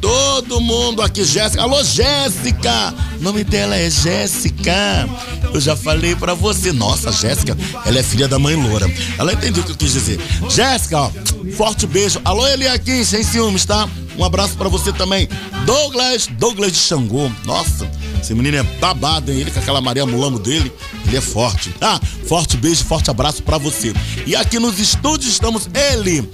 todo 0.00 0.60
mundo 0.60 1.02
aqui, 1.02 1.24
Jéssica. 1.24 1.62
Alô, 1.62 1.82
Jéssica! 1.82 2.94
O 3.18 3.22
nome 3.22 3.44
dela 3.44 3.76
é 3.76 3.90
Jéssica. 3.90 5.08
Eu 5.52 5.60
já 5.60 5.76
falei 5.76 6.14
pra 6.14 6.34
você. 6.34 6.72
Nossa, 6.72 7.12
Jéssica, 7.12 7.56
ela 7.84 7.98
é 7.98 8.02
filha 8.02 8.28
da 8.28 8.38
mãe 8.38 8.54
Loura. 8.54 8.90
Ela 9.18 9.32
entendeu 9.32 9.62
o 9.62 9.66
que 9.66 9.72
eu 9.72 9.76
quis 9.76 9.92
dizer. 9.92 10.20
Jéssica, 10.48 10.98
ó, 10.98 11.10
forte 11.56 11.86
beijo. 11.86 12.20
Alô, 12.24 12.46
Eliakim, 12.46 13.04
sem 13.04 13.22
ciúmes, 13.22 13.64
tá? 13.64 13.88
Um 14.18 14.24
abraço 14.24 14.56
pra 14.56 14.68
você 14.68 14.92
também. 14.92 15.28
Douglas, 15.64 16.26
Douglas 16.26 16.72
de 16.72 16.78
Xangô. 16.78 17.30
Nossa, 17.44 17.88
esse 18.20 18.34
menino 18.34 18.56
é 18.56 18.62
babado, 18.62 19.30
hein? 19.30 19.40
Ele 19.40 19.50
com 19.50 19.60
aquela 19.60 19.80
Maria 19.80 20.04
Mulamo 20.04 20.38
dele, 20.38 20.72
ele 21.06 21.16
é 21.16 21.20
forte. 21.20 21.72
Ah, 21.80 22.00
forte 22.26 22.56
beijo, 22.56 22.84
forte 22.84 23.10
abraço 23.10 23.42
pra 23.42 23.58
você. 23.58 23.94
E 24.26 24.34
aqui 24.34 24.58
nos 24.58 24.78
estúdios 24.78 25.32
estamos 25.32 25.68
ele, 25.72 26.28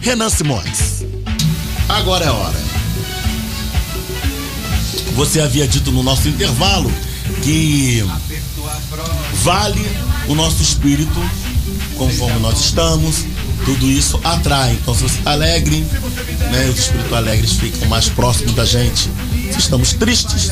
Renan 0.00 0.28
Simões. 0.28 1.04
Agora 1.88 2.24
é 2.24 2.30
hora. 2.30 2.83
Você 5.14 5.40
havia 5.40 5.66
dito 5.68 5.92
no 5.92 6.02
nosso 6.02 6.28
intervalo 6.28 6.90
que 7.42 8.04
vale 9.42 9.84
o 10.28 10.34
nosso 10.34 10.62
espírito 10.62 11.20
conforme 11.96 12.38
nós 12.40 12.60
estamos. 12.60 13.24
Tudo 13.64 13.90
isso 13.90 14.20
atrai. 14.22 14.72
Então, 14.72 14.94
se 14.94 15.02
você 15.02 15.18
está 15.18 15.32
alegre, 15.32 15.80
né, 16.50 16.68
os 16.68 16.78
espíritos 16.80 17.12
alegres 17.12 17.52
ficam 17.52 17.88
mais 17.88 18.08
próximos 18.08 18.54
da 18.54 18.64
gente. 18.64 19.08
Se 19.52 19.58
estamos 19.58 19.92
tristes, 19.94 20.50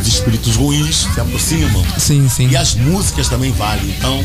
os 0.00 0.06
espíritos 0.06 0.56
ruins 0.56 1.08
se 1.12 1.20
aproximam. 1.20 1.84
Sim, 1.98 2.28
sim. 2.28 2.48
E 2.48 2.56
as 2.56 2.74
músicas 2.74 3.28
também 3.28 3.50
valem. 3.52 3.88
Então, 3.98 4.24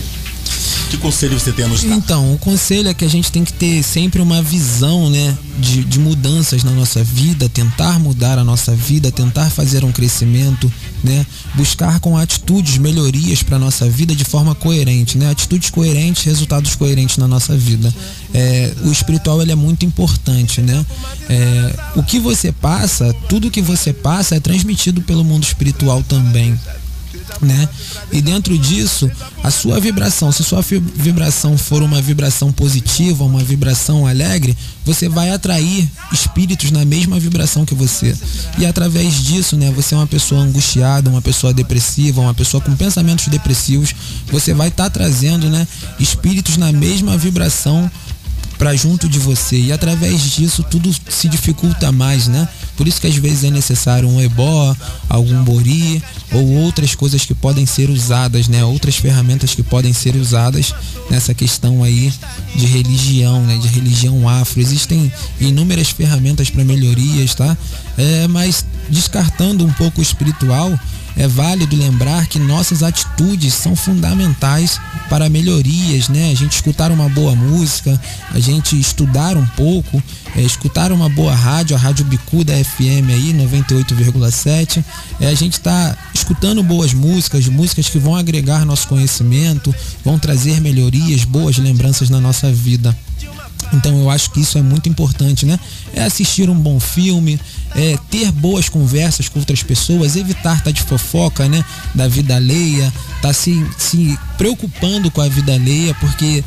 que 0.88 0.98
conselho 0.98 1.40
você 1.40 1.52
tem 1.52 1.66
a 1.66 1.68
nos 1.68 1.84
dar? 1.84 1.96
Então, 1.96 2.34
o 2.34 2.38
conselho 2.38 2.90
é 2.90 2.94
que 2.94 3.06
a 3.06 3.10
gente 3.10 3.32
tem 3.32 3.44
que 3.44 3.54
ter 3.54 3.84
sempre 3.84 4.22
uma 4.22 4.42
visão, 4.42 5.10
né, 5.10 5.38
de, 5.60 5.84
de 5.84 6.00
mudanças 6.00 6.64
na 6.64 6.72
nossa 6.72 7.04
vida, 7.04 7.50
tentar 7.50 8.00
mudar 8.00 8.38
a 8.38 8.44
nossa 8.44 8.76
vida, 8.76 9.12
tentar 9.12 9.50
fazer 9.50 9.84
um 9.84 9.92
crescimento, 9.92 10.72
né, 11.04 11.26
buscar 11.56 12.00
com 12.00 12.18
atitudes 12.18 12.78
melhorias 12.78 13.44
para 13.44 13.60
nossa 13.60 13.90
vida 13.90 14.16
de 14.16 14.24
forma 14.24 14.56
coerente, 14.56 15.18
né, 15.18 15.30
atitudes 15.30 15.70
coerentes, 15.70 16.24
resultados 16.24 16.76
coerentes 16.76 17.18
na 17.18 17.28
nossa 17.28 17.56
vida. 17.56 17.94
É, 18.34 18.74
o 18.84 18.92
espiritual 18.92 19.42
ele 19.42 19.52
é 19.52 19.56
muito 19.56 19.86
importante, 19.86 20.62
né? 20.62 20.86
É, 21.30 21.76
o 21.96 22.04
que 22.04 22.20
você 22.20 22.52
passa, 22.52 23.14
tudo 23.28 23.50
que 23.50 23.62
você 23.62 23.94
passa 23.94 24.36
é 24.36 24.40
transmitido 24.40 25.02
pelo 25.02 25.24
mundo 25.24 25.44
espiritual 25.44 26.04
também 26.04 26.58
né? 27.42 27.68
E 28.12 28.22
dentro 28.22 28.58
disso, 28.58 29.10
a 29.44 29.52
sua 29.52 29.80
vibração, 29.80 30.32
se 30.32 30.44
sua 30.44 30.62
vibração 30.62 31.58
for 31.58 31.84
uma 31.84 32.02
vibração 32.02 32.52
positiva, 32.52 33.24
uma 33.24 33.44
vibração 33.44 34.08
alegre, 34.08 34.58
você 34.86 35.10
vai 35.10 35.30
atrair 35.30 35.90
espíritos 36.12 36.72
na 36.72 36.86
mesma 36.86 37.20
vibração 37.20 37.66
que 37.66 37.76
você. 37.76 38.16
E 38.58 38.66
através 38.66 39.24
disso, 39.24 39.56
né, 39.58 39.72
você 39.72 39.94
é 39.94 39.98
uma 39.98 40.08
pessoa 40.08 40.42
angustiada, 40.42 41.10
uma 41.10 41.22
pessoa 41.22 41.54
depressiva, 41.54 42.22
uma 42.22 42.34
pessoa 42.34 42.62
com 42.62 42.76
pensamentos 42.76 43.28
depressivos, 43.28 43.94
você 44.32 44.54
vai 44.54 44.70
estar 44.70 44.90
trazendo, 44.90 45.50
né, 45.50 45.68
espíritos 46.00 46.58
na 46.58 46.72
mesma 46.72 47.18
vibração 47.18 47.90
para 48.58 48.76
junto 48.76 49.08
de 49.08 49.20
você 49.20 49.58
e 49.58 49.72
através 49.72 50.22
disso 50.22 50.64
tudo 50.64 50.94
se 51.10 51.30
dificulta 51.30 51.92
mais, 51.92 52.28
né? 52.28 52.48
Por 52.76 52.88
isso 52.88 53.00
que 53.00 53.08
às 53.08 53.16
vezes 53.16 53.44
é 53.44 53.52
necessário 53.52 54.08
um 54.08 54.22
ebó, 54.22 54.76
algum 55.10 55.44
bori 55.44 56.02
ou 56.32 56.48
outras 56.58 56.94
coisas 56.96 57.26
que 57.26 57.34
podem 57.34 57.66
ser 57.66 57.90
usadas, 57.90 58.48
né? 58.48 58.64
Outras 58.64 58.98
ferramentas 58.98 59.56
que 59.56 59.64
podem 59.64 59.94
ser 59.94 60.16
usadas 60.16 60.74
nessa 61.10 61.34
questão 61.34 61.84
aí 61.84 62.12
de 62.56 62.66
religião, 62.66 63.44
né? 63.44 63.58
De 63.58 63.68
religião 63.68 64.28
afro. 64.28 64.60
Existem 64.60 65.12
inúmeras 65.40 65.90
ferramentas 65.90 66.50
para 66.50 66.64
melhorias, 66.64 67.34
tá? 67.34 67.58
É, 67.98 68.28
mas 68.28 68.66
descartando 68.90 69.66
um 69.66 69.74
pouco 69.74 70.00
o 70.00 70.04
espiritual, 70.04 70.78
é 71.18 71.28
válido 71.28 71.76
lembrar 71.76 72.28
que 72.28 72.40
nossas 72.40 72.84
atitudes 72.84 73.54
são 73.54 73.76
fundamentais 73.76 74.80
para 75.10 75.30
melhorias, 75.30 76.10
né? 76.10 76.32
A 76.32 76.36
gente 76.36 76.54
escutar 76.54 76.92
uma 76.92 77.10
boa 77.10 77.36
música, 77.36 78.00
a 78.32 78.40
gente 78.40 78.80
estudar 78.80 79.36
um 79.36 79.46
pouco, 79.48 80.02
é, 80.36 80.42
escutar 80.42 80.92
uma 80.92 81.10
boa 81.10 81.34
rádio, 81.34 81.76
a 81.76 81.80
Rádio 81.80 82.06
Bicuda 82.06 82.54
FM 82.54 83.10
aí, 83.10 83.34
98,7. 83.34 84.84
É, 85.20 85.28
a 85.28 85.34
gente 85.34 85.60
tá 85.60 85.98
escutando 86.14 86.62
boas 86.62 86.94
músicas, 86.94 87.48
músicas 87.48 87.90
que 87.90 87.98
vão 87.98 88.16
agregar 88.16 88.66
nosso 88.66 88.88
conhecimento, 88.88 89.74
vão 90.06 90.20
trazer 90.20 90.62
melhorias, 90.62 91.24
boas 91.24 91.58
lembranças 91.58 92.10
na 92.10 92.22
nossa 92.22 92.52
vida. 92.52 92.96
Então 93.74 93.98
eu 94.00 94.10
acho 94.10 94.32
que 94.32 94.40
isso 94.40 94.58
é 94.58 94.62
muito 94.62 94.88
importante, 94.88 95.46
né? 95.46 95.60
É 95.94 96.04
assistir 96.04 96.50
um 96.50 96.56
bom 96.56 96.80
filme, 96.80 97.40
é 97.76 97.98
ter 98.10 98.32
boas 98.32 98.70
conversas 98.70 99.30
com 99.30 99.40
outras 99.40 99.64
pessoas, 99.64 100.16
evitar 100.16 100.58
estar 100.58 100.72
de 100.72 100.82
fofoca, 100.82 101.48
né? 101.48 101.64
Da 101.94 102.08
vida 102.08 102.36
alheia, 102.36 102.92
tá 103.22 103.34
se, 103.34 103.66
se 103.78 104.18
preocupando 104.38 105.12
com 105.12 105.22
a 105.22 105.28
vida 105.28 105.54
alheia, 105.54 105.94
porque 105.96 106.44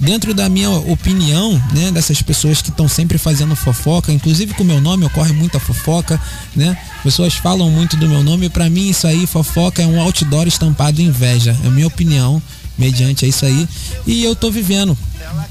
dentro 0.00 0.34
da 0.34 0.48
minha 0.48 0.70
opinião, 0.70 1.52
né, 1.72 1.90
dessas 1.90 2.20
pessoas 2.20 2.60
que 2.60 2.70
estão 2.70 2.88
sempre 2.88 3.16
fazendo 3.16 3.54
fofoca, 3.56 4.12
inclusive 4.12 4.54
com 4.54 4.62
o 4.62 4.66
meu 4.66 4.80
nome 4.80 5.04
ocorre 5.04 5.32
muita 5.32 5.58
fofoca, 5.58 6.20
né? 6.54 6.76
Pessoas 7.02 7.34
falam 7.34 7.70
muito 7.70 7.96
do 7.96 8.08
meu 8.08 8.22
nome, 8.22 8.48
para 8.48 8.68
mim 8.68 8.88
isso 8.90 9.06
aí 9.06 9.26
fofoca 9.26 9.82
é 9.82 9.86
um 9.86 10.00
outdoor 10.00 10.46
estampado 10.46 11.00
inveja, 11.00 11.56
é 11.64 11.66
a 11.66 11.70
minha 11.70 11.86
opinião 11.86 12.42
mediante 12.76 13.26
isso 13.26 13.44
aí. 13.44 13.68
E 14.06 14.24
eu 14.24 14.34
tô 14.34 14.50
vivendo, 14.50 14.96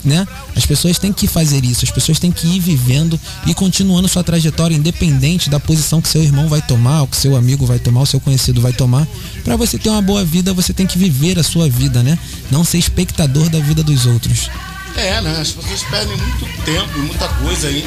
né? 0.03 0.27
As 0.55 0.65
pessoas 0.65 0.99
têm 0.99 1.11
que 1.11 1.27
fazer 1.27 1.63
isso, 1.63 1.83
as 1.83 1.91
pessoas 1.91 2.19
têm 2.19 2.31
que 2.31 2.47
ir 2.47 2.59
vivendo 2.59 3.19
e 3.45 3.53
continuando 3.53 4.07
sua 4.07 4.23
trajetória 4.23 4.75
independente 4.75 5.49
da 5.49 5.59
posição 5.59 6.01
que 6.01 6.09
seu 6.09 6.23
irmão 6.23 6.47
vai 6.47 6.61
tomar, 6.61 7.03
o 7.03 7.07
que 7.07 7.17
seu 7.17 7.35
amigo 7.35 7.65
vai 7.65 7.79
tomar, 7.79 8.01
o 8.01 8.05
seu 8.05 8.19
conhecido 8.19 8.61
vai 8.61 8.73
tomar. 8.73 9.07
Para 9.43 9.55
você 9.55 9.77
ter 9.77 9.89
uma 9.89 10.01
boa 10.01 10.23
vida, 10.23 10.53
você 10.53 10.73
tem 10.73 10.85
que 10.85 10.97
viver 10.97 11.39
a 11.39 11.43
sua 11.43 11.69
vida, 11.69 12.03
né? 12.03 12.17
Não 12.51 12.63
ser 12.63 12.77
espectador 12.77 13.49
da 13.49 13.59
vida 13.59 13.83
dos 13.83 14.05
outros. 14.05 14.49
É, 14.95 15.21
né? 15.21 15.39
As 15.41 15.51
pessoas 15.51 15.83
perdem 15.83 16.15
muito 16.15 16.45
tempo 16.63 16.99
muita 16.99 17.27
coisa 17.27 17.67
aí. 17.67 17.83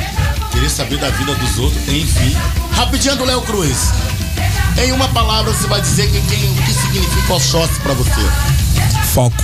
Querer 0.53 0.71
saber 0.71 0.99
da 0.99 1.11
vida 1.11 1.35
dos 1.37 1.59
outros, 1.59 1.89
enfim. 1.89 2.35
Rapidinho 2.73 3.17
do 3.17 3.25
Léo 3.25 3.43
Cruz. 3.43 3.93
Em 4.85 4.93
uma 4.93 5.09
palavra, 5.09 5.53
você 5.53 5.67
vai 5.69 5.81
dizer 5.81 6.11
que, 6.11 6.21
quem, 6.23 6.51
o 6.51 6.63
que 6.63 6.73
significa 6.73 7.35
Oxóssi 7.35 7.81
pra 7.81 7.95
você. 7.95 8.66
Foco, 9.17 9.43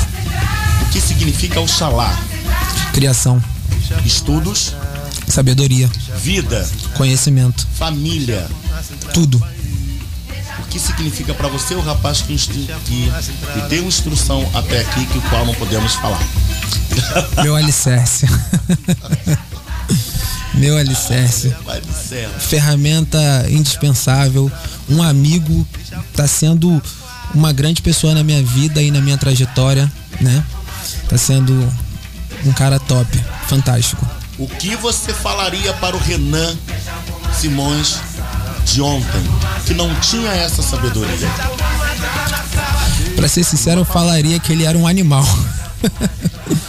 O 0.83 0.91
que 0.93 1.01
significa 1.01 1.59
Oxalá. 1.59 2.15
criação, 2.93 3.43
Estudos, 4.05 4.75
sabedoria, 5.27 5.91
vida, 6.19 6.69
conhecimento, 6.95 7.67
família. 7.79 8.47
tudo. 9.15 9.43
O 10.59 10.63
que 10.69 10.79
significa 10.79 11.33
pra 11.33 11.49
você 11.49 11.75
o 11.75 11.81
rapaz 11.81 12.21
que, 12.21 12.37
que, 12.37 12.69
que 12.85 13.61
deu 13.71 13.85
instrução 13.85 14.47
até 14.53 14.83
aqui, 14.83 15.07
que 15.07 15.17
o 15.17 15.23
qual 15.23 15.47
não 15.47 15.55
podemos 15.55 15.95
falar? 15.95 16.21
Meu 17.43 17.57
alicerce. 17.57 18.27
Meu 20.53 20.77
alicerce. 20.77 21.51
Ferramenta 22.41 23.47
indispensável. 23.49 24.53
Um 24.87 25.03
amigo 25.03 25.67
tá 26.15 26.29
sendo 26.29 26.83
uma 27.35 27.53
grande 27.53 27.83
pessoa 27.83 28.15
na 28.15 28.23
minha 28.23 28.43
vida 28.43 28.83
e 28.83 28.91
na 28.91 29.01
minha 29.01 29.17
trajetória, 29.19 29.91
né? 30.21 30.45
Tá 31.09 31.17
sendo 31.17 31.53
um 32.45 32.53
cara 32.53 32.79
top, 32.79 33.09
fantástico. 33.47 34.07
O 34.39 34.47
que 34.47 34.75
você 34.77 35.13
falaria 35.13 35.73
para 35.75 35.95
o 35.97 35.99
Renan 35.99 36.57
Simões 37.39 37.99
de 38.65 38.81
ontem, 38.81 39.23
que 39.67 39.75
não 39.75 39.95
tinha 40.01 40.31
essa 40.33 40.63
sabedoria? 40.63 41.29
Pra 43.17 43.29
ser 43.29 43.45
sincero, 43.45 43.83
eu 43.83 43.85
falaria 43.85 44.39
que 44.41 44.53
ele 44.53 44.65
era 44.65 44.77
um 44.77 44.87
animal. 44.87 45.25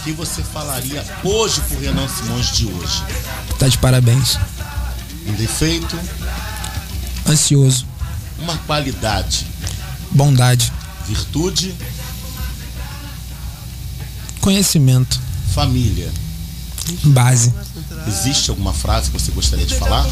que 0.04 0.12
você 0.12 0.42
falaria 0.42 1.04
hoje 1.22 1.60
pro 1.62 1.80
Renan 1.80 2.06
Simões 2.08 2.52
de 2.52 2.66
hoje? 2.66 3.02
Tá 3.58 3.68
de 3.68 3.78
parabéns. 3.78 4.38
Um 5.26 5.32
defeito, 5.32 5.98
Ansioso. 7.26 7.86
uma 8.38 8.56
qualidade, 8.58 9.46
Bondade. 10.14 10.72
virtude, 11.08 11.74
Conhecimento. 14.40 15.20
família. 15.54 16.10
Base. 17.04 17.52
Existe 18.06 18.50
alguma 18.50 18.72
frase 18.72 19.10
que 19.10 19.18
você 19.18 19.32
gostaria 19.32 19.64
de 19.64 19.74
falar? 19.74 20.06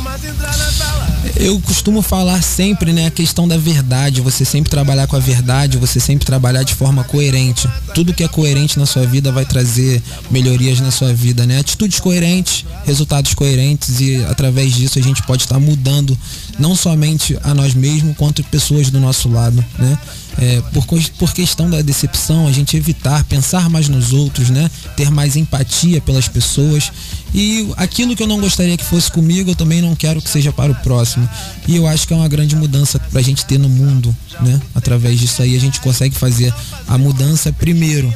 Eu 1.36 1.60
costumo 1.60 2.00
falar 2.00 2.42
sempre, 2.42 2.92
né, 2.92 3.06
a 3.06 3.10
questão 3.10 3.46
da 3.46 3.56
verdade, 3.58 4.20
você 4.20 4.44
sempre 4.44 4.70
trabalhar 4.70 5.06
com 5.06 5.16
a 5.16 5.18
verdade, 5.18 5.76
você 5.78 6.00
sempre 6.00 6.24
trabalhar 6.24 6.62
de 6.62 6.74
forma 6.74 7.04
coerente. 7.04 7.68
Tudo 7.94 8.14
que 8.14 8.24
é 8.24 8.28
coerente 8.28 8.78
na 8.78 8.86
sua 8.86 9.06
vida 9.06 9.30
vai 9.30 9.44
trazer 9.44 10.02
melhorias 10.30 10.80
na 10.80 10.90
sua 10.90 11.12
vida, 11.12 11.44
né? 11.46 11.58
Atitudes 11.58 12.00
coerentes, 12.00 12.64
resultados 12.84 13.34
coerentes 13.34 14.00
e 14.00 14.24
através 14.24 14.74
disso 14.74 14.98
a 14.98 15.02
gente 15.02 15.22
pode 15.22 15.42
estar 15.42 15.58
mudando 15.58 16.16
não 16.58 16.74
somente 16.74 17.38
a 17.42 17.54
nós 17.54 17.74
mesmos, 17.74 18.16
quanto 18.16 18.42
pessoas 18.44 18.90
do 18.90 19.00
nosso 19.00 19.28
lado, 19.28 19.64
né? 19.78 19.98
É, 20.38 20.60
por, 20.72 20.86
por 21.18 21.32
questão 21.32 21.68
da 21.68 21.82
decepção, 21.82 22.46
a 22.46 22.52
gente 22.52 22.76
evitar, 22.76 23.22
pensar 23.24 23.68
mais 23.68 23.88
nos 23.88 24.12
outros, 24.12 24.50
né? 24.50 24.70
Ter 24.96 25.10
mais 25.10 25.36
empatia 25.36 26.00
pelas 26.00 26.26
pessoas. 26.26 26.90
E 27.34 27.70
aquilo 27.76 28.16
que 28.16 28.22
eu 28.22 28.26
não 28.26 28.40
gostaria 28.40 28.76
que 28.76 28.84
fosse 28.84 29.10
comigo, 29.10 29.50
eu 29.50 29.54
também 29.54 29.82
não 29.82 29.94
quero 29.94 30.20
que 30.20 30.28
seja 30.28 30.52
para 30.52 30.72
o 30.72 30.74
próximo. 30.76 31.28
E 31.68 31.76
eu 31.76 31.86
acho 31.86 32.06
que 32.06 32.14
é 32.14 32.16
uma 32.16 32.28
grande 32.28 32.56
mudança 32.56 32.98
para 32.98 33.20
a 33.20 33.22
gente 33.22 33.44
ter 33.44 33.58
no 33.58 33.68
mundo, 33.68 34.14
né? 34.40 34.60
Através 34.74 35.20
disso 35.20 35.42
aí 35.42 35.56
a 35.56 35.60
gente 35.60 35.80
consegue 35.80 36.14
fazer 36.14 36.52
a 36.88 36.96
mudança 36.96 37.52
primeiro 37.52 38.12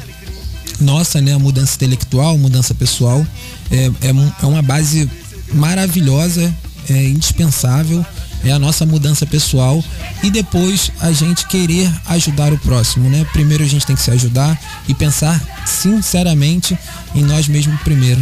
nossa, 0.79 1.19
né, 1.19 1.33
a 1.33 1.39
mudança 1.39 1.75
intelectual, 1.75 2.37
mudança 2.37 2.73
pessoal, 2.73 3.25
é, 3.71 3.85
é, 3.85 4.13
é 4.41 4.45
uma 4.45 4.61
base 4.61 5.09
maravilhosa, 5.53 6.53
é 6.89 7.03
indispensável, 7.05 8.05
é 8.43 8.51
a 8.51 8.59
nossa 8.59 8.85
mudança 8.85 9.25
pessoal 9.25 9.83
e 10.23 10.29
depois 10.29 10.91
a 10.99 11.11
gente 11.11 11.47
querer 11.47 11.91
ajudar 12.07 12.53
o 12.53 12.57
próximo, 12.57 13.09
né? 13.09 13.25
Primeiro 13.33 13.63
a 13.63 13.67
gente 13.67 13.85
tem 13.85 13.95
que 13.95 14.01
se 14.01 14.11
ajudar 14.11 14.59
e 14.87 14.93
pensar 14.93 15.41
sinceramente 15.65 16.77
em 17.15 17.23
nós 17.23 17.47
mesmos 17.47 17.79
primeiro. 17.81 18.21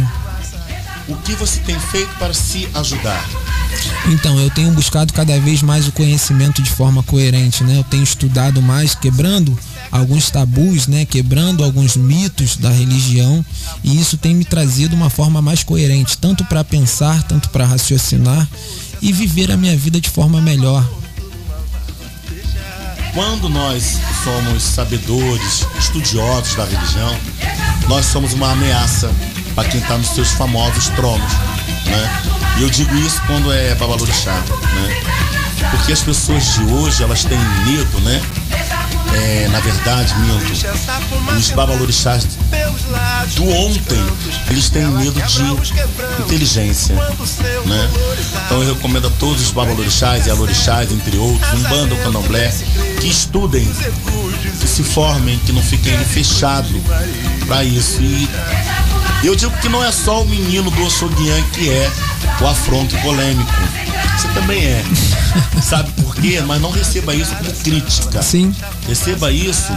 O 1.08 1.14
que 1.18 1.34
você 1.34 1.60
tem 1.60 1.78
feito 1.78 2.12
para 2.18 2.34
se 2.34 2.68
ajudar? 2.74 3.24
Então, 4.08 4.38
eu 4.40 4.50
tenho 4.50 4.72
buscado 4.72 5.12
cada 5.12 5.38
vez 5.38 5.62
mais 5.62 5.86
o 5.86 5.92
conhecimento 5.92 6.62
de 6.62 6.70
forma 6.70 7.02
coerente, 7.02 7.62
né? 7.62 7.78
Eu 7.78 7.84
tenho 7.84 8.02
estudado 8.02 8.60
mais, 8.60 8.94
quebrando 8.94 9.56
alguns 9.90 10.30
tabus, 10.30 10.86
né? 10.86 11.04
Quebrando 11.04 11.62
alguns 11.62 11.96
mitos 11.96 12.56
da 12.56 12.70
religião, 12.70 13.44
e 13.84 14.00
isso 14.00 14.16
tem 14.16 14.34
me 14.34 14.44
trazido 14.44 14.96
uma 14.96 15.10
forma 15.10 15.40
mais 15.40 15.62
coerente, 15.62 16.18
tanto 16.18 16.44
para 16.44 16.64
pensar, 16.64 17.22
tanto 17.24 17.50
para 17.50 17.66
raciocinar 17.66 18.48
e 19.00 19.12
viver 19.12 19.50
a 19.50 19.56
minha 19.56 19.76
vida 19.76 20.00
de 20.00 20.10
forma 20.10 20.40
melhor. 20.40 20.86
Quando 23.14 23.48
nós 23.48 23.98
somos 24.22 24.62
sabedores, 24.62 25.66
estudiosos 25.78 26.54
da 26.54 26.64
religião, 26.64 27.16
nós 27.88 28.04
somos 28.04 28.34
uma 28.34 28.52
ameaça 28.52 29.10
para 29.54 29.68
quem 29.68 29.80
está 29.80 29.96
nos 29.96 30.08
seus 30.08 30.32
famosos 30.32 30.88
tronos, 30.88 31.32
né? 31.86 32.22
E 32.58 32.62
eu 32.62 32.68
digo 32.68 32.94
isso 32.96 33.20
quando 33.26 33.50
é 33.52 33.74
babalorixá, 33.74 34.34
né? 34.34 35.16
Porque 35.70 35.92
as 35.92 36.02
pessoas 36.02 36.54
de 36.54 36.60
hoje, 36.64 37.02
elas 37.02 37.24
têm 37.24 37.38
medo, 37.38 38.00
né? 38.00 38.20
É, 39.16 39.48
na 39.48 39.60
verdade, 39.60 40.14
minto, 40.18 40.52
os 41.36 41.50
babalorixás 41.50 42.26
do 43.34 43.48
ontem, 43.48 44.04
eles 44.50 44.68
têm 44.68 44.86
medo 44.86 45.20
de 45.22 46.22
inteligência, 46.22 46.94
né? 46.94 47.90
Então 48.44 48.62
eu 48.62 48.74
recomendo 48.74 49.08
a 49.08 49.10
todos 49.12 49.42
os 49.42 49.50
babalorixás 49.50 50.26
e 50.26 50.30
alorixás, 50.30 50.92
entre 50.92 51.16
outros, 51.16 51.52
um 51.54 51.62
bando 51.62 51.96
candomblé, 51.96 52.52
que 53.00 53.08
estudem, 53.08 53.66
que 54.60 54.68
se 54.68 54.82
formem, 54.82 55.38
que 55.40 55.52
não 55.52 55.62
fiquem 55.62 55.98
fechados 56.04 56.76
para 57.46 57.64
isso. 57.64 58.02
E 58.02 58.28
eu 59.24 59.34
digo 59.34 59.56
que 59.58 59.68
não 59.68 59.82
é 59.82 59.90
só 59.90 60.22
o 60.22 60.26
menino 60.26 60.70
do 60.70 60.84
Oxoguian 60.84 61.42
que 61.52 61.70
é 61.70 61.90
o 62.40 62.46
afronto 62.46 62.96
polêmico. 62.98 63.50
Você 64.16 64.28
também 64.28 64.64
é. 64.64 64.84
Sabe 65.62 65.90
por 66.02 66.14
quê? 66.16 66.42
Mas 66.46 66.60
não 66.60 66.70
receba 66.70 67.14
isso 67.14 67.34
como 67.36 67.52
crítica. 67.52 68.22
Sim. 68.22 68.54
Receba 68.86 69.30
isso 69.30 69.72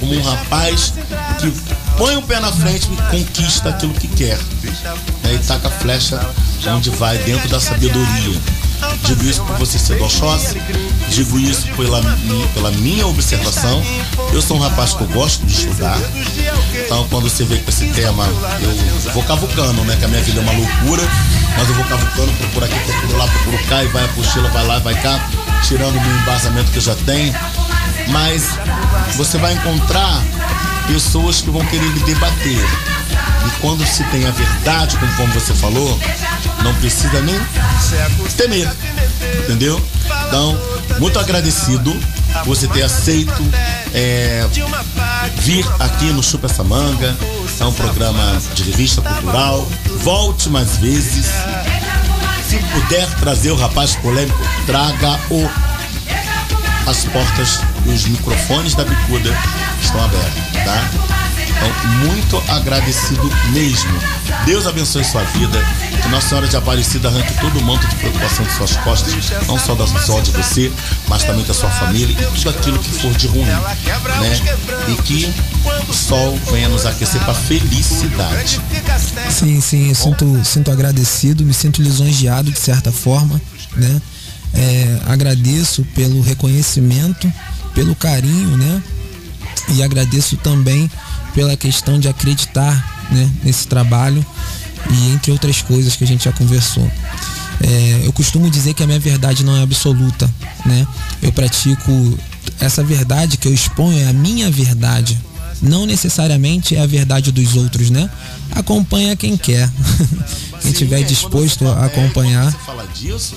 como 0.00 0.14
um 0.14 0.22
rapaz 0.22 0.92
que 1.38 1.52
põe 1.96 2.16
o 2.16 2.22
pé 2.22 2.40
na 2.40 2.50
frente 2.50 2.88
e 2.92 3.10
conquista 3.10 3.68
aquilo 3.68 3.94
que 3.94 4.08
quer. 4.08 4.38
Né? 5.22 5.34
E 5.34 5.38
taca 5.38 5.68
a 5.68 5.70
flecha 5.70 6.20
onde 6.66 6.90
vai, 6.90 7.18
dentro 7.18 7.48
da 7.48 7.60
sabedoria. 7.60 8.40
Digo 9.04 9.24
isso 9.24 9.42
por 9.44 9.58
você 9.58 9.78
ser 9.78 10.00
Oxóssi, 10.00 10.60
digo 11.08 11.38
isso 11.38 11.66
pela, 11.76 12.00
pela 12.54 12.70
minha 12.70 13.06
observação. 13.06 13.82
Eu 14.32 14.40
sou 14.40 14.56
um 14.56 14.60
rapaz 14.60 14.94
que 14.94 15.02
eu 15.02 15.08
gosto 15.08 15.44
de 15.44 15.52
estudar. 15.52 15.98
Então 16.74 17.06
quando 17.08 17.28
você 17.28 17.44
vê 17.44 17.56
com 17.58 17.68
esse 17.68 17.86
tema, 17.88 18.24
eu 18.26 19.12
vou 19.12 19.22
cavucando, 19.24 19.84
né? 19.84 19.96
Que 19.96 20.04
a 20.04 20.08
minha 20.08 20.22
vida 20.22 20.40
é 20.40 20.42
uma 20.42 20.52
loucura, 20.52 21.02
mas 21.56 21.68
eu 21.68 21.74
vou 21.74 21.84
cavucando, 21.84 22.32
procuro 22.32 22.64
aqui, 22.64 22.78
procuro 22.80 23.18
lá, 23.18 23.26
procuro 23.26 23.58
cá, 23.68 23.84
e 23.84 23.88
vai 23.88 24.02
a 24.02 24.04
apostila, 24.06 24.48
vai 24.50 24.66
lá, 24.66 24.78
vai 24.78 24.94
cá, 25.00 25.28
tirando 25.66 25.96
o 25.96 26.00
meu 26.00 26.16
embasamento 26.18 26.70
que 26.70 26.78
eu 26.78 26.82
já 26.82 26.94
tenho. 27.06 27.34
Mas 28.08 28.58
você 29.16 29.38
vai 29.38 29.54
encontrar 29.54 30.22
pessoas 30.86 31.40
que 31.40 31.50
vão 31.50 31.64
querer 31.66 31.90
debater. 32.04 32.58
E 33.46 33.60
quando 33.60 33.86
se 33.86 34.04
tem 34.04 34.26
a 34.26 34.30
verdade, 34.30 34.96
conforme 34.96 35.32
você 35.32 35.54
falou, 35.54 35.98
não 36.62 36.74
precisa 36.74 37.20
nem 37.20 37.40
temer. 38.36 38.70
Entendeu? 39.44 39.80
Então, 40.26 40.58
muito 40.98 41.18
agradecido 41.18 41.94
você 42.44 42.66
ter 42.68 42.82
aceito 42.82 43.42
é, 43.94 44.46
vir 45.36 45.66
aqui 45.78 46.06
no 46.06 46.22
Chupa 46.22 46.46
essa 46.46 46.64
Manga. 46.64 47.16
É 47.60 47.64
um 47.64 47.72
programa 47.72 48.40
de 48.54 48.62
revista 48.64 49.02
cultural. 49.02 49.66
Volte 50.02 50.48
mais 50.48 50.76
vezes. 50.78 51.26
Se 52.48 52.58
puder 52.58 53.06
trazer 53.20 53.50
o 53.50 53.56
rapaz 53.56 53.94
polêmico, 53.96 54.38
traga-o. 54.66 55.48
As 56.86 57.04
portas 57.04 57.60
e 57.86 57.90
os 57.90 58.04
microfones 58.06 58.74
da 58.74 58.84
bicuda 58.84 59.30
estão 59.80 60.04
abertos, 60.04 60.42
tá? 60.64 61.11
Então, 61.62 62.06
muito 62.06 62.42
agradecido 62.50 63.30
mesmo. 63.52 63.92
Deus 64.44 64.66
abençoe 64.66 65.04
sua 65.04 65.22
vida. 65.24 65.58
Que 66.02 66.08
Nossa 66.08 66.28
Senhora 66.28 66.48
de 66.48 66.56
Aparecida 66.56 67.08
arranque 67.08 67.34
todo 67.34 67.58
o 67.58 67.62
manto 67.62 67.86
de 67.86 67.94
preocupação 67.96 68.44
de 68.44 68.52
suas 68.52 68.76
costas, 68.78 69.14
não 69.46 69.58
só, 69.58 69.74
da, 69.74 69.86
só 69.86 70.20
de 70.20 70.32
você, 70.32 70.72
mas 71.06 71.22
também 71.22 71.44
da 71.44 71.54
sua 71.54 71.70
família 71.70 72.12
e 72.12 72.36
tudo 72.36 72.50
aquilo 72.50 72.78
que 72.78 72.90
for 72.90 73.12
de 73.12 73.28
ruim, 73.28 73.44
né? 73.44 73.60
E 74.88 75.02
que 75.02 75.32
o 75.88 75.92
sol 75.92 76.36
venha 76.50 76.68
nos 76.68 76.84
aquecer 76.84 77.20
para 77.20 77.34
felicidade. 77.34 78.60
Sim, 79.30 79.60
sim, 79.60 79.88
eu 79.90 79.94
sinto, 79.94 80.40
sinto 80.44 80.70
agradecido, 80.70 81.44
me 81.44 81.54
sinto 81.54 81.80
lisonjeado 81.80 82.50
de 82.50 82.58
certa 82.58 82.90
forma, 82.90 83.40
né? 83.76 84.02
É, 84.54 84.98
agradeço 85.06 85.84
pelo 85.94 86.20
reconhecimento, 86.20 87.32
pelo 87.74 87.94
carinho, 87.94 88.56
né? 88.56 88.82
E 89.68 89.82
agradeço 89.82 90.36
também 90.36 90.90
pela 91.34 91.56
questão 91.56 91.98
de 91.98 92.08
acreditar 92.08 93.06
né, 93.10 93.30
nesse 93.42 93.66
trabalho 93.66 94.24
e 94.90 95.12
entre 95.12 95.30
outras 95.32 95.62
coisas 95.62 95.96
que 95.96 96.04
a 96.04 96.06
gente 96.06 96.24
já 96.24 96.32
conversou. 96.32 96.90
É, 97.62 98.00
eu 98.04 98.12
costumo 98.12 98.50
dizer 98.50 98.74
que 98.74 98.82
a 98.82 98.86
minha 98.86 98.98
verdade 98.98 99.44
não 99.44 99.56
é 99.56 99.62
absoluta, 99.62 100.28
né? 100.66 100.86
Eu 101.22 101.32
pratico 101.32 102.18
essa 102.58 102.82
verdade 102.82 103.36
que 103.36 103.46
eu 103.46 103.54
exponho 103.54 103.98
é 103.98 104.08
a 104.08 104.12
minha 104.12 104.50
verdade, 104.50 105.20
não 105.60 105.86
necessariamente 105.86 106.74
é 106.74 106.80
a 106.80 106.86
verdade 106.86 107.30
dos 107.30 107.54
outros, 107.54 107.90
né? 107.90 108.10
Acompanha 108.50 109.14
quem 109.14 109.36
quer. 109.36 109.70
quem 110.60 110.72
tiver 110.72 111.02
disposto 111.02 111.66
a 111.68 111.86
acompanhar. 111.86 112.50
Você 112.50 112.58
fala 112.64 112.86
disso, 112.94 113.34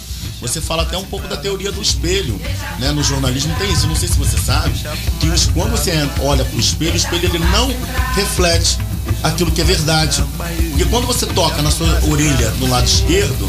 você 0.48 0.62
fala 0.62 0.84
até 0.84 0.98
um 0.98 1.04
pouco 1.04 1.28
da 1.28 1.38
teoria 1.38 1.72
do 1.72 1.82
espelho, 1.82 2.40
né? 2.80 2.92
No 2.92 3.04
jornalismo 3.04 3.56
tem 3.58 3.72
isso, 3.72 3.88
não 3.88 3.96
sei 3.96 4.08
se 4.08 4.18
você 4.18 4.38
sabe, 4.38 4.74
que 5.20 5.52
quando 5.54 5.72
você 5.72 5.92
olha 6.22 6.46
para 6.46 6.56
o 6.56 6.60
espelho, 6.60 6.94
o 6.94 6.98
espelho 6.98 7.26
ele 7.26 7.40
não 7.40 7.68
reflete 8.14 8.78
aquilo 9.24 9.52
que 9.52 9.62
é 9.62 9.64
verdade. 9.64 10.24
Porque 10.76 10.90
quando 10.90 11.08
você 11.08 11.26
toca 11.26 11.62
na 11.62 11.72
sua 11.72 11.88
orelha 12.12 12.52
no 12.60 12.68
lado 12.68 12.86
esquerdo, 12.86 13.48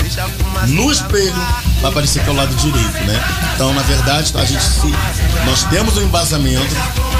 no 0.69 0.93
espelho 0.93 1.35
vai 1.83 1.91
parecer 1.91 2.23
que 2.23 2.29
é 2.29 2.33
o 2.33 2.37
lado 2.37 2.55
direito, 2.55 3.05
né? 3.05 3.21
Então, 3.53 3.75
na 3.75 3.83
verdade, 3.83 4.33
a 4.37 4.45
gente 4.45 4.63
se, 4.63 4.95
nós 5.45 5.65
temos 5.65 5.97
um 5.97 6.03
embasamento 6.03 6.77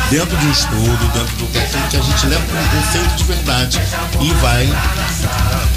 dentro 0.09 0.37
de 0.37 0.47
um 0.47 0.53
estudo, 0.53 1.13
dentro 1.13 1.37
do 1.39 1.47
que 1.91 1.97
a 1.97 2.01
gente 2.01 2.27
leva 2.29 2.45
como 2.47 2.85
conceito 2.85 3.17
de 3.17 3.25
verdade 3.25 3.81
e 4.21 4.31
vai 4.35 4.73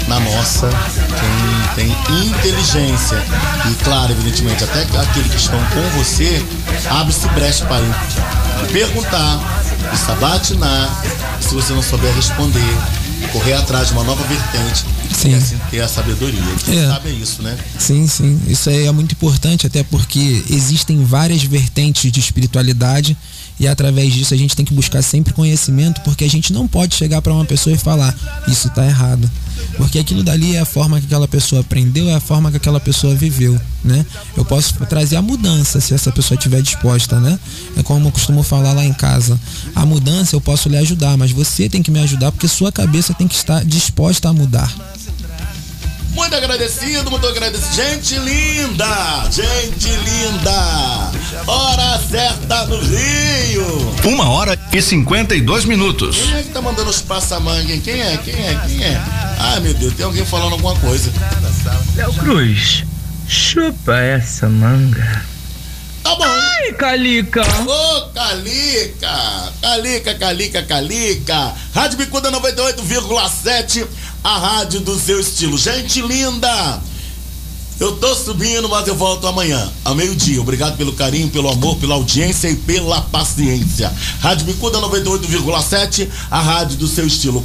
na 0.06 0.20
nossa 0.20 0.68
quem 1.74 1.88
tem 1.88 2.26
inteligência. 2.28 3.20
E 3.68 3.74
claro, 3.82 4.12
evidentemente, 4.12 4.62
até 4.62 4.82
aquele 4.82 5.28
que 5.28 5.38
estão 5.38 5.58
com 5.58 5.98
você, 5.98 6.40
abre-se 6.88 7.26
brecha 7.30 7.66
para 7.66 7.82
perguntar, 8.72 9.40
sabatinar, 9.96 11.02
se 11.40 11.52
você 11.52 11.72
não 11.72 11.82
souber 11.82 12.14
responder, 12.14 12.78
correr 13.28 13.54
atrás 13.54 13.88
de 13.88 13.92
uma 13.94 14.04
nova 14.04 14.22
vertente 14.24 14.84
Sim. 15.14 15.30
e 15.30 15.34
assim 15.34 15.58
ter 15.70 15.80
a 15.80 15.88
sabedoria. 15.88 16.40
Quem 16.64 16.78
É. 16.78 16.86
sabe 16.88 17.08
é 17.10 17.12
isso, 17.12 17.42
né? 17.42 17.56
Sim, 17.78 18.06
sim. 18.06 18.40
Isso 18.48 18.68
aí 18.70 18.86
é 18.86 18.92
muito 18.92 19.12
importante, 19.12 19.66
até 19.66 19.82
porque 19.82 20.44
existem 20.50 21.04
várias 21.04 21.42
vertentes 21.42 22.10
de 22.10 22.20
espiritualidade 22.20 23.16
e 23.60 23.68
através 23.68 24.12
disso 24.14 24.32
a 24.32 24.36
gente 24.38 24.56
tem 24.56 24.64
que 24.64 24.72
buscar 24.72 25.02
sempre 25.02 25.34
conhecimento, 25.34 26.00
porque 26.00 26.24
a 26.24 26.28
gente 26.28 26.50
não 26.50 26.66
pode 26.66 26.94
chegar 26.94 27.20
para 27.20 27.34
uma 27.34 27.44
pessoa 27.44 27.76
e 27.76 27.78
falar 27.78 28.16
isso 28.48 28.70
tá 28.70 28.86
errado. 28.86 29.30
Porque 29.76 29.98
aquilo 29.98 30.22
dali 30.22 30.56
é 30.56 30.60
a 30.60 30.64
forma 30.64 30.98
que 30.98 31.04
aquela 31.04 31.28
pessoa 31.28 31.60
aprendeu, 31.60 32.08
é 32.08 32.14
a 32.14 32.20
forma 32.20 32.50
que 32.50 32.56
aquela 32.56 32.80
pessoa 32.80 33.14
viveu, 33.14 33.60
né? 33.84 34.04
Eu 34.34 34.46
posso 34.46 34.74
trazer 34.86 35.16
a 35.16 35.22
mudança 35.22 35.78
se 35.78 35.92
essa 35.92 36.10
pessoa 36.10 36.36
estiver 36.36 36.62
disposta, 36.62 37.20
né? 37.20 37.38
É 37.76 37.82
como 37.82 38.08
eu 38.08 38.12
costumo 38.12 38.42
falar 38.42 38.72
lá 38.72 38.84
em 38.84 38.94
casa. 38.94 39.38
A 39.74 39.84
mudança 39.84 40.34
eu 40.34 40.40
posso 40.40 40.70
lhe 40.70 40.78
ajudar, 40.78 41.18
mas 41.18 41.30
você 41.30 41.68
tem 41.68 41.82
que 41.82 41.90
me 41.90 42.00
ajudar 42.00 42.32
porque 42.32 42.48
sua 42.48 42.72
cabeça 42.72 43.12
tem 43.12 43.28
que 43.28 43.34
estar 43.34 43.62
disposta 43.62 44.30
a 44.30 44.32
mudar. 44.32 44.74
Muito 46.10 46.34
agradecido, 46.34 47.10
muito 47.10 47.26
agradecido. 47.26 47.74
Gente 47.74 48.18
linda! 48.18 49.28
Gente 49.30 49.88
linda! 49.88 51.10
Hora 51.46 51.98
certa 51.98 52.66
no 52.66 52.78
Rio! 52.80 53.94
Uma 54.04 54.28
hora 54.28 54.58
e 54.72 54.82
52 54.82 55.64
minutos. 55.64 56.16
Quem 56.16 56.34
é 56.34 56.42
que 56.42 56.48
tá 56.50 56.60
mandando 56.60 56.90
os 56.90 57.00
passamangue, 57.00 57.74
hein? 57.74 57.80
Quem 57.80 58.00
é? 58.00 58.16
Quem 58.18 58.34
é? 58.34 58.60
Quem 58.66 58.84
é? 58.84 59.00
Ai 59.38 59.60
meu 59.60 59.74
Deus, 59.74 59.94
tem 59.94 60.04
alguém 60.04 60.24
falando 60.24 60.52
alguma 60.52 60.76
coisa. 60.76 61.12
Léo 61.96 62.12
Cruz, 62.14 62.84
chupa 63.28 63.96
essa 63.96 64.48
manga. 64.48 65.24
Tá 66.02 66.14
bom. 66.14 66.24
Ai, 66.24 66.72
Calica. 66.72 67.42
Ô, 67.42 68.00
Calica! 68.12 69.52
Calica, 69.60 70.14
Calica, 70.14 70.62
Calica! 70.62 71.54
Rádio 71.74 71.98
Bicuda 71.98 72.30
98,7, 72.32 73.86
a 74.22 74.38
rádio 74.38 74.80
do 74.80 74.98
seu 74.98 75.20
estilo. 75.20 75.56
Gente 75.56 76.00
linda! 76.02 76.80
Eu 77.80 77.92
tô 77.92 78.14
subindo, 78.14 78.68
mas 78.68 78.86
eu 78.86 78.94
volto 78.94 79.26
amanhã, 79.26 79.72
ao 79.82 79.94
meio-dia. 79.94 80.38
Obrigado 80.38 80.76
pelo 80.76 80.92
carinho, 80.92 81.30
pelo 81.30 81.48
amor, 81.48 81.76
pela 81.76 81.94
audiência 81.94 82.50
e 82.50 82.54
pela 82.54 83.00
paciência. 83.00 83.90
Rádio 84.20 84.44
Bicuda 84.44 84.78
98,7, 84.80 86.06
a 86.30 86.42
rádio 86.42 86.76
do 86.76 86.86
seu 86.86 87.06
estilo. 87.06 87.42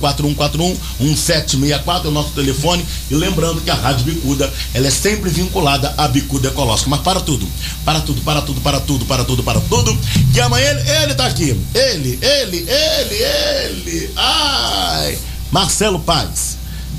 4141-1764 1.00 2.04
é 2.04 2.08
o 2.10 2.12
nosso 2.12 2.32
telefone. 2.32 2.86
E 3.10 3.16
lembrando 3.16 3.62
que 3.62 3.70
a 3.70 3.76
Rádio 3.76 4.04
Bicuda, 4.14 4.54
ela 4.74 4.88
é 4.88 4.92
sempre 4.92 5.30
vinculada 5.30 5.94
à 5.98 6.06
Bicuda 6.06 6.50
Ecológica. 6.50 6.90
Mas 6.90 7.00
para 7.00 7.22
tudo, 7.22 7.48
para 7.86 8.02
tudo, 8.02 8.22
para 8.22 8.42
tudo, 8.42 8.60
para 8.60 8.82
tudo, 8.82 9.06
para 9.06 9.24
tudo, 9.24 9.42
para 9.42 9.62
tudo. 9.62 9.98
Que 10.34 10.42
amanhã 10.42 10.70
ele, 10.70 10.82
ele 11.04 11.16
tá 11.16 11.28
aqui. 11.28 11.58
Ele, 11.74 12.20
ele, 12.22 12.68
ele, 12.68 13.16
ele. 13.24 14.12
Ai! 14.18 15.18
Marcelo 15.50 15.98
Paz. 15.98 16.55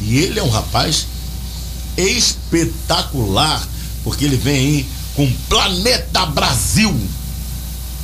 E 0.07 0.19
ele 0.19 0.39
é 0.39 0.43
um 0.43 0.49
rapaz 0.49 1.07
espetacular, 1.97 3.67
porque 4.05 4.25
ele 4.25 4.37
vem 4.37 4.57
aí 4.57 4.87
com 5.17 5.31
Planeta 5.49 6.25
Brasil. 6.27 6.95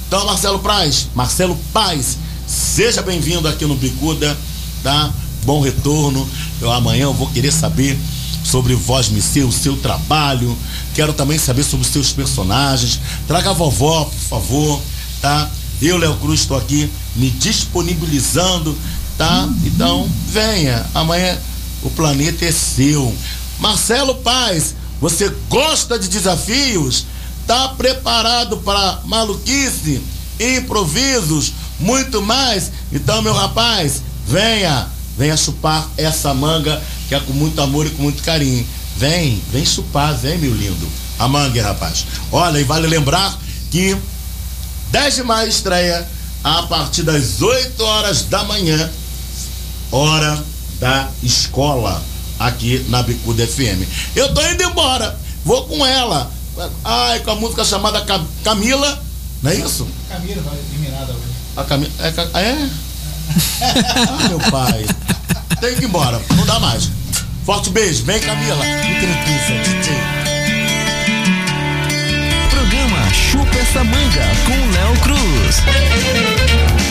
Então, 0.08 0.26
Marcelo 0.26 0.58
Paz, 0.58 1.06
Marcelo 1.14 1.56
Paz, 1.72 2.18
seja 2.46 3.02
bem-vindo 3.02 3.46
aqui 3.46 3.64
no 3.64 3.76
Bicuda, 3.76 4.36
tá? 4.82 5.12
Bom 5.44 5.60
retorno. 5.60 6.28
Eu 6.60 6.72
amanhã 6.72 7.04
eu 7.04 7.14
vou 7.14 7.28
querer 7.28 7.52
saber 7.52 7.96
sobre 8.44 8.74
Voz 8.74 9.08
Misseu, 9.08 9.46
o 9.46 9.52
seu 9.52 9.76
trabalho. 9.76 10.58
Quero 10.94 11.12
também 11.12 11.38
saber 11.38 11.62
sobre 11.62 11.86
os 11.86 11.92
seus 11.92 12.12
personagens. 12.12 12.98
Traga 13.28 13.50
a 13.50 13.54
vovó, 13.54 14.06
por 14.06 14.28
favor, 14.28 14.82
tá? 15.20 15.48
Eu, 15.80 15.98
Léo 15.98 16.16
Cruz, 16.16 16.40
estou 16.40 16.56
aqui 16.56 16.90
me 17.14 17.30
disponibilizando, 17.30 18.76
tá? 19.16 19.48
Então, 19.64 20.08
venha. 20.28 20.84
Amanhã 20.94 21.38
o 21.82 21.90
planeta 21.90 22.44
é 22.44 22.52
seu. 22.52 23.14
Marcelo 23.58 24.16
Paz, 24.16 24.74
você 25.00 25.28
gosta 25.48 25.98
de 25.98 26.08
desafios? 26.08 27.06
Tá 27.46 27.68
preparado 27.70 28.58
para 28.58 29.00
maluquice, 29.04 30.00
improvisos, 30.38 31.52
muito 31.80 32.22
mais? 32.22 32.70
Então, 32.92 33.20
meu 33.20 33.34
rapaz, 33.34 34.02
venha, 34.26 34.86
venha 35.18 35.36
chupar 35.36 35.88
essa 35.96 36.32
manga 36.32 36.80
que 37.08 37.14
é 37.14 37.20
com 37.20 37.32
muito 37.32 37.60
amor 37.60 37.86
e 37.86 37.90
com 37.90 38.02
muito 38.02 38.22
carinho. 38.22 38.66
Vem, 38.96 39.42
vem 39.50 39.66
chupar, 39.66 40.16
vem, 40.16 40.38
meu 40.38 40.54
lindo. 40.54 40.88
A 41.18 41.26
manga, 41.26 41.62
rapaz. 41.62 42.06
Olha, 42.30 42.58
e 42.58 42.64
vale 42.64 42.86
lembrar 42.86 43.36
que 43.70 43.96
10 44.90 45.16
de 45.16 45.22
maio 45.22 45.48
estreia 45.48 46.06
a 46.44 46.62
partir 46.64 47.02
das 47.02 47.40
8 47.40 47.82
horas 47.82 48.22
da 48.22 48.44
manhã, 48.44 48.90
hora 49.90 50.44
da 50.82 51.08
escola 51.22 52.02
aqui 52.40 52.84
na 52.88 53.04
Bicuda 53.04 53.46
FM. 53.46 53.86
Eu 54.16 54.34
tô 54.34 54.40
indo 54.48 54.64
embora, 54.64 55.16
vou 55.44 55.64
com 55.66 55.86
ela. 55.86 56.28
Ai, 56.84 57.20
com 57.20 57.30
a 57.30 57.36
música 57.36 57.64
chamada 57.64 58.00
Ca- 58.00 58.20
Camila, 58.42 59.00
não 59.40 59.52
é 59.52 59.54
isso? 59.54 59.86
Camila 60.08 60.42
vai 60.42 60.58
eliminada 60.58 61.12
hoje. 61.12 61.22
A 61.56 61.62
Camila. 61.62 61.92
É? 62.00 62.40
É? 62.42 62.68
ah, 63.62 64.28
meu 64.28 64.40
pai. 64.50 64.84
Tenho 65.60 65.76
que 65.76 65.82
ir 65.84 65.86
embora, 65.86 66.20
não 66.36 66.44
dá 66.44 66.58
mais. 66.58 66.90
Forte 67.46 67.70
beijo, 67.70 68.02
vem 68.04 68.18
Camila. 68.18 68.64
Programa 72.50 73.08
Chupa 73.12 73.56
essa 73.56 73.84
manga 73.84 74.26
com 74.46 74.70
Léo 74.72 75.00
Cruz. 75.00 76.81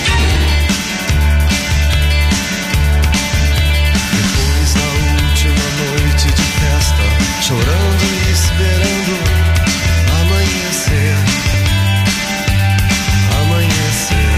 Chorando 7.52 8.04
e 8.06 8.32
esperando 8.32 9.14
amanhecer. 10.22 11.16
Amanhecer. 13.42 14.32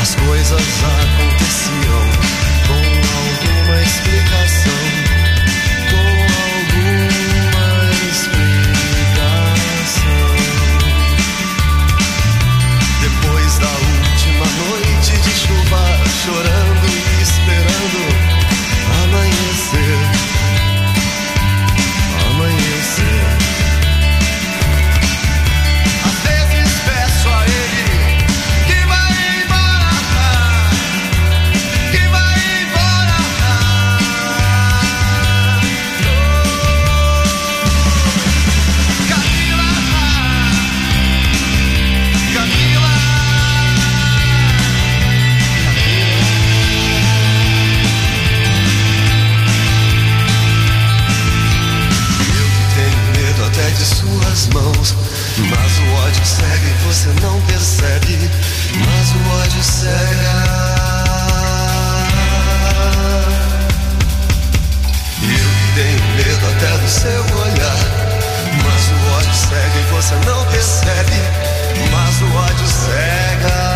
As 0.00 0.14
coisas 0.14 0.62
aconteciam 0.62 1.11
você 57.02 57.20
não 57.20 57.40
percebe. 57.42 58.30
Mas 58.86 59.10
o 59.10 59.18
ódio 59.42 59.62
cega. 59.64 60.34
Eu 65.22 65.50
tenho 65.74 66.02
medo 66.16 66.46
até 66.46 66.78
do 66.78 66.88
seu 66.88 67.24
olhar. 67.38 67.78
Mas 68.64 68.88
o 68.88 68.94
ódio 69.16 69.34
cega 69.34 69.78
e 69.78 69.90
você 69.90 70.14
não 70.26 70.46
percebe. 70.46 71.18
Mas 71.90 72.20
o 72.20 72.36
ódio 72.36 72.68
cega. 72.68 73.72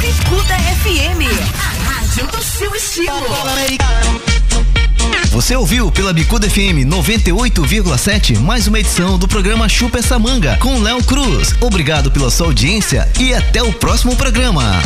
Bicuda 0.00 0.56
FM, 0.82 1.20
a 1.58 1.90
rádio 1.90 2.26
do 2.28 2.42
seu 2.42 2.74
estilo. 2.76 4.27
Você 5.38 5.54
ouviu 5.54 5.88
pela 5.92 6.12
Bicuda 6.12 6.50
FM 6.50 6.82
98,7 6.84 8.36
mais 8.40 8.66
uma 8.66 8.80
edição 8.80 9.16
do 9.16 9.28
programa 9.28 9.68
Chupa 9.68 10.00
essa 10.00 10.18
manga 10.18 10.56
com 10.56 10.80
Léo 10.80 11.00
Cruz. 11.04 11.54
Obrigado 11.60 12.10
pela 12.10 12.28
sua 12.28 12.48
audiência 12.48 13.08
e 13.20 13.32
até 13.32 13.62
o 13.62 13.72
próximo 13.72 14.16
programa. 14.16 14.82